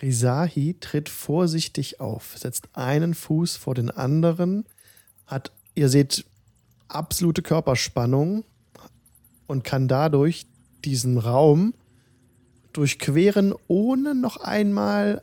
Risahi 0.00 0.74
tritt 0.80 1.08
vorsichtig 1.08 2.00
auf, 2.00 2.36
setzt 2.36 2.68
einen 2.72 3.14
Fuß 3.14 3.56
vor 3.56 3.74
den 3.74 3.90
anderen, 3.90 4.64
hat, 5.26 5.52
ihr 5.74 5.88
seht, 5.88 6.24
absolute 6.88 7.42
Körperspannung 7.42 8.44
und 9.46 9.64
kann 9.64 9.86
dadurch 9.88 10.46
diesen 10.84 11.18
Raum 11.18 11.74
durchqueren, 12.72 13.54
ohne 13.68 14.14
noch 14.14 14.38
einmal 14.38 15.22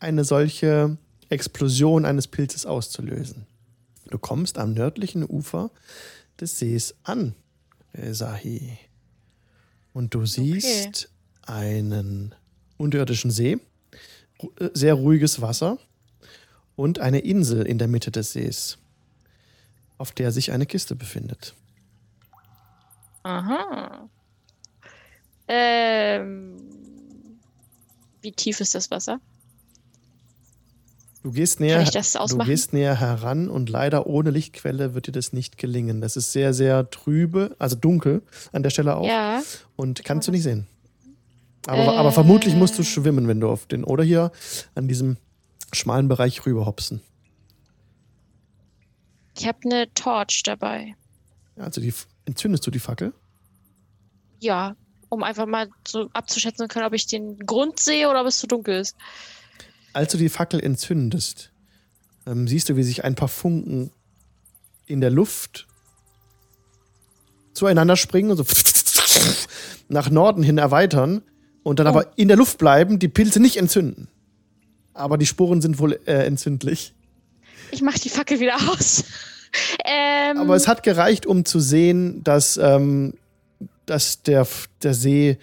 eine 0.00 0.24
solche 0.24 0.96
Explosion 1.28 2.04
eines 2.04 2.26
Pilzes 2.28 2.66
auszulösen. 2.66 3.46
Du 4.10 4.18
kommst 4.18 4.58
am 4.58 4.72
nördlichen 4.72 5.24
Ufer 5.24 5.70
des 6.40 6.58
Sees 6.58 6.94
an, 7.02 7.34
Risahi. 7.94 8.78
Und 9.92 10.14
du 10.14 10.24
siehst 10.26 11.10
einen 11.42 12.34
unterirdischen 12.76 13.30
See, 13.30 13.58
äh, 14.58 14.70
sehr 14.72 14.94
ruhiges 14.94 15.40
Wasser 15.40 15.78
und 16.76 17.00
eine 17.00 17.20
Insel 17.20 17.66
in 17.66 17.78
der 17.78 17.88
Mitte 17.88 18.10
des 18.10 18.32
Sees, 18.32 18.78
auf 19.98 20.12
der 20.12 20.30
sich 20.32 20.52
eine 20.52 20.66
Kiste 20.66 20.94
befindet. 20.94 21.54
Aha. 23.24 24.08
Ähm, 25.48 26.56
wie 28.20 28.32
tief 28.32 28.60
ist 28.60 28.74
das 28.74 28.90
Wasser? 28.90 29.20
Du 31.24 31.32
gehst 31.32 31.58
näher, 31.58 31.84
du 31.84 32.38
gehst 32.38 32.72
näher 32.72 32.94
heran 33.00 33.50
und 33.50 33.68
leider 33.68 34.06
ohne 34.06 34.30
Lichtquelle 34.30 34.94
wird 34.94 35.08
dir 35.08 35.12
das 35.12 35.32
nicht 35.32 35.58
gelingen. 35.58 36.00
Das 36.00 36.16
ist 36.16 36.32
sehr, 36.32 36.54
sehr 36.54 36.88
trübe, 36.90 37.56
also 37.58 37.74
dunkel 37.76 38.22
an 38.52 38.62
der 38.62 38.70
Stelle 38.70 38.96
auch 38.96 39.06
Ja. 39.06 39.42
und 39.76 40.04
kannst 40.04 40.28
du 40.28 40.32
nicht 40.32 40.44
sehen. 40.44 40.66
Aber, 41.66 41.82
Äh. 41.84 41.96
aber 41.96 42.12
vermutlich 42.12 42.54
musst 42.54 42.78
du 42.78 42.84
schwimmen, 42.84 43.26
wenn 43.26 43.40
du 43.40 43.48
auf 43.48 43.66
den 43.66 43.82
oder 43.84 44.04
hier 44.04 44.30
an 44.76 44.86
diesem 44.86 45.16
schmalen 45.72 46.08
Bereich 46.08 46.46
rüberhopsen. 46.46 47.00
Ich 49.36 49.46
habe 49.46 49.58
eine 49.64 49.92
Torch 49.94 50.42
dabei. 50.44 50.94
Also 51.56 51.80
die, 51.80 51.92
entzündest 52.26 52.66
du 52.66 52.70
die 52.70 52.78
Fackel? 52.78 53.12
Ja, 54.40 54.76
um 55.08 55.22
einfach 55.24 55.46
mal 55.46 55.68
so 55.86 56.08
abzuschätzen 56.12 56.64
zu 56.68 56.72
können, 56.72 56.86
ob 56.86 56.92
ich 56.92 57.06
den 57.06 57.38
Grund 57.40 57.80
sehe 57.80 58.08
oder 58.08 58.20
ob 58.20 58.26
es 58.28 58.38
zu 58.38 58.46
dunkel 58.46 58.80
ist. 58.80 58.96
Als 59.98 60.12
du 60.12 60.16
die 60.16 60.28
Fackel 60.28 60.60
entzündest, 60.60 61.50
ähm, 62.24 62.46
siehst 62.46 62.68
du, 62.68 62.76
wie 62.76 62.84
sich 62.84 63.02
ein 63.02 63.16
paar 63.16 63.26
Funken 63.26 63.90
in 64.86 65.00
der 65.00 65.10
Luft 65.10 65.66
zueinander 67.52 67.96
springen 67.96 68.30
und 68.30 68.36
so 68.36 68.44
nach 69.88 70.08
Norden 70.08 70.44
hin 70.44 70.56
erweitern 70.56 71.22
und 71.64 71.80
dann 71.80 71.88
Oh. 71.88 71.90
aber 71.90 72.16
in 72.16 72.28
der 72.28 72.36
Luft 72.36 72.58
bleiben, 72.58 73.00
die 73.00 73.08
Pilze 73.08 73.40
nicht 73.40 73.56
entzünden. 73.56 74.06
Aber 74.94 75.18
die 75.18 75.26
Sporen 75.26 75.60
sind 75.60 75.80
wohl 75.80 75.98
äh, 76.06 76.26
entzündlich. 76.26 76.94
Ich 77.72 77.82
mache 77.82 77.98
die 77.98 78.08
Fackel 78.08 78.38
wieder 78.38 78.54
aus. 78.70 79.02
ähm, 79.84 80.38
Aber 80.38 80.54
es 80.54 80.68
hat 80.68 80.84
gereicht, 80.84 81.26
um 81.26 81.44
zu 81.44 81.58
sehen, 81.58 82.22
dass, 82.22 82.56
ähm, 82.56 83.14
dass 83.84 84.22
der, 84.22 84.46
der 84.80 84.94
See 84.94 85.38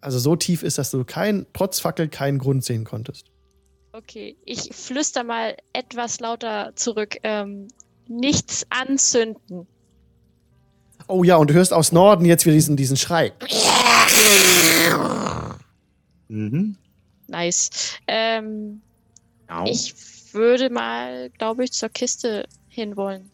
also 0.00 0.20
so 0.20 0.36
tief 0.36 0.62
ist, 0.62 0.78
dass 0.78 0.92
du 0.92 1.02
kein, 1.04 1.46
trotz 1.52 1.80
Fackel 1.80 2.06
keinen 2.06 2.38
Grund 2.38 2.64
sehen 2.64 2.84
konntest. 2.84 3.33
Okay, 3.94 4.36
ich 4.44 4.70
flüster 4.74 5.24
mal 5.24 5.56
etwas 5.72 6.20
lauter 6.20 6.72
zurück. 6.74 7.16
Ähm, 7.22 7.68
nichts 8.08 8.66
anzünden. 8.70 9.66
Oh 11.06 11.22
ja, 11.24 11.36
und 11.36 11.50
du 11.50 11.54
hörst 11.54 11.72
aus 11.72 11.92
Norden 11.92 12.24
jetzt 12.24 12.44
wieder 12.44 12.54
diesen, 12.54 12.76
diesen 12.76 12.96
Schrei. 12.96 13.32
Mhm. 16.28 16.76
Nice. 17.28 17.70
Ähm, 18.06 18.80
Au. 19.48 19.64
ich 19.66 19.94
würde 20.32 20.70
mal, 20.70 21.30
glaube 21.30 21.64
ich, 21.64 21.72
zur 21.72 21.88
Kiste 21.90 22.46
hinwollen. 22.68 23.30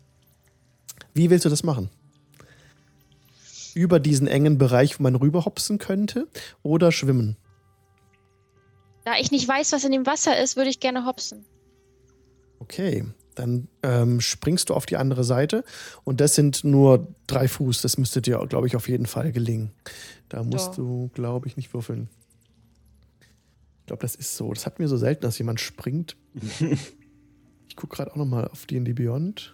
Wie 1.14 1.30
willst 1.30 1.44
du 1.44 1.48
das 1.48 1.62
machen? 1.62 1.88
Über 3.74 4.00
diesen 4.00 4.26
engen 4.26 4.58
Bereich, 4.58 4.98
wo 4.98 5.04
man 5.04 5.14
rüberhopsen 5.14 5.78
könnte, 5.78 6.28
oder 6.62 6.92
schwimmen? 6.92 7.36
Da 9.04 9.16
ich 9.18 9.30
nicht 9.30 9.46
weiß, 9.48 9.72
was 9.72 9.84
in 9.84 9.92
dem 9.92 10.06
Wasser 10.06 10.38
ist, 10.40 10.56
würde 10.56 10.70
ich 10.70 10.80
gerne 10.80 11.06
hopsen. 11.06 11.44
Okay, 12.58 13.04
dann 13.34 13.68
ähm, 13.82 14.20
springst 14.20 14.68
du 14.70 14.74
auf 14.74 14.84
die 14.86 14.96
andere 14.96 15.24
Seite 15.24 15.64
und 16.04 16.20
das 16.20 16.34
sind 16.34 16.62
nur 16.64 17.08
drei 17.26 17.48
Fuß. 17.48 17.80
Das 17.80 17.96
müsste 17.96 18.20
dir, 18.20 18.38
glaube 18.48 18.66
ich, 18.66 18.76
auf 18.76 18.88
jeden 18.88 19.06
Fall 19.06 19.32
gelingen. 19.32 19.72
Da 20.28 20.42
musst 20.42 20.68
Ja. 20.70 20.74
du, 20.76 21.10
glaube 21.14 21.48
ich, 21.48 21.56
nicht 21.56 21.72
würfeln. 21.72 22.08
Ich 23.80 23.86
glaube, 23.86 24.02
das 24.02 24.14
ist 24.14 24.36
so. 24.36 24.52
Das 24.52 24.66
hatten 24.66 24.78
wir 24.78 24.88
so 24.88 24.96
selten, 24.96 25.22
dass 25.22 25.38
jemand 25.38 25.60
springt. 25.60 26.16
ich 27.68 27.76
gucke 27.76 27.96
gerade 27.96 28.12
auch 28.12 28.16
noch 28.16 28.26
mal 28.26 28.46
auf 28.46 28.66
D&D 28.66 28.92
Beyond. 28.92 29.52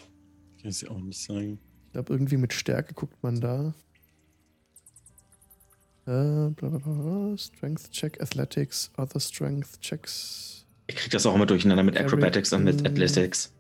Kann 0.61 0.71
ich 0.71 0.91
auch 0.91 0.99
nicht 0.99 1.23
sagen. 1.23 1.59
Ich 1.87 1.93
glaube, 1.93 2.13
irgendwie 2.13 2.37
mit 2.37 2.53
Stärke 2.53 2.93
guckt 2.93 3.23
man 3.23 3.41
da. 3.41 3.73
Äh, 6.07 6.51
bla 6.51 6.69
bla 6.69 6.79
bla. 6.79 7.37
Strength 7.37 7.91
Check, 7.91 8.21
Athletics, 8.23 8.91
Other 8.97 9.19
Strength 9.21 9.81
Checks. 9.81 10.65
Ich 10.87 10.95
krieg 10.97 11.11
das 11.11 11.27
auch 11.27 11.35
immer 11.35 11.47
durcheinander 11.47 11.83
mit 11.83 11.97
Acrobatics 11.99 12.53
und 12.53 12.63
mit 12.65 12.83
Mm. 12.83 12.87
Athletics. 12.87 13.53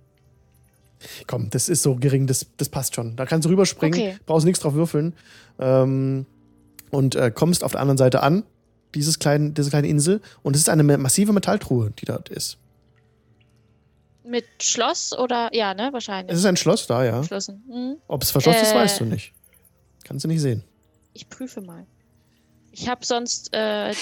Komm, 1.26 1.50
das 1.50 1.68
ist 1.68 1.82
so 1.82 1.96
gering, 1.96 2.26
das, 2.26 2.46
das 2.56 2.68
passt 2.68 2.94
schon. 2.94 3.16
Da 3.16 3.26
kannst 3.26 3.44
du 3.46 3.50
rüberspringen, 3.50 3.98
Okay. 4.00 4.16
brauchst 4.26 4.46
nichts 4.46 4.60
drauf 4.60 4.74
würfeln. 4.74 5.14
Ähm, 5.58 6.24
und 6.90 7.16
äh, 7.16 7.30
kommst 7.34 7.64
auf 7.64 7.72
der 7.72 7.80
anderen 7.80 7.98
Seite 7.98 8.22
an, 8.22 8.44
dieses 8.94 9.18
kleine, 9.18 9.50
diese 9.50 9.68
kleine 9.70 9.88
Insel. 9.88 10.20
Und 10.42 10.54
es 10.54 10.62
ist 10.62 10.68
eine 10.68 10.84
ma- 10.84 10.96
massive 10.96 11.32
Metalltruhe, 11.32 11.90
die 11.98 12.04
dort 12.06 12.28
ist. 12.28 12.58
Mit 14.24 14.44
Schloss 14.62 15.12
oder? 15.16 15.50
Ja, 15.52 15.74
ne? 15.74 15.90
Wahrscheinlich. 15.92 16.32
Es 16.32 16.38
ist 16.40 16.46
ein 16.46 16.56
Schloss 16.56 16.86
da, 16.86 17.04
ja. 17.04 17.20
Geschlossen. 17.20 17.62
Hm. 17.70 17.96
Ob 18.08 18.22
es 18.22 18.30
verschlossen 18.30 18.62
ist, 18.62 18.72
Äh. 18.72 18.76
weißt 18.76 19.00
du 19.00 19.04
nicht. 19.04 19.32
Kannst 20.04 20.24
du 20.24 20.28
nicht 20.28 20.40
sehen. 20.40 20.62
Ich 21.12 21.28
prüfe 21.28 21.60
mal. 21.60 21.86
Ich 22.78 22.88
habe 22.88 23.04
sonst 23.04 23.54
äh, 23.54 23.94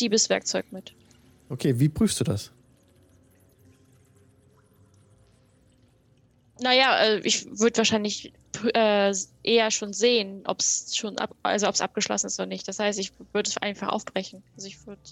Diebeswerkzeug 0.00 0.70
mit. 0.70 0.92
Okay, 1.48 1.78
wie 1.78 1.88
prüfst 1.88 2.20
du 2.20 2.24
das? 2.24 2.52
Naja, 6.60 6.98
äh, 6.98 7.18
ich 7.24 7.46
würde 7.58 7.78
wahrscheinlich 7.78 8.32
äh, 8.74 9.12
eher 9.42 9.70
schon 9.72 9.92
sehen, 9.92 10.42
ob 10.46 10.60
es 10.60 10.96
schon 10.96 11.18
ab, 11.18 11.34
also 11.42 11.66
ob 11.66 11.74
es 11.74 11.80
abgeschlossen 11.80 12.28
ist 12.28 12.38
oder 12.38 12.46
nicht. 12.46 12.68
Das 12.68 12.78
heißt, 12.78 12.98
ich 13.00 13.12
würde 13.32 13.50
es 13.50 13.58
einfach 13.58 13.88
aufbrechen. 13.88 14.42
Also 14.56 14.68
ich 14.68 14.86
würde. 14.86 15.02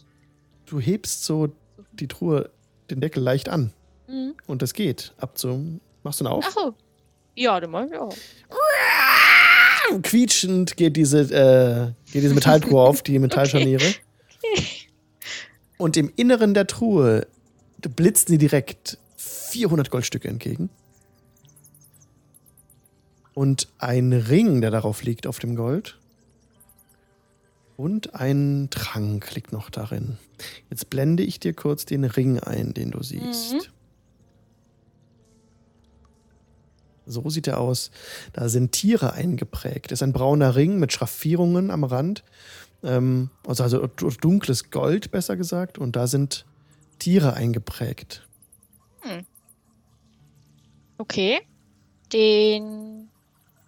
Du 0.67 0.79
hebst 0.79 1.25
so 1.25 1.53
die 1.93 2.07
Truhe, 2.07 2.51
den 2.91 3.01
Deckel 3.01 3.23
leicht 3.23 3.49
an. 3.49 3.73
Mhm. 4.07 4.35
Und 4.47 4.63
das 4.63 4.73
geht. 4.73 5.13
Ab 5.19 5.37
zum. 5.37 5.81
Machst 6.05 6.21
du 6.21 6.25
ihn 6.25 6.29
auf? 6.29 6.45
Ach 6.47 6.53
so. 6.53 6.75
Ja, 7.35 7.59
dann 7.59 7.71
mal 7.71 7.91
ja. 7.91 8.09
Quietschend 10.03 10.77
geht 10.77 10.97
diese, 10.97 11.21
äh, 11.21 12.11
geht 12.13 12.23
diese 12.23 12.35
Metalltruhe 12.35 12.83
auf, 12.83 13.03
die 13.03 13.19
Metallscharniere. 13.19 13.85
Und 15.79 15.97
im 15.97 16.13
Inneren 16.17 16.55
der 16.55 16.67
Truhe 16.67 17.27
blitzen 17.97 18.29
sie 18.29 18.39
direkt 18.39 18.99
400 19.17 19.91
Goldstücke 19.91 20.29
entgegen. 20.29 20.71
Und 23.35 23.69
ein 23.79 24.13
Ring, 24.13 24.61
der 24.61 24.71
darauf 24.71 25.03
liegt, 25.03 25.27
auf 25.27 25.39
dem 25.39 25.57
Gold. 25.57 25.99
Und 27.77 28.15
ein 28.15 28.69
Trank 28.71 29.35
liegt 29.35 29.53
noch 29.53 29.71
darin. 29.71 30.19
Jetzt 30.71 30.91
blende 30.91 31.25
ich 31.25 31.41
dir 31.41 31.53
kurz 31.53 31.85
den 31.85 32.05
Ring 32.05 32.39
ein, 32.39 32.73
den 32.75 32.93
du 32.93 33.03
siehst. 33.03 33.55
Mhm. 33.55 33.61
So 37.07 37.29
sieht 37.31 37.47
er 37.47 37.61
aus. 37.61 37.91
Da 38.33 38.49
sind 38.49 38.73
Tiere 38.73 39.13
eingeprägt. 39.13 39.93
Ist 39.93 40.03
ein 40.03 40.13
brauner 40.13 40.57
Ring 40.57 40.79
mit 40.79 40.93
Schraffierungen 40.93 41.71
am 41.71 41.85
Rand. 41.85 42.25
Ähm, 42.83 43.31
also, 43.47 43.63
also 43.65 43.87
dunkles 43.87 44.71
Gold, 44.71 45.11
besser 45.11 45.37
gesagt. 45.37 45.79
Und 45.79 45.97
da 45.97 46.07
sind 46.07 46.45
Tiere 46.99 47.35
eingeprägt. 47.35 48.27
Okay. 50.99 51.41
Den 52.13 53.09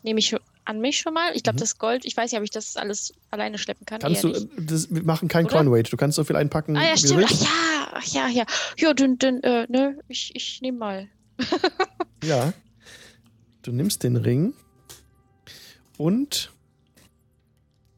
nehme 0.02 0.18
ich 0.20 0.34
an 0.64 0.80
mich 0.80 0.98
schon 0.98 1.14
mal. 1.14 1.34
Ich 1.34 1.42
glaube, 1.42 1.56
Mhm. 1.56 1.60
das 1.60 1.78
Gold, 1.78 2.04
ich 2.04 2.16
weiß 2.16 2.30
nicht, 2.32 2.38
ob 2.38 2.44
ich 2.44 2.50
das 2.50 2.76
alles 2.76 3.12
alleine 3.30 3.58
schleppen 3.58 3.86
kann. 3.86 4.00
Kannst 4.00 4.24
du, 4.24 4.32
das, 4.58 4.92
wir 4.92 5.02
machen 5.02 5.28
keinen 5.28 5.46
Oder? 5.46 5.56
Coin 5.58 5.70
Weight. 5.72 5.92
Du 5.92 5.96
kannst 5.96 6.16
so 6.16 6.24
viel 6.24 6.36
einpacken, 6.36 6.76
Ah 6.76 6.82
ja, 6.84 6.96
wie 6.96 7.00
du 7.02 7.06
stimmt. 7.08 7.24
Ach 7.24 7.40
ja, 7.40 7.88
ach 7.92 8.04
ja, 8.06 8.28
ja. 8.28 8.44
Ja, 8.78 8.94
dann, 8.94 9.18
dann 9.18 9.40
äh, 9.42 9.66
ne, 9.68 9.98
ich, 10.08 10.32
ich 10.34 10.60
nehme 10.62 10.78
mal. 10.78 11.08
Ja. 12.24 12.52
Du 13.66 13.72
nimmst 13.72 14.04
den 14.04 14.14
Ring 14.14 14.54
und 15.98 16.52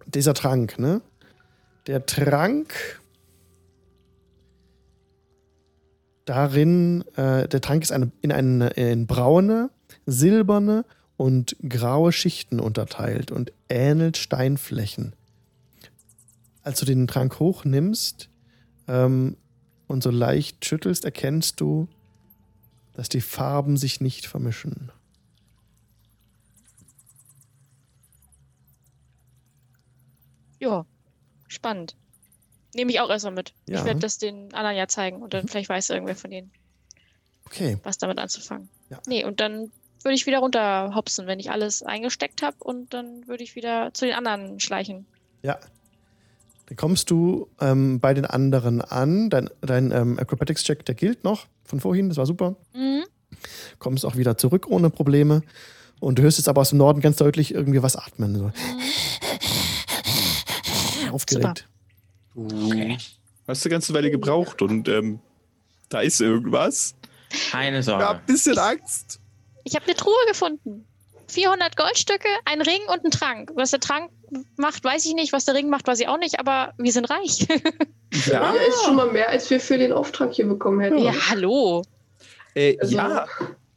dieser 0.06 0.32
Trank, 0.32 0.78
ne? 0.78 1.02
Der 1.86 2.06
Trank. 2.06 3.02
Darin, 6.24 7.04
äh, 7.16 7.46
der 7.48 7.60
Trank 7.60 7.82
ist 7.82 7.92
eine, 7.92 8.10
in, 8.22 8.32
eine, 8.32 8.68
in 8.68 9.06
braune, 9.06 9.68
silberne 10.06 10.86
und 11.18 11.54
graue 11.68 12.12
Schichten 12.12 12.60
unterteilt 12.60 13.30
und 13.30 13.52
ähnelt 13.68 14.16
Steinflächen. 14.16 15.14
Als 16.62 16.80
du 16.80 16.86
den 16.86 17.06
Trank 17.06 17.40
hochnimmst 17.40 18.30
ähm, 18.86 19.36
und 19.86 20.02
so 20.02 20.10
leicht 20.10 20.64
schüttelst, 20.64 21.04
erkennst 21.04 21.60
du, 21.60 21.88
dass 22.94 23.10
die 23.10 23.20
Farben 23.20 23.76
sich 23.76 24.00
nicht 24.00 24.26
vermischen. 24.26 24.92
Ja, 30.58 30.84
spannend. 31.48 31.96
Nehme 32.74 32.90
ich 32.92 33.00
auch 33.00 33.10
erstmal 33.10 33.34
mit. 33.34 33.54
Ja. 33.68 33.78
Ich 33.78 33.84
werde 33.84 34.00
das 34.00 34.18
den 34.18 34.52
anderen 34.54 34.76
ja 34.76 34.88
zeigen 34.88 35.22
und 35.22 35.32
dann 35.34 35.48
vielleicht 35.48 35.68
weiß 35.68 35.90
irgendwer 35.90 36.16
von 36.16 36.30
denen, 36.30 36.50
Okay. 37.46 37.78
was 37.82 37.98
damit 37.98 38.18
anzufangen. 38.18 38.68
Ja. 38.90 39.00
Nee, 39.06 39.24
und 39.24 39.40
dann 39.40 39.70
würde 40.02 40.14
ich 40.14 40.26
wieder 40.26 40.38
runterhopsen, 40.38 41.26
wenn 41.26 41.40
ich 41.40 41.50
alles 41.50 41.82
eingesteckt 41.82 42.42
habe 42.42 42.56
und 42.60 42.92
dann 42.94 43.26
würde 43.26 43.42
ich 43.42 43.56
wieder 43.56 43.92
zu 43.94 44.04
den 44.04 44.14
anderen 44.14 44.60
schleichen. 44.60 45.06
Ja. 45.42 45.58
Dann 46.66 46.76
kommst 46.76 47.10
du 47.10 47.48
ähm, 47.60 47.98
bei 47.98 48.12
den 48.12 48.26
anderen 48.26 48.82
an. 48.82 49.30
Dein, 49.30 49.48
dein 49.62 49.90
ähm, 49.90 50.18
Acrobatics-Check, 50.18 50.84
der 50.84 50.94
gilt 50.94 51.24
noch 51.24 51.46
von 51.64 51.80
vorhin, 51.80 52.08
das 52.08 52.18
war 52.18 52.26
super. 52.26 52.56
Mhm. 52.74 53.04
Kommst 53.78 54.04
auch 54.04 54.16
wieder 54.16 54.36
zurück 54.36 54.66
ohne 54.68 54.90
Probleme. 54.90 55.42
Und 56.00 56.18
du 56.18 56.22
hörst 56.22 56.38
jetzt 56.38 56.48
aber 56.48 56.60
aus 56.60 56.68
dem 56.68 56.78
Norden 56.78 57.00
ganz 57.00 57.16
deutlich 57.16 57.52
irgendwie 57.54 57.82
was 57.82 57.96
atmen. 57.96 58.36
So. 58.36 58.52
Aufgeregt. 61.10 61.68
Okay. 62.34 62.98
Hast 63.46 63.64
du 63.64 63.68
eine 63.68 63.72
ganze 63.74 63.94
Weile 63.94 64.10
gebraucht 64.10 64.62
und 64.62 64.88
ähm, 64.88 65.20
da 65.88 66.00
ist 66.00 66.20
irgendwas. 66.20 66.94
Keine 67.50 67.80
Ich 67.80 67.84
Sorge. 67.86 68.04
hab 68.06 68.16
ein 68.20 68.26
bisschen 68.26 68.58
Angst. 68.58 69.20
Ich 69.64 69.74
habe 69.74 69.84
eine 69.86 69.94
Truhe 69.94 70.14
gefunden. 70.28 70.84
400 71.28 71.76
Goldstücke, 71.76 72.28
ein 72.46 72.62
Ring 72.62 72.80
und 72.92 73.04
ein 73.04 73.10
Trank. 73.10 73.50
Was 73.54 73.70
der 73.70 73.80
Trank 73.80 74.10
macht, 74.56 74.82
weiß 74.82 75.04
ich 75.04 75.14
nicht. 75.14 75.32
Was 75.34 75.44
der 75.44 75.54
Ring 75.54 75.68
macht, 75.68 75.86
weiß 75.86 76.00
ich 76.00 76.08
auch 76.08 76.16
nicht. 76.18 76.38
Aber 76.40 76.72
wir 76.78 76.92
sind 76.92 77.06
reich. 77.10 77.46
Ja, 78.26 78.54
Ja, 78.54 78.60
ist 78.62 78.84
schon 78.84 78.96
mal 78.96 79.12
mehr, 79.12 79.28
als 79.28 79.50
wir 79.50 79.60
für 79.60 79.76
den 79.76 79.92
Auftrag 79.92 80.32
hier 80.32 80.46
bekommen 80.48 80.80
hätten. 80.80 80.96
ja, 80.96 81.12
hallo. 81.28 81.82
äh, 82.54 82.78
Also- 82.80 82.96
ja 82.96 83.26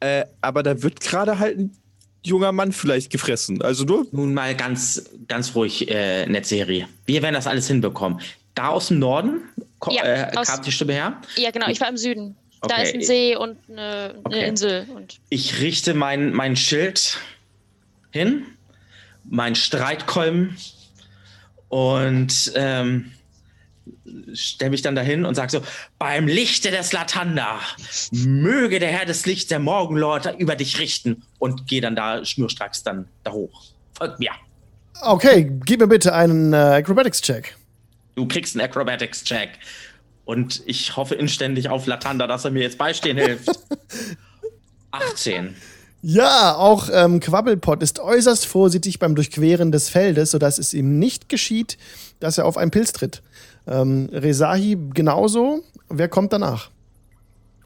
äh, 0.00 0.24
aber 0.40 0.62
da 0.62 0.82
wird 0.82 1.00
gerade 1.00 1.38
halt 1.38 1.58
ein 1.58 1.76
junger 2.24 2.52
Mann 2.52 2.72
vielleicht 2.72 3.10
gefressen. 3.10 3.62
Also 3.62 3.84
nur. 3.84 4.06
Nun 4.12 4.34
mal 4.34 4.54
ganz, 4.54 5.04
ganz 5.28 5.54
ruhig, 5.54 5.88
äh, 5.90 6.26
Netzserie. 6.26 6.86
Wir 7.06 7.22
werden 7.22 7.34
das 7.34 7.46
alles 7.46 7.66
hinbekommen. 7.68 8.20
Da 8.54 8.68
aus 8.68 8.88
dem 8.88 8.98
Norden 8.98 9.42
Ja, 9.90 10.04
äh, 10.04 10.36
aus- 10.36 10.46
kam 10.48 10.62
die 10.62 10.72
Stimme 10.72 10.92
her. 10.92 11.20
Ja, 11.36 11.50
genau. 11.50 11.68
Ich 11.68 11.80
war 11.80 11.88
im 11.88 11.96
Süden. 11.96 12.36
Da 12.60 12.74
Okay. 12.76 12.82
ist 12.84 12.94
ein 12.94 13.02
See 13.02 13.34
und 13.36 13.56
eine, 13.68 13.80
eine 14.10 14.18
Okay. 14.24 14.46
Insel. 14.48 14.86
Und 14.94 15.18
Ich 15.30 15.60
richte 15.60 15.94
mein, 15.94 16.32
mein 16.32 16.54
Schild 16.54 17.18
hin, 18.12 18.44
mein 19.24 19.54
Streitkolben 19.56 20.56
und 21.68 22.52
ähm, 22.54 23.12
stelle 24.34 24.70
mich 24.70 24.82
dann 24.82 24.94
dahin 24.94 25.24
und 25.24 25.34
sage 25.34 25.52
so: 25.52 25.62
Beim 25.98 26.26
Lichte 26.26 26.70
des 26.70 26.92
Latanda 26.92 27.60
möge 28.12 28.78
der 28.78 28.90
Herr 28.90 29.06
des 29.06 29.26
Lichts, 29.26 29.48
der 29.48 29.58
Morgenlord, 29.58 30.34
über 30.38 30.56
dich 30.56 30.78
richten 30.78 31.22
und 31.38 31.66
gehe 31.66 31.80
dann 31.80 31.96
da 31.96 32.24
schnurstracks 32.24 32.82
dann 32.82 33.08
da 33.24 33.32
hoch. 33.32 33.62
Folgt 33.96 34.18
mir. 34.18 34.30
Okay, 35.02 35.50
gib 35.64 35.80
mir 35.80 35.88
bitte 35.88 36.14
einen 36.14 36.52
äh, 36.52 36.56
Acrobatics-Check. 36.56 37.56
Du 38.14 38.26
kriegst 38.28 38.54
einen 38.54 38.64
Acrobatics-Check. 38.64 39.50
Und 40.24 40.62
ich 40.66 40.96
hoffe 40.96 41.16
inständig 41.16 41.68
auf 41.68 41.86
Latanda, 41.86 42.26
dass 42.26 42.44
er 42.44 42.52
mir 42.52 42.62
jetzt 42.62 42.78
beistehen 42.78 43.18
hilft. 43.18 43.48
18. 44.92 45.56
Ja, 46.02 46.56
auch 46.56 46.88
ähm, 46.92 47.20
Quabbelpot 47.20 47.82
ist 47.82 48.00
äußerst 48.00 48.46
vorsichtig 48.46 48.98
beim 48.98 49.14
Durchqueren 49.14 49.70
des 49.70 49.88
Feldes, 49.88 50.32
sodass 50.32 50.58
es 50.58 50.74
ihm 50.74 50.98
nicht 50.98 51.28
geschieht, 51.28 51.78
dass 52.18 52.38
er 52.38 52.44
auf 52.44 52.56
einen 52.56 52.70
Pilz 52.70 52.92
tritt. 52.92 53.22
Ähm, 53.66 54.08
Rezahi 54.12 54.76
genauso. 54.94 55.62
Wer 55.88 56.08
kommt 56.08 56.32
danach? 56.32 56.70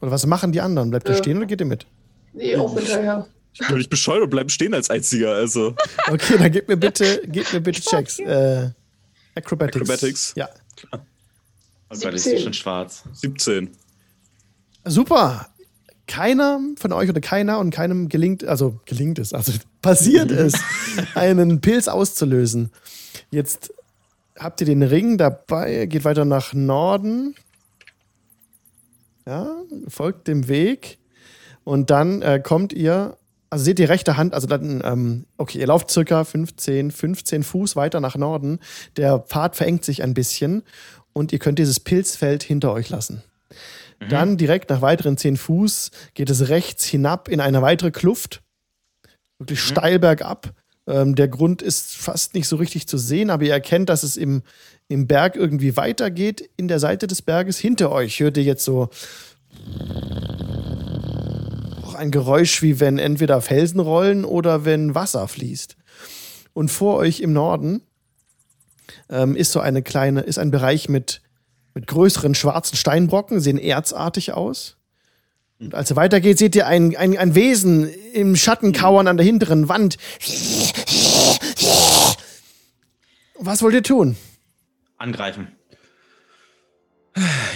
Oder 0.01 0.11
was 0.11 0.25
machen 0.25 0.51
die 0.51 0.61
anderen? 0.61 0.89
Bleibt 0.91 1.07
ihr 1.07 1.13
Ja. 1.15 1.17
stehen 1.17 1.37
oder 1.37 1.45
geht 1.47 1.59
ihr 1.61 1.65
mit? 1.65 1.87
Nee, 2.33 2.55
auch 2.55 2.73
hinterher. 2.77 3.25
Ich 3.53 3.67
bin 3.67 3.77
nicht 3.77 3.89
bescheuert 3.89 4.21
und 4.23 4.29
bleiben 4.29 4.49
stehen 4.49 4.73
als 4.75 4.89
einziger. 4.91 5.33
Also. 5.33 5.75
Okay, 6.11 6.37
dann 6.37 6.51
gebt 6.51 6.67
mir 6.69 6.77
bitte, 6.77 7.21
gebt 7.25 7.51
mir 7.53 7.61
bitte 7.61 7.81
Checks. 7.81 8.19
Äh, 8.19 8.69
Acrobatics. 9.35 9.81
Acrobatics? 9.89 10.33
Ja. 10.35 10.49
Oh 10.93 11.95
Gott, 12.01 12.13
ist 12.13 12.23
17. 12.25 12.43
schon 12.43 12.53
schwarz. 12.53 13.03
17. 13.13 13.69
Super. 14.85 15.47
Keiner 16.05 16.59
von 16.77 16.93
euch 16.93 17.09
oder 17.09 17.19
keiner 17.19 17.59
und 17.59 17.71
keinem 17.71 18.07
gelingt, 18.07 18.45
also 18.45 18.79
gelingt 18.85 19.19
es, 19.19 19.33
also 19.33 19.51
passiert 19.81 20.31
es, 20.31 20.53
einen 21.15 21.59
Pilz 21.59 21.87
auszulösen. 21.89 22.71
Jetzt 23.31 23.73
habt 24.39 24.61
ihr 24.61 24.67
den 24.67 24.83
Ring 24.83 25.17
dabei, 25.17 25.85
geht 25.85 26.05
weiter 26.05 26.25
nach 26.25 26.53
Norden. 26.53 27.35
Ja, 29.25 29.47
folgt 29.87 30.27
dem 30.27 30.47
Weg. 30.47 30.99
Und 31.63 31.89
dann 31.89 32.21
äh, 32.21 32.39
kommt 32.41 32.71
ihr, 32.71 33.17
also 33.49 33.65
seht 33.65 33.79
ihr 33.79 33.89
rechte 33.89 34.15
Hand, 34.15 34.33
also 34.33 34.47
dann, 34.47 34.81
ähm, 34.85 35.25
okay, 35.37 35.59
ihr 35.59 35.67
lauft 35.67 35.91
circa 35.91 36.23
15, 36.23 36.91
15 36.91 37.43
Fuß 37.43 37.75
weiter 37.75 37.99
nach 37.99 38.15
Norden. 38.15 38.59
Der 38.95 39.19
Pfad 39.19 39.55
verengt 39.57 39.83
sich 39.83 40.01
ein 40.01 40.13
bisschen 40.13 40.63
und 41.11 41.33
ihr 41.33 41.39
könnt 41.39 41.59
dieses 41.59 41.79
Pilzfeld 41.81 42.43
hinter 42.43 42.71
euch 42.71 42.89
lassen. 42.89 43.23
Dann 44.09 44.37
direkt 44.37 44.69
nach 44.69 44.81
weiteren 44.81 45.17
10 45.17 45.37
Fuß 45.37 45.91
geht 46.13 46.29
es 46.29 46.49
rechts 46.49 46.85
hinab 46.85 47.27
in 47.27 47.41
eine 47.41 47.61
weitere 47.61 47.91
Kluft. 47.91 48.43
Wirklich 49.39 49.59
steil 49.59 49.99
bergab. 49.99 50.53
Ähm, 50.87 51.15
der 51.15 51.27
Grund 51.27 51.61
ist 51.61 51.95
fast 51.95 52.33
nicht 52.33 52.47
so 52.47 52.55
richtig 52.55 52.87
zu 52.87 52.97
sehen, 52.97 53.29
aber 53.29 53.43
ihr 53.43 53.51
erkennt, 53.51 53.89
dass 53.89 54.03
es 54.03 54.17
im, 54.17 54.41
im 54.87 55.05
Berg 55.05 55.35
irgendwie 55.35 55.75
weitergeht. 55.75 56.49
In 56.55 56.67
der 56.67 56.79
Seite 56.79 57.07
des 57.07 57.21
Berges 57.21 57.57
hinter 57.57 57.91
euch 57.91 58.19
hört 58.19 58.37
ihr 58.37 58.43
jetzt 58.43 58.63
so 58.63 58.89
ein 61.95 62.11
Geräusch, 62.11 62.61
wie 62.61 62.79
wenn 62.79 62.97
entweder 62.99 63.41
Felsen 63.41 63.79
rollen 63.79 64.23
oder 64.23 64.65
wenn 64.65 64.95
Wasser 64.95 65.27
fließt. 65.27 65.75
Und 66.53 66.69
vor 66.69 66.95
euch 66.97 67.19
im 67.19 67.33
Norden 67.33 67.81
ähm, 69.09 69.35
ist 69.35 69.51
so 69.51 69.59
eine 69.59 69.81
kleine, 69.81 70.21
ist 70.21 70.39
ein 70.39 70.51
Bereich 70.51 70.89
mit, 70.89 71.21
mit 71.73 71.87
größeren 71.87 72.35
schwarzen 72.35 72.77
Steinbrocken, 72.77 73.39
sehen 73.41 73.57
erzartig 73.57 74.33
aus. 74.33 74.76
Und 75.59 75.73
als 75.73 75.89
ihr 75.91 75.95
weitergeht, 75.95 76.37
seht 76.37 76.55
ihr 76.55 76.67
ein, 76.67 76.95
ein, 76.95 77.17
ein 77.17 77.33
Wesen 77.35 77.89
im 78.13 78.35
Schatten 78.35 78.73
kauern 78.73 79.07
an 79.07 79.17
der 79.17 79.25
hinteren 79.25 79.67
Wand. 79.69 79.97
Was 83.39 83.61
wollt 83.61 83.73
ihr 83.73 83.83
tun? 83.83 84.17
Angreifen. 84.97 85.47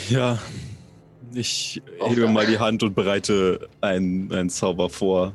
Ja. 0.09 0.39
Ich 1.33 1.81
hebe 2.03 2.27
mal 2.27 2.45
die 2.45 2.59
Hand 2.59 2.83
und 2.83 2.93
bereite 2.93 3.69
einen, 3.79 4.31
einen 4.33 4.49
Zauber 4.49 4.89
vor. 4.89 5.33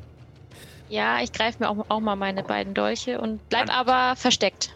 ja, 0.89 1.21
ich 1.21 1.31
greife 1.31 1.57
mir 1.63 1.69
auch, 1.69 1.85
auch 1.89 1.99
mal 1.99 2.15
meine 2.15 2.43
beiden 2.43 2.73
Dolche 2.73 3.19
und 3.19 3.47
bleib 3.49 3.67
Dann- 3.67 3.75
aber 3.75 4.15
versteckt. 4.15 4.73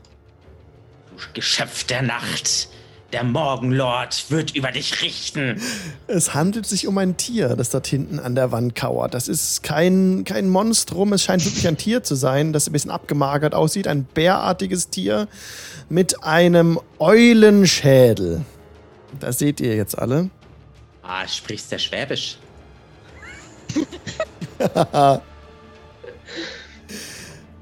Du 1.17 1.23
Geschöpf 1.33 1.83
der 1.83 2.01
Nacht. 2.01 2.69
Der 3.11 3.23
Morgenlord 3.23 4.25
wird 4.29 4.55
über 4.55 4.71
dich 4.71 5.01
richten. 5.01 5.61
Es 6.07 6.33
handelt 6.33 6.65
sich 6.65 6.87
um 6.87 6.97
ein 6.97 7.17
Tier, 7.17 7.55
das 7.55 7.69
dort 7.69 7.87
hinten 7.87 8.19
an 8.19 8.35
der 8.35 8.51
Wand 8.51 8.75
kauert. 8.75 9.13
Das 9.13 9.27
ist 9.27 9.63
kein, 9.63 10.23
kein 10.23 10.49
Monstrum, 10.49 11.11
es 11.13 11.23
scheint 11.23 11.43
wirklich 11.43 11.67
ein 11.67 11.77
Tier 11.77 12.03
zu 12.03 12.15
sein, 12.15 12.53
das 12.53 12.67
ein 12.67 12.71
bisschen 12.71 12.91
abgemagert 12.91 13.53
aussieht. 13.53 13.87
Ein 13.87 14.05
bärartiges 14.05 14.89
Tier 14.89 15.27
mit 15.89 16.23
einem 16.23 16.79
Eulenschädel. 16.99 18.45
Das 19.19 19.39
seht 19.39 19.59
ihr 19.59 19.75
jetzt 19.75 19.97
alle. 19.97 20.29
Ah, 21.03 21.27
sprichst 21.27 21.71
ja 21.71 21.79
Schwäbisch. 21.79 22.37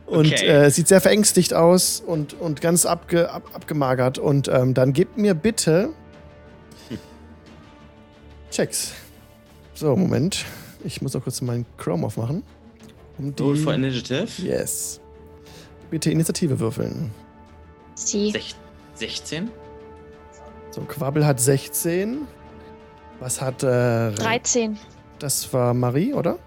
Und 0.10 0.28
Okay. 0.34 0.46
äh, 0.48 0.70
sieht 0.72 0.88
sehr 0.88 1.02
verängstigt 1.02 1.54
aus 1.54 2.00
und, 2.06 2.34
und 2.34 2.62
ganz 2.62 2.86
abge, 2.86 3.30
ab, 3.32 3.44
abgemagert. 3.54 4.18
Und 4.18 4.48
ähm, 4.48 4.74
dann 4.74 4.92
gebt 4.94 5.18
mir 5.18 5.34
bitte 5.36 5.90
Checks. 8.52 8.94
So, 9.76 9.96
Moment. 9.96 10.46
Ich 10.84 11.02
muss 11.02 11.16
auch 11.16 11.24
kurz 11.24 11.42
meinen 11.42 11.66
Chrome 11.78 12.06
aufmachen. 12.08 12.44
Um 13.18 13.34
Roll 13.40 13.56
die, 13.56 13.62
for 13.62 13.74
Initiative. 13.74 14.42
yes. 14.42 15.00
Bitte 15.92 16.10
Initiative 16.12 16.60
würfeln. 16.60 17.12
Sie. 17.96 18.32
Sech 18.32 18.56
16. 18.96 19.50
So, 20.72 20.82
Quabbel 20.82 21.26
hat 21.26 21.40
16. 21.40 22.20
Was 23.20 23.42
hat. 23.42 23.62
Äh, 23.64 24.12
13. 24.14 24.78
Das 25.20 25.52
war 25.54 25.74
Marie, 25.74 26.14
oder? 26.14 26.40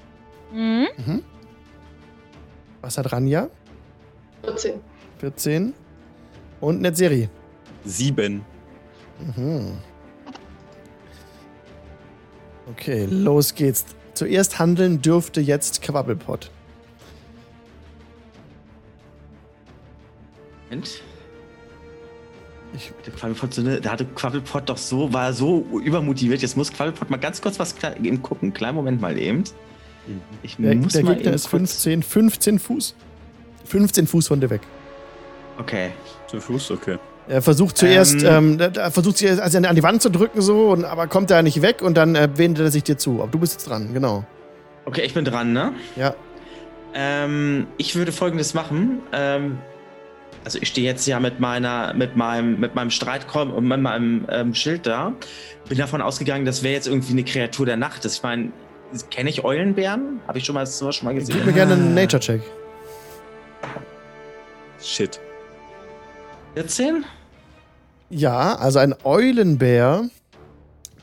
Mhm. 0.52 0.88
Mhm. 1.06 1.22
Was 2.82 2.98
hat 2.98 3.12
Ranja? 3.12 3.48
14. 4.44 4.74
14. 5.18 5.74
Und 6.60 6.80
Netzeri. 6.82 7.28
Sieben. 7.84 8.44
Mhm. 9.36 9.78
Okay, 12.70 13.06
los 13.06 13.54
geht's. 13.54 13.84
Zuerst 14.14 14.58
handeln 14.58 15.00
dürfte 15.00 15.40
jetzt 15.40 15.80
Quabbelpot. 15.82 16.50
Moment. 20.68 21.02
Ich- 22.74 22.92
Der 23.04 23.12
Quabbelpot, 23.12 23.52
so 23.54 23.60
eine, 23.60 23.80
da 23.80 23.90
hatte 23.92 24.04
Quabbelpot 24.06 24.68
doch 24.68 24.78
so, 24.78 25.12
war 25.12 25.32
so 25.32 25.66
übermotiviert. 25.84 26.40
Jetzt 26.42 26.56
muss 26.56 26.72
Quabbelpot 26.72 27.10
mal 27.10 27.18
ganz 27.18 27.40
kurz 27.42 27.58
was 27.58 27.74
eben 28.02 28.22
gucken. 28.22 28.52
Kleinen 28.54 28.76
Moment 28.76 29.00
mal 29.00 29.18
eben. 29.18 29.44
Ich 30.42 30.56
Der, 30.56 30.74
muss 30.74 30.92
der 30.92 31.04
mal 31.04 31.14
Gegner 31.16 31.32
ist 31.34 31.44
kurz- 31.50 31.82
15, 31.82 32.02
15 32.02 32.58
Fuß. 32.58 32.94
15 33.66 34.06
Fuß 34.06 34.28
von 34.28 34.40
dir 34.40 34.50
weg. 34.50 34.60
Okay. 35.58 35.90
Zu 36.26 36.40
Fuß, 36.40 36.70
okay. 36.72 36.98
Er 37.28 37.40
versucht 37.40 37.76
zuerst, 37.78 38.22
Ähm. 38.24 38.54
ähm, 38.54 38.60
er- 38.60 38.76
er 38.76 38.90
versucht 38.90 39.18
sie 39.18 39.28
also 39.30 39.58
an 39.58 39.76
die 39.76 39.82
Wand 39.82 40.02
zu 40.02 40.10
drücken, 40.10 40.40
so, 40.42 40.70
und, 40.70 40.84
aber 40.84 41.06
kommt 41.06 41.30
er 41.30 41.42
nicht 41.42 41.62
weg 41.62 41.80
und 41.82 41.96
dann 41.96 42.16
äh, 42.16 42.28
wendet 42.36 42.64
er 42.64 42.70
sich 42.70 42.82
dir 42.82 42.98
zu. 42.98 43.22
Aber 43.22 43.30
du 43.30 43.38
bist 43.38 43.52
jetzt 43.52 43.68
dran, 43.68 43.94
genau. 43.94 44.24
Okay, 44.86 45.02
ich 45.02 45.14
bin 45.14 45.24
dran, 45.24 45.52
ne? 45.52 45.72
Ja. 45.94 46.14
Ähm, 46.94 47.66
ich 47.78 47.94
würde 47.94 48.10
folgendes 48.12 48.54
machen. 48.54 49.00
Ähm, 49.12 49.58
also 50.44 50.58
ich 50.60 50.68
stehe 50.68 50.86
jetzt 50.86 51.06
ja 51.06 51.20
mit 51.20 51.38
meiner, 51.38 51.94
mit 51.94 52.16
meinem, 52.16 52.58
mit 52.58 52.74
meinem 52.74 52.90
Streitkolben 52.90 53.54
und 53.54 53.66
mit 53.68 53.80
meinem 53.80 54.26
ähm, 54.28 54.54
Schild 54.54 54.86
da. 54.86 55.12
Bin 55.68 55.78
davon 55.78 56.02
ausgegangen, 56.02 56.44
das 56.44 56.64
wäre 56.64 56.74
jetzt 56.74 56.88
irgendwie 56.88 57.12
eine 57.12 57.22
Kreatur 57.24 57.64
der 57.66 57.76
Nacht. 57.76 58.04
Ich 58.04 58.22
meine, 58.24 58.50
kenne 59.10 59.30
ich 59.30 59.44
Eulenbären? 59.44 60.20
Habe 60.26 60.38
ich 60.38 60.44
schon 60.44 60.54
mal 60.54 60.66
sowas 60.66 60.96
schon 60.96 61.06
mal 61.06 61.14
Gib 61.14 61.26
gesehen? 61.26 61.44
mir 61.46 61.52
gerne 61.52 61.74
einen 61.74 61.94
Nature-Check. 61.94 62.42
Shit. 64.82 65.20
14? 66.54 67.04
Ja, 68.10 68.56
also 68.56 68.78
ein 68.78 68.94
Eulenbär, 69.04 70.08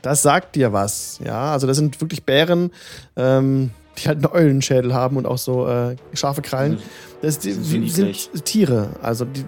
das 0.02 0.22
sagt 0.22 0.54
dir 0.54 0.72
was. 0.72 1.18
Ja, 1.24 1.52
also 1.52 1.66
das 1.66 1.76
sind 1.76 2.00
wirklich 2.00 2.24
Bären, 2.24 2.70
ähm, 3.16 3.70
die 3.98 4.06
halt 4.06 4.18
einen 4.18 4.32
Eulenschädel 4.32 4.94
haben 4.94 5.16
und 5.16 5.26
auch 5.26 5.38
so 5.38 5.66
äh, 5.66 5.96
scharfe 6.12 6.42
Krallen. 6.42 6.78
Das, 7.22 7.38
die, 7.38 7.52
Sind 7.52 7.90
sind? 7.90 8.44
Tiere, 8.44 8.90
also 9.02 9.24
die 9.24 9.44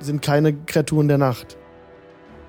sind 0.00 0.22
keine 0.22 0.54
Kreaturen 0.54 1.08
der 1.08 1.18
Nacht. 1.18 1.56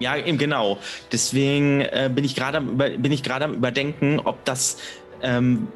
Ja, 0.04 0.18
eben 0.18 0.38
genau. 0.38 0.80
Deswegen 1.14 1.80
äh, 1.80 2.12
bin 2.14 2.26
ich 2.26 2.36
gerade 2.36 2.58
am, 2.58 2.78
bin 2.78 3.12
ich 3.12 3.24
am 3.32 3.54
überdenken, 3.54 4.20
ob 4.20 4.44
das, 4.44 4.78
ähm, 5.22 5.70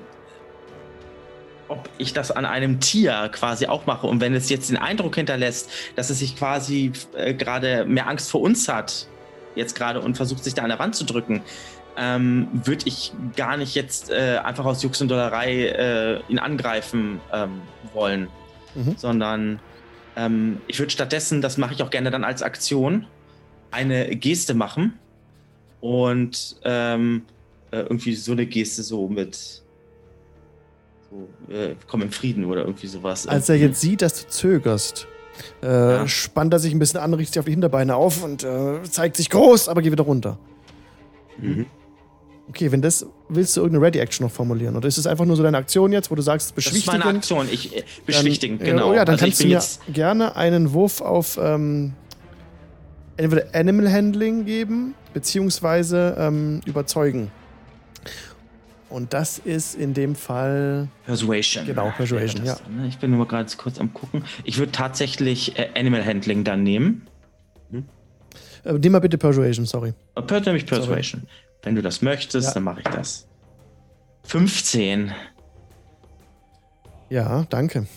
ob 1.70 1.90
ich 1.98 2.12
das 2.12 2.32
an 2.32 2.45
einem 2.45 2.82
Tier 2.82 3.30
quasi 3.32 3.68
auch 3.68 3.86
mache. 3.86 4.06
Und 4.06 4.20
wenn 4.20 4.36
es 4.36 4.49
jetzt 4.49 4.70
den 4.70 4.76
Eindruck 4.76 5.16
hinterlässt, 5.16 5.70
dass 5.95 6.10
es 6.10 6.20
sich 6.20 6.36
quasi 6.36 6.91
äh, 7.16 7.34
gerade 7.34 7.86
mehr 7.86 8.10
Angst 8.10 8.30
vor 8.30 8.41
uns 8.41 8.68
hat, 8.68 9.08
jetzt 9.56 9.76
gerade 9.76 10.02
und 10.02 10.18
versucht 10.18 10.44
sich 10.44 10.54
da 10.54 10.64
an 10.64 10.70
der 10.70 10.80
Wand 10.80 10.95
zu 10.95 11.06
drücken, 11.06 11.41
ähm, 11.98 12.49
würde 12.52 12.84
ich 12.86 13.14
gar 13.38 13.56
nicht 13.56 13.76
jetzt 13.76 14.10
äh, 14.12 14.40
einfach 14.44 14.66
aus 14.66 14.84
Jux 14.84 15.02
und 15.02 15.08
Dollerei 15.10 15.68
äh, 15.68 16.20
ihn 16.28 16.38
angreifen 16.38 17.22
ähm, 17.34 17.62
wollen, 17.94 18.28
Mhm. 18.76 18.95
sondern 18.98 19.60
ähm, 20.16 20.62
ich 20.68 20.80
würde 20.80 20.91
stattdessen, 20.91 21.41
das 21.41 21.58
mache 21.58 21.74
ich 21.74 21.82
auch 21.82 21.90
gerne 21.90 22.12
dann 22.12 22.24
als 22.24 22.44
Aktion, 22.44 23.08
eine 23.72 24.15
Geste 24.15 24.53
machen 24.53 24.94
und 25.81 26.56
ähm, 26.64 27.23
äh, 27.72 27.80
irgendwie 27.81 28.15
so 28.15 28.31
eine 28.31 28.45
Geste 28.45 28.84
so 28.84 29.07
mit 29.07 29.64
so, 31.10 31.53
äh, 31.53 31.76
komm 31.88 32.02
in 32.02 32.11
Frieden 32.11 32.45
oder 32.45 32.61
irgendwie 32.61 32.88
sowas. 32.88 33.27
Als 33.27 33.49
er 33.49 33.56
jetzt 33.56 33.80
sieht, 33.81 34.02
dass 34.02 34.23
du 34.23 34.30
zögerst, 34.30 35.07
äh, 35.61 35.68
Ja. 35.68 36.07
spannt 36.07 36.53
er 36.53 36.60
sich 36.60 36.73
ein 36.73 36.80
bisschen 36.80 36.99
an, 36.99 37.14
richtet 37.14 37.34
sich 37.35 37.39
auf 37.39 37.45
die 37.45 37.52
Hinterbeine 37.52 37.95
auf 37.95 38.23
und 38.23 38.44
äh, 38.44 38.81
zeigt 38.89 39.18
sich 39.18 39.30
groß, 39.30 39.69
aber 39.69 39.81
geht 39.81 39.91
wieder 39.91 40.03
runter. 40.03 40.38
Mhm. 41.38 41.65
Okay, 42.49 42.72
wenn 42.72 42.81
das, 42.81 43.06
willst 43.27 43.56
du 43.57 43.61
irgendeine 43.61 43.85
Ready-Action 43.88 44.26
noch 44.26 44.31
formulieren? 44.31 44.76
Oder 44.77 44.88
ist 44.88 44.98
es 44.98 45.06
einfach 45.06 45.26
nur 45.26 45.35
so 45.35 45.44
deine 45.44 45.57
Aktion 45.57 45.91
jetzt, 45.91 46.10
wo 46.10 46.15
du 46.15 46.22
sagst, 46.22 46.53
das 46.56 46.65
ist 46.68 46.88
meine 46.88 46.99
beschwichtigend? 47.03 47.18
Aktion. 47.18 47.48
Ich 47.52 47.76
äh, 47.76 47.80
Dann- 47.81 47.85
beschwichtigen, 48.06 48.61
äh, 48.61 48.64
genau. 48.64 48.89
Oh 48.91 48.94
ja, 48.94 49.03
dann 49.03 49.15
Also 49.15 49.26
ich 49.26 49.31
kannst 49.31 49.44
du 49.44 49.48
mir 49.48 49.53
jetzt 49.53 49.81
gerne 49.94 50.35
einen 50.38 50.72
Wurf 50.72 51.02
auf 51.02 51.38
ähm, 51.41 51.94
entweder 53.18 53.45
Animal 53.53 53.91
Handling 53.91 54.45
geben, 54.45 54.95
beziehungsweise 55.14 56.15
ähm, 56.19 56.61
überzeugen. 56.65 57.31
Und 58.89 59.14
das 59.14 59.38
ist 59.38 59.76
in 59.76 59.94
dem 59.94 60.15
Fall. 60.15 60.88
Persuasion. 61.06 61.65
Genau, 61.65 61.91
Persuasion, 61.95 62.45
das 62.45 62.61
dann, 62.64 62.77
ne? 62.84 62.88
Ich 62.88 62.98
bin 62.99 63.10
nur 63.11 63.19
mal 63.19 63.27
gerade 63.27 63.53
kurz 63.57 63.80
am 63.80 63.94
gucken. 63.94 64.23
Ich 64.45 64.60
würde 64.60 64.72
tatsächlich 64.72 65.60
äh, 65.60 65.69
Animal 65.76 66.06
Handling 66.06 66.44
dann 66.45 66.64
nehmen. 66.64 67.06
Äh, 68.64 68.73
nimm 68.73 68.91
mal 68.94 68.99
bitte 68.99 69.18
Persuasion, 69.18 69.65
sorry. 69.65 69.94
Äh, 70.15 70.22
Per 70.22 70.39
nämlich 70.41 70.65
Persuasion. 70.65 71.23
Wenn 71.64 71.76
du 71.76 71.81
das 71.81 72.02
möchtest, 72.02 72.48
Ja. 72.49 72.53
dann 72.53 72.64
mache 72.64 72.80
ich 72.80 72.88
das. 72.88 73.27
15. 74.23 75.11
Ja, 77.10 77.45
danke. 77.49 77.88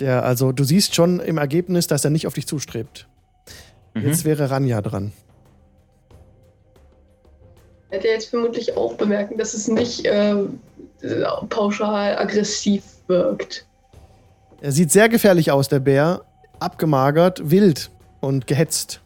Der, 0.00 0.24
also, 0.24 0.52
du 0.52 0.64
siehst 0.64 0.94
schon 0.94 1.20
im 1.20 1.38
Ergebnis, 1.38 1.86
dass 1.86 2.04
er 2.04 2.10
nicht 2.10 2.26
auf 2.26 2.34
dich 2.34 2.46
zustrebt. 2.46 3.06
Mhm. 3.94 4.06
Jetzt 4.06 4.24
wäre 4.24 4.50
Ranja 4.50 4.80
dran. 4.82 5.12
Hätte 7.90 8.08
er 8.08 8.14
jetzt 8.14 8.30
vermutlich 8.30 8.76
auch 8.76 8.94
bemerken, 8.94 9.36
dass 9.36 9.52
es 9.54 9.66
nicht 9.66 10.04
äh, 10.06 10.36
pauschal 11.48 12.16
aggressiv 12.18 12.84
wirkt. 13.08 13.66
Er 14.60 14.72
sieht 14.72 14.92
sehr 14.92 15.08
gefährlich 15.08 15.50
aus, 15.50 15.68
der 15.68 15.80
Bär. 15.80 16.22
Abgemagert, 16.60 17.50
wild 17.50 17.90
und 18.20 18.46
gehetzt. 18.46 19.00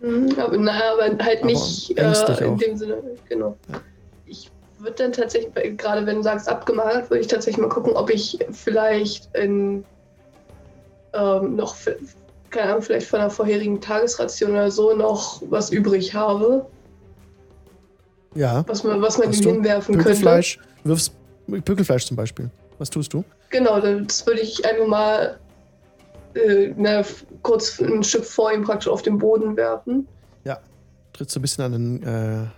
Mhm, 0.00 0.34
aber, 0.38 0.56
na, 0.56 0.72
aber 0.92 1.02
halt 1.24 1.38
Aber 1.38 1.46
nicht 1.46 1.96
ängstlich 1.96 2.40
äh, 2.40 2.44
in 2.44 2.54
auch. 2.54 2.58
dem 2.58 2.76
Sinne, 2.76 2.96
genau. 3.28 3.56
Ja. 3.70 3.80
Ich 4.26 4.50
würde 4.78 4.96
dann 4.96 5.12
tatsächlich, 5.12 5.76
gerade 5.76 6.06
wenn 6.06 6.16
du 6.16 6.22
sagst 6.22 6.48
abgemagert, 6.48 7.10
würde 7.10 7.20
ich 7.20 7.28
tatsächlich 7.28 7.60
mal 7.60 7.68
gucken, 7.68 7.92
ob 7.92 8.10
ich 8.10 8.38
vielleicht 8.50 9.34
in 9.36 9.84
ähm, 11.14 11.56
noch, 11.56 11.76
keine 12.50 12.70
Ahnung, 12.70 12.82
vielleicht 12.82 13.06
von 13.06 13.20
der 13.20 13.30
vorherigen 13.30 13.80
Tagesration 13.80 14.52
oder 14.52 14.70
so 14.70 14.94
noch 14.94 15.42
was 15.50 15.70
übrig 15.70 16.14
habe, 16.14 16.66
Ja. 18.34 18.64
was 18.66 18.84
man, 18.84 19.00
was 19.02 19.18
man 19.18 19.28
Hast 19.28 19.40
ihm 19.44 19.54
hinwerfen 19.54 19.94
könnte. 19.96 20.10
Pökelfleisch. 20.10 20.58
Wirfst 20.84 21.12
Pökelfleisch 21.64 22.06
zum 22.06 22.16
Beispiel. 22.16 22.50
Was 22.78 22.90
tust 22.90 23.12
du? 23.12 23.24
Genau, 23.50 23.80
das 23.80 24.26
würde 24.26 24.40
ich 24.40 24.64
einfach 24.64 24.86
mal 24.86 25.38
äh, 26.34 26.72
na, 26.76 27.02
kurz 27.42 27.80
ein 27.80 28.02
Stück 28.04 28.24
vor 28.24 28.52
ihm 28.52 28.62
praktisch 28.62 28.88
auf 28.88 29.02
den 29.02 29.18
Boden 29.18 29.56
werfen. 29.56 30.06
Trittst 31.12 31.34
du 31.34 31.40
ein 31.40 31.42
bisschen 31.42 31.64
an 31.64 31.72
den, 31.72 32.02
äh, 32.04 32.06
an 32.06 32.50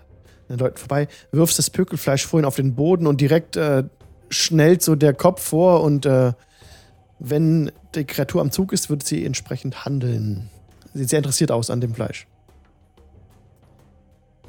den 0.50 0.58
Leuten 0.58 0.76
vorbei, 0.76 1.08
wirfst 1.32 1.58
das 1.58 1.70
Pökelfleisch 1.70 2.26
vorhin 2.26 2.44
auf 2.44 2.54
den 2.54 2.74
Boden 2.74 3.06
und 3.06 3.20
direkt 3.20 3.56
äh, 3.56 3.82
schnellt 4.28 4.82
so 4.82 4.94
der 4.94 5.14
Kopf 5.14 5.42
vor 5.42 5.82
und 5.82 6.04
äh, 6.06 6.32
wenn 7.24 7.70
die 7.94 8.04
Kreatur 8.04 8.40
am 8.40 8.50
Zug 8.50 8.72
ist, 8.72 8.90
wird 8.90 9.04
sie 9.04 9.24
entsprechend 9.24 9.84
handeln. 9.84 10.50
Sieht 10.92 11.08
sehr 11.08 11.18
interessiert 11.18 11.52
aus 11.52 11.70
an 11.70 11.80
dem 11.80 11.94
Fleisch. 11.94 12.26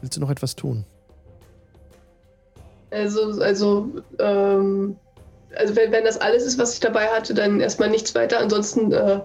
Willst 0.02 0.18
du 0.18 0.22
noch 0.22 0.32
etwas 0.32 0.56
tun? 0.56 0.84
Also, 2.90 3.41
also, 3.41 3.90
ähm, 4.20 4.95
also 5.56 5.76
wenn, 5.76 5.91
wenn 5.91 6.04
das 6.04 6.20
alles 6.20 6.44
ist, 6.45 6.58
was 6.58 6.74
ich 6.74 6.80
dabei 6.80 7.08
hatte, 7.08 7.34
dann 7.34 7.60
erstmal 7.60 7.90
nichts 7.90 8.14
weiter. 8.16 8.40
Ansonsten 8.40 8.91
äh, 8.91 9.22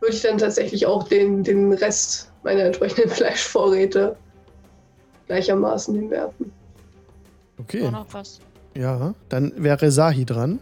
würde 0.00 0.14
ich 0.14 0.22
dann 0.22 0.38
tatsächlich 0.38 0.84
auch 0.86 1.04
den, 1.04 1.44
den 1.44 1.72
Rest 1.72 2.30
meiner 2.42 2.64
entsprechenden 2.64 3.08
Fleischvorräte 3.08 4.16
gleichermaßen 5.28 5.94
hinwerfen. 5.94 6.52
Okay. 7.58 7.86
Auch 7.86 7.92
noch 7.92 8.06
was. 8.12 8.40
Ja, 8.76 9.14
dann 9.28 9.52
wäre 9.56 9.92
Sahi 9.92 10.24
dran. 10.24 10.58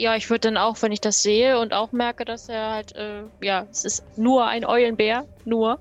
Ja, 0.00 0.16
ich 0.16 0.30
würde 0.30 0.48
dann 0.48 0.56
auch, 0.56 0.80
wenn 0.80 0.92
ich 0.92 1.02
das 1.02 1.22
sehe 1.22 1.58
und 1.58 1.74
auch 1.74 1.92
merke, 1.92 2.24
dass 2.24 2.48
er 2.48 2.70
halt, 2.70 2.96
äh, 2.96 3.24
ja, 3.42 3.66
es 3.70 3.84
ist 3.84 4.02
nur 4.16 4.46
ein 4.46 4.64
Eulenbär, 4.64 5.26
nur, 5.44 5.78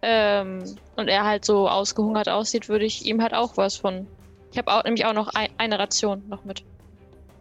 ähm, 0.00 0.64
und 0.96 1.08
er 1.08 1.26
halt 1.26 1.44
so 1.44 1.68
ausgehungert 1.68 2.30
aussieht, 2.30 2.70
würde 2.70 2.86
ich 2.86 3.04
ihm 3.04 3.20
halt 3.20 3.34
auch 3.34 3.58
was 3.58 3.76
von. 3.76 4.06
Ich 4.50 4.56
habe 4.56 4.72
auch 4.72 4.82
nämlich 4.82 5.04
auch 5.04 5.12
noch 5.12 5.28
ein, 5.34 5.50
eine 5.58 5.78
Ration 5.78 6.22
noch 6.30 6.42
mit. 6.46 6.64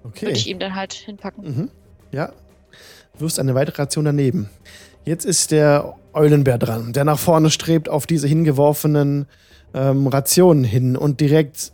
Okay. 0.04 0.24
Würde 0.24 0.36
ich 0.36 0.48
ihm 0.48 0.60
dann 0.60 0.76
halt 0.76 0.92
hinpacken. 0.92 1.44
Mhm. 1.46 1.72
Ja. 2.12 2.34
Du 3.14 3.22
wirst 3.22 3.40
eine 3.40 3.56
weitere 3.56 3.82
Ration 3.82 4.04
daneben. 4.04 4.50
Jetzt 5.06 5.24
ist 5.24 5.52
der 5.52 5.96
Eulenbär 6.12 6.58
dran, 6.58 6.92
der 6.92 7.06
nach 7.06 7.18
vorne 7.18 7.50
strebt 7.50 7.88
auf 7.88 8.06
diese 8.06 8.28
hingeworfenen 8.28 9.26
ähm, 9.74 10.08
Rationen 10.08 10.66
hin 10.66 10.98
und 10.98 11.22
direkt 11.22 11.72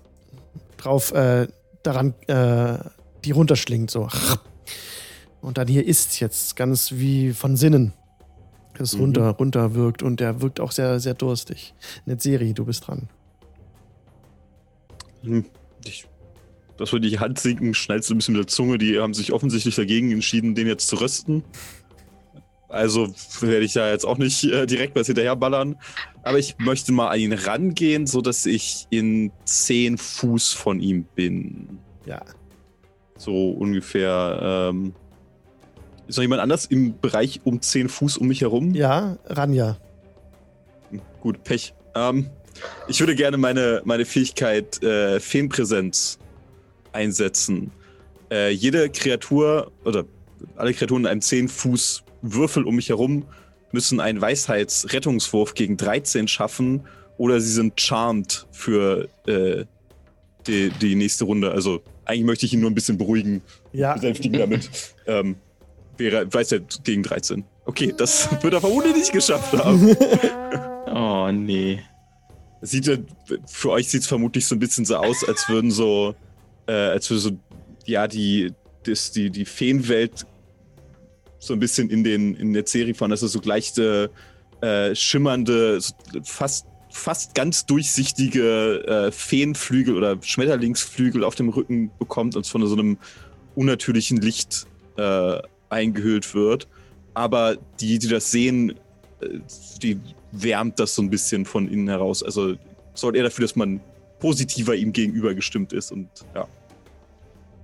drauf 0.78 1.14
äh, 1.14 1.48
daran 1.82 2.14
äh, 2.28 2.78
die 3.26 3.32
runterschlingt 3.32 3.92
so. 3.92 4.08
Und 5.42 5.58
dann 5.58 5.68
hier 5.68 5.86
ist 5.86 6.20
jetzt 6.20 6.56
ganz 6.56 6.94
wie 6.94 7.34
von 7.34 7.56
Sinnen. 7.58 7.94
Das 8.78 8.94
Mhm. 8.94 9.02
runter, 9.02 9.30
runter 9.32 9.74
wirkt 9.76 10.04
und 10.04 10.20
der 10.20 10.42
wirkt 10.42 10.60
auch 10.60 10.72
sehr, 10.72 11.00
sehr 11.00 11.14
durstig. 11.14 11.74
Netzeri, 12.06 12.54
du 12.54 12.66
bist 12.66 12.88
dran. 12.88 13.08
Hm, 15.24 15.46
Ich, 15.86 16.06
das 16.78 16.92
würde 16.92 17.08
die 17.10 17.20
Hand 17.20 17.40
sinken, 17.40 17.74
schnallst 17.74 18.10
du 18.10 18.16
ein 18.16 18.18
bisschen 18.18 18.34
mit 18.36 18.44
der 18.44 18.48
Zunge. 18.48 18.78
Die 18.78 19.00
haben 19.00 19.14
sich 19.14 19.32
offensichtlich 19.32 19.76
dagegen 19.76 20.12
entschieden, 20.12 20.56
den 20.56 20.68
jetzt 20.68 20.88
zu 20.88 20.96
rösten. 20.98 21.44
Also 22.68 23.14
werde 23.40 23.64
ich 23.64 23.74
da 23.74 23.90
jetzt 23.92 24.04
auch 24.06 24.18
nicht 24.18 24.44
äh, 24.44 24.66
direkt 24.66 24.96
was 24.96 25.08
hinterherballern. 25.08 25.78
Aber 26.24 26.40
ich 26.40 26.58
möchte 26.58 26.92
mal 26.92 27.10
an 27.10 27.20
ihn 27.20 27.34
rangehen, 27.34 28.08
sodass 28.08 28.46
ich 28.46 28.88
in 28.90 29.32
10 29.46 29.98
Fuß 29.98 30.52
von 30.54 30.80
ihm 30.80 31.04
bin. 31.16 31.78
Ja. 32.06 32.22
So 33.18 33.52
ungefähr. 33.52 34.70
Ähm, 34.72 34.94
ist 36.08 36.18
noch 36.18 36.24
jemand 36.24 36.42
anders 36.42 36.66
im 36.66 37.00
Bereich 37.00 37.42
um 37.44 37.62
10 37.62 37.90
Fuß 37.90 38.18
um 38.18 38.28
mich 38.28 38.42
herum? 38.42 38.76
Ja, 38.76 39.18
Ranja. 39.26 39.78
Gut, 41.20 41.44
Pech. 41.44 41.74
Ähm, 41.96 42.30
ich 42.88 43.00
würde 43.00 43.16
gerne 43.16 43.38
meine, 43.38 43.82
meine 43.86 44.06
Fähigkeit 44.06 44.82
äh, 44.84 45.20
Feenpräsenz 45.20 46.20
einsetzen. 46.92 47.72
Äh, 48.32 48.52
jede 48.52 48.90
Kreatur 48.90 49.72
oder 49.84 50.06
alle 50.56 50.74
Kreaturen 50.74 51.04
in 51.04 51.08
einem 51.08 51.22
10 51.22 51.48
Fuß 51.48 52.04
Würfel 52.22 52.64
um 52.64 52.76
mich 52.76 52.90
herum 52.90 53.26
müssen 53.72 54.00
einen 54.00 54.22
Weisheitsrettungswurf 54.22 55.54
gegen 55.54 55.78
13 55.78 56.28
schaffen 56.28 56.88
oder 57.18 57.40
sie 57.40 57.52
sind 57.52 57.80
charmed 57.80 58.48
für 58.52 59.10
äh, 59.28 59.66
die, 60.48 60.70
die 60.70 60.96
nächste 60.96 61.26
Runde. 61.26 61.52
Also 61.52 61.82
eigentlich 62.06 62.26
möchte 62.26 62.46
ich 62.46 62.54
ihn 62.54 62.60
nur 62.62 62.70
ein 62.70 62.76
bisschen 62.76 62.98
beruhigen, 62.98 63.42
Ja, 63.74 63.94
besänftigen 63.94 64.40
damit. 64.40 64.70
Ähm, 65.08 65.36
wäre 65.98 66.34
Weisheit 66.34 66.80
gegen 66.84 67.04
13. 67.04 67.44
Okay, 67.66 67.94
das 67.96 68.30
wird 68.42 68.54
er 68.54 68.62
vermutlich 68.62 68.96
nicht 68.96 69.12
geschafft 69.12 69.54
haben. 69.54 69.96
Oh, 70.88 71.30
nee. 71.30 71.82
Sieht 72.62 72.86
ja, 72.86 72.96
für 73.48 73.72
euch 73.72 73.90
sieht 73.90 74.02
es 74.02 74.08
vermutlich 74.08 74.46
so 74.46 74.56
ein 74.56 74.60
bisschen 74.60 74.86
so 74.86 74.96
aus, 74.96 75.28
als 75.28 75.50
würden 75.50 75.70
so, 75.70 76.16
äh, 76.68 76.72
als 76.72 77.10
würde 77.10 77.20
so, 77.20 77.32
ja, 77.86 78.08
die, 78.08 78.54
das, 78.84 79.12
die, 79.12 79.30
die 79.30 79.44
Feenwelt 79.44 80.26
so 81.38 81.54
ein 81.54 81.60
bisschen 81.60 81.90
in, 81.90 82.04
den, 82.06 82.36
in 82.36 82.54
der 82.54 82.66
Serie 82.66 82.94
von, 82.94 83.10
dass 83.10 83.24
es 83.24 83.34
so 83.34 83.42
leichte, 83.44 84.10
äh, 84.62 84.96
schimmernde, 84.96 85.82
so 85.82 85.94
fast, 86.24 86.66
fast 86.96 87.36
ganz 87.36 87.66
durchsichtige 87.66 88.88
äh, 88.88 89.12
Feenflügel 89.12 89.98
oder 89.98 90.18
Schmetterlingsflügel 90.22 91.24
auf 91.24 91.36
dem 91.36 91.50
Rücken 91.50 91.92
bekommt 92.00 92.36
und 92.36 92.48
von 92.48 92.66
so 92.66 92.74
einem 92.74 92.98
unnatürlichen 93.54 94.18
Licht 94.22 94.66
äh, 94.98 95.40
eingehüllt 95.70 96.34
wird. 96.34 96.68
Aber 97.14 97.58
die, 97.80 98.00
die 98.00 98.08
das 98.08 98.32
sehen, 98.32 98.72
äh, 99.20 99.40
die 99.82 100.00
wärmt 100.32 100.80
das 100.80 100.96
so 100.96 101.02
ein 101.02 101.10
bisschen 101.10 101.46
von 101.46 101.68
innen 101.68 101.90
heraus. 101.90 102.24
Also 102.24 102.56
sorgt 102.94 103.18
eher 103.18 103.24
dafür, 103.24 103.44
dass 103.44 103.58
man 103.58 103.82
positiver 104.20 104.74
ihm 104.74 104.94
gegenüber 104.94 105.36
gestimmt 105.36 105.74
ist 105.74 105.92
und 105.92 106.08
ja. 106.34 106.48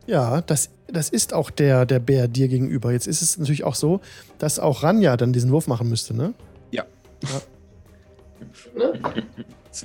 Ja, 0.07 0.41
das, 0.41 0.69
das 0.87 1.09
ist 1.09 1.33
auch 1.33 1.49
der, 1.49 1.85
der 1.85 1.99
Bär 1.99 2.27
dir 2.27 2.49
gegenüber. 2.49 2.91
Jetzt 2.91 3.07
ist 3.07 3.21
es 3.21 3.37
natürlich 3.37 3.63
auch 3.63 3.75
so, 3.75 4.01
dass 4.39 4.59
auch 4.59 4.83
Ranja 4.83 5.15
dann 5.15 5.31
diesen 5.31 5.51
Wurf 5.51 5.67
machen 5.67 5.87
müsste, 5.87 6.13
ne? 6.13 6.33
Ne? 8.75 8.99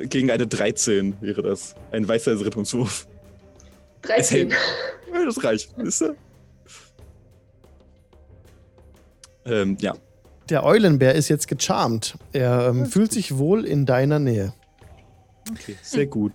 Gegen 0.09 0.31
eine 0.31 0.47
13 0.47 1.16
wäre 1.20 1.43
das. 1.43 1.74
Ein 1.93 2.07
weißer 2.09 2.39
Rettungswurf. 2.45 3.07
13. 4.03 4.51
Ja, 4.51 5.24
das 5.24 5.43
reicht, 5.43 5.70
wisst 5.77 6.03
ihr? 6.03 6.15
Ähm, 9.45 9.77
ja. 9.81 9.95
Der 10.49 10.65
Eulenbär 10.65 11.15
ist 11.15 11.28
jetzt 11.28 11.49
gecharmt. 11.49 12.16
Er 12.33 12.69
ähm, 12.69 12.87
fühlt 12.87 13.12
sich 13.12 13.37
wohl 13.37 13.65
in 13.65 13.85
deiner 13.87 14.19
Nähe. 14.19 14.53
Okay, 15.51 15.77
sehr 15.83 16.07
gut. 16.07 16.33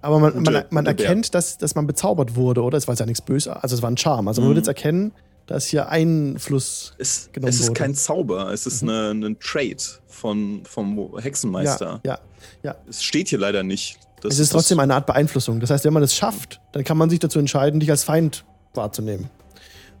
Aber 0.00 0.18
man, 0.18 0.32
Guter- 0.34 0.52
man, 0.52 0.64
man 0.70 0.84
guter 0.84 0.94
Bär. 0.96 1.06
erkennt, 1.06 1.34
dass, 1.34 1.58
dass 1.58 1.74
man 1.74 1.86
bezaubert 1.86 2.34
wurde, 2.34 2.62
oder? 2.62 2.76
Es 2.78 2.88
war 2.88 2.94
ja 2.94 3.06
nichts 3.06 3.20
Böses. 3.22 3.48
Also 3.52 3.76
es 3.76 3.82
war 3.82 3.90
ein 3.90 3.96
Charme. 3.96 4.28
Also 4.28 4.40
man 4.40 4.48
Mhm. 4.48 4.50
würde 4.52 4.60
jetzt 4.60 4.68
erkennen, 4.68 5.12
dass 5.46 5.66
hier 5.66 5.88
Einfluss. 5.88 6.94
Es, 6.98 7.30
genommen 7.32 7.48
es 7.50 7.60
ist 7.60 7.68
wurde. 7.68 7.78
kein 7.80 7.94
Zauber, 7.94 8.52
es 8.52 8.66
ist 8.66 8.82
eine, 8.82 9.10
ein 9.10 9.36
Trade 9.40 9.76
von, 10.06 10.62
vom 10.64 11.18
Hexenmeister. 11.18 12.00
Ja, 12.04 12.18
ja. 12.62 12.76
Es 12.88 13.02
steht 13.02 13.28
hier 13.28 13.38
leider 13.38 13.62
nicht. 13.62 13.98
Das 14.20 14.34
Es 14.34 14.38
ist 14.40 14.50
trotzdem 14.50 14.78
eine 14.78 14.94
Art 14.94 15.06
Beeinflussung. 15.06 15.58
Das 15.58 15.70
heißt, 15.70 15.84
wenn 15.84 15.92
man 15.92 16.02
es 16.04 16.14
schafft, 16.14 16.60
dann 16.72 16.84
kann 16.84 16.96
man 16.96 17.10
sich 17.10 17.18
dazu 17.18 17.38
entscheiden, 17.40 17.80
dich 17.80 17.90
als 17.90 18.04
Feind 18.04 18.44
wahrzunehmen. 18.74 19.28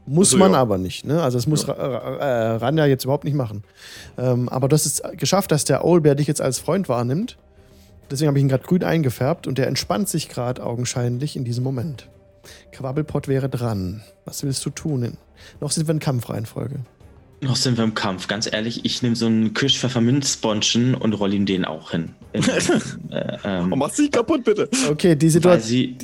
Muss 0.06 0.28
Also, 0.28 0.38
man 0.38 0.52
ja. 0.52 0.58
aber 0.58 0.78
nicht. 0.78 1.04
Ne? 1.04 1.22
Also 1.22 1.38
das 1.38 1.46
muss 1.46 1.66
Ra- 1.68 1.74
äh, 1.74 2.56
Ranja 2.56 2.86
jetzt 2.86 3.04
überhaupt 3.04 3.24
nicht 3.24 3.34
machen. 3.34 3.62
Ähm, 4.18 4.48
aber 4.48 4.68
das 4.68 4.86
ist 4.86 5.02
geschafft, 5.16 5.50
dass 5.52 5.64
der 5.64 5.84
Owlbär 5.84 6.14
dich 6.14 6.26
jetzt 6.26 6.40
als 6.40 6.58
Freund 6.58 6.88
wahrnimmt. 6.88 7.36
Deswegen 8.10 8.28
habe 8.28 8.38
ich 8.38 8.42
ihn 8.42 8.48
gerade 8.48 8.64
grün 8.64 8.84
eingefärbt 8.84 9.46
und 9.46 9.58
der 9.58 9.68
entspannt 9.68 10.08
sich 10.08 10.28
gerade 10.28 10.62
augenscheinlich 10.64 11.34
in 11.36 11.44
diesem 11.44 11.64
Moment. 11.64 12.08
Quabbelpot 12.72 13.28
wäre 13.28 13.48
dran. 13.48 14.02
Was 14.24 14.42
willst 14.42 14.64
du 14.64 14.70
tun? 14.70 15.16
Noch 15.60 15.70
sind 15.70 15.86
wir 15.88 15.92
in 15.92 16.00
Kampfreihenfolge. 16.00 16.80
Noch 17.40 17.56
sind 17.56 17.76
wir 17.76 17.84
im 17.84 17.94
Kampf. 17.94 18.28
Ganz 18.28 18.50
ehrlich, 18.52 18.84
ich 18.84 19.02
nehme 19.02 19.16
so 19.16 19.26
einen 19.26 19.52
Kirschpfefferminzbonchen 19.52 20.94
und 20.94 21.12
roll 21.14 21.34
ihm 21.34 21.44
den 21.46 21.64
auch 21.64 21.90
hin. 21.90 22.14
In, 22.32 22.42
äh, 23.10 23.38
ähm, 23.44 23.72
Oh, 23.72 23.76
mach's 23.76 23.98
nicht 23.98 24.12
kaputt, 24.12 24.44
bitte. 24.44 24.68
Okay, 24.88 25.14
die 25.16 25.28
Situation, 25.28 25.68
sie, 25.68 25.98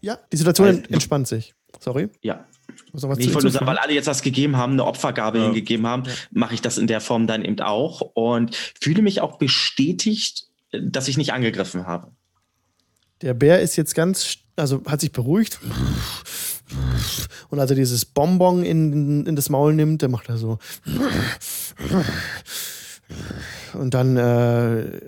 ja, 0.00 0.18
die 0.30 0.36
Situation 0.36 0.68
Weil- 0.68 0.84
entspannt 0.92 1.26
sich. 1.26 1.54
Sorry. 1.80 2.08
ja, 2.22 2.44
was 2.92 3.18
Nee, 3.18 3.24
ich 3.24 3.34
wollte 3.34 3.46
nur 3.46 3.52
sagen, 3.52 3.66
weil 3.66 3.78
alle 3.78 3.92
jetzt 3.92 4.06
was 4.06 4.22
gegeben 4.22 4.56
haben, 4.56 4.72
eine 4.74 4.84
Opfergabe 4.84 5.38
Ja. 5.38 5.44
hingegeben 5.46 5.86
haben, 5.86 6.04
mache 6.30 6.54
ich 6.54 6.60
das 6.60 6.78
in 6.78 6.86
der 6.86 7.00
Form 7.00 7.26
dann 7.26 7.44
eben 7.44 7.60
auch 7.60 8.00
und 8.14 8.54
fühle 8.80 9.02
mich 9.02 9.20
auch 9.20 9.38
bestätigt, 9.38 10.46
dass 10.72 11.08
ich 11.08 11.16
nicht 11.16 11.32
angegriffen 11.32 11.86
habe. 11.86 12.12
Der 13.22 13.34
Bär 13.34 13.60
ist 13.60 13.76
jetzt 13.76 13.94
ganz, 13.94 14.36
also 14.58 14.82
hat 14.86 15.00
sich 15.00 15.12
beruhigt. 15.12 15.60
Und 17.48 17.60
als 17.60 17.70
er 17.70 17.76
dieses 17.76 18.04
Bonbon 18.04 18.62
in, 18.62 19.24
in 19.26 19.36
das 19.36 19.48
Maul 19.48 19.74
nimmt, 19.74 20.02
dann 20.02 20.10
macht 20.10 20.28
er 20.28 20.36
so. 20.36 20.58
Und 23.74 23.94
dann 23.94 24.16
äh, 24.16 25.00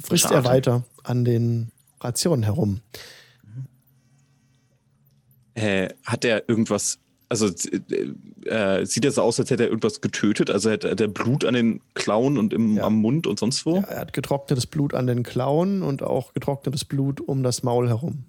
frisst 0.00 0.30
er 0.30 0.44
weiter 0.44 0.84
an 1.04 1.24
den 1.24 1.70
Rationen 2.00 2.42
herum. 2.42 2.80
Äh, 5.54 5.90
hat 6.04 6.24
er 6.24 6.48
irgendwas, 6.48 6.98
also 7.28 7.46
äh, 7.46 8.48
äh, 8.48 8.86
sieht 8.86 9.04
er 9.04 9.12
so 9.12 9.22
aus, 9.22 9.38
als 9.38 9.50
hätte 9.50 9.64
er 9.64 9.68
irgendwas 9.68 10.00
getötet? 10.00 10.50
Also 10.50 10.70
hat, 10.70 10.84
hat 10.84 11.00
er 11.00 11.08
Blut 11.08 11.44
an 11.44 11.54
den 11.54 11.80
Klauen 11.94 12.38
und 12.38 12.52
im, 12.52 12.76
Ja. 12.76 12.84
am 12.84 12.96
Mund 12.96 13.26
und 13.26 13.38
sonst 13.38 13.66
wo? 13.66 13.76
Ja, 13.76 13.82
er 13.82 14.00
hat 14.00 14.12
getrocknetes 14.14 14.66
Blut 14.66 14.94
an 14.94 15.06
den 15.06 15.22
Klauen 15.22 15.82
und 15.82 16.02
auch 16.02 16.32
getrocknetes 16.32 16.84
Blut 16.86 17.20
um 17.20 17.42
das 17.42 17.62
Maul 17.62 17.88
herum. 17.88 18.24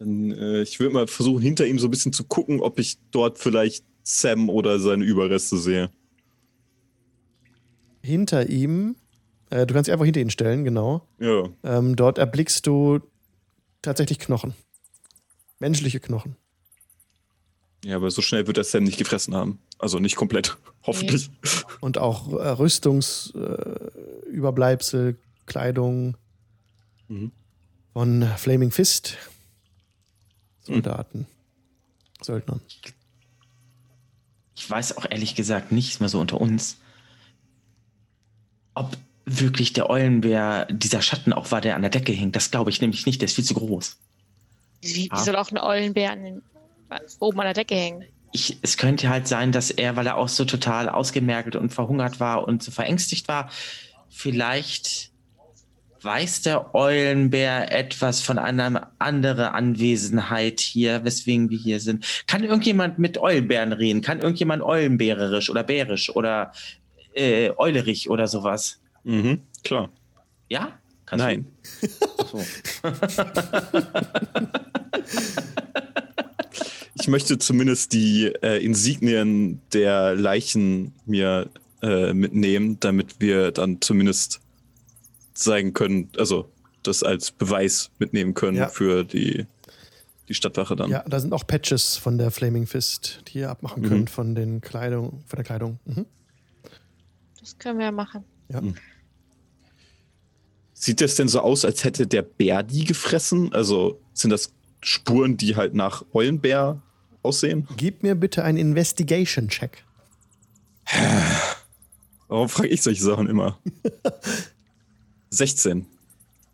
Dann, 0.00 0.32
äh, 0.32 0.62
ich 0.62 0.80
würde 0.80 0.94
mal 0.94 1.06
versuchen, 1.06 1.40
hinter 1.42 1.66
ihm 1.66 1.78
so 1.78 1.86
ein 1.86 1.90
bisschen 1.90 2.12
zu 2.12 2.24
gucken, 2.24 2.60
ob 2.60 2.78
ich 2.80 2.98
dort 3.10 3.38
vielleicht 3.38 3.84
Sam 4.02 4.48
oder 4.50 4.80
seine 4.80 5.04
Überreste 5.04 5.56
sehe. 5.58 5.90
Hinter 8.02 8.48
ihm, 8.48 8.96
äh, 9.50 9.66
du 9.66 9.74
kannst 9.74 9.88
dich 9.88 9.92
einfach 9.92 10.06
hinter 10.06 10.20
ihn 10.20 10.30
stellen, 10.30 10.64
genau. 10.64 11.06
Ja. 11.18 11.48
Ähm, 11.64 11.96
dort 11.96 12.16
erblickst 12.18 12.66
du 12.66 13.00
tatsächlich 13.82 14.18
Knochen. 14.18 14.54
Menschliche 15.58 16.00
Knochen. 16.00 16.36
Ja, 17.84 17.96
aber 17.96 18.10
so 18.10 18.22
schnell 18.22 18.46
wird 18.46 18.56
er 18.56 18.64
Sam 18.64 18.84
nicht 18.84 18.96
gefressen 18.98 19.34
haben. 19.34 19.58
Also 19.78 19.98
nicht 19.98 20.16
komplett. 20.16 20.56
Hoffentlich. 20.86 21.28
Und 21.80 21.98
auch 21.98 22.32
äh, 22.32 22.48
Rüstungsüberbleibsel, 22.48 25.10
äh, 25.10 25.14
Kleidung 25.46 26.16
Mhm. 27.08 27.32
von 27.92 28.22
Flaming 28.38 28.70
Fist. 28.70 29.18
Soldaten. 30.70 31.26
Söldnern. 32.22 32.60
ich 34.54 34.70
weiß 34.70 34.96
auch 34.98 35.06
ehrlich 35.08 35.34
gesagt 35.34 35.72
nicht, 35.72 36.00
mal 36.00 36.08
so 36.08 36.20
unter 36.20 36.40
uns, 36.40 36.76
ob 38.74 38.96
wirklich 39.24 39.72
der 39.72 39.88
Eulenbär 39.88 40.66
dieser 40.66 41.02
Schatten 41.02 41.32
auch 41.32 41.50
war, 41.50 41.60
der 41.60 41.76
an 41.76 41.82
der 41.82 41.90
Decke 41.90 42.12
hing. 42.12 42.32
Das 42.32 42.50
glaube 42.50 42.70
ich 42.70 42.80
nämlich 42.80 43.06
nicht, 43.06 43.20
der 43.20 43.26
ist 43.26 43.36
viel 43.36 43.44
zu 43.44 43.54
groß. 43.54 43.96
Wie, 44.82 45.08
wie 45.12 45.18
soll 45.18 45.36
auch 45.36 45.50
ein 45.50 45.58
Eulenbär 45.58 46.12
an 46.12 46.22
den, 46.22 46.42
oben 47.18 47.40
an 47.40 47.46
der 47.46 47.54
Decke 47.54 47.74
hängen? 47.74 48.04
Ich, 48.32 48.58
es 48.62 48.76
könnte 48.76 49.08
halt 49.08 49.28
sein, 49.28 49.52
dass 49.52 49.70
er, 49.70 49.96
weil 49.96 50.06
er 50.06 50.16
auch 50.16 50.28
so 50.28 50.44
total 50.44 50.88
ausgemergelt 50.88 51.56
und 51.56 51.70
verhungert 51.70 52.20
war 52.20 52.46
und 52.46 52.62
so 52.62 52.70
verängstigt 52.70 53.28
war, 53.28 53.50
vielleicht 54.08 55.09
weiß 56.02 56.42
der 56.42 56.74
Eulenbär 56.74 57.72
etwas 57.72 58.20
von 58.20 58.38
einer 58.38 58.90
anderen 58.98 59.46
Anwesenheit 59.46 60.60
hier, 60.60 61.04
weswegen 61.04 61.50
wir 61.50 61.58
hier 61.58 61.80
sind. 61.80 62.04
Kann 62.26 62.44
irgendjemand 62.44 62.98
mit 62.98 63.18
Eulenbären 63.18 63.72
reden? 63.72 64.00
Kann 64.00 64.20
irgendjemand 64.20 64.62
Eulenbärerisch 64.62 65.50
oder 65.50 65.62
bärisch 65.62 66.10
oder 66.10 66.52
äh, 67.14 67.50
eulerig 67.56 68.08
oder 68.08 68.28
sowas? 68.28 68.80
Mhm, 69.04 69.40
klar. 69.64 69.90
Ja? 70.48 70.78
Kannst 71.06 71.24
Nein. 71.24 71.46
So. 72.30 72.44
ich 77.00 77.08
möchte 77.08 77.38
zumindest 77.38 77.92
die 77.92 78.26
äh, 78.42 78.64
Insignien 78.64 79.60
der 79.72 80.14
Leichen 80.14 80.94
mir 81.04 81.50
äh, 81.82 82.12
mitnehmen, 82.12 82.78
damit 82.78 83.16
wir 83.18 83.50
dann 83.50 83.80
zumindest 83.80 84.40
zeigen 85.40 85.72
können, 85.72 86.08
also 86.16 86.50
das 86.82 87.02
als 87.02 87.30
Beweis 87.30 87.90
mitnehmen 87.98 88.34
können 88.34 88.56
ja. 88.56 88.68
für 88.68 89.04
die, 89.04 89.46
die 90.28 90.34
Stadtwache 90.34 90.76
dann. 90.76 90.90
Ja, 90.90 91.04
da 91.06 91.20
sind 91.20 91.32
auch 91.32 91.46
Patches 91.46 91.96
von 91.96 92.18
der 92.18 92.30
Flaming 92.30 92.66
Fist, 92.66 93.22
die 93.28 93.38
ihr 93.38 93.50
abmachen 93.50 93.82
mhm. 93.82 93.88
könnt 93.88 94.10
von 94.10 94.34
den 94.34 94.60
Kleidung, 94.60 95.22
von 95.26 95.36
der 95.36 95.44
Kleidung. 95.44 95.78
Mhm. 95.84 96.06
Das 97.40 97.58
können 97.58 97.78
wir 97.78 97.92
machen. 97.92 98.24
Ja. 98.48 98.60
Mhm. 98.60 98.74
Sieht 100.72 101.00
das 101.00 101.14
denn 101.16 101.28
so 101.28 101.40
aus, 101.40 101.64
als 101.64 101.84
hätte 101.84 102.06
der 102.06 102.22
Bär 102.22 102.62
die 102.62 102.84
gefressen? 102.84 103.52
Also 103.52 104.00
sind 104.14 104.30
das 104.30 104.52
Spuren, 104.80 105.36
die 105.36 105.56
halt 105.56 105.74
nach 105.74 106.04
Eulenbär 106.14 106.80
aussehen? 107.22 107.68
Gib 107.76 108.02
mir 108.02 108.14
bitte 108.14 108.44
einen 108.44 108.56
Investigation-Check. 108.56 109.84
Warum 112.28 112.48
frage 112.48 112.68
ich 112.68 112.80
solche 112.80 113.02
Sachen 113.02 113.26
immer? 113.28 113.58
16. 115.30 115.86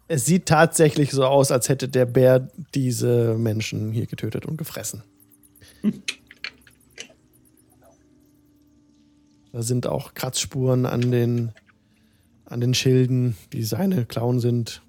Es 0.09 0.25
sieht 0.25 0.47
tatsächlich 0.47 1.11
so 1.11 1.25
aus, 1.25 1.51
als 1.51 1.69
hätte 1.69 1.89
der 1.89 2.07
Bär 2.07 2.49
diese 2.75 3.35
Menschen 3.37 3.91
hier 3.91 4.07
getötet 4.07 4.47
und 4.47 4.57
gefressen. 4.57 5.03
Hm. 5.83 6.03
Da 9.57 9.63
sind 9.63 9.87
auch 9.87 10.13
Kratzspuren 10.13 10.85
an 10.85 11.11
den, 11.11 11.51
an 12.45 12.61
den 12.61 12.75
Schilden, 12.75 13.39
die 13.55 13.63
seine 13.63 14.05
Klauen 14.05 14.39
sind. 14.39 14.83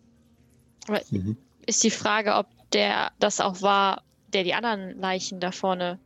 Aber 0.89 0.99
mhm. 1.09 1.37
ist 1.65 1.85
die 1.85 1.89
Frage, 1.89 2.35
ob 2.35 2.47
der 2.73 3.13
das 3.17 3.39
auch 3.39 3.61
war, 3.61 4.03
der 4.33 4.43
die 4.43 4.53
anderen 4.53 4.99
Leichen 4.99 5.39
da 5.39 5.53
vorne. 5.53 5.99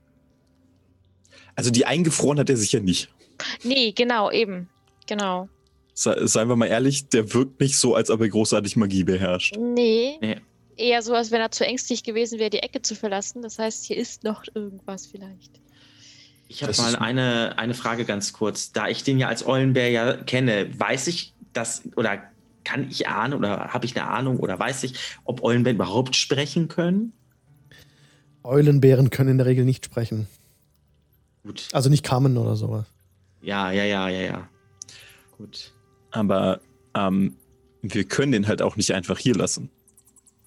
Also 1.56 1.72
die 1.72 1.88
eingefroren 1.88 2.38
hat 2.38 2.52
er 2.52 2.58
sicher 2.58 2.82
nicht. 2.82 3.12
Nee, 3.64 3.94
genau, 3.94 4.30
eben. 4.30 4.70
Genau. 5.08 5.50
Se 6.02 6.28
seien 6.28 6.50
wir 6.50 6.56
mal 6.56 6.66
ehrlich, 6.66 7.10
der 7.10 7.32
wirkt 7.32 7.60
nicht 7.60 7.78
so, 7.78 7.94
als 7.94 8.10
ob 8.10 8.22
er 8.22 8.30
großartig 8.30 8.76
Magie 8.76 9.04
beherrscht. 9.04 9.56
Nee. 9.56 10.18
nee. 10.20 10.38
Eher 10.76 11.04
so, 11.04 11.14
als 11.14 11.30
wenn 11.30 11.42
er 11.42 11.52
zu 11.52 11.64
ängstlich 11.64 12.04
gewesen 12.04 12.40
wäre, 12.40 12.50
die 12.50 12.58
Ecke 12.64 12.82
zu 12.82 12.96
verlassen. 12.96 13.44
Das 13.44 13.60
heißt, 13.60 13.86
hier 13.86 13.98
ist 13.98 14.24
noch 14.24 14.44
irgendwas 14.56 15.06
vielleicht. 15.06 15.62
Ich 16.48 16.64
habe 16.64 16.76
mal 16.78 16.96
eine, 16.96 17.60
eine 17.60 17.76
Frage 17.76 18.06
ganz 18.06 18.34
kurz. 18.34 18.72
Da 18.72 18.88
ich 18.88 19.04
den 19.04 19.20
ja 19.20 19.28
als 19.28 19.46
Eulenbär 19.46 19.92
ja 19.92 20.18
kenne, 20.18 20.68
weiß 20.76 21.06
ich, 21.06 21.36
dass 21.54 21.84
oder 21.96 22.24
kann 22.64 22.90
ich 22.90 23.08
ahnen 23.08 23.36
oder 23.36 23.68
habe 23.72 23.86
ich 23.86 23.96
eine 23.96 24.10
Ahnung 24.10 24.40
oder 24.40 24.58
weiß 24.58 24.84
ich, 24.86 24.96
ob 25.24 25.44
Eulenbären 25.44 25.76
überhaupt 25.76 26.16
sprechen 26.16 26.68
können? 26.68 27.14
Eulenbären 28.44 29.12
können 29.12 29.30
in 29.30 29.38
der 29.38 29.46
Regel 29.46 29.66
nicht 29.66 29.86
sprechen. 29.86 30.28
Gut. 31.44 31.68
Also 31.74 31.92
nicht 31.92 32.04
kamen 32.04 32.40
oder 32.40 32.56
sowas. 32.56 32.88
Ja, 33.44 33.70
ja, 33.72 33.84
ja, 33.84 34.10
ja, 34.10 34.22
ja. 34.22 34.50
Gut. 35.38 35.72
Aber 36.12 36.62
ähm, 36.94 37.36
wir 37.82 38.04
können 38.04 38.32
den 38.32 38.48
halt 38.48 38.62
auch 38.62 38.76
nicht 38.76 38.94
einfach 38.94 39.18
hier 39.18 39.36
lassen. 39.36 39.70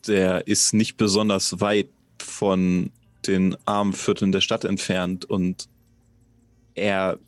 Der 0.06 0.46
ist 0.46 0.74
nicht 0.74 0.96
besonders 0.96 1.60
weit 1.60 1.88
von 2.18 2.90
den 3.26 3.56
armen 3.64 3.92
Vierteln 3.92 4.32
der 4.32 4.40
Stadt 4.40 4.64
entfernt 4.64 5.24
und 5.24 5.68
er, 6.74 7.18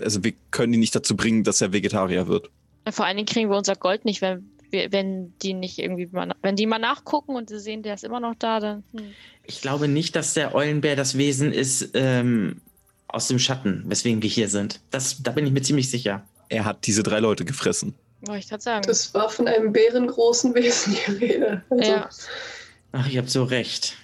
also 0.00 0.24
wir 0.24 0.32
können 0.50 0.72
ihn 0.72 0.80
nicht 0.80 0.94
dazu 0.94 1.16
bringen, 1.16 1.44
dass 1.44 1.60
er 1.60 1.72
Vegetarier 1.72 2.26
wird. 2.26 2.50
Vor 2.88 3.04
allen 3.04 3.16
Dingen 3.16 3.26
kriegen 3.26 3.50
wir 3.50 3.56
unser 3.56 3.74
Gold 3.76 4.04
nicht, 4.04 4.22
wenn 4.22 4.50
wir, 4.70 4.92
wenn 4.92 5.36
die 5.38 5.54
nicht 5.54 5.78
irgendwie 5.78 6.06
mal, 6.06 6.32
wenn 6.42 6.56
die 6.56 6.66
mal 6.66 6.78
nachgucken 6.78 7.36
und 7.36 7.48
sie 7.48 7.58
sehen, 7.58 7.82
der 7.82 7.94
ist 7.94 8.04
immer 8.04 8.20
noch 8.20 8.34
da, 8.38 8.60
dann. 8.60 8.84
Hm. 8.92 9.10
Ich 9.44 9.60
glaube 9.60 9.88
nicht, 9.88 10.16
dass 10.16 10.34
der 10.34 10.54
Eulenbär 10.54 10.96
das 10.96 11.16
Wesen 11.18 11.52
ist 11.52 11.90
ähm, 11.94 12.60
aus 13.08 13.28
dem 13.28 13.38
Schatten, 13.38 13.84
weswegen 13.86 14.22
wir 14.22 14.30
hier 14.30 14.48
sind. 14.48 14.80
Das, 14.90 15.22
da 15.22 15.30
bin 15.32 15.46
ich 15.46 15.52
mir 15.52 15.62
ziemlich 15.62 15.90
sicher. 15.90 16.26
Er 16.48 16.64
hat 16.64 16.86
diese 16.86 17.02
drei 17.02 17.20
Leute 17.20 17.44
gefressen. 17.44 17.94
Wollte 18.22 18.40
ich 18.40 18.48
gerade 18.48 18.62
sagen. 18.62 18.84
Das 18.86 19.12
war 19.14 19.28
von 19.28 19.46
einem 19.48 19.72
bärengroßen 19.72 20.54
Wesen 20.54 20.94
die 20.94 21.12
Rede. 21.12 21.62
Also. 21.70 21.90
Ja. 21.90 22.08
Ach, 22.92 23.08
ihr 23.08 23.20
habt 23.20 23.30
so 23.30 23.44
recht. 23.44 23.96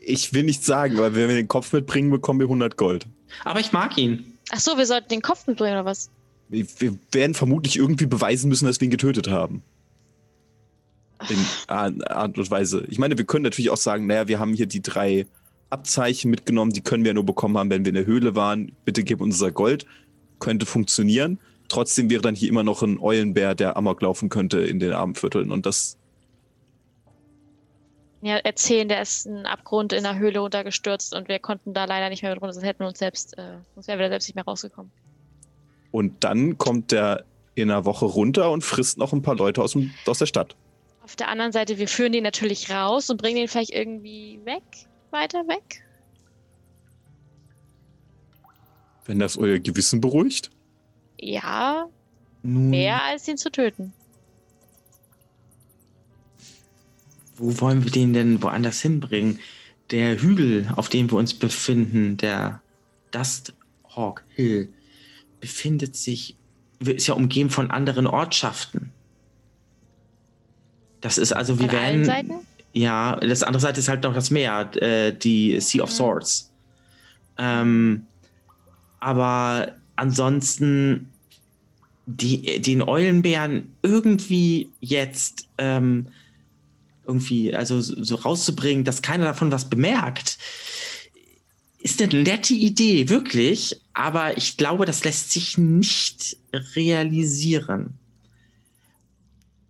Ich 0.00 0.32
will 0.32 0.44
nicht 0.44 0.64
sagen, 0.64 0.96
weil 0.98 1.14
wenn 1.14 1.28
wir 1.28 1.36
den 1.36 1.48
Kopf 1.48 1.72
mitbringen, 1.72 2.10
bekommen 2.10 2.40
wir 2.40 2.46
100 2.46 2.76
Gold. 2.76 3.06
Aber 3.44 3.60
ich 3.60 3.72
mag 3.72 3.96
ihn. 3.98 4.38
Ach 4.50 4.60
so, 4.60 4.76
wir 4.76 4.86
sollten 4.86 5.08
den 5.08 5.22
Kopf 5.22 5.46
mitbringen 5.46 5.74
oder 5.74 5.84
was? 5.84 6.10
Wir, 6.48 6.66
wir 6.78 6.98
werden 7.12 7.34
vermutlich 7.34 7.76
irgendwie 7.76 8.06
beweisen 8.06 8.48
müssen, 8.48 8.66
dass 8.66 8.80
wir 8.80 8.86
ihn 8.86 8.90
getötet 8.90 9.28
haben. 9.28 9.62
In 11.28 11.46
Art 11.68 12.38
und 12.38 12.50
Weise. 12.50 12.84
Ich 12.88 12.98
meine, 12.98 13.18
wir 13.18 13.26
können 13.26 13.44
natürlich 13.44 13.70
auch 13.70 13.76
sagen, 13.76 14.06
naja, 14.06 14.26
wir 14.26 14.38
haben 14.38 14.54
hier 14.54 14.66
die 14.66 14.80
drei 14.80 15.26
Abzeichen 15.68 16.30
mitgenommen, 16.30 16.72
die 16.72 16.80
können 16.80 17.04
wir 17.04 17.12
nur 17.12 17.26
bekommen 17.26 17.58
haben, 17.58 17.70
wenn 17.70 17.84
wir 17.84 17.90
in 17.90 17.94
der 17.94 18.06
Höhle 18.06 18.34
waren. 18.34 18.72
Bitte 18.84 19.04
gib 19.04 19.20
uns 19.20 19.36
unser 19.36 19.52
Gold. 19.52 19.86
Könnte 20.40 20.66
funktionieren. 20.66 21.38
Trotzdem 21.68 22.10
wäre 22.10 22.22
dann 22.22 22.34
hier 22.34 22.48
immer 22.48 22.64
noch 22.64 22.82
ein 22.82 22.98
Eulenbär, 22.98 23.54
der 23.54 23.76
Amok 23.76 24.02
laufen 24.02 24.28
könnte 24.28 24.60
in 24.60 24.80
den 24.80 24.92
Abendvierteln. 24.92 25.52
Und 25.52 25.66
das 25.66 25.96
ja, 28.22 28.36
erzählen, 28.36 28.88
der 28.88 29.00
ist 29.00 29.26
ein 29.26 29.46
Abgrund 29.46 29.92
in 29.92 30.02
der 30.02 30.18
Höhle 30.18 30.40
runtergestürzt 30.40 31.14
und 31.14 31.28
wir 31.28 31.38
konnten 31.38 31.72
da 31.72 31.86
leider 31.86 32.10
nicht 32.10 32.22
mehr 32.22 32.32
runter, 32.32 32.52
sonst 32.52 32.66
hätten 32.66 32.80
wir 32.80 32.88
uns 32.88 32.98
selbst, 32.98 33.38
äh, 33.38 33.58
sonst 33.74 33.88
wären 33.88 33.98
wir 33.98 34.06
da 34.06 34.10
selbst 34.10 34.28
nicht 34.28 34.34
mehr 34.34 34.44
rausgekommen. 34.44 34.90
Und 35.90 36.22
dann 36.22 36.58
kommt 36.58 36.92
der 36.92 37.24
in 37.54 37.70
einer 37.70 37.84
Woche 37.84 38.04
runter 38.04 38.50
und 38.50 38.62
frisst 38.62 38.98
noch 38.98 39.12
ein 39.12 39.22
paar 39.22 39.36
Leute 39.36 39.62
aus, 39.62 39.72
dem, 39.72 39.92
aus 40.06 40.18
der 40.18 40.26
Stadt. 40.26 40.54
Auf 41.02 41.16
der 41.16 41.28
anderen 41.28 41.52
Seite, 41.52 41.78
wir 41.78 41.88
führen 41.88 42.12
den 42.12 42.22
natürlich 42.22 42.70
raus 42.70 43.08
und 43.10 43.20
bringen 43.20 43.36
den 43.36 43.48
vielleicht 43.48 43.70
irgendwie 43.70 44.38
weg, 44.44 44.62
weiter 45.10 45.48
weg. 45.48 45.82
Wenn 49.04 49.18
das 49.18 49.36
euer 49.36 49.58
Gewissen 49.58 50.00
beruhigt? 50.00 50.50
Ja, 51.18 51.86
Nun. 52.42 52.70
mehr 52.70 53.02
als 53.02 53.26
ihn 53.28 53.36
zu 53.36 53.50
töten. 53.50 53.92
Wo 57.36 57.60
wollen 57.60 57.84
wir 57.84 57.90
den 57.90 58.12
denn 58.12 58.42
woanders 58.42 58.80
hinbringen? 58.82 59.38
Der 59.90 60.20
Hügel, 60.20 60.68
auf 60.76 60.88
dem 60.88 61.10
wir 61.10 61.18
uns 61.18 61.34
befinden, 61.34 62.16
der 62.16 62.60
Dust 63.10 63.54
Hawk 63.96 64.24
Hill, 64.28 64.72
befindet 65.40 65.96
sich, 65.96 66.36
ist 66.80 67.06
ja 67.06 67.14
umgeben 67.14 67.50
von 67.50 67.70
anderen 67.70 68.06
Ortschaften. 68.06 68.92
Das 71.00 71.18
ist 71.18 71.32
also, 71.32 71.58
wir 71.58 71.72
werden. 71.72 72.04
Seiten? 72.04 72.34
Ja, 72.72 73.16
das 73.16 73.42
andere 73.42 73.60
Seite 73.60 73.80
ist 73.80 73.88
halt 73.88 74.04
noch 74.04 74.14
das 74.14 74.30
Meer, 74.30 74.70
äh, 74.76 75.12
die 75.12 75.58
Sea 75.60 75.82
of 75.82 75.90
mhm. 75.90 75.94
Swords. 75.94 76.52
Ähm, 77.38 78.06
aber 79.00 79.74
ansonsten 79.96 81.08
die, 82.06 82.60
den 82.60 82.82
Eulenbären 82.82 83.72
irgendwie 83.82 84.70
jetzt 84.80 85.48
ähm, 85.58 86.08
irgendwie, 87.06 87.54
also 87.54 87.80
so 87.80 88.14
rauszubringen, 88.14 88.84
dass 88.84 89.02
keiner 89.02 89.24
davon 89.24 89.50
was 89.50 89.68
bemerkt, 89.68 90.38
ist 91.80 92.00
eine 92.02 92.22
nette 92.22 92.54
Idee, 92.54 93.08
wirklich. 93.08 93.80
Aber 93.94 94.36
ich 94.36 94.56
glaube, 94.56 94.84
das 94.84 95.04
lässt 95.04 95.32
sich 95.32 95.58
nicht 95.58 96.36
realisieren. 96.76 97.94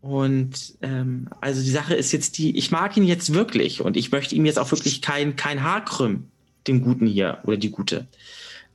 Und 0.00 0.74
ähm, 0.80 1.28
also 1.40 1.62
die 1.62 1.70
Sache 1.70 1.94
ist 1.94 2.12
jetzt 2.12 2.38
die, 2.38 2.56
ich 2.56 2.70
mag 2.70 2.96
ihn 2.96 3.04
jetzt 3.04 3.34
wirklich 3.34 3.82
und 3.82 3.96
ich 3.96 4.10
möchte 4.10 4.34
ihm 4.34 4.46
jetzt 4.46 4.58
auch 4.58 4.70
wirklich 4.70 5.02
kein, 5.02 5.36
kein 5.36 5.62
Haar 5.62 5.84
krümmen, 5.84 6.30
dem 6.66 6.82
Guten 6.82 7.06
hier 7.06 7.38
oder 7.44 7.58
die 7.58 7.70
Gute. 7.70 8.06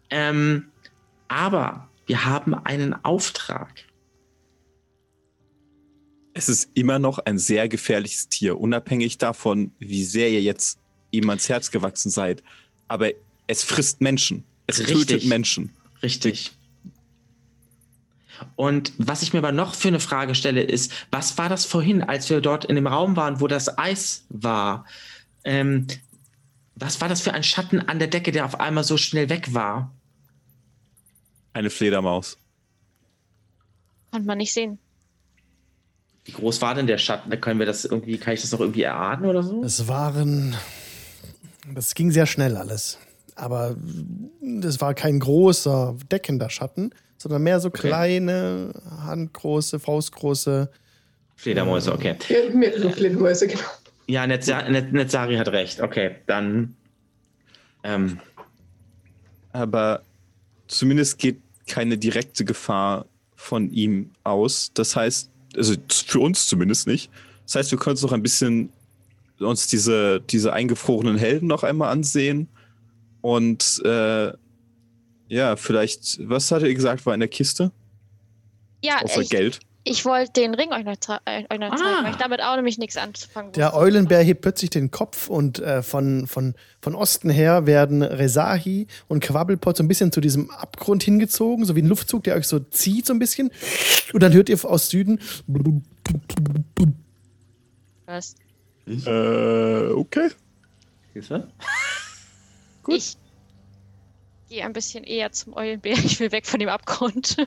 Ähm, 0.09 0.67
aber 1.27 1.89
wir 2.05 2.25
haben 2.25 2.53
einen 2.53 2.93
Auftrag 3.03 3.85
es 6.35 6.49
ist 6.49 6.69
immer 6.73 6.99
noch 6.99 7.19
ein 7.19 7.37
sehr 7.37 7.69
gefährliches 7.69 8.27
Tier, 8.27 8.59
unabhängig 8.59 9.17
davon, 9.17 9.71
wie 9.79 10.03
sehr 10.03 10.29
ihr 10.29 10.41
jetzt 10.41 10.77
ihm 11.11 11.29
ans 11.29 11.47
Herz 11.47 11.71
gewachsen 11.71 12.11
seid. 12.11 12.43
Aber 12.89 13.09
es 13.47 13.63
frisst 13.63 14.01
Menschen. 14.01 14.43
Es 14.67 14.79
Richtig. 14.79 14.97
tötet 14.97 15.25
Menschen. 15.25 15.71
Richtig. 16.03 16.51
Und 18.57 18.91
was 18.97 19.21
ich 19.21 19.31
mir 19.31 19.39
aber 19.39 19.53
noch 19.53 19.75
für 19.75 19.87
eine 19.87 20.01
Frage 20.01 20.35
stelle, 20.35 20.61
ist, 20.61 20.91
was 21.09 21.37
war 21.37 21.47
das 21.47 21.63
vorhin, 21.63 22.03
als 22.03 22.29
wir 22.29 22.41
dort 22.41 22.65
in 22.65 22.75
dem 22.75 22.87
Raum 22.87 23.15
waren, 23.15 23.39
wo 23.39 23.47
das 23.47 23.77
Eis 23.77 24.25
war? 24.27 24.85
Ähm, 25.45 25.87
was 26.75 26.99
war 26.99 27.07
das 27.07 27.21
für 27.21 27.33
ein 27.33 27.43
Schatten 27.43 27.79
an 27.79 27.97
der 27.97 28.09
Decke, 28.09 28.33
der 28.33 28.43
auf 28.43 28.59
einmal 28.59 28.83
so 28.83 28.97
schnell 28.97 29.29
weg 29.29 29.53
war? 29.53 29.94
Eine 31.55 31.69
Fledermaus. 31.69 32.37
Konnte 34.11 34.27
man 34.27 34.37
nicht 34.39 34.53
sehen. 34.53 34.77
Wie 36.25 36.33
groß 36.33 36.61
war 36.61 36.75
denn 36.75 36.85
der 36.85 36.97
Schatten? 36.97 37.29
Da 37.29 37.37
können 37.37 37.59
wir 37.59 37.65
das 37.65 37.85
irgendwie, 37.85 38.17
kann 38.17 38.33
ich 38.33 38.41
das 38.41 38.51
noch 38.51 38.59
irgendwie 38.59 38.81
erahnen 38.81 39.25
oder 39.25 39.41
so? 39.41 39.63
Es 39.63 39.87
waren. 39.87 40.53
Das 41.73 41.95
ging 41.95 42.11
sehr 42.11 42.25
schnell 42.25 42.57
alles. 42.57 42.99
Aber 43.35 43.77
das 44.41 44.81
war 44.81 44.93
kein 44.95 45.17
großer, 45.19 45.95
deckender 46.11 46.49
Schatten, 46.49 46.91
sondern 47.17 47.41
mehr 47.43 47.61
so 47.61 47.69
Okay. 47.69 47.87
kleine, 47.87 48.73
handgroße, 49.05 49.79
faustgroße. 49.79 50.69
Fledermäuse, 51.37 51.93
okay. 51.93 52.17
Ja, 52.27 52.53
mehrere 52.53 52.91
Fledermäuse, 52.91 53.47
genau. 53.47 53.63
Ja, 54.07 54.25
Netza- 54.25 54.69
Net 54.69 54.91
Netzari 54.91 55.37
hat 55.37 55.47
recht. 55.47 55.79
Okay, 55.79 56.17
dann. 56.27 56.75
Ähm, 57.83 58.19
Aber 59.53 60.01
zumindest 60.67 61.17
geht 61.17 61.39
keine 61.67 61.97
direkte 61.97 62.45
Gefahr 62.45 63.05
von 63.35 63.71
ihm 63.71 64.11
aus. 64.23 64.71
Das 64.73 64.95
heißt, 64.95 65.29
also 65.55 65.75
für 65.89 66.19
uns 66.19 66.47
zumindest 66.47 66.87
nicht. 66.87 67.09
Das 67.45 67.55
heißt, 67.55 67.71
wir 67.71 67.77
können 67.77 67.93
uns 67.93 68.01
noch 68.01 68.11
ein 68.11 68.23
bisschen 68.23 68.69
uns 69.39 69.67
diese, 69.67 70.21
diese 70.21 70.53
eingefrorenen 70.53 71.17
Helden 71.17 71.47
noch 71.47 71.63
einmal 71.63 71.91
ansehen. 71.91 72.47
Und 73.21 73.81
äh, 73.83 74.31
ja, 75.27 75.55
vielleicht, 75.55 76.19
was 76.29 76.51
hat 76.51 76.63
er 76.63 76.73
gesagt, 76.73 77.05
war 77.05 77.13
in 77.13 77.19
der 77.19 77.29
Kiste? 77.29 77.71
Ja, 78.83 79.01
Außer 79.01 79.21
ich, 79.21 79.29
Geld. 79.29 79.59
Ich 79.87 80.03
wollte 80.03 80.33
den 80.33 80.55
Ring 80.55 80.71
euch 80.73 80.83
noch, 80.83 80.95
äh, 81.25 81.43
euch 81.49 81.59
noch 81.59 81.75
zeigen, 81.75 81.83
Ah. 81.99 82.03
weil 82.03 82.11
ich 82.11 82.17
damit 82.17 82.41
auch 82.41 82.55
nämlich 82.55 82.77
nichts 82.79 82.97
anzufangen 82.97 83.51
Der 83.53 83.67
wusste. 83.67 83.77
Eulenbär 83.79 84.21
hebt 84.23 84.41
plötzlich 84.41 84.71
den 84.71 84.89
Kopf 84.89 85.29
und 85.29 85.59
äh, 85.59 85.83
von, 85.83 86.25
von, 86.25 86.55
von 86.81 86.95
Osten 86.95 87.29
her 87.29 87.67
werden 87.67 88.01
Resahi 88.01 88.87
und 89.07 89.19
Quabbelpot 89.23 89.77
so 89.77 89.83
ein 89.83 89.87
bisschen 89.87 90.11
zu 90.11 90.21
diesem 90.21 90.49
Abgrund 90.49 91.03
hingezogen, 91.03 91.65
so 91.65 91.75
wie 91.75 91.83
ein 91.83 91.87
Luftzug, 91.87 92.23
der 92.23 92.35
euch 92.35 92.47
so 92.47 92.59
zieht 92.59 93.05
so 93.05 93.13
ein 93.13 93.19
bisschen. 93.19 93.51
Und 94.11 94.23
dann 94.23 94.33
hört 94.33 94.49
ihr 94.49 94.57
aus 94.65 94.89
Süden. 94.89 95.21
Was? 98.07 98.35
Äh, 98.87 99.87
okay. 99.93 100.29
siehst 101.13 101.29
du? 101.31 101.47
Ich 102.87 103.17
gehe 104.49 104.63
ein 104.63 104.73
bisschen 104.73 105.03
eher 105.03 105.31
zum 105.31 105.53
Eulenbär. 105.53 105.93
Ich 105.93 106.19
will 106.19 106.31
weg 106.31 106.45
von 106.45 106.59
dem 106.59 106.69
Abgrund. 106.69 107.37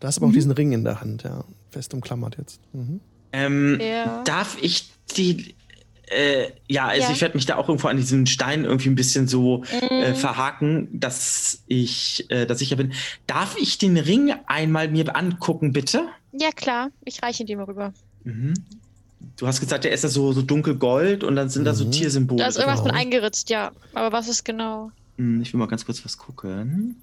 Da 0.00 0.08
hast 0.08 0.18
du 0.18 0.22
aber 0.22 0.28
auch 0.30 0.34
diesen 0.34 0.52
Ring 0.52 0.72
in 0.72 0.84
der 0.84 1.00
Hand, 1.00 1.22
ja. 1.24 1.44
Fest 1.70 1.92
umklammert 1.94 2.36
jetzt. 2.38 2.60
Mhm. 2.72 3.00
Ähm, 3.32 3.78
Ja. 3.80 4.22
Darf 4.24 4.56
ich 4.60 4.90
die. 5.16 5.54
Äh, 6.10 6.52
ja, 6.68 6.86
also 6.86 7.08
Ja. 7.08 7.12
ich 7.12 7.20
werde 7.20 7.34
mich 7.36 7.44
da 7.44 7.56
auch 7.56 7.68
irgendwo 7.68 7.88
an 7.88 7.98
diesen 7.98 8.26
Stein 8.26 8.64
irgendwie 8.64 8.88
ein 8.88 8.94
bisschen 8.94 9.28
so 9.28 9.62
äh, 9.90 10.12
Mm, 10.12 10.14
verhaken, 10.14 10.88
dass 10.98 11.62
ich 11.66 12.24
äh, 12.30 12.46
da 12.46 12.54
sicher 12.54 12.76
bin. 12.76 12.92
Darf 13.26 13.56
ich 13.58 13.76
den 13.76 13.98
Ring 13.98 14.32
einmal 14.46 14.88
mir 14.88 15.14
angucken, 15.14 15.72
bitte? 15.72 16.06
ja, 16.32 16.50
klar. 16.52 16.90
Ich 17.04 17.22
reiche 17.22 17.42
ihn 17.42 17.46
dir 17.46 17.56
mal 17.58 17.64
rüber. 17.64 17.92
Mhm. 18.24 18.54
Du 19.36 19.46
hast 19.46 19.60
gesagt, 19.60 19.84
der 19.84 19.92
ist 19.92 20.02
ja 20.04 20.08
so, 20.08 20.32
so 20.32 20.40
dunkelgold 20.42 21.24
und 21.24 21.36
dann 21.36 21.48
sind 21.50 21.64
da 21.64 21.74
so 21.74 21.84
Mhm. 21.84 21.90
Tiersymbole. 21.90 22.42
Da 22.42 22.48
ist 22.48 22.56
irgendwas 22.56 22.80
genau. 22.82 22.92
mit 22.94 23.00
eingeritzt, 23.02 23.50
ja. 23.50 23.72
Aber 23.94 24.12
was 24.16 24.28
ist 24.28 24.44
genau? 24.44 24.90
Hm, 25.18 25.42
Ich 25.42 25.52
will 25.52 25.58
mal 25.58 25.66
ganz 25.66 25.84
kurz 25.84 26.02
was 26.04 26.16
gucken. 26.16 26.96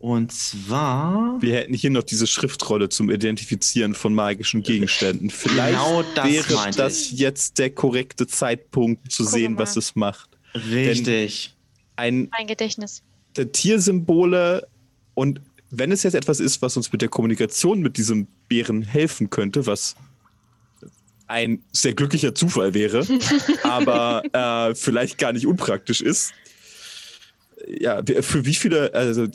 Und 0.00 0.32
zwar. 0.32 1.36
Wir 1.42 1.56
hätten 1.56 1.74
hier 1.74 1.90
noch 1.90 2.02
diese 2.02 2.26
Schriftrolle 2.26 2.88
zum 2.88 3.10
Identifizieren 3.10 3.94
von 3.94 4.14
magischen 4.14 4.62
Gegenständen. 4.62 5.28
Vielleicht 5.30 5.78
Genau 5.78 6.02
das 6.14 6.26
wäre 6.26 6.70
das 6.74 7.00
ich. 7.02 7.12
jetzt 7.12 7.58
der 7.58 7.68
korrekte 7.70 8.26
Zeitpunkt 8.26 9.12
zu 9.12 9.24
Gucke 9.24 9.36
sehen, 9.36 9.52
mal. 9.54 9.60
was 9.62 9.76
es 9.76 9.94
macht. 9.96 10.30
Richtig. 10.54 11.54
Ein 11.96 12.28
Mein 12.32 12.46
Gedächtnis. 12.46 13.02
der 13.36 13.52
Tiersymbole 13.52 14.66
und 15.14 15.42
wenn 15.70 15.92
es 15.92 16.02
jetzt 16.02 16.14
etwas 16.14 16.40
ist, 16.40 16.62
was 16.62 16.76
uns 16.78 16.90
mit 16.92 17.02
der 17.02 17.10
Kommunikation 17.10 17.80
mit 17.80 17.98
diesem 17.98 18.26
Bären 18.48 18.82
helfen 18.82 19.28
könnte, 19.28 19.66
was 19.66 19.96
ein 21.26 21.62
sehr 21.72 21.92
glücklicher 21.94 22.34
Zufall 22.34 22.72
wäre, 22.74 23.06
aber 23.62 24.22
äh, 24.32 24.74
vielleicht 24.74 25.18
gar 25.18 25.32
nicht 25.34 25.46
unpraktisch 25.46 26.00
ist. 26.00 26.32
Ja, 27.78 28.02
für 28.22 28.46
wie 28.46 28.54
viele, 28.54 28.94
also 28.94 29.28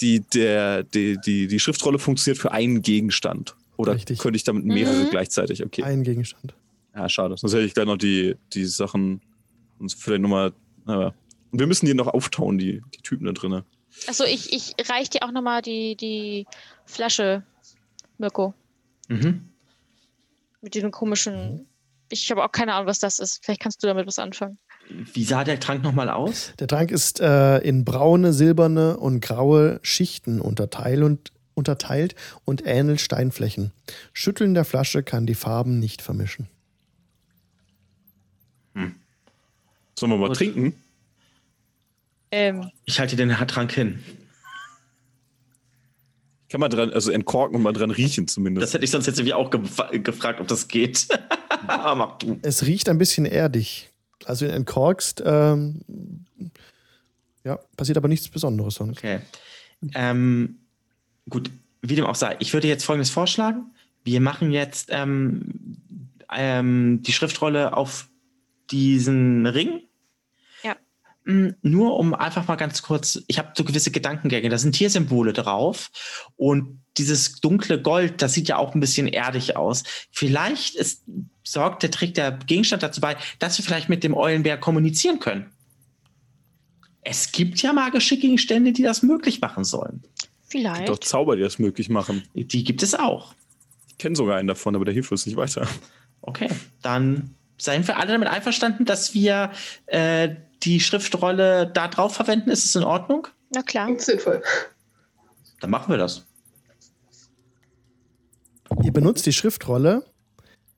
die, 0.00 0.20
der, 0.20 0.82
die, 0.82 1.18
die, 1.24 1.46
die 1.46 1.60
Schriftrolle 1.60 1.98
funktioniert 1.98 2.40
für 2.40 2.52
einen 2.52 2.82
Gegenstand. 2.82 3.54
Oder 3.76 3.94
Richtig. 3.94 4.18
könnte 4.18 4.36
ich 4.36 4.44
damit 4.44 4.64
mehrere 4.64 5.04
Mhm. 5.04 5.10
gleichzeitig? 5.10 5.64
Okay. 5.64 5.82
Ein 5.82 6.02
Gegenstand. 6.02 6.54
Ja, 6.94 7.08
schade. 7.08 7.36
Sonst 7.36 7.52
hätte 7.52 7.64
ich 7.64 7.74
gleich 7.74 7.86
noch 7.86 7.98
die, 7.98 8.36
die 8.54 8.64
Sachen 8.64 9.20
uns 9.78 9.92
vielleicht 9.94 10.22
nochmal. 10.22 10.52
Aber 10.86 11.14
und 11.50 11.58
wir 11.58 11.66
müssen 11.66 11.86
die 11.86 11.94
noch 11.94 12.06
auftauen, 12.08 12.58
die, 12.58 12.82
die 12.94 13.02
Typen 13.02 13.26
da 13.26 13.32
drinnen. 13.32 13.62
Achso, 14.08 14.24
ich, 14.24 14.52
ich 14.52 14.74
reich 14.90 15.10
dir 15.10 15.22
auch 15.22 15.30
nochmal 15.32 15.62
die, 15.62 15.96
die 15.96 16.46
Flasche, 16.84 17.42
Mirko. 18.18 18.54
Mhm. 19.08 19.48
Mit 20.62 20.74
diesem 20.74 20.90
komischen. 20.90 21.66
Ich 22.08 22.30
habe 22.30 22.44
auch 22.44 22.52
keine 22.52 22.74
Ahnung, 22.74 22.86
was 22.86 22.98
das 22.98 23.18
ist. 23.18 23.44
Vielleicht 23.44 23.60
kannst 23.60 23.82
du 23.82 23.86
damit 23.86 24.06
was 24.06 24.18
anfangen. 24.18 24.58
Wie 24.88 25.24
sah 25.24 25.42
der 25.44 25.58
Trank 25.60 25.82
nochmal 25.82 26.08
aus? 26.10 26.52
Der 26.58 26.68
Trank 26.68 26.90
ist 26.90 27.20
äh, 27.20 27.58
in 27.58 27.84
braune, 27.84 28.32
silberne 28.32 28.96
und 28.96 29.20
graue 29.20 29.80
Schichten 29.82 30.40
unterteilt 30.40 31.02
und, 31.02 31.32
unterteilt 31.54 32.14
und 32.44 32.64
ähnelt 32.66 33.00
Steinflächen. 33.00 33.72
Schütteln 34.12 34.54
der 34.54 34.64
Flasche 34.64 35.02
kann 35.02 35.26
die 35.26 35.34
Farben 35.34 35.78
nicht 35.80 36.02
vermischen. 36.02 36.48
Sollen 39.98 40.12
wir 40.12 40.18
mal 40.18 40.28
Gut. 40.28 40.36
trinken? 40.36 40.74
Ähm, 42.30 42.70
Ich 42.84 43.00
halte 43.00 43.16
den 43.16 43.30
Trank 43.30 43.72
hin. 43.72 43.98
Kann 46.50 46.60
man 46.60 46.70
dran, 46.70 46.90
also 46.92 47.10
entkorken 47.10 47.56
und 47.56 47.62
mal 47.62 47.72
dran 47.72 47.90
riechen 47.90 48.28
zumindest. 48.28 48.62
Das 48.62 48.74
hätte 48.74 48.84
ich 48.84 48.90
sonst 48.90 49.06
jetzt 49.06 49.18
irgendwie 49.18 49.32
auch 49.34 49.50
gef- 49.50 49.98
gefragt, 49.98 50.40
ob 50.40 50.46
das 50.48 50.68
geht. 50.68 51.08
Aber 51.66 51.94
mach 51.94 52.18
du. 52.18 52.38
Es 52.42 52.66
riecht 52.66 52.88
ein 52.88 52.98
bisschen 52.98 53.24
erdig. 53.26 53.90
Also 54.24 54.46
in 54.46 54.52
entkorkst, 54.52 55.22
ähm, 55.24 55.80
ja, 57.44 57.58
passiert 57.76 57.96
aber 57.98 58.08
nichts 58.08 58.28
Besonderes 58.28 58.74
sonst. 58.74 58.98
Okay. 58.98 59.20
Ähm, 59.94 60.58
gut, 61.28 61.50
wie 61.82 61.94
dem 61.94 62.06
auch 62.06 62.14
sei. 62.14 62.36
Ich 62.40 62.52
würde 62.52 62.68
jetzt 62.68 62.84
Folgendes 62.84 63.10
vorschlagen. 63.10 63.70
Wir 64.04 64.20
machen 64.20 64.50
jetzt 64.50 64.88
ähm, 64.90 65.76
ähm, 66.32 67.02
die 67.02 67.12
Schriftrolle 67.12 67.76
auf 67.76 68.08
diesen 68.70 69.46
Ring. 69.46 69.82
Nur 71.28 71.98
um 71.98 72.14
einfach 72.14 72.46
mal 72.46 72.54
ganz 72.54 72.82
kurz, 72.82 73.20
ich 73.26 73.40
habe 73.40 73.50
so 73.56 73.64
gewisse 73.64 73.90
Gedankengänge, 73.90 74.48
da 74.48 74.58
sind 74.58 74.76
Tiersymbole 74.76 75.32
drauf 75.32 75.90
und 76.36 76.82
dieses 76.98 77.40
dunkle 77.40 77.82
Gold, 77.82 78.22
das 78.22 78.32
sieht 78.32 78.46
ja 78.46 78.58
auch 78.58 78.74
ein 78.74 78.80
bisschen 78.80 79.08
erdig 79.08 79.56
aus. 79.56 79.82
Vielleicht 80.12 80.76
ist, 80.76 81.02
sorgt 81.42 81.82
der 81.82 81.90
Trick 81.90 82.14
der 82.14 82.30
Gegenstand 82.30 82.84
dazu 82.84 83.00
bei, 83.00 83.16
dass 83.40 83.58
wir 83.58 83.64
vielleicht 83.64 83.88
mit 83.88 84.04
dem 84.04 84.14
Eulenbär 84.14 84.56
kommunizieren 84.56 85.18
können. 85.18 85.50
Es 87.02 87.32
gibt 87.32 87.60
ja 87.60 87.72
magische 87.72 88.16
Gegenstände, 88.16 88.72
die 88.72 88.82
das 88.82 89.02
möglich 89.02 89.40
machen 89.40 89.64
sollen. 89.64 90.04
vielleicht. 90.48 90.88
Doch 90.88 90.98
Zauber, 90.98 91.34
die 91.34 91.42
das 91.42 91.58
möglich 91.58 91.88
machen. 91.88 92.22
Die 92.34 92.62
gibt 92.62 92.84
es 92.84 92.94
auch. 92.94 93.34
Ich 93.88 93.98
kenne 93.98 94.14
sogar 94.14 94.36
einen 94.36 94.46
davon, 94.46 94.76
aber 94.76 94.84
der 94.84 94.94
hilft 94.94 95.10
uns 95.10 95.26
nicht 95.26 95.36
weiter. 95.36 95.66
Okay, 96.20 96.50
dann 96.82 97.34
seien 97.58 97.86
wir 97.86 97.98
alle 97.98 98.12
damit 98.12 98.28
einverstanden, 98.28 98.84
dass 98.84 99.14
wir 99.14 99.50
äh, 99.86 100.36
die 100.66 100.80
Schriftrolle 100.80 101.66
da 101.66 101.88
drauf 101.88 102.14
verwenden. 102.14 102.50
Ist 102.50 102.64
es 102.64 102.74
in 102.74 102.82
Ordnung? 102.82 103.28
Na 103.54 103.62
klar. 103.62 103.86
Klingt 103.86 104.02
sinnvoll. 104.02 104.42
Dann 105.60 105.70
machen 105.70 105.90
wir 105.90 105.98
das. 105.98 106.26
Ihr 108.82 108.92
benutzt 108.92 109.24
die 109.26 109.32
Schriftrolle. 109.32 110.04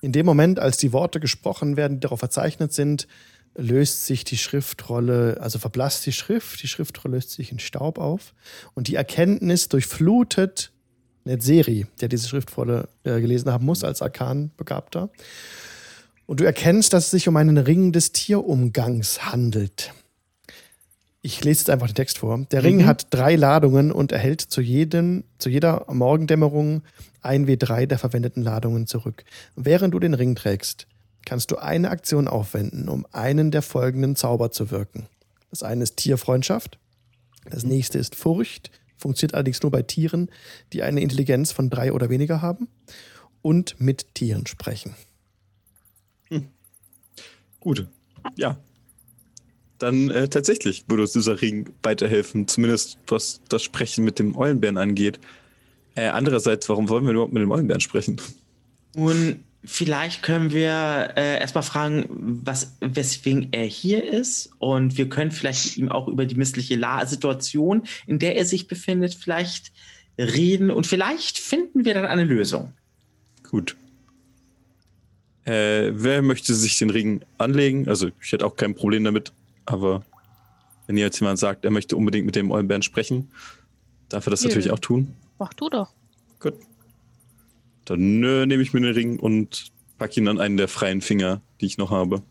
In 0.00 0.12
dem 0.12 0.26
Moment, 0.26 0.60
als 0.60 0.76
die 0.76 0.92
Worte 0.92 1.18
gesprochen 1.18 1.76
werden, 1.76 1.94
die 1.94 2.00
darauf 2.00 2.20
verzeichnet 2.20 2.72
sind, 2.72 3.08
löst 3.56 4.06
sich 4.06 4.22
die 4.22 4.36
Schriftrolle, 4.36 5.38
also 5.40 5.58
verblasst 5.58 6.06
die 6.06 6.12
Schrift, 6.12 6.62
die 6.62 6.68
Schriftrolle 6.68 7.16
löst 7.16 7.32
sich 7.32 7.50
in 7.50 7.58
Staub 7.58 7.98
auf 7.98 8.34
und 8.74 8.86
die 8.86 8.94
Erkenntnis 8.94 9.68
durchflutet 9.68 10.70
Netzeri, 11.24 11.86
der 12.00 12.08
diese 12.08 12.28
Schriftrolle 12.28 12.88
äh, 13.02 13.20
gelesen 13.20 13.50
haben 13.50 13.66
muss 13.66 13.82
als 13.82 14.00
Arkanbegabter. 14.00 15.10
Und 16.28 16.40
du 16.40 16.44
erkennst, 16.44 16.92
dass 16.92 17.06
es 17.06 17.10
sich 17.10 17.26
um 17.26 17.36
einen 17.38 17.56
Ring 17.56 17.90
des 17.90 18.12
Tierumgangs 18.12 19.24
handelt. 19.32 19.94
Ich 21.22 21.42
lese 21.42 21.60
jetzt 21.62 21.70
einfach 21.70 21.86
den 21.86 21.94
Text 21.94 22.18
vor. 22.18 22.38
Der 22.50 22.62
Ring 22.62 22.76
Mhm. 22.82 22.86
hat 22.86 23.06
drei 23.08 23.34
Ladungen 23.34 23.90
und 23.90 24.12
erhält 24.12 24.42
zu, 24.42 24.60
jedem, 24.60 25.24
zu 25.38 25.48
jeder 25.48 25.86
Morgendämmerung 25.90 26.82
ein 27.22 27.46
W3 27.46 27.86
der 27.86 27.98
verwendeten 27.98 28.42
Ladungen 28.42 28.86
zurück. 28.86 29.24
Während 29.56 29.94
du 29.94 29.98
den 30.00 30.12
Ring 30.12 30.34
trägst, 30.36 30.86
kannst 31.24 31.50
du 31.50 31.56
eine 31.56 31.88
Aktion 31.88 32.28
aufwenden, 32.28 32.90
um 32.90 33.06
einen 33.10 33.50
der 33.50 33.62
folgenden 33.62 34.14
Zauber 34.14 34.50
zu 34.52 34.70
wirken. 34.70 35.06
Das 35.50 35.62
eine 35.62 35.82
ist 35.82 35.96
Tierfreundschaft, 35.96 36.78
Das 37.50 37.64
nächste 37.64 37.98
ist 37.98 38.14
Furcht. 38.14 38.70
Funktioniert 38.98 39.32
allerdings 39.34 39.62
nur 39.62 39.70
bei 39.70 39.80
Tieren, 39.80 40.28
die 40.74 40.82
eine 40.82 41.00
Intelligenz 41.00 41.52
von 41.52 41.70
drei 41.70 41.90
oder 41.94 42.10
weniger 42.10 42.42
haben. 42.42 42.68
Und 43.40 43.80
mit 43.80 44.14
Tieren 44.14 44.46
sprechen. 44.46 44.94
Gut. 47.60 47.86
Ja. 48.36 48.58
Dann 49.78 50.10
äh, 50.10 50.28
tatsächlich 50.28 50.84
würde 50.88 51.02
uns 51.02 51.12
dieser 51.12 51.40
Ring 51.40 51.70
weiterhelfen, 51.82 52.48
zumindest 52.48 52.98
was 53.06 53.40
das 53.48 53.62
Sprechen 53.62 54.04
mit 54.04 54.18
dem 54.18 54.36
Eulenbären 54.36 54.76
angeht. 54.76 55.20
Äh, 55.94 56.08
andererseits, 56.08 56.68
warum 56.68 56.88
wollen 56.88 57.04
wir 57.04 57.12
überhaupt 57.12 57.32
mit 57.32 57.42
dem 57.42 57.50
Eulenbären 57.50 57.80
sprechen? 57.80 58.20
Nun, 58.96 59.44
vielleicht 59.64 60.22
können 60.22 60.52
wir 60.52 61.12
äh, 61.16 61.38
erstmal 61.38 61.62
fragen, 61.62 62.06
was, 62.44 62.76
weswegen 62.80 63.48
er 63.52 63.64
hier 63.64 64.04
ist. 64.04 64.50
Und 64.58 64.96
wir 64.96 65.08
können 65.08 65.30
vielleicht 65.30 65.66
mit 65.66 65.76
ihm 65.76 65.88
auch 65.90 66.08
über 66.08 66.26
die 66.26 66.34
missliche 66.34 66.74
La 66.74 67.06
Situation, 67.06 67.82
in 68.06 68.18
der 68.18 68.36
er 68.36 68.44
sich 68.44 68.66
befindet, 68.66 69.14
vielleicht 69.14 69.72
reden. 70.18 70.70
Und 70.70 70.88
vielleicht 70.88 71.38
finden 71.38 71.84
wir 71.84 71.94
dann 71.94 72.06
eine 72.06 72.24
Lösung. 72.24 72.72
Gut. 73.48 73.76
Äh, 75.48 75.92
wer 75.94 76.20
möchte 76.20 76.54
sich 76.54 76.76
den 76.78 76.90
Ring 76.90 77.22
anlegen? 77.38 77.88
Also, 77.88 78.10
ich 78.20 78.32
hätte 78.32 78.44
auch 78.44 78.56
kein 78.56 78.74
Problem 78.74 79.04
damit. 79.04 79.32
Aber 79.64 80.04
wenn 80.86 80.98
jetzt 80.98 81.20
jemand 81.20 81.38
sagt, 81.38 81.64
er 81.64 81.70
möchte 81.70 81.96
unbedingt 81.96 82.26
mit 82.26 82.36
dem 82.36 82.50
Eulenbären 82.50 82.82
sprechen, 82.82 83.30
darf 84.10 84.26
er 84.26 84.30
das 84.30 84.42
Nö. 84.42 84.48
natürlich 84.48 84.70
auch 84.70 84.78
tun. 84.78 85.14
Mach 85.38 85.54
du 85.54 85.70
doch. 85.70 85.90
Gut. 86.40 86.54
Dann 87.86 88.22
äh, 88.22 88.44
nehme 88.44 88.62
ich 88.62 88.74
mir 88.74 88.80
den 88.80 88.92
Ring 88.92 89.18
und 89.18 89.72
packe 89.96 90.20
ihn 90.20 90.28
an 90.28 90.38
einen 90.38 90.58
der 90.58 90.68
freien 90.68 91.00
Finger, 91.00 91.40
die 91.60 91.66
ich 91.66 91.78
noch 91.78 91.90
habe. 91.90 92.22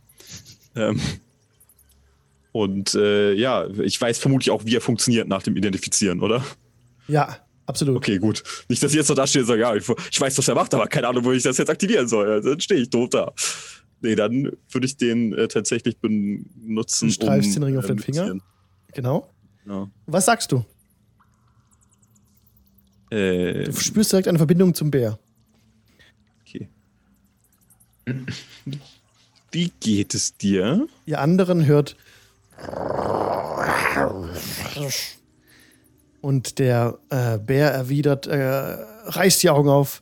Ähm, 0.76 1.02
und 2.52 2.94
äh, 2.94 3.34
ja, 3.34 3.68
ich 3.68 4.00
weiß 4.00 4.20
vermutlich 4.20 4.52
auch, 4.52 4.66
wie 4.66 4.76
er 4.76 4.82
funktioniert 4.82 5.28
nach 5.28 5.42
dem 5.42 5.58
Identifizieren, 5.58 6.22
oder? 6.22 6.44
Ja, 7.08 7.38
absolut. 7.68 7.98
Okay, 7.98 8.18
gut. 8.18 8.44
Nicht, 8.68 8.82
dass 8.82 8.92
ich 8.92 8.98
jetzt 8.98 9.08
so 9.08 9.14
da 9.14 9.28
stehe 9.28 9.44
und 9.44 9.48
sage, 9.48 9.62
ja, 9.62 9.76
ich, 9.76 9.88
ich 10.12 10.20
weiß, 10.20 10.36
was 10.38 10.48
er 10.48 10.56
macht, 10.56 10.74
aber 10.74 10.88
keine 10.88 11.08
Ahnung, 11.08 11.24
wo 11.24 11.32
ich 11.32 11.44
das 11.44 11.58
jetzt 11.60 11.70
aktivieren 11.70 12.08
soll. 12.08 12.28
Also, 12.30 12.50
dann 12.50 12.60
stehe 12.60 12.82
ich 12.82 12.90
doof 12.90 13.10
da. 13.12 13.32
Nee, 14.02 14.16
dann 14.16 14.52
würde 14.70 14.86
ich 14.86 14.98
den 14.98 15.34
äh, 15.34 15.48
tatsächlich 15.48 15.98
benutzen. 16.00 17.08
Du 17.08 17.14
streifst 17.14 17.56
den 17.56 17.64
Ring 17.64 17.78
auf 17.78 17.86
äh, 17.86 17.88
den 17.90 18.00
Finger? 18.00 18.24
mitzuziehen. 18.34 18.44
Genau. 18.94 19.30
Ja. 19.68 19.90
Was 20.06 20.26
sagst 20.26 20.52
du? 20.52 20.66
Äh, 23.10 23.64
Du 23.66 23.74
spürst 23.74 24.12
direkt 24.12 24.28
eine 24.28 24.38
Verbindung 24.38 24.74
zum 24.74 24.92
Bär. 24.92 25.18
okay. 26.42 26.70
Wie 29.52 29.72
geht 29.80 30.14
es 30.14 30.36
dir? 30.38 30.88
Ihr 31.06 31.20
anderen 31.20 31.66
hört. 31.66 31.96
Und 36.22 36.60
der 36.60 36.98
äh, 37.10 37.38
Bär 37.38 37.72
erwidert, 37.72 38.28
äh, 38.28 38.78
reißt 39.06 39.44
die 39.44 39.50
Augen 39.50 39.70
auf. 39.70 40.02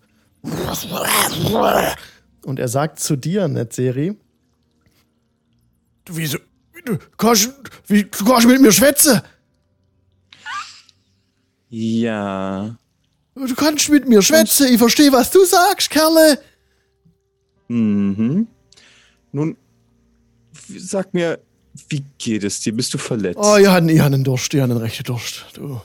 Und 2.45 2.59
er 2.59 2.67
sagt 2.67 2.99
zu 2.99 3.15
dir, 3.15 3.47
Netzeri. 3.47 4.17
Du, 6.05 6.15
wieso? 6.15 6.37
Du 6.85 6.97
kannst, 7.17 7.51
wie, 7.87 8.03
du 8.03 8.25
kannst 8.25 8.47
mit 8.47 8.61
mir 8.61 8.71
schwätzen. 8.71 9.21
Ja. 11.69 12.77
Du 13.33 13.55
kannst 13.55 13.89
mit 13.89 14.07
mir 14.07 14.21
schwätzen. 14.21 14.67
Ich 14.71 14.77
verstehe, 14.77 15.11
was 15.11 15.31
du 15.31 15.43
sagst, 15.43 15.89
Kerle. 15.89 16.39
Mhm. 17.67 18.47
Nun, 19.31 19.57
sag 20.77 21.13
mir, 21.13 21.39
wie 21.89 22.05
geht 22.17 22.43
es 22.43 22.59
dir? 22.59 22.73
Bist 22.73 22.93
du 22.93 22.97
verletzt? 22.97 23.39
Oh, 23.41 23.57
ich 23.57 23.67
habe 23.67 23.91
ich 23.91 23.99
hab 23.99 24.05
einen 24.05 24.23
Durst, 24.23 24.53
ich 24.53 24.61
habe 24.61 24.71
einen 24.71 24.81
rechten 24.81 25.03
Durst. 25.03 25.45
Du. 25.53 25.81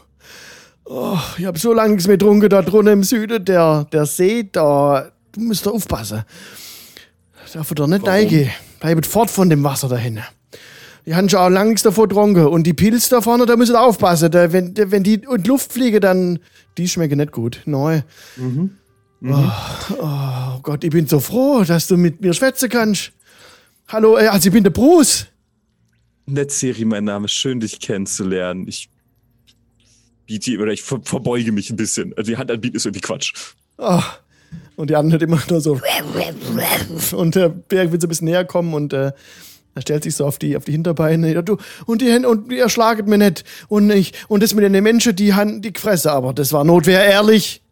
Oh, 0.92 1.20
ich 1.38 1.44
habe 1.44 1.56
so 1.56 1.72
lange 1.72 1.90
nichts 1.90 2.08
mehr 2.08 2.16
getrunken 2.18 2.48
da 2.48 2.62
drunten 2.62 2.94
im 2.94 3.04
Süden. 3.04 3.44
Der, 3.44 3.86
der 3.92 4.06
See, 4.06 4.48
da, 4.50 5.12
du 5.30 5.40
musst 5.40 5.64
da 5.64 5.70
aufpassen. 5.70 6.24
Darf 7.54 7.72
da 7.74 7.86
nicht 7.86 8.04
reingehen. 8.04 8.50
Bleibet 8.80 9.06
fort 9.06 9.30
von 9.30 9.48
dem 9.48 9.62
Wasser 9.62 9.88
da 9.88 9.96
hinten. 9.96 10.24
Die 11.06 11.14
haben 11.14 11.28
schon 11.28 11.38
auch 11.38 11.48
lange 11.48 11.70
nichts 11.70 11.84
davor 11.84 12.08
getrunken. 12.08 12.44
Und 12.46 12.64
die 12.64 12.74
Pilze 12.74 13.10
da 13.10 13.20
vorne, 13.20 13.46
da 13.46 13.54
müsst 13.54 13.70
ihr 13.70 13.80
aufpassen. 13.80 14.32
Da, 14.32 14.52
wenn, 14.52 14.74
da, 14.74 14.90
wenn 14.90 15.04
die 15.04 15.14
in 15.14 15.42
die 15.44 15.48
Luft 15.48 15.72
fliegen, 15.72 16.00
dann, 16.00 16.40
die 16.76 16.88
schmecken 16.88 17.18
nicht 17.18 17.30
gut. 17.30 17.60
Neu. 17.66 18.02
Oh, 19.22 19.50
oh 20.00 20.58
Gott, 20.62 20.82
ich 20.82 20.90
bin 20.90 21.06
so 21.06 21.20
froh, 21.20 21.62
dass 21.62 21.86
du 21.86 21.96
mit 21.96 22.20
mir 22.20 22.34
schwätzen 22.34 22.68
kannst. 22.68 23.12
Hallo, 23.86 24.18
äh, 24.18 24.26
also 24.26 24.48
ich 24.48 24.52
bin 24.52 24.64
der 24.64 24.70
Bruce. 24.70 25.26
Netzserie, 26.26 26.84
mein 26.84 27.04
Name. 27.04 27.28
Schön, 27.28 27.60
dich 27.60 27.78
kennenzulernen. 27.78 28.66
Ich 28.66 28.88
biete 30.30 30.58
oder 30.58 30.72
ich 30.72 30.82
ver 30.82 31.00
verbeuge 31.02 31.50
mich 31.50 31.70
ein 31.70 31.76
bisschen. 31.76 32.14
Also 32.16 32.30
die 32.30 32.36
Hand 32.36 32.50
anbieten 32.50 32.76
ist 32.76 32.86
irgendwie 32.86 33.00
Quatsch. 33.00 33.32
Oh. 33.78 34.00
Und 34.76 34.90
die 34.90 34.96
anderen 34.96 35.12
hört 35.12 35.22
immer 35.22 35.42
nur 35.50 35.60
so. 35.60 35.80
Und 37.16 37.34
der 37.34 37.48
Berg 37.48 37.92
will 37.92 38.00
so 38.00 38.06
ein 38.06 38.08
bisschen 38.08 38.26
näher 38.26 38.44
kommen 38.44 38.72
und 38.72 38.92
äh, 38.92 39.12
er 39.74 39.82
stellt 39.82 40.04
sich 40.04 40.14
so 40.14 40.24
auf 40.24 40.38
die, 40.38 40.56
auf 40.56 40.64
die 40.64 40.72
Hinterbeine. 40.72 41.32
Ja, 41.32 41.42
du, 41.42 41.56
und 41.86 42.00
die 42.00 42.10
Hände, 42.10 42.28
und 42.28 42.52
ihr 42.52 42.68
schlaget 42.68 43.06
mir 43.06 43.18
nicht. 43.18 43.44
Und 43.68 43.90
ich, 43.90 44.12
und 44.28 44.42
das 44.42 44.54
mit 44.54 44.64
den 44.64 44.82
Menschen, 44.82 45.14
die 45.14 45.34
Hand, 45.34 45.64
die 45.64 45.72
Fresse, 45.76 46.12
aber 46.12 46.32
das 46.32 46.52
war 46.52 46.64
Notwehr, 46.64 47.04
ehrlich. 47.04 47.62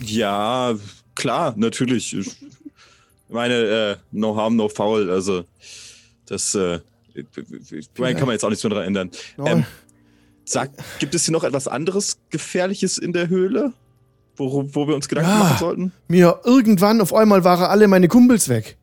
Ja, 0.00 0.74
klar, 1.14 1.54
natürlich. 1.56 2.14
Ich 2.14 2.36
meine, 3.28 3.54
äh, 3.54 3.96
no 4.12 4.36
harm, 4.36 4.56
no 4.56 4.68
foul. 4.68 5.10
Also, 5.10 5.44
das, 6.26 6.54
äh, 6.54 6.80
ich 7.14 7.88
meine, 7.96 8.18
kann 8.18 8.26
man 8.26 8.34
jetzt 8.34 8.44
auch 8.44 8.50
nichts 8.50 8.64
mehr 8.64 8.70
daran 8.70 8.86
ändern. 8.86 9.10
Ähm, 9.38 9.64
sag, 10.44 10.70
gibt 10.98 11.14
es 11.14 11.24
hier 11.24 11.32
noch 11.32 11.44
etwas 11.44 11.68
anderes 11.68 12.18
Gefährliches 12.30 12.98
in 12.98 13.12
der 13.12 13.28
Höhle, 13.28 13.72
wo, 14.36 14.64
wo 14.74 14.88
wir 14.88 14.94
uns 14.94 15.08
Gedanken 15.08 15.30
Ja. 15.30 15.38
machen 15.38 15.58
sollten? 15.58 15.92
Mir 16.08 16.40
irgendwann 16.44 17.00
auf 17.00 17.14
einmal 17.14 17.44
waren 17.44 17.64
alle 17.64 17.88
meine 17.88 18.08
Kumpels 18.08 18.48
weg. 18.48 18.76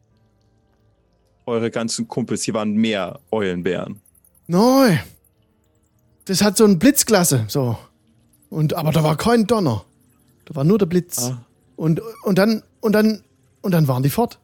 Eure 1.46 1.72
ganzen 1.72 2.08
Kumpels, 2.08 2.44
hier 2.44 2.54
waren 2.54 2.74
mehr 2.74 3.20
Eulenbären. 3.32 4.02
Nein. 4.48 5.00
Das 6.26 6.42
hat 6.42 6.58
so 6.58 6.66
ein 6.66 6.78
Blitzklasse, 6.78 7.46
so. 7.48 7.78
Und, 8.50 8.74
aber 8.74 8.92
da 8.92 9.04
war 9.04 9.16
kein 9.18 9.48
Donner. 9.48 9.84
Da 10.46 10.56
war 10.56 10.64
nur 10.64 10.78
der 10.78 10.86
Blitz. 10.86 11.20
Ah. 11.24 11.42
Und, 11.78 12.02
und 12.24 12.38
dann, 12.38 12.64
und 12.82 12.94
dann, 12.94 13.24
und 13.62 13.72
dann 13.72 13.88
waren 13.88 14.04
die 14.04 14.10
fort. 14.10 14.40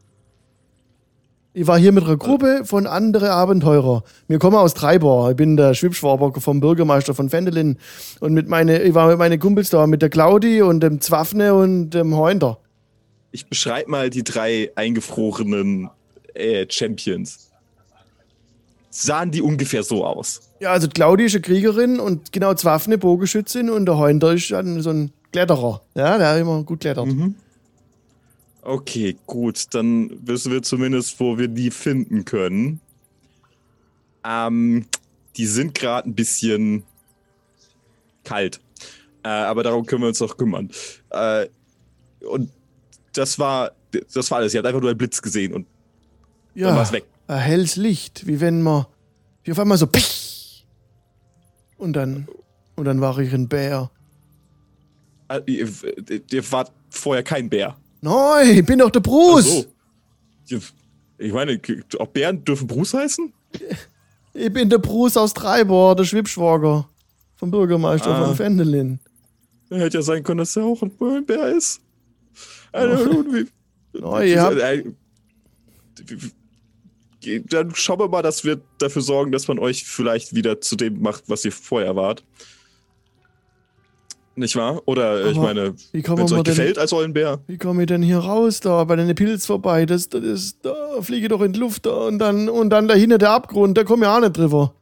Ich 1.55 1.67
war 1.67 1.77
hier 1.77 1.91
mit 1.91 2.03
einer 2.05 2.17
Gruppe 2.17 2.63
von 2.65 2.87
anderen 2.87 3.29
Abenteurer. 3.29 4.03
Wir 4.27 4.39
kommen 4.39 4.55
aus 4.55 4.73
Treibor. 4.73 5.29
Ich 5.29 5.35
bin 5.35 5.55
der 5.55 5.75
Schwibschwaber 5.75 6.33
vom 6.41 6.59
Bürgermeister 6.59 7.13
von 7.13 7.29
Fendelin. 7.29 7.77
Und 8.19 8.33
mit 8.33 8.47
meine, 8.47 8.81
ich 8.81 8.95
war 8.95 9.07
mit 9.07 9.19
meinen 9.19 9.39
Kumpels 9.39 9.69
da, 9.69 9.85
mit 9.85 10.01
der 10.01 10.09
Claudi 10.09 10.63
und 10.63 10.79
dem 10.79 10.99
Zwaffne 10.99 11.53
und 11.53 11.91
dem 11.91 12.17
Heunder. 12.17 12.57
Ich 13.31 13.45
beschreibe 13.45 13.91
mal 13.91 14.09
die 14.09 14.23
drei 14.23 14.71
eingefrorenen 14.73 15.91
äh, 16.33 16.65
Champions. 16.67 17.51
Sahen 18.89 19.29
die 19.29 19.43
ungefähr 19.43 19.83
so 19.83 20.03
aus? 20.03 20.49
Ja, 20.59 20.71
also 20.71 20.87
Claudi 20.87 21.25
ist 21.25 21.35
eine 21.35 21.41
Kriegerin 21.43 21.99
und 21.99 22.31
genau 22.31 22.55
Zwaffne 22.55 22.97
Bogenschützin 22.97 23.69
und 23.69 23.85
der 23.85 23.99
Heunder 23.99 24.33
ist 24.33 24.49
dann 24.49 24.81
so 24.81 24.89
ein 24.89 25.11
Kletterer. 25.31 25.81
Ja, 25.93 26.17
der 26.17 26.29
hat 26.29 26.39
immer 26.39 26.63
gut 26.63 26.79
klettert. 26.79 27.07
Okay, 28.65 29.17
gut, 29.25 29.65
dann 29.73 30.09
wissen 30.27 30.51
wir 30.51 30.61
zumindest, 30.63 31.19
wo 31.19 31.37
wir 31.37 31.47
die 31.49 31.69
finden 31.71 32.23
können. 32.25 32.79
Ähm, 34.23 34.85
die 35.35 35.45
sind 35.45 35.73
gerade 35.75 36.09
ein 36.09 36.15
bisschen 36.15 36.83
kalt. 38.23 38.61
Äh, 39.23 39.27
aber 39.29 39.63
darum 39.63 39.85
können 39.85 40.01
wir 40.03 40.07
uns 40.07 40.19
noch 40.21 40.37
kümmern. 40.37 40.69
Äh, 41.09 41.47
und 42.25 42.51
das 43.13 43.37
war, 43.37 43.71
das 44.13 44.31
war 44.31 44.37
alles. 44.39 44.53
Ihr 44.53 44.59
habt 44.59 44.67
einfach 44.67 44.79
nur 44.81 44.89
einen 44.91 44.97
Blitz 44.97 45.21
gesehen 45.21 45.53
und 45.53 45.67
dann 46.55 46.63
Ja, 46.69 46.75
war's 46.75 46.91
weg. 46.93 47.03
ein 47.27 47.39
helles 47.39 47.75
Licht, 47.75 48.25
wie 48.27 48.39
wenn 48.39 48.61
man, 48.61 48.85
wie 49.43 49.51
auf 49.51 49.59
einmal 49.59 49.77
so, 49.77 49.87
pich. 49.87 50.65
und 51.77 51.93
dann, 51.93 52.27
und 52.75 52.85
dann 52.85 53.01
war 53.01 53.17
ich 53.19 53.33
ein 53.33 53.49
Bär. 53.49 53.91
Äh, 55.27 55.41
ihr, 55.47 55.69
ihr 56.31 56.51
wart 56.51 56.71
vorher 56.89 57.23
kein 57.23 57.49
Bär. 57.49 57.75
Nein, 58.03 58.57
ich 58.59 58.65
bin 58.65 58.79
doch 58.79 58.89
der 58.89 58.99
Bruce. 58.99 59.65
So. 60.45 60.59
Ich 61.17 61.31
meine, 61.31 61.59
auch 61.99 62.07
Bären 62.07 62.43
dürfen 62.43 62.67
Bruce 62.67 62.93
heißen? 62.95 63.31
Ich 64.33 64.51
bin 64.51 64.69
der 64.69 64.79
Bruce 64.79 65.15
aus 65.15 65.33
Treibor, 65.33 65.95
der 65.95 66.03
Schwibschwager 66.03 66.89
vom 67.37 67.49
Bürgermeister 67.51 68.09
Ah. 68.13 68.25
von 68.25 68.35
Fendelin. 68.35 68.99
Hätte 69.69 69.97
ja 69.99 70.01
sein 70.01 70.21
können, 70.23 70.39
dass 70.39 70.55
er 70.57 70.65
auch 70.65 70.81
ein 70.81 71.25
Bär 71.25 71.47
ist. 71.55 71.79
Also, 72.73 73.23
wie, 73.33 73.47
Oh, 74.01 74.19
ihr 74.19 74.41
habt- 74.41 74.57
äh, 74.57 74.83
Dann 77.47 77.73
schauen 77.73 77.99
wir 77.99 78.09
mal, 78.09 78.21
dass 78.21 78.43
wir 78.43 78.59
dafür 78.79 79.01
sorgen, 79.01 79.31
dass 79.31 79.47
man 79.47 79.59
euch 79.59 79.85
vielleicht 79.85 80.35
wieder 80.35 80.59
zu 80.59 80.75
dem 80.75 81.01
macht, 81.01 81.23
was 81.27 81.45
ihr 81.45 81.51
vorher 81.53 81.95
wart. 81.95 82.23
Nicht 84.35 84.55
wahr? 84.55 84.81
Oder 84.85 85.25
äh, 85.25 85.29
ich 85.31 85.37
Aber 85.37 85.47
meine, 85.47 85.75
wie 85.91 86.01
kommen 86.01 86.17
wenn 86.19 86.25
es 86.25 86.31
euch 86.31 86.43
denn- 86.43 86.55
gefällt 86.55 86.77
als 86.79 86.91
Eulenbär. 86.91 87.39
Wie 87.47 87.57
komme 87.57 87.83
ich 87.83 87.87
denn 87.87 88.01
hier 88.01 88.17
raus 88.17 88.59
da 88.61 88.83
bei 88.83 88.95
den 88.95 89.13
Pilz 89.13 89.45
vorbei? 89.45 89.85
Das, 89.85 90.09
das, 90.09 90.23
ist- 90.23 90.57
da 90.65 90.73
fliege 91.01 91.25
ich 91.25 91.29
doch 91.29 91.41
in 91.41 91.53
die 91.53 91.59
Luft 91.59 91.85
da 91.85 91.91
und 92.07 92.17
dann, 92.19 92.49
und 92.49 92.69
dann 92.71 92.87
dahinter 92.87 93.17
der 93.19 93.29
Abgrund, 93.31 93.77
da 93.77 93.83
komme 93.83 94.05
ich 94.05 94.09
auch 94.09 94.19
nicht 94.19 94.35
drüber. 94.37 94.73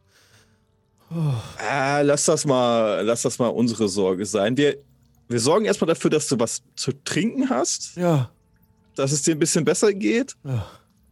Oh. 1.13 1.33
Äh, 1.69 2.03
lass 2.03 2.23
das 2.25 2.45
mal, 2.45 3.01
lass 3.05 3.23
das 3.23 3.37
mal 3.39 3.47
unsere 3.49 3.89
Sorge 3.89 4.25
sein. 4.25 4.55
Wir, 4.55 4.77
wir 5.27 5.39
sorgen 5.41 5.65
erstmal 5.65 5.89
dafür, 5.89 6.09
dass 6.09 6.27
du 6.29 6.39
was 6.39 6.61
zu 6.75 6.91
trinken 7.03 7.49
hast. 7.49 7.97
Ja. 7.97 8.31
Dass 8.95 9.11
es 9.11 9.21
dir 9.21 9.35
ein 9.35 9.39
bisschen 9.39 9.65
besser 9.65 9.91
geht. 9.93 10.35
Ja. 10.45 10.65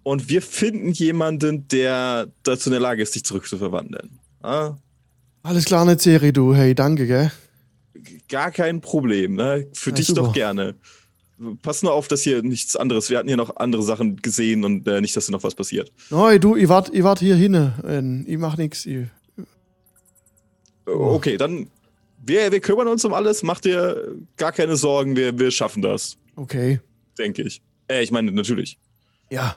Und 0.03 0.29
wir 0.29 0.41
finden 0.41 0.91
jemanden, 0.91 1.67
der 1.67 2.27
dazu 2.43 2.69
in 2.69 2.71
der 2.71 2.79
Lage 2.79 3.03
ist, 3.03 3.15
dich 3.15 3.25
zurückzuverwandeln. 3.25 4.17
Ah? 4.41 4.75
Alles 5.43 5.65
klar, 5.65 5.81
eine 5.81 5.99
Serie, 5.99 6.31
du. 6.31 6.53
Hey, 6.55 6.73
danke, 6.73 7.05
gell? 7.05 7.31
Gar 8.27 8.51
kein 8.51 8.81
Problem, 8.81 9.35
ne? 9.35 9.67
Für 9.73 9.89
Ja, 9.91 9.95
dich 9.95 10.07
super. 10.07 10.21
doch 10.23 10.33
gerne. 10.33 10.75
Pass 11.61 11.83
nur 11.83 11.93
auf, 11.93 12.07
dass 12.09 12.21
hier 12.23 12.41
nichts 12.43 12.75
anderes. 12.75 13.09
Wir 13.09 13.17
hatten 13.17 13.29
hier 13.29 13.37
noch 13.37 13.55
andere 13.55 13.81
Sachen 13.81 14.17
gesehen 14.17 14.65
und 14.65 14.85
äh, 14.87 14.99
nicht, 14.99 15.15
dass 15.15 15.25
hier 15.27 15.31
noch 15.31 15.43
was 15.43 15.55
passiert. 15.55 15.91
Nein, 16.09 16.41
du, 16.41 16.57
ich 16.57 16.67
wart, 16.67 16.93
ich 16.93 17.03
wart 17.03 17.19
hier 17.19 17.35
hinne. 17.35 17.75
Ähm, 17.87 18.25
Ich 18.27 18.37
mach. 18.37 18.57
Ich, 18.57 18.85
Äh, 18.85 19.05
Okay, 20.85 21.37
dann. 21.37 21.69
Wir, 22.21 22.51
wir 22.51 22.59
kümmern 22.59 22.87
uns 22.89 23.05
um 23.05 23.13
alles. 23.13 23.43
Mach 23.43 23.61
dir 23.61 24.15
gar 24.35 24.51
keine 24.51 24.75
Sorgen. 24.75 25.15
Wir, 25.15 25.37
wir 25.39 25.51
schaffen 25.51 25.81
das, 25.81 26.17
okay. 26.35 26.81
denke 27.17 27.43
ich. 27.43 27.61
Äh, 27.87 28.03
ich 28.03 28.11
meine, 28.11 28.31
natürlich. 28.33 28.77
Ja. 29.31 29.55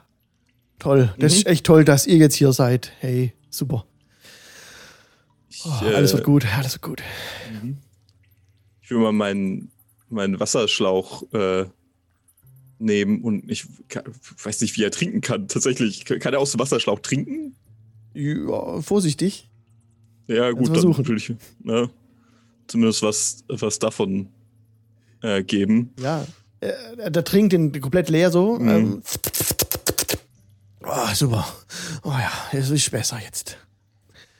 Toll. 0.78 1.12
Das 1.18 1.32
Mhm. 1.32 1.38
ist 1.38 1.46
echt 1.46 1.66
toll, 1.66 1.84
dass 1.84 2.06
ihr 2.06 2.16
jetzt 2.18 2.36
hier 2.36 2.52
seid. 2.52 2.92
Hey, 3.00 3.32
super. 3.50 3.84
Ich, 5.48 5.62
Oh, 5.64 5.84
äh, 5.84 5.94
alles 5.94 6.12
wird 6.12 6.24
gut, 6.24 6.46
alles 6.56 6.74
wird 6.74 6.82
gut. 6.82 7.02
Ich 8.82 8.90
will 8.90 8.98
mal 8.98 9.12
meinen, 9.12 9.70
meinen 10.08 10.38
Wasserschlauch 10.40 11.32
äh, 11.32 11.66
nehmen 12.78 13.22
und 13.22 13.50
ich 13.50 13.66
kann, 13.88 14.04
weiß 14.42 14.60
nicht, 14.60 14.76
wie 14.76 14.84
er 14.84 14.90
trinken 14.90 15.20
kann. 15.20 15.48
Tatsächlich. 15.48 16.04
Kann 16.04 16.34
er 16.34 16.40
aus 16.40 16.50
dem 16.50 16.60
Wasserschlauch 16.60 16.98
trinken? 16.98 17.54
Ja, 18.14 18.82
vorsichtig. 18.82 19.48
Ja, 20.26 20.50
gut, 20.50 20.66
dann 20.68 20.74
versuchen. 20.74 21.06
würde 21.06 21.20
ich 21.20 21.34
ne, 21.62 21.90
zumindest 22.66 23.02
was, 23.02 23.44
was 23.48 23.78
davon 23.78 24.28
äh, 25.22 25.42
geben. 25.42 25.92
Ja. 25.98 26.26
Äh, 26.60 27.10
der 27.10 27.24
trinkt 27.24 27.52
den 27.52 27.80
komplett 27.80 28.08
leer 28.08 28.30
so. 28.30 28.58
Mhm. 28.58 28.68
Ähm. 28.68 29.02
Oh, 30.84 31.14
super. 31.14 31.46
Oh 32.02 32.10
ja, 32.10 32.32
es 32.52 32.70
ist 32.70 32.90
besser 32.90 33.20
jetzt. 33.22 33.56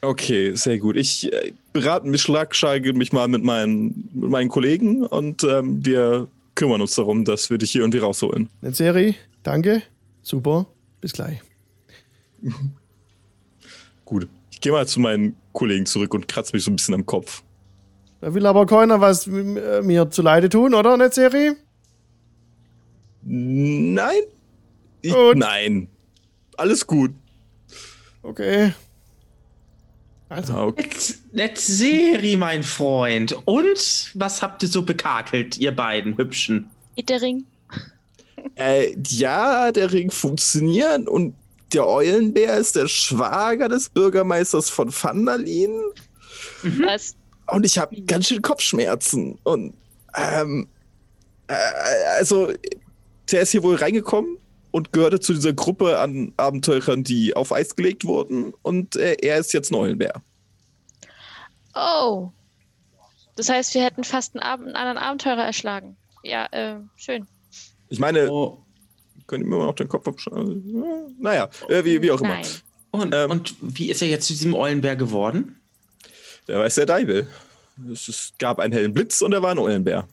Okay, 0.05 0.55
sehr 0.57 0.79
gut. 0.79 0.97
Ich 0.97 1.33
äh, 1.33 1.53
berate 1.73 2.09
mich, 2.09 2.23
schlagscheige 2.23 2.93
mich 2.93 3.13
mal 3.13 3.29
mit 3.29 3.45
meinen, 3.45 4.11
mit 4.13 4.31
meinen 4.31 4.49
Kollegen 4.49 5.07
und 5.07 5.45
ähm, 5.45 5.85
wir 5.85 6.27
kümmern 6.57 6.81
uns 6.81 6.97
darum, 6.97 7.25
dass 7.25 7.51
wir 7.51 7.59
dich 7.59 7.71
hier 7.71 7.83
irgendwie 7.83 7.99
rausholen. 7.99 8.49
Serie, 8.63 9.15
danke. 9.45 9.83
Super. 10.23 10.67
Bis 11.01 11.13
gleich. 11.13 11.41
Gut. 14.05 14.29
Ich 14.51 14.61
gehe 14.61 14.73
mal 14.73 14.87
zu 14.89 15.01
meinen 15.01 15.37
Kollegen 15.53 15.87
zurück 15.87 16.15
und 16.15 16.27
kratze 16.27 16.53
mich 16.55 16.65
so 16.65 16.73
ein 16.73 16.77
bisschen 16.77 16.95
am 16.95 17.07
Kopf. 17.07 17.43
Da 18.21 18.35
will 18.35 18.47
aber 18.47 18.67
keiner 18.67 19.01
was 19.01 19.29
äh, 19.29 19.83
mir 19.83 20.11
zuleide 20.11 20.49
tun, 20.49 20.75
oder, 20.75 20.97
Netzserie? 20.97 21.57
Nein? 23.23 24.23
Ich, 25.01 25.15
nein. 25.35 25.89
Alles 26.57 26.87
gut. 26.87 27.13
Okay. 28.23 28.73
Also, 30.33 30.53
Ah, 30.55 30.65
Okay. 30.67 30.89
Net, 30.89 31.15
net 31.33 31.59
Seri, 31.59 32.37
mein 32.37 32.63
Freund. 32.63 33.37
Und 33.45 34.11
was 34.15 34.41
habt 34.43 34.63
ihr 34.63 34.69
so 34.69 34.83
bekakelt, 34.83 35.59
ihr 35.59 35.73
beiden 35.73 36.17
Hübschen? 36.17 36.71
Ittering. 36.97 37.45
Äh, 38.57 38.97
ja, 39.09 39.71
der 39.73 39.93
Ring 39.93 40.11
funktioniert 40.11 41.07
und 41.09 41.35
der 41.73 41.87
Eulenbär 41.87 42.57
ist 42.57 42.77
der 42.77 42.89
Schwager 42.89 43.69
des 43.69 43.89
Bürgermeisters 43.89 44.69
von 44.69 44.91
Vandalin. 44.93 45.81
Was? 46.63 47.15
Und 47.47 47.65
ich 47.65 47.79
habe 47.79 48.01
ganz 48.03 48.29
schön 48.29 48.43
Kopfschmerzen. 48.43 49.39
Und, 49.45 49.75
ähm, 50.17 50.67
äh, 51.47 51.55
also, 52.19 52.53
der 53.31 53.43
ist 53.43 53.53
hier 53.53 53.63
wohl 53.63 53.77
reingekommen 53.77 54.39
und 54.73 54.93
gehörte 54.93 55.21
zu 55.21 55.33
dieser 55.33 55.53
Gruppe 55.53 56.01
an 56.01 56.33
Abenteurern, 56.37 57.05
die 57.05 57.37
auf 57.37 57.53
Eis 57.53 57.77
gelegt 57.77 58.05
wurden. 58.05 58.53
Und 58.63 58.97
äh, 58.97 59.17
er 59.23 59.39
ist 59.39 59.53
jetzt 59.53 59.71
ein 59.71 59.77
Eulenbär. 59.77 60.21
Oh. 61.75 62.31
Das 63.37 63.49
heißt, 63.49 63.75
wir 63.75 63.85
hätten 63.85 64.03
fast 64.03 64.35
einen, 64.35 64.43
Ab 64.43 64.61
einen 64.61 64.75
anderen 64.75 64.99
Abenteurer 64.99 65.45
erschlagen. 65.45 65.97
Ja, 66.23 66.47
äh, 66.51 66.77
schön. 66.97 67.27
Ich 67.89 67.99
meine, 67.99 68.31
Oh, 68.31 68.65
können 69.27 69.49
wir 69.49 69.59
mal 69.59 69.67
noch 69.67 69.75
den 69.75 69.89
Kopf 69.89 70.07
abschneiden? 70.09 71.15
Naja, 71.21 71.49
äh, 71.69 71.85
wie, 71.85 72.03
wie 72.03 72.11
auch 72.11 72.21
immer. 72.21 72.35
Nein. 72.35 72.47
und, 72.91 73.15
Ähm. 73.15 73.31
und 73.31 73.55
wie 73.61 73.91
ist 73.91 74.03
er 74.03 74.09
jetzt 74.09 74.27
zu 74.27 74.33
diesem 74.33 74.55
Eulenbär 74.55 74.97
geworden? 74.97 75.61
Der 76.49 76.59
weiß 76.59 76.75
der 76.77 76.87
Deibel. 76.87 77.29
Es, 77.91 78.09
es 78.09 78.33
gab 78.39 78.59
einen 78.59 78.73
hellen 78.73 78.93
Blitz 78.93 79.23
und 79.23 79.33
er 79.33 79.43
war 79.43 79.53
ein 79.53 79.59
Eulenbär. 79.59 80.09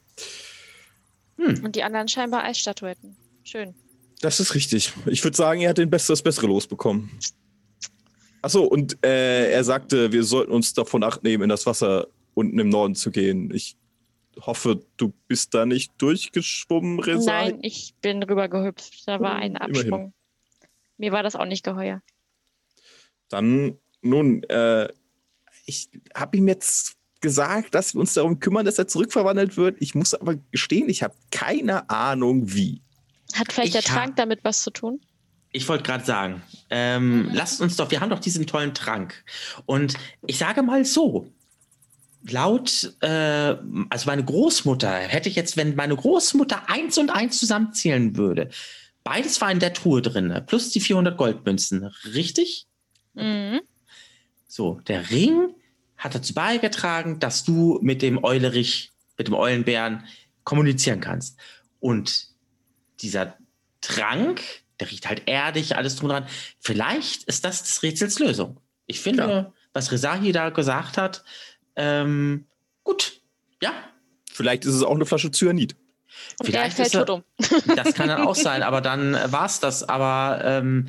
Und 1.38 1.76
die 1.76 1.84
anderen 1.84 2.08
scheinbar 2.08 2.44
Eisstatuetten. 2.44 3.16
Schön. 3.44 3.74
Das 4.22 4.40
ist 4.40 4.54
richtig. 4.56 4.94
Ich 5.06 5.24
würde 5.24 5.38
sagen, 5.38 5.62
er 5.62 5.70
hat 5.70 5.78
den 5.78 5.90
Best 5.90 6.10
das 6.10 6.22
Bessere 6.22 6.48
losbekommen. 6.48 7.10
Achso, 8.42 8.64
und 8.64 9.04
äh, 9.06 9.52
er 9.52 9.64
sagte, 9.64 10.12
wir 10.12 10.24
sollten 10.24 10.52
uns 10.52 10.74
davon 10.74 11.04
acht 11.04 11.24
nehmen, 11.24 11.44
in 11.44 11.50
das 11.50 11.66
Wasser 11.66 12.08
unten 12.34 12.58
im 12.60 12.70
Norden 12.70 12.96
zu 12.96 13.12
gehen. 13.12 13.52
Ich 13.54 13.76
hoffe, 14.42 14.82
du 14.98 15.14
bist 15.28 15.54
da 15.54 15.66
nicht 15.66 15.94
durchgeschwommen, 15.98 17.00
Resa. 17.00 17.32
Nein, 17.32 17.60
ich 17.62 17.94
bin 18.02 18.24
rübergehüpft. 18.24 19.08
Da 19.08 19.20
war 19.20 19.36
ein 19.36 19.56
Hm, 19.56 19.70
immerhin. 19.70 19.76
Absprung. 19.76 20.14
Mir 20.98 21.12
war 21.12 21.24
das 21.24 21.36
auch 21.36 21.46
nicht 21.46 21.64
geheuer. 21.64 22.02
Dann, 23.30 23.78
nun, 24.02 24.44
äh, 24.44 24.90
ich 25.66 25.90
habe 26.16 26.38
ihm 26.38 26.48
jetzt 26.48 26.96
gesagt, 27.22 27.76
dass 27.76 27.94
wir 27.94 28.00
uns 28.02 28.14
darum 28.14 28.40
kümmern, 28.40 28.66
dass 28.66 28.80
er 28.80 28.88
zurückverwandelt 28.88 29.58
wird. 29.58 29.78
Ich 29.80 29.96
muss 29.96 30.14
aber 30.14 30.36
gestehen, 30.52 30.90
ich 30.90 31.04
habe 31.04 31.16
keine 31.32 31.90
Ahnung, 31.90 32.54
wie. 32.54 32.82
Hat 33.34 33.52
vielleicht 33.52 33.76
Ich 33.76 33.84
der 33.84 33.84
Trank 33.84 34.16
damit 34.16 34.44
was 34.44 34.62
zu 34.64 34.72
tun? 34.72 35.02
Ich 35.52 35.68
wollte 35.68 35.84
gerade 35.84 36.06
sagen, 36.06 36.42
ähm, 36.70 37.30
lasst 37.34 37.60
uns 37.62 37.76
doch, 37.76 37.90
wir 37.90 38.02
haben 38.02 38.10
doch 38.10 38.20
diesen 38.20 38.46
tollen 38.46 38.74
Trank. 38.74 39.24
Und 39.66 39.96
ich 40.28 40.38
sage 40.38 40.62
mal 40.62 40.86
so, 40.86 41.32
laut, 42.28 42.94
äh, 43.02 43.56
also 43.90 44.06
meine 44.06 44.24
Großmutter, 44.24 44.92
hätte 44.92 45.30
ich 45.30 45.36
jetzt, 45.36 45.58
wenn 45.58 45.76
meine 45.76 45.96
Großmutter 45.96 46.70
eins 46.70 46.98
und 46.98 47.10
eins 47.10 47.40
zusammenzählen 47.40 48.16
würde, 48.16 48.50
beides 49.04 49.42
war 49.42 49.52
in 49.52 49.60
der 49.60 49.74
Truhe 49.74 50.02
drin, 50.02 50.44
plus 50.46 50.70
die 50.70 50.82
400 50.82 51.18
Goldmünzen, 51.18 51.86
richtig? 52.14 52.68
Mhm. 53.16 53.62
So, 54.48 54.82
der 54.88 55.10
Ring 55.10 55.56
hat 55.98 56.16
dazu 56.16 56.34
beigetragen, 56.34 57.20
dass 57.20 57.44
du 57.44 57.80
mit 57.82 58.02
dem 58.02 58.24
Eulerich, 58.24 58.92
mit 59.18 59.28
dem 59.28 59.34
Eulenbären 59.34 60.06
kommunizieren 60.44 61.02
kannst. 61.02 61.38
Und 61.80 62.29
dieser 63.02 63.36
Trank, 63.82 64.42
der 64.80 64.92
riecht 64.92 65.08
halt 65.08 65.24
erdig, 65.28 65.76
alles 65.76 65.96
drum 65.96 66.10
und 66.10 66.16
dran. 66.16 66.28
Vielleicht 66.60 67.24
ist 67.26 67.46
das 67.46 67.64
des 67.64 67.84
Rätsels 67.84 68.20
Lösung. 68.20 68.60
Ich 68.88 69.00
finde, 69.02 69.24
Klar. 69.24 69.54
was 69.74 69.92
Rezahi 69.92 70.32
da 70.32 70.50
gesagt 70.50 70.98
hat, 70.98 71.24
ähm, 71.76 72.48
gut. 72.84 73.22
Ja, 73.62 73.74
Vielleicht 74.40 74.64
ist 74.64 74.74
es 74.74 74.84
auch 74.84 74.96
eine 74.96 75.06
Flasche 75.06 75.32
Cyanid. 75.32 75.76
Und 76.40 76.46
Vielleicht 76.46 76.80
ist 76.80 76.92
fällt 76.92 76.94
er- 76.94 77.06
tot 77.06 77.24
um. 77.50 77.76
das 77.76 77.94
kann 77.94 78.08
dann 78.08 78.26
auch 78.26 78.36
sein, 78.36 78.64
aber 78.64 78.80
dann 78.80 79.14
war 79.14 79.46
es 79.46 79.60
das. 79.60 79.84
Aber 79.84 80.40
ähm, 80.46 80.88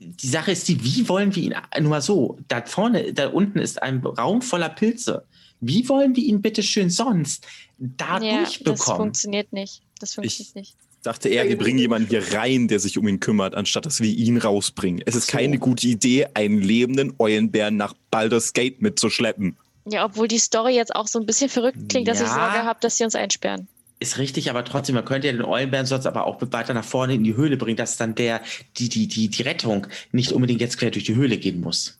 die 0.00 0.26
Sache 0.26 0.50
ist 0.50 0.66
die, 0.66 0.82
wie 0.82 1.08
wollen 1.08 1.34
wir 1.36 1.42
ihn, 1.44 1.54
nur 1.80 1.90
mal 1.90 2.02
so, 2.02 2.36
da 2.48 2.64
vorne, 2.66 3.12
da 3.12 3.28
unten 3.28 3.60
ist 3.60 3.80
ein 3.80 4.04
Raum 4.04 4.42
voller 4.42 4.70
Pilze. 4.70 5.24
Wie 5.60 5.88
wollen 5.88 6.16
wir 6.16 6.24
ihn 6.24 6.42
bitte 6.42 6.64
schön 6.64 6.90
sonst 6.90 7.46
da 7.78 8.20
ja, 8.20 8.40
das 8.40 8.58
durchbekommen? 8.58 8.96
funktioniert 8.96 9.52
nicht. 9.52 9.82
Das 10.00 10.14
funktioniert 10.14 10.56
nicht. 10.56 10.76
Dachte 11.04 11.28
er, 11.28 11.46
wir 11.46 11.58
bringen 11.58 11.78
jemanden 11.78 12.08
hier 12.08 12.32
rein, 12.32 12.66
der 12.66 12.80
sich 12.80 12.96
um 12.96 13.06
ihn 13.06 13.20
kümmert, 13.20 13.54
anstatt 13.54 13.84
dass 13.84 14.00
wir 14.00 14.10
ihn 14.10 14.38
rausbringen. 14.38 15.02
Es 15.04 15.14
ist 15.14 15.30
So. 15.30 15.36
keine 15.36 15.58
gute 15.58 15.86
Idee, 15.86 16.26
einen 16.32 16.62
lebenden 16.62 17.12
Eulenbären 17.18 17.76
nach 17.76 17.92
Baldur's 18.10 18.54
Gate 18.54 18.80
mitzuschleppen. 18.80 19.54
Ja, 19.86 20.06
obwohl 20.06 20.28
die 20.28 20.38
Story 20.38 20.74
jetzt 20.74 20.94
auch 20.96 21.06
so 21.06 21.20
ein 21.20 21.26
bisschen 21.26 21.50
verrückt 21.50 21.90
klingt, 21.90 22.08
dass 22.08 22.20
ich 22.22 22.26
Ja. 22.26 22.34
Sorge 22.34 22.64
habe, 22.64 22.80
dass 22.80 22.96
sie 22.96 23.04
uns 23.04 23.14
einsperren. 23.14 23.68
Ist 24.00 24.16
richtig, 24.16 24.48
aber 24.48 24.64
trotzdem, 24.64 24.94
man 24.94 25.04
könnte 25.04 25.26
ja 25.26 25.34
den 25.34 25.44
Eulenbären 25.44 25.84
sonst 25.86 26.06
aber 26.06 26.26
auch 26.26 26.40
weiter 26.40 26.72
nach 26.72 26.84
vorne 26.84 27.12
in 27.14 27.22
die 27.22 27.36
Höhle 27.36 27.58
bringen, 27.58 27.76
dass 27.76 27.98
dann 27.98 28.14
der, 28.14 28.40
die, 28.78 28.88
die, 28.88 29.06
die, 29.06 29.28
die 29.28 29.42
Rettung 29.42 29.86
nicht 30.10 30.32
unbedingt 30.32 30.62
jetzt 30.62 30.78
quer 30.78 30.90
durch 30.90 31.04
die 31.04 31.14
Höhle 31.14 31.36
gehen 31.36 31.60
muss. 31.60 31.98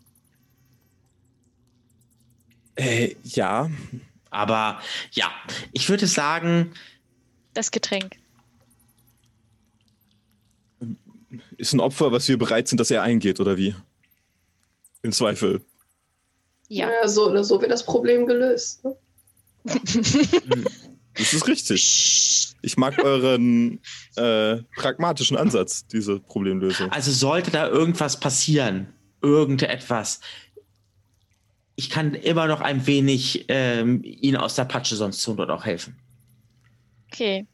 Äh, 2.77 3.15
ja. 3.25 3.71
Aber 4.31 4.81
ja, 5.13 5.31
ich 5.73 5.89
würde 5.91 6.07
sagen, 6.07 6.73
Das 7.53 7.71
Getränk. 7.71 8.17
Ist 11.57 11.73
ein 11.73 11.81
Opfer, 11.81 12.13
was 12.13 12.29
wir 12.29 12.39
bereit 12.39 12.69
sind, 12.69 12.79
dass 12.79 12.91
er 12.91 13.03
eingeht, 13.03 13.41
oder 13.41 13.57
wie? 13.57 13.75
Im 15.03 15.13
Zweifel. 15.13 15.61
Ja. 16.69 16.91
Ja, 16.91 17.09
so 17.09 17.29
oder 17.29 17.45
so 17.45 17.61
wird 17.61 17.71
das 17.71 17.85
Problem 17.85 18.27
gelöst. 18.27 18.85
Ne? 18.85 18.97
Das 21.17 21.33
ist 21.33 21.47
richtig. 21.47 22.57
Ich 22.63 22.77
mag 22.77 22.99
euren 22.99 23.79
äh, 24.17 24.57
pragmatischen 24.75 25.37
Ansatz, 25.37 25.87
diese 25.87 26.19
Problemlösung. 26.19 26.91
Also 26.91 27.13
sollte 27.13 27.53
da 27.53 27.69
irgendwas 27.69 28.19
passieren, 28.19 28.93
irgendetwas, 29.23 30.19
ich 31.77 31.91
kann 31.91 32.15
immer 32.15 32.47
noch 32.47 32.61
ein 32.61 32.87
wenig 32.87 33.47
ähm, 33.49 34.01
Ihnen 34.05 34.37
aus 34.37 34.55
der 34.55 34.65
Patsche 34.65 34.97
sonst 34.97 35.21
zur 35.21 35.35
Not 35.35 35.51
auch 35.51 35.65
helfen. 35.65 35.97
Okay. 37.13 37.47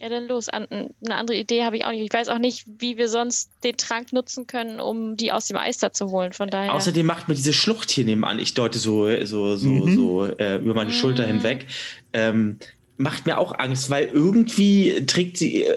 Ja, 0.00 0.08
dann 0.08 0.28
los. 0.28 0.48
An, 0.48 0.66
eine 0.70 1.14
andere 1.14 1.36
Idee 1.36 1.62
habe 1.64 1.76
ich 1.76 1.84
auch 1.84 1.90
nicht. 1.90 2.02
Ich 2.02 2.12
weiß 2.12 2.28
auch 2.28 2.38
nicht, 2.38 2.64
wie 2.78 2.96
wir 2.96 3.08
sonst 3.08 3.50
den 3.64 3.76
Trank 3.76 4.12
nutzen 4.14 4.46
können, 4.46 4.80
um 4.80 5.16
die 5.16 5.30
aus 5.30 5.46
dem 5.46 5.58
Eis 5.58 5.76
da 5.76 5.92
zu 5.92 6.10
holen. 6.10 6.32
Von 6.32 6.48
daher. 6.48 6.72
Außerdem 6.72 7.04
macht 7.04 7.28
mir 7.28 7.34
diese 7.34 7.52
Schlucht 7.52 7.90
hier 7.90 8.04
nebenan, 8.04 8.38
ich 8.38 8.54
deute 8.54 8.78
so, 8.78 9.08
so, 9.26 9.56
so, 9.56 9.68
mhm. 9.68 9.94
so 9.94 10.24
äh, 10.24 10.56
über 10.56 10.74
meine 10.74 10.90
mhm. 10.90 10.94
Schulter 10.94 11.26
hinweg, 11.26 11.66
ähm, 12.14 12.58
macht 12.96 13.26
mir 13.26 13.36
auch 13.36 13.58
Angst, 13.58 13.90
weil 13.90 14.06
irgendwie 14.06 15.04
trägt 15.04 15.36
sie, 15.36 15.64
äh, 15.64 15.76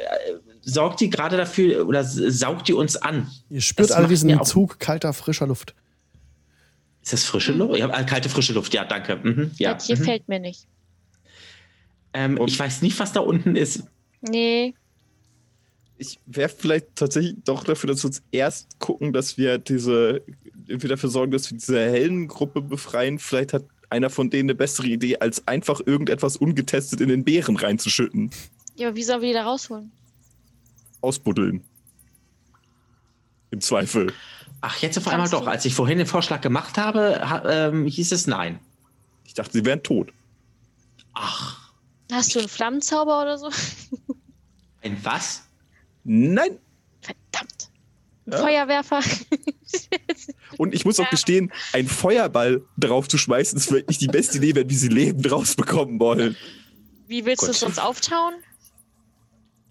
sorgt 0.62 1.02
die 1.02 1.10
gerade 1.10 1.36
dafür 1.36 1.86
oder 1.86 2.06
saugt 2.06 2.70
die 2.70 2.74
uns 2.74 2.96
an. 2.96 3.30
Ihr 3.50 3.62
spürt 3.62 3.90
das 3.90 3.96
alle 3.96 4.08
diesen 4.08 4.42
Zug 4.46 4.80
kalter, 4.80 5.12
frischer 5.12 5.48
Luft. 5.48 5.76
Ist 7.02 7.12
das 7.12 7.26
frische 7.26 7.52
Luft? 7.52 7.78
Ja, 7.78 7.90
kalte, 8.04 8.30
frische 8.30 8.54
Luft, 8.54 8.74
ja, 8.74 8.86
danke. 8.86 9.18
Mhm, 9.18 9.52
ja. 9.58 9.74
Das 9.74 9.88
hier 9.88 9.98
mhm. 9.98 10.04
fällt 10.04 10.30
mir 10.30 10.40
nicht. 10.40 10.66
Ähm, 12.14 12.40
ich 12.46 12.58
weiß 12.58 12.82
nicht, 12.84 12.98
was 13.00 13.12
da 13.12 13.20
unten 13.20 13.58
ist. 13.58 13.84
Nee. 14.30 14.74
Ich 15.98 16.20
wäre 16.26 16.50
vielleicht 16.50 16.96
tatsächlich 16.96 17.36
doch 17.44 17.64
dafür, 17.64 17.90
dass 17.90 18.04
wir 18.04 18.08
uns 18.08 18.24
erst 18.32 18.80
gucken, 18.80 19.14
dass 19.14 19.38
wir 19.38 19.58
diese, 19.58 20.22
irgendwie 20.66 20.88
dafür 20.88 21.10
sorgen, 21.10 21.32
dass 21.32 21.50
wir 21.52 21.58
diese 21.58 21.80
Hellengruppe 21.80 22.62
befreien. 22.62 23.20
Vielleicht 23.20 23.54
hat 23.54 23.66
einer 23.90 24.10
von 24.10 24.30
denen 24.30 24.50
eine 24.50 24.56
bessere 24.56 24.88
Idee, 24.88 25.18
als 25.20 25.48
einfach 25.48 25.82
irgendetwas 25.86 26.38
ungetestet 26.38 27.00
in 27.00 27.10
den 27.10 27.24
Bären 27.24 27.56
reinzuschütten. 27.56 28.32
Ja, 28.76 28.88
aber 28.88 28.96
wie 28.96 29.04
sollen 29.04 29.22
wir 29.22 29.30
die 29.30 29.36
da 29.36 29.44
rausholen? 29.44 29.92
Ausbuddeln. 31.02 31.64
Im 33.52 33.62
Zweifel. 33.62 34.12
Ach, 34.62 34.78
jetzt 34.78 34.98
auf 34.98 35.08
einmal 35.08 35.30
doch. 35.30 35.46
Als 35.46 35.66
ich 35.66 35.76
vorhin 35.76 35.98
den 35.98 36.08
Vorschlag 36.08 36.42
gemacht 36.42 36.78
habe, 36.78 37.30
ha, 37.30 37.68
ähm, 37.68 37.86
hieß 37.86 38.14
es 38.14 38.26
nein. 38.26 38.60
Ich 39.26 39.34
dachte, 39.34 39.52
sie 39.52 39.66
wären 39.66 39.84
tot. 39.84 40.12
Ach. 41.14 41.63
Hast 42.14 42.36
du 42.36 42.40
einen 42.40 42.48
Flammenzauber 42.48 43.24
oder 43.24 43.38
so? 43.38 43.50
Ein 44.82 44.98
was? 45.04 45.44
Nein. 46.04 46.60
Verdammt. 47.02 47.70
Ein 48.26 48.32
ja. 48.32 48.38
Feuerwerfer. 48.38 49.02
Und 50.58 50.76
ich 50.76 50.86
muss 50.86 51.00
auch 51.00 51.10
gestehen, 51.10 51.52
ein 51.74 51.88
Feuerball 51.88 52.62
drauf 52.78 53.08
zu 53.08 53.18
schmeißen, 53.18 53.58
ist 53.58 53.68
vielleicht 53.68 53.90
nicht 53.90 54.02
die 54.02 54.08
beste 54.08 54.38
Idee, 54.38 54.56
wenn 54.56 54.70
wir 54.70 54.78
sie 54.78 54.90
lebend 54.90 55.30
rausbekommen 55.32 56.00
wollen. 56.00 56.38
Wie 57.08 57.26
willst 57.26 57.44
du 57.44 57.52
es 57.52 57.64
uns 57.64 57.80
auftauen? 57.80 58.36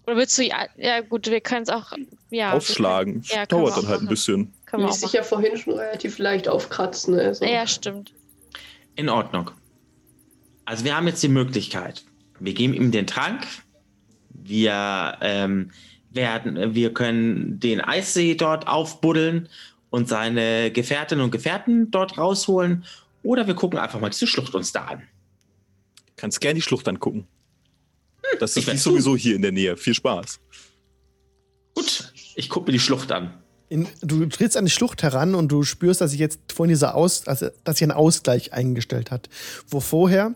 Oder 0.05 0.17
willst 0.17 0.37
du, 0.37 0.43
ja, 0.43 0.67
ja 0.75 0.99
gut, 0.99 1.27
wir 1.27 1.39
können 1.39 1.63
es 1.63 1.69
auch, 1.69 1.93
ja. 2.29 2.51
Aufschlagen. 2.51 3.13
Können, 3.13 3.25
ja, 3.29 3.45
Dauert 3.45 3.77
dann 3.77 3.87
halt 3.87 4.01
ein 4.01 4.07
bisschen. 4.07 4.53
Können 4.65 4.85
Ließ 4.87 4.99
sich 4.99 5.13
ja 5.13 5.23
vorhin 5.23 5.57
schon 5.57 5.73
relativ 5.79 6.17
leicht 6.17 6.49
aufkratzen. 6.49 7.17
Also. 7.17 7.45
Ja, 7.45 7.65
stimmt. 7.65 8.13
In 8.95 9.07
Ordnung. 9.07 9.51
Also 10.65 10.83
wir 10.83 10.95
haben 10.95 11.07
jetzt 11.07 11.23
die 11.23 11.29
Möglichkeit. 11.29 12.03
Wir 12.39 12.53
geben 12.53 12.73
ihm 12.73 12.91
den 12.91 13.07
Trank. 13.07 13.45
Wir 14.29 15.17
ähm, 15.21 15.71
werden, 16.11 16.75
wir 16.75 16.93
können 16.93 17.59
den 17.59 17.81
Eissee 17.81 18.35
dort 18.35 18.67
aufbuddeln 18.67 19.49
und 19.89 20.09
seine 20.09 20.71
Gefährtinnen 20.71 21.23
und 21.23 21.31
Gefährten 21.31 21.91
dort 21.91 22.17
rausholen. 22.17 22.85
Oder 23.23 23.47
wir 23.47 23.53
gucken 23.53 23.79
einfach 23.79 23.99
mal 23.99 24.09
diese 24.09 24.27
Schlucht 24.27 24.53
uns 24.55 24.71
da 24.71 24.85
an. 24.85 25.03
Kannst 26.15 26.41
gerne 26.41 26.55
die 26.55 26.61
Schlucht 26.61 26.87
angucken. 26.87 27.27
Das 28.39 28.57
ist 28.57 28.83
sowieso 28.83 29.15
hier 29.15 29.35
in 29.35 29.41
der 29.41 29.51
Nähe. 29.51 29.77
Viel 29.77 29.93
Spaß. 29.93 30.39
Gut, 31.75 32.13
ich 32.35 32.49
gucke 32.49 32.67
mir 32.67 32.73
die 32.73 32.79
Schlucht 32.79 33.11
an. 33.11 33.33
In, 33.69 33.87
du 34.01 34.25
trittst 34.27 34.57
an 34.57 34.65
die 34.65 34.71
Schlucht 34.71 35.03
heran 35.03 35.35
und 35.35 35.51
du 35.51 35.63
spürst, 35.63 36.01
dass 36.01 36.11
sich 36.11 36.19
jetzt 36.19 36.39
vorhin 36.53 36.69
dieser 36.69 36.95
Aus, 36.95 37.27
also, 37.27 37.49
dass 37.63 37.77
sich 37.77 37.87
ein 37.87 37.91
Ausgleich 37.91 38.53
eingestellt 38.53 39.09
hat. 39.09 39.29
Wo 39.67 39.79
vorher 39.79 40.35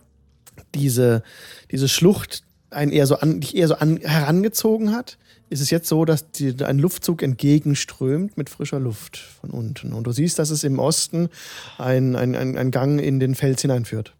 diese, 0.74 1.24
diese 1.72 1.88
Schlucht 1.88 2.44
einen 2.70 2.92
eher 2.92 3.08
so 3.08 3.16
an, 3.16 3.40
dich 3.40 3.56
eher 3.56 3.68
so 3.68 3.76
an, 3.76 3.98
herangezogen 3.98 4.92
hat, 4.92 5.18
ist 5.50 5.62
es 5.62 5.70
jetzt 5.70 5.88
so, 5.88 6.04
dass 6.04 6.32
die, 6.32 6.54
ein 6.64 6.80
Luftzug 6.80 7.24
entgegenströmt 7.24 8.38
mit 8.38 8.50
frischer 8.50 8.80
Luft 8.80 9.18
von 9.18 9.52
unten. 9.52 9.94
Und 9.94 10.06
du 10.06 10.12
siehst, 10.12 10.40
dass 10.40 10.50
es 10.50 10.64
im 10.64 10.80
Osten 10.80 11.30
ein, 11.78 12.16
ein, 12.16 12.36
ein, 12.36 12.58
ein 12.58 12.72
Gang 12.72 13.00
in 13.02 13.20
den 13.20 13.36
Fels 13.36 13.62
hineinführt. 13.62 14.14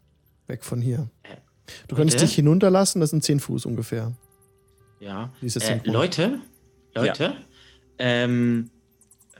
Weg 0.46 0.64
von 0.64 0.80
hier. 0.80 1.08
Du 1.86 1.96
könntest 1.96 2.22
dich 2.22 2.34
hinunterlassen, 2.34 3.00
das 3.00 3.10
sind 3.10 3.22
10 3.22 3.40
Fuß 3.40 3.66
ungefähr. 3.66 4.12
Ja. 5.00 5.30
Äh, 5.42 5.80
Leute, 5.84 6.38
Leute, 6.94 7.24
ja. 7.24 7.34
ähm, 7.98 8.70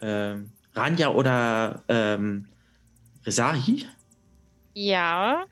ähm, 0.03 0.51
Ranja 0.75 1.09
oder 1.09 1.83
ähm, 1.89 2.47
Rezahi? 3.25 3.87
Ja. 4.75 5.47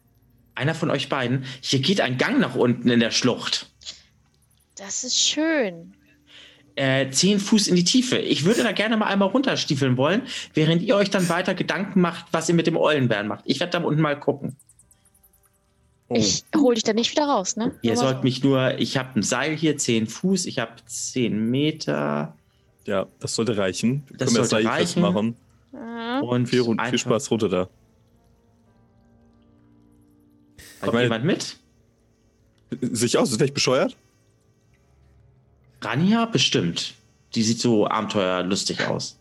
Einer 0.57 0.75
von 0.75 0.91
euch 0.91 1.09
beiden. 1.09 1.45
Hier 1.61 1.79
geht 1.79 2.01
ein 2.01 2.19
Gang 2.19 2.41
nach 2.41 2.55
unten 2.55 2.91
in 2.91 2.99
der 2.99 3.13
Schlucht. 3.13 3.71
Das 4.77 5.05
ist 5.05 5.19
schön. 5.19 5.95
Äh, 6.75 7.11
zehn 7.11 7.39
Fuß 7.39 7.69
in 7.69 7.77
die 7.77 7.85
Tiefe. 7.85 8.19
Ich 8.19 8.45
würde 8.45 8.63
da 8.63 8.73
gerne 8.73 8.97
mal 8.97 9.07
einmal 9.07 9.29
runterstiefeln 9.29 9.97
wollen, 9.97 10.23
während 10.53 10.83
ihr 10.83 10.97
euch 10.97 11.11
dann 11.11 11.29
weiter 11.29 11.55
Gedanken 11.55 12.01
macht, 12.01 12.27
was 12.33 12.49
ihr 12.49 12.55
mit 12.55 12.67
dem 12.67 12.77
Eulenbären 12.77 13.29
macht. 13.29 13.45
Ich 13.47 13.61
werde 13.61 13.79
da 13.79 13.85
unten 13.85 14.03
mal 14.03 14.19
gucken. 14.19 14.57
Oh. 16.09 16.15
Ich 16.17 16.45
hole 16.55 16.75
dich 16.75 16.85
da 16.85 16.93
nicht 16.93 17.11
wieder 17.11 17.25
raus, 17.25 17.57
ne? 17.57 17.75
Ihr 17.83 17.97
sollt 17.97 18.23
mich 18.23 18.43
nur, 18.45 18.79
ich 18.79 18.97
habe 18.97 19.19
ein 19.19 19.23
Seil 19.23 19.57
hier, 19.57 19.77
10 19.77 20.07
Fuß, 20.07 20.47
ich 20.47 20.59
habe 20.59 20.73
10 20.85 21.51
Meter. 21.51 22.37
Ja, 22.85 23.07
das 23.19 23.35
sollte 23.35 23.57
reichen. 23.57 24.05
Wir 24.09 24.19
das 24.19 24.35
können 24.35 24.47
sollte 24.47 24.69
reichen. 24.69 25.03
machen. 25.03 25.37
Und 26.23 26.47
viel, 26.47 26.65
viel 26.65 26.99
Spaß 26.99 27.31
runter 27.31 27.49
da. 27.49 27.69
Kommt 30.87 30.95
meine, 30.95 31.05
jemand 31.05 31.25
mit? 31.25 31.57
Sich 32.81 33.19
aus, 33.19 33.31
ist 33.31 33.37
vielleicht 33.37 33.55
bescheuert? 33.55 33.97
Rania 35.81 36.27
bestimmt. 36.27 36.95
Die 37.35 37.43
sieht 37.43 37.61
so 37.61 37.87
abenteuerlustig 37.87 38.87
aus. 38.87 39.19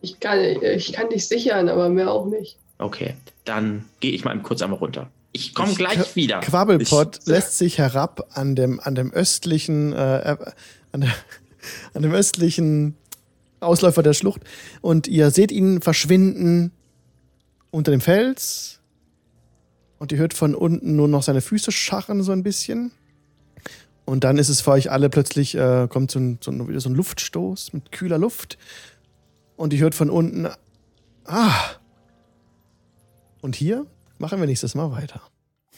Ich 0.00 0.20
kann, 0.20 0.38
ich 0.40 0.92
kann 0.92 1.08
dich 1.08 1.26
sichern, 1.26 1.68
aber 1.68 1.88
mehr 1.88 2.10
auch 2.10 2.26
nicht. 2.26 2.58
Okay, 2.78 3.14
dann 3.44 3.84
gehe 4.00 4.12
ich 4.12 4.24
mal 4.24 4.38
kurz 4.42 4.60
einmal 4.62 4.78
runter. 4.78 5.10
Ich 5.32 5.54
komme 5.54 5.74
gleich 5.74 6.16
wieder. 6.16 6.40
Quabbelpot 6.40 7.18
ich, 7.20 7.26
lässt 7.26 7.58
sich 7.58 7.78
herab 7.78 8.28
an 8.32 8.56
dem, 8.56 8.80
an 8.80 8.94
dem 8.94 9.12
östlichen, 9.12 9.92
äh, 9.92 10.36
an, 10.92 11.00
der, 11.02 11.14
an 11.94 12.02
dem 12.02 12.12
östlichen 12.12 12.96
Ausläufer 13.60 14.02
der 14.02 14.14
Schlucht 14.14 14.42
und 14.80 15.08
ihr 15.08 15.30
seht 15.30 15.50
ihn 15.50 15.80
verschwinden 15.80 16.72
unter 17.70 17.90
dem 17.90 18.00
Fels 18.00 18.80
und 19.98 20.12
ihr 20.12 20.18
hört 20.18 20.34
von 20.34 20.54
unten 20.54 20.96
nur 20.96 21.08
noch 21.08 21.22
seine 21.22 21.40
Füße 21.40 21.72
scharren 21.72 22.22
so 22.22 22.32
ein 22.32 22.42
bisschen. 22.42 22.92
Und 24.04 24.22
dann 24.24 24.38
ist 24.38 24.48
es 24.48 24.60
für 24.60 24.70
euch 24.72 24.90
alle 24.90 25.10
plötzlich, 25.10 25.56
äh, 25.56 25.88
kommt 25.88 26.10
so 26.10 26.18
ein, 26.18 26.38
so, 26.40 26.50
ein, 26.50 26.68
wieder 26.68 26.80
so 26.80 26.88
ein 26.88 26.94
Luftstoß 26.94 27.72
mit 27.72 27.90
kühler 27.90 28.18
Luft. 28.18 28.56
Und 29.56 29.72
ihr 29.72 29.80
hört 29.80 29.94
von 29.94 30.10
unten, 30.10 30.48
ah. 31.24 31.54
Und 33.40 33.56
hier 33.56 33.86
Machen 34.18 34.40
wir 34.40 34.46
nächstes 34.46 34.74
Mal 34.74 34.90
weiter. 34.92 35.20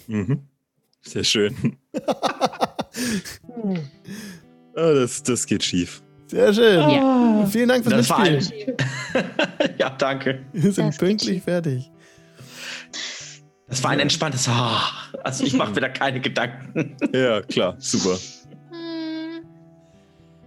Mhm. 0.06 0.42
Sehr 1.00 1.24
schön. 1.24 1.76
oh, 3.48 3.74
das, 4.74 5.22
das 5.22 5.46
geht 5.46 5.64
schief. 5.64 6.02
Sehr 6.28 6.52
schön. 6.52 6.90
Ja. 6.90 7.46
Vielen 7.50 7.68
Dank 7.68 7.84
fürs 7.84 8.08
das 8.08 8.18
Mitspielen. 8.18 8.76
ja, 9.78 9.90
danke. 9.90 10.44
Wir 10.52 10.72
sind 10.72 10.88
das 10.88 10.98
pünktlich 10.98 11.42
fertig. 11.42 11.90
Das 13.68 13.84
war 13.84 13.90
ein 13.90 14.00
entspanntes. 14.00 14.48
Oh, 14.48 15.18
also 15.22 15.44
ich 15.44 15.54
mache 15.54 15.76
wieder 15.76 15.90
keine 15.90 16.20
Gedanken. 16.20 16.96
ja, 17.12 17.42
klar, 17.42 17.76
super. 17.78 18.16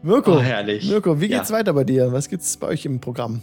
Mirko, 0.02 0.38
oh, 0.38 0.41
herrlich. 0.41 0.89
Mirko, 0.89 1.22
wie 1.22 1.27
geht's 1.27 1.49
ja. 1.49 1.57
weiter 1.57 1.73
bei 1.73 1.84
dir? 1.84 2.11
Was 2.11 2.27
gibt's 2.27 2.57
bei 2.57 2.68
euch 2.68 2.85
im 2.85 2.99
Programm? 2.99 3.41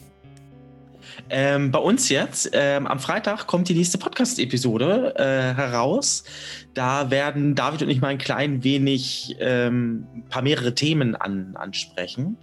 Ähm, 1.30 1.70
bei 1.70 1.78
uns 1.78 2.09
jetzt, 2.09 2.50
ähm, 2.52 2.86
am 2.86 2.98
Freitag 2.98 3.46
kommt 3.46 3.68
die 3.68 3.74
nächste 3.74 3.98
Podcast-Episode 3.98 5.14
äh, 5.16 5.55
heraus. 5.55 6.24
Da 6.74 7.10
werden 7.10 7.55
David 7.55 7.82
und 7.82 7.90
ich 7.90 8.00
mal 8.00 8.09
ein 8.09 8.18
klein 8.18 8.64
wenig 8.64 9.36
ähm, 9.38 10.06
ein 10.14 10.24
paar 10.28 10.42
mehrere 10.42 10.74
Themen 10.74 11.14
an, 11.14 11.55
ansprechen. 11.55 12.36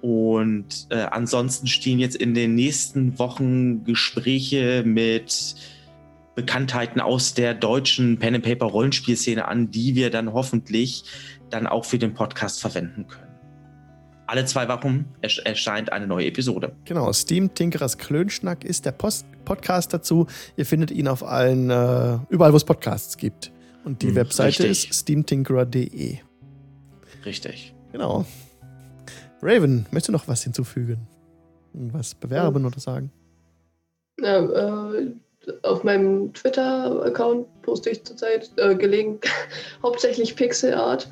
Und 0.00 0.86
äh, 0.90 1.06
ansonsten 1.10 1.66
stehen 1.66 1.98
jetzt 1.98 2.16
in 2.16 2.34
den 2.34 2.54
nächsten 2.54 3.18
Wochen 3.18 3.84
Gespräche 3.84 4.82
mit 4.84 5.54
Bekanntheiten 6.36 7.00
aus 7.00 7.34
der 7.34 7.54
deutschen 7.54 8.18
Pen 8.18 8.36
and 8.36 8.44
Paper 8.44 8.66
Rollenspielszene 8.66 9.48
an, 9.48 9.72
die 9.72 9.96
wir 9.96 10.10
dann 10.10 10.32
hoffentlich 10.32 11.04
dann 11.50 11.66
auch 11.66 11.84
für 11.84 11.98
den 11.98 12.14
Podcast 12.14 12.60
verwenden 12.60 13.08
können 13.08 13.26
alle 14.26 14.44
zwei 14.44 14.68
Wochen 14.68 15.06
erscheint 15.20 15.92
eine 15.92 16.06
neue 16.06 16.26
Episode. 16.26 16.72
Genau, 16.84 17.12
Steam 17.12 17.54
Tinkerers 17.54 17.98
Klönschnack 17.98 18.64
ist 18.64 18.84
der 18.84 18.92
Post 18.92 19.26
Podcast 19.44 19.92
dazu. 19.94 20.26
Ihr 20.56 20.66
findet 20.66 20.90
ihn 20.90 21.08
auf 21.08 21.22
allen, 21.22 21.70
äh, 21.70 22.18
überall, 22.28 22.52
wo 22.52 22.56
es 22.56 22.64
Podcasts 22.64 23.16
gibt. 23.16 23.52
Und 23.84 24.02
die 24.02 24.08
hm, 24.08 24.16
Webseite 24.16 24.64
richtig. 24.64 24.90
ist 24.90 25.00
steamtinkerer.de. 25.00 26.18
Richtig. 27.24 27.74
Genau. 27.92 28.26
Raven, 29.42 29.86
möchtest 29.90 30.08
du 30.08 30.12
noch 30.12 30.26
was 30.26 30.42
hinzufügen? 30.42 31.06
Was 31.72 32.14
bewerben 32.14 32.64
oh. 32.64 32.68
oder 32.68 32.80
sagen? 32.80 33.12
Ja, 34.18 34.38
äh, 34.38 35.12
auf 35.62 35.84
meinem 35.84 36.32
Twitter-Account 36.32 37.46
poste 37.62 37.90
ich 37.90 38.04
zurzeit 38.04 38.50
äh, 38.56 38.74
gelegen 38.74 39.20
hauptsächlich 39.82 40.36
Pixel 40.36 40.74
Art. 40.74 41.08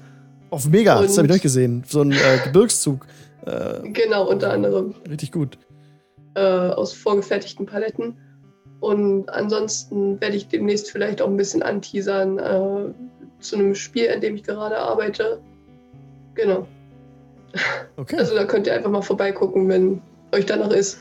Auf 0.51 0.69
Mega, 0.69 1.01
das 1.01 1.17
habe 1.17 1.27
ich 1.27 1.33
durchgesehen. 1.33 1.85
So 1.87 2.03
ein 2.03 2.13
äh, 2.13 2.39
Gebirgszug. 2.45 3.07
Äh, 3.47 3.89
genau, 3.91 4.29
unter 4.29 4.53
anderem. 4.53 4.95
Richtig 5.09 5.33
gut. 5.33 5.59
Äh, 6.35 6.41
aus 6.41 6.93
vorgefertigten 6.93 7.67
Paletten. 7.67 8.17
Und 8.81 9.29
ansonsten 9.31 10.21
werde 10.21 10.37
ich 10.37 10.49
demnächst 10.49 10.91
vielleicht 10.91 11.23
auch 11.23 11.29
ein 11.29 11.37
bisschen 11.37 11.63
anteasern 11.63 12.39
äh, 12.39 12.93
zu 13.41 13.57
einem 13.57 13.75
Spiel, 13.75 14.11
an 14.11 14.21
dem 14.21 14.37
ich 14.37 14.43
gerade 14.43 14.77
arbeite. 14.77 15.41
Genau. 16.35 16.67
Okay. 17.97 18.17
Also 18.17 18.35
da 18.35 18.45
könnt 18.45 18.67
ihr 18.67 18.75
einfach 18.75 18.91
mal 18.91 19.03
vorbeigucken, 19.03 19.69
wenn 19.69 20.03
euch 20.33 20.47
danach 20.47 20.71
ist. 20.71 20.99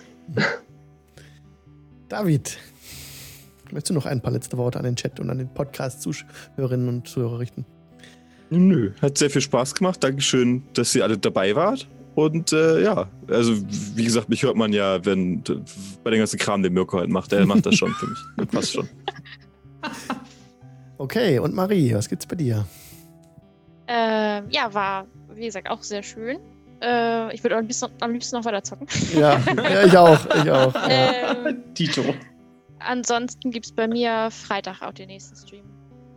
David, 2.07 2.57
möchtest 3.73 3.89
du 3.89 3.93
noch 3.93 4.05
ein 4.05 4.21
paar 4.21 4.31
letzte 4.31 4.57
Worte 4.57 4.79
an 4.79 4.85
den 4.85 4.95
Chat 4.95 5.19
und 5.19 5.29
an 5.29 5.37
den 5.37 5.53
Podcast-Zuhörerinnen 5.53 6.87
und 6.87 7.07
Zuhörer 7.07 7.39
richten? 7.39 7.65
Nö, 8.49 8.91
hat 9.01 9.17
sehr 9.17 9.29
viel 9.29 9.41
Spaß 9.41 9.75
gemacht. 9.75 10.03
Dankeschön, 10.03 10.63
dass 10.73 10.93
ihr 10.95 11.03
alle 11.03 11.17
dabei 11.17 11.55
wart. 11.55 11.87
Und 12.15 12.53
äh, 12.53 12.83
ja, 12.83 13.07
also 13.27 13.53
wie 13.95 14.03
gesagt, 14.03 14.29
mich 14.29 14.43
hört 14.43 14.55
man 14.55 14.71
ja, 14.71 15.03
wenn 15.03 15.41
bei 16.03 16.11
dem 16.11 16.19
ganzen 16.19 16.37
Kram, 16.37 16.61
den 16.61 16.73
Mirko 16.73 16.99
halt 16.99 17.09
macht, 17.09 17.31
der 17.31 17.45
macht 17.45 17.65
das 17.65 17.75
schon 17.75 17.91
für 17.93 18.07
mich. 18.07 18.19
Das 18.37 18.47
passt 18.47 18.73
schon. 18.73 18.89
Okay, 20.97 21.39
und 21.39 21.55
Marie, 21.55 21.93
was 21.95 22.07
gibt's 22.07 22.27
bei 22.27 22.35
dir? 22.35 22.65
Ähm, 23.87 24.45
ja, 24.49 24.73
war, 24.73 25.07
wie 25.33 25.45
gesagt, 25.45 25.69
auch 25.69 25.81
sehr 25.81 26.03
schön. 26.03 26.37
Äh, 26.81 27.33
ich 27.33 27.43
würde 27.43 27.57
am 27.57 27.63
liebsten, 27.63 27.87
am 27.99 28.11
liebsten 28.11 28.35
noch 28.35 28.45
weiter 28.45 28.63
zocken. 28.63 28.87
Ja, 29.15 29.39
ja 29.57 29.85
ich 29.85 29.97
auch, 29.97 30.25
ich 30.43 30.51
auch. 30.51 30.73
Ähm, 30.87 31.63
Tito. 31.73 32.03
Ansonsten 32.85 33.51
gibt 33.51 33.65
es 33.65 33.71
bei 33.71 33.87
mir 33.87 34.29
Freitag 34.31 34.81
auch 34.81 34.93
den 34.93 35.07
nächsten 35.07 35.35
Stream. 35.35 35.65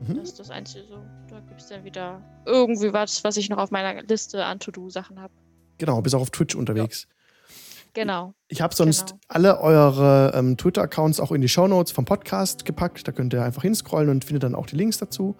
Mhm. 0.00 0.16
Das 0.16 0.30
ist 0.30 0.40
das 0.40 0.50
Einzige 0.50 0.84
so. 0.86 0.98
Da 1.28 1.40
gibt 1.40 1.60
es 1.60 1.68
dann 1.68 1.84
wieder 1.84 2.22
irgendwie 2.44 2.92
was, 2.92 3.24
was 3.24 3.36
ich 3.36 3.48
noch 3.48 3.58
auf 3.58 3.70
meiner 3.70 4.02
Liste 4.02 4.44
an 4.44 4.60
To-Do-Sachen 4.60 5.20
habe. 5.20 5.32
Genau, 5.78 6.00
bis 6.00 6.14
auch 6.14 6.20
auf 6.20 6.30
Twitch 6.30 6.54
unterwegs. 6.54 7.08
Genau. 7.92 8.34
Ich 8.48 8.60
habe 8.60 8.74
sonst 8.74 9.06
genau. 9.06 9.20
alle 9.28 9.60
eure 9.60 10.32
ähm, 10.34 10.56
Twitter-Accounts 10.56 11.18
auch 11.18 11.32
in 11.32 11.40
die 11.40 11.48
Shownotes 11.48 11.92
vom 11.92 12.04
Podcast 12.04 12.64
gepackt. 12.66 13.08
Da 13.08 13.12
könnt 13.12 13.32
ihr 13.32 13.42
einfach 13.42 13.62
hinscrollen 13.62 14.10
und 14.10 14.24
findet 14.24 14.42
dann 14.42 14.54
auch 14.54 14.66
die 14.66 14.76
Links 14.76 14.98
dazu. 14.98 15.36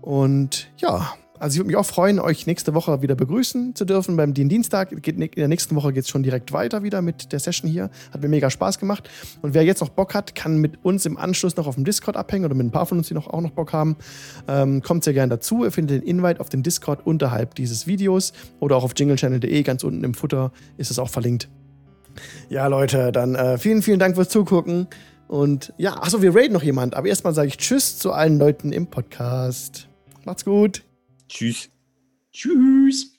Und 0.00 0.72
ja, 0.78 1.14
also 1.38 1.54
ich 1.54 1.58
würde 1.58 1.66
mich 1.66 1.76
auch 1.76 1.86
freuen, 1.86 2.20
euch 2.20 2.46
nächste 2.46 2.74
Woche 2.74 3.02
wieder 3.02 3.16
begrüßen 3.16 3.74
zu 3.74 3.84
dürfen 3.84 4.16
beim 4.16 4.34
Dienstag. 4.34 4.92
in 4.92 5.30
der 5.30 5.48
nächsten 5.48 5.74
Woche 5.74 5.92
geht 5.92 6.04
es 6.04 6.08
schon 6.08 6.22
direkt 6.22 6.52
weiter 6.52 6.82
wieder 6.82 7.02
mit 7.02 7.32
der 7.32 7.40
Session 7.40 7.68
hier. 7.68 7.90
Hat 8.12 8.22
mir 8.22 8.28
mega 8.28 8.50
Spaß 8.50 8.78
gemacht. 8.78 9.10
Und 9.42 9.52
wer 9.52 9.64
jetzt 9.64 9.80
noch 9.80 9.88
Bock 9.88 10.14
hat, 10.14 10.34
kann 10.34 10.58
mit 10.58 10.84
uns 10.84 11.06
im 11.06 11.16
Anschluss 11.16 11.56
noch 11.56 11.66
auf 11.66 11.74
dem 11.74 11.84
Discord 11.84 12.16
abhängen 12.16 12.44
oder 12.44 12.54
mit 12.54 12.66
ein 12.66 12.70
paar 12.70 12.86
von 12.86 12.98
uns, 12.98 13.08
die 13.08 13.14
noch, 13.14 13.26
auch 13.26 13.40
noch 13.40 13.50
Bock 13.50 13.72
haben. 13.72 13.96
Ähm, 14.46 14.80
kommt 14.80 15.04
sehr 15.04 15.12
gerne 15.12 15.30
dazu. 15.30 15.64
Ihr 15.64 15.72
findet 15.72 16.02
den 16.02 16.08
Invite 16.08 16.40
auf 16.40 16.48
dem 16.48 16.62
Discord 16.62 17.04
unterhalb 17.04 17.56
dieses 17.56 17.86
Videos 17.86 18.32
oder 18.60 18.76
auch 18.76 18.84
auf 18.84 18.92
jinglechannel.de. 18.96 19.62
Ganz 19.64 19.82
unten 19.82 20.04
im 20.04 20.14
Futter 20.14 20.52
ist 20.76 20.90
es 20.90 20.98
auch 20.98 21.10
verlinkt. 21.10 21.48
Ja, 22.48 22.68
Leute, 22.68 23.10
dann 23.10 23.34
äh, 23.34 23.58
vielen, 23.58 23.82
vielen 23.82 23.98
Dank 23.98 24.14
fürs 24.14 24.28
Zugucken. 24.28 24.86
Und 25.26 25.72
ja, 25.78 25.94
achso, 25.94 26.22
wir 26.22 26.34
raiden 26.34 26.52
noch 26.52 26.62
jemand. 26.62 26.94
Aber 26.94 27.08
erstmal 27.08 27.34
sage 27.34 27.48
ich 27.48 27.58
Tschüss 27.58 27.98
zu 27.98 28.12
allen 28.12 28.38
Leuten 28.38 28.72
im 28.72 28.86
Podcast. 28.86 29.88
Macht's 30.24 30.44
gut. 30.44 30.84
Tschüss. 31.34 31.68
Tschüss. 32.32 33.13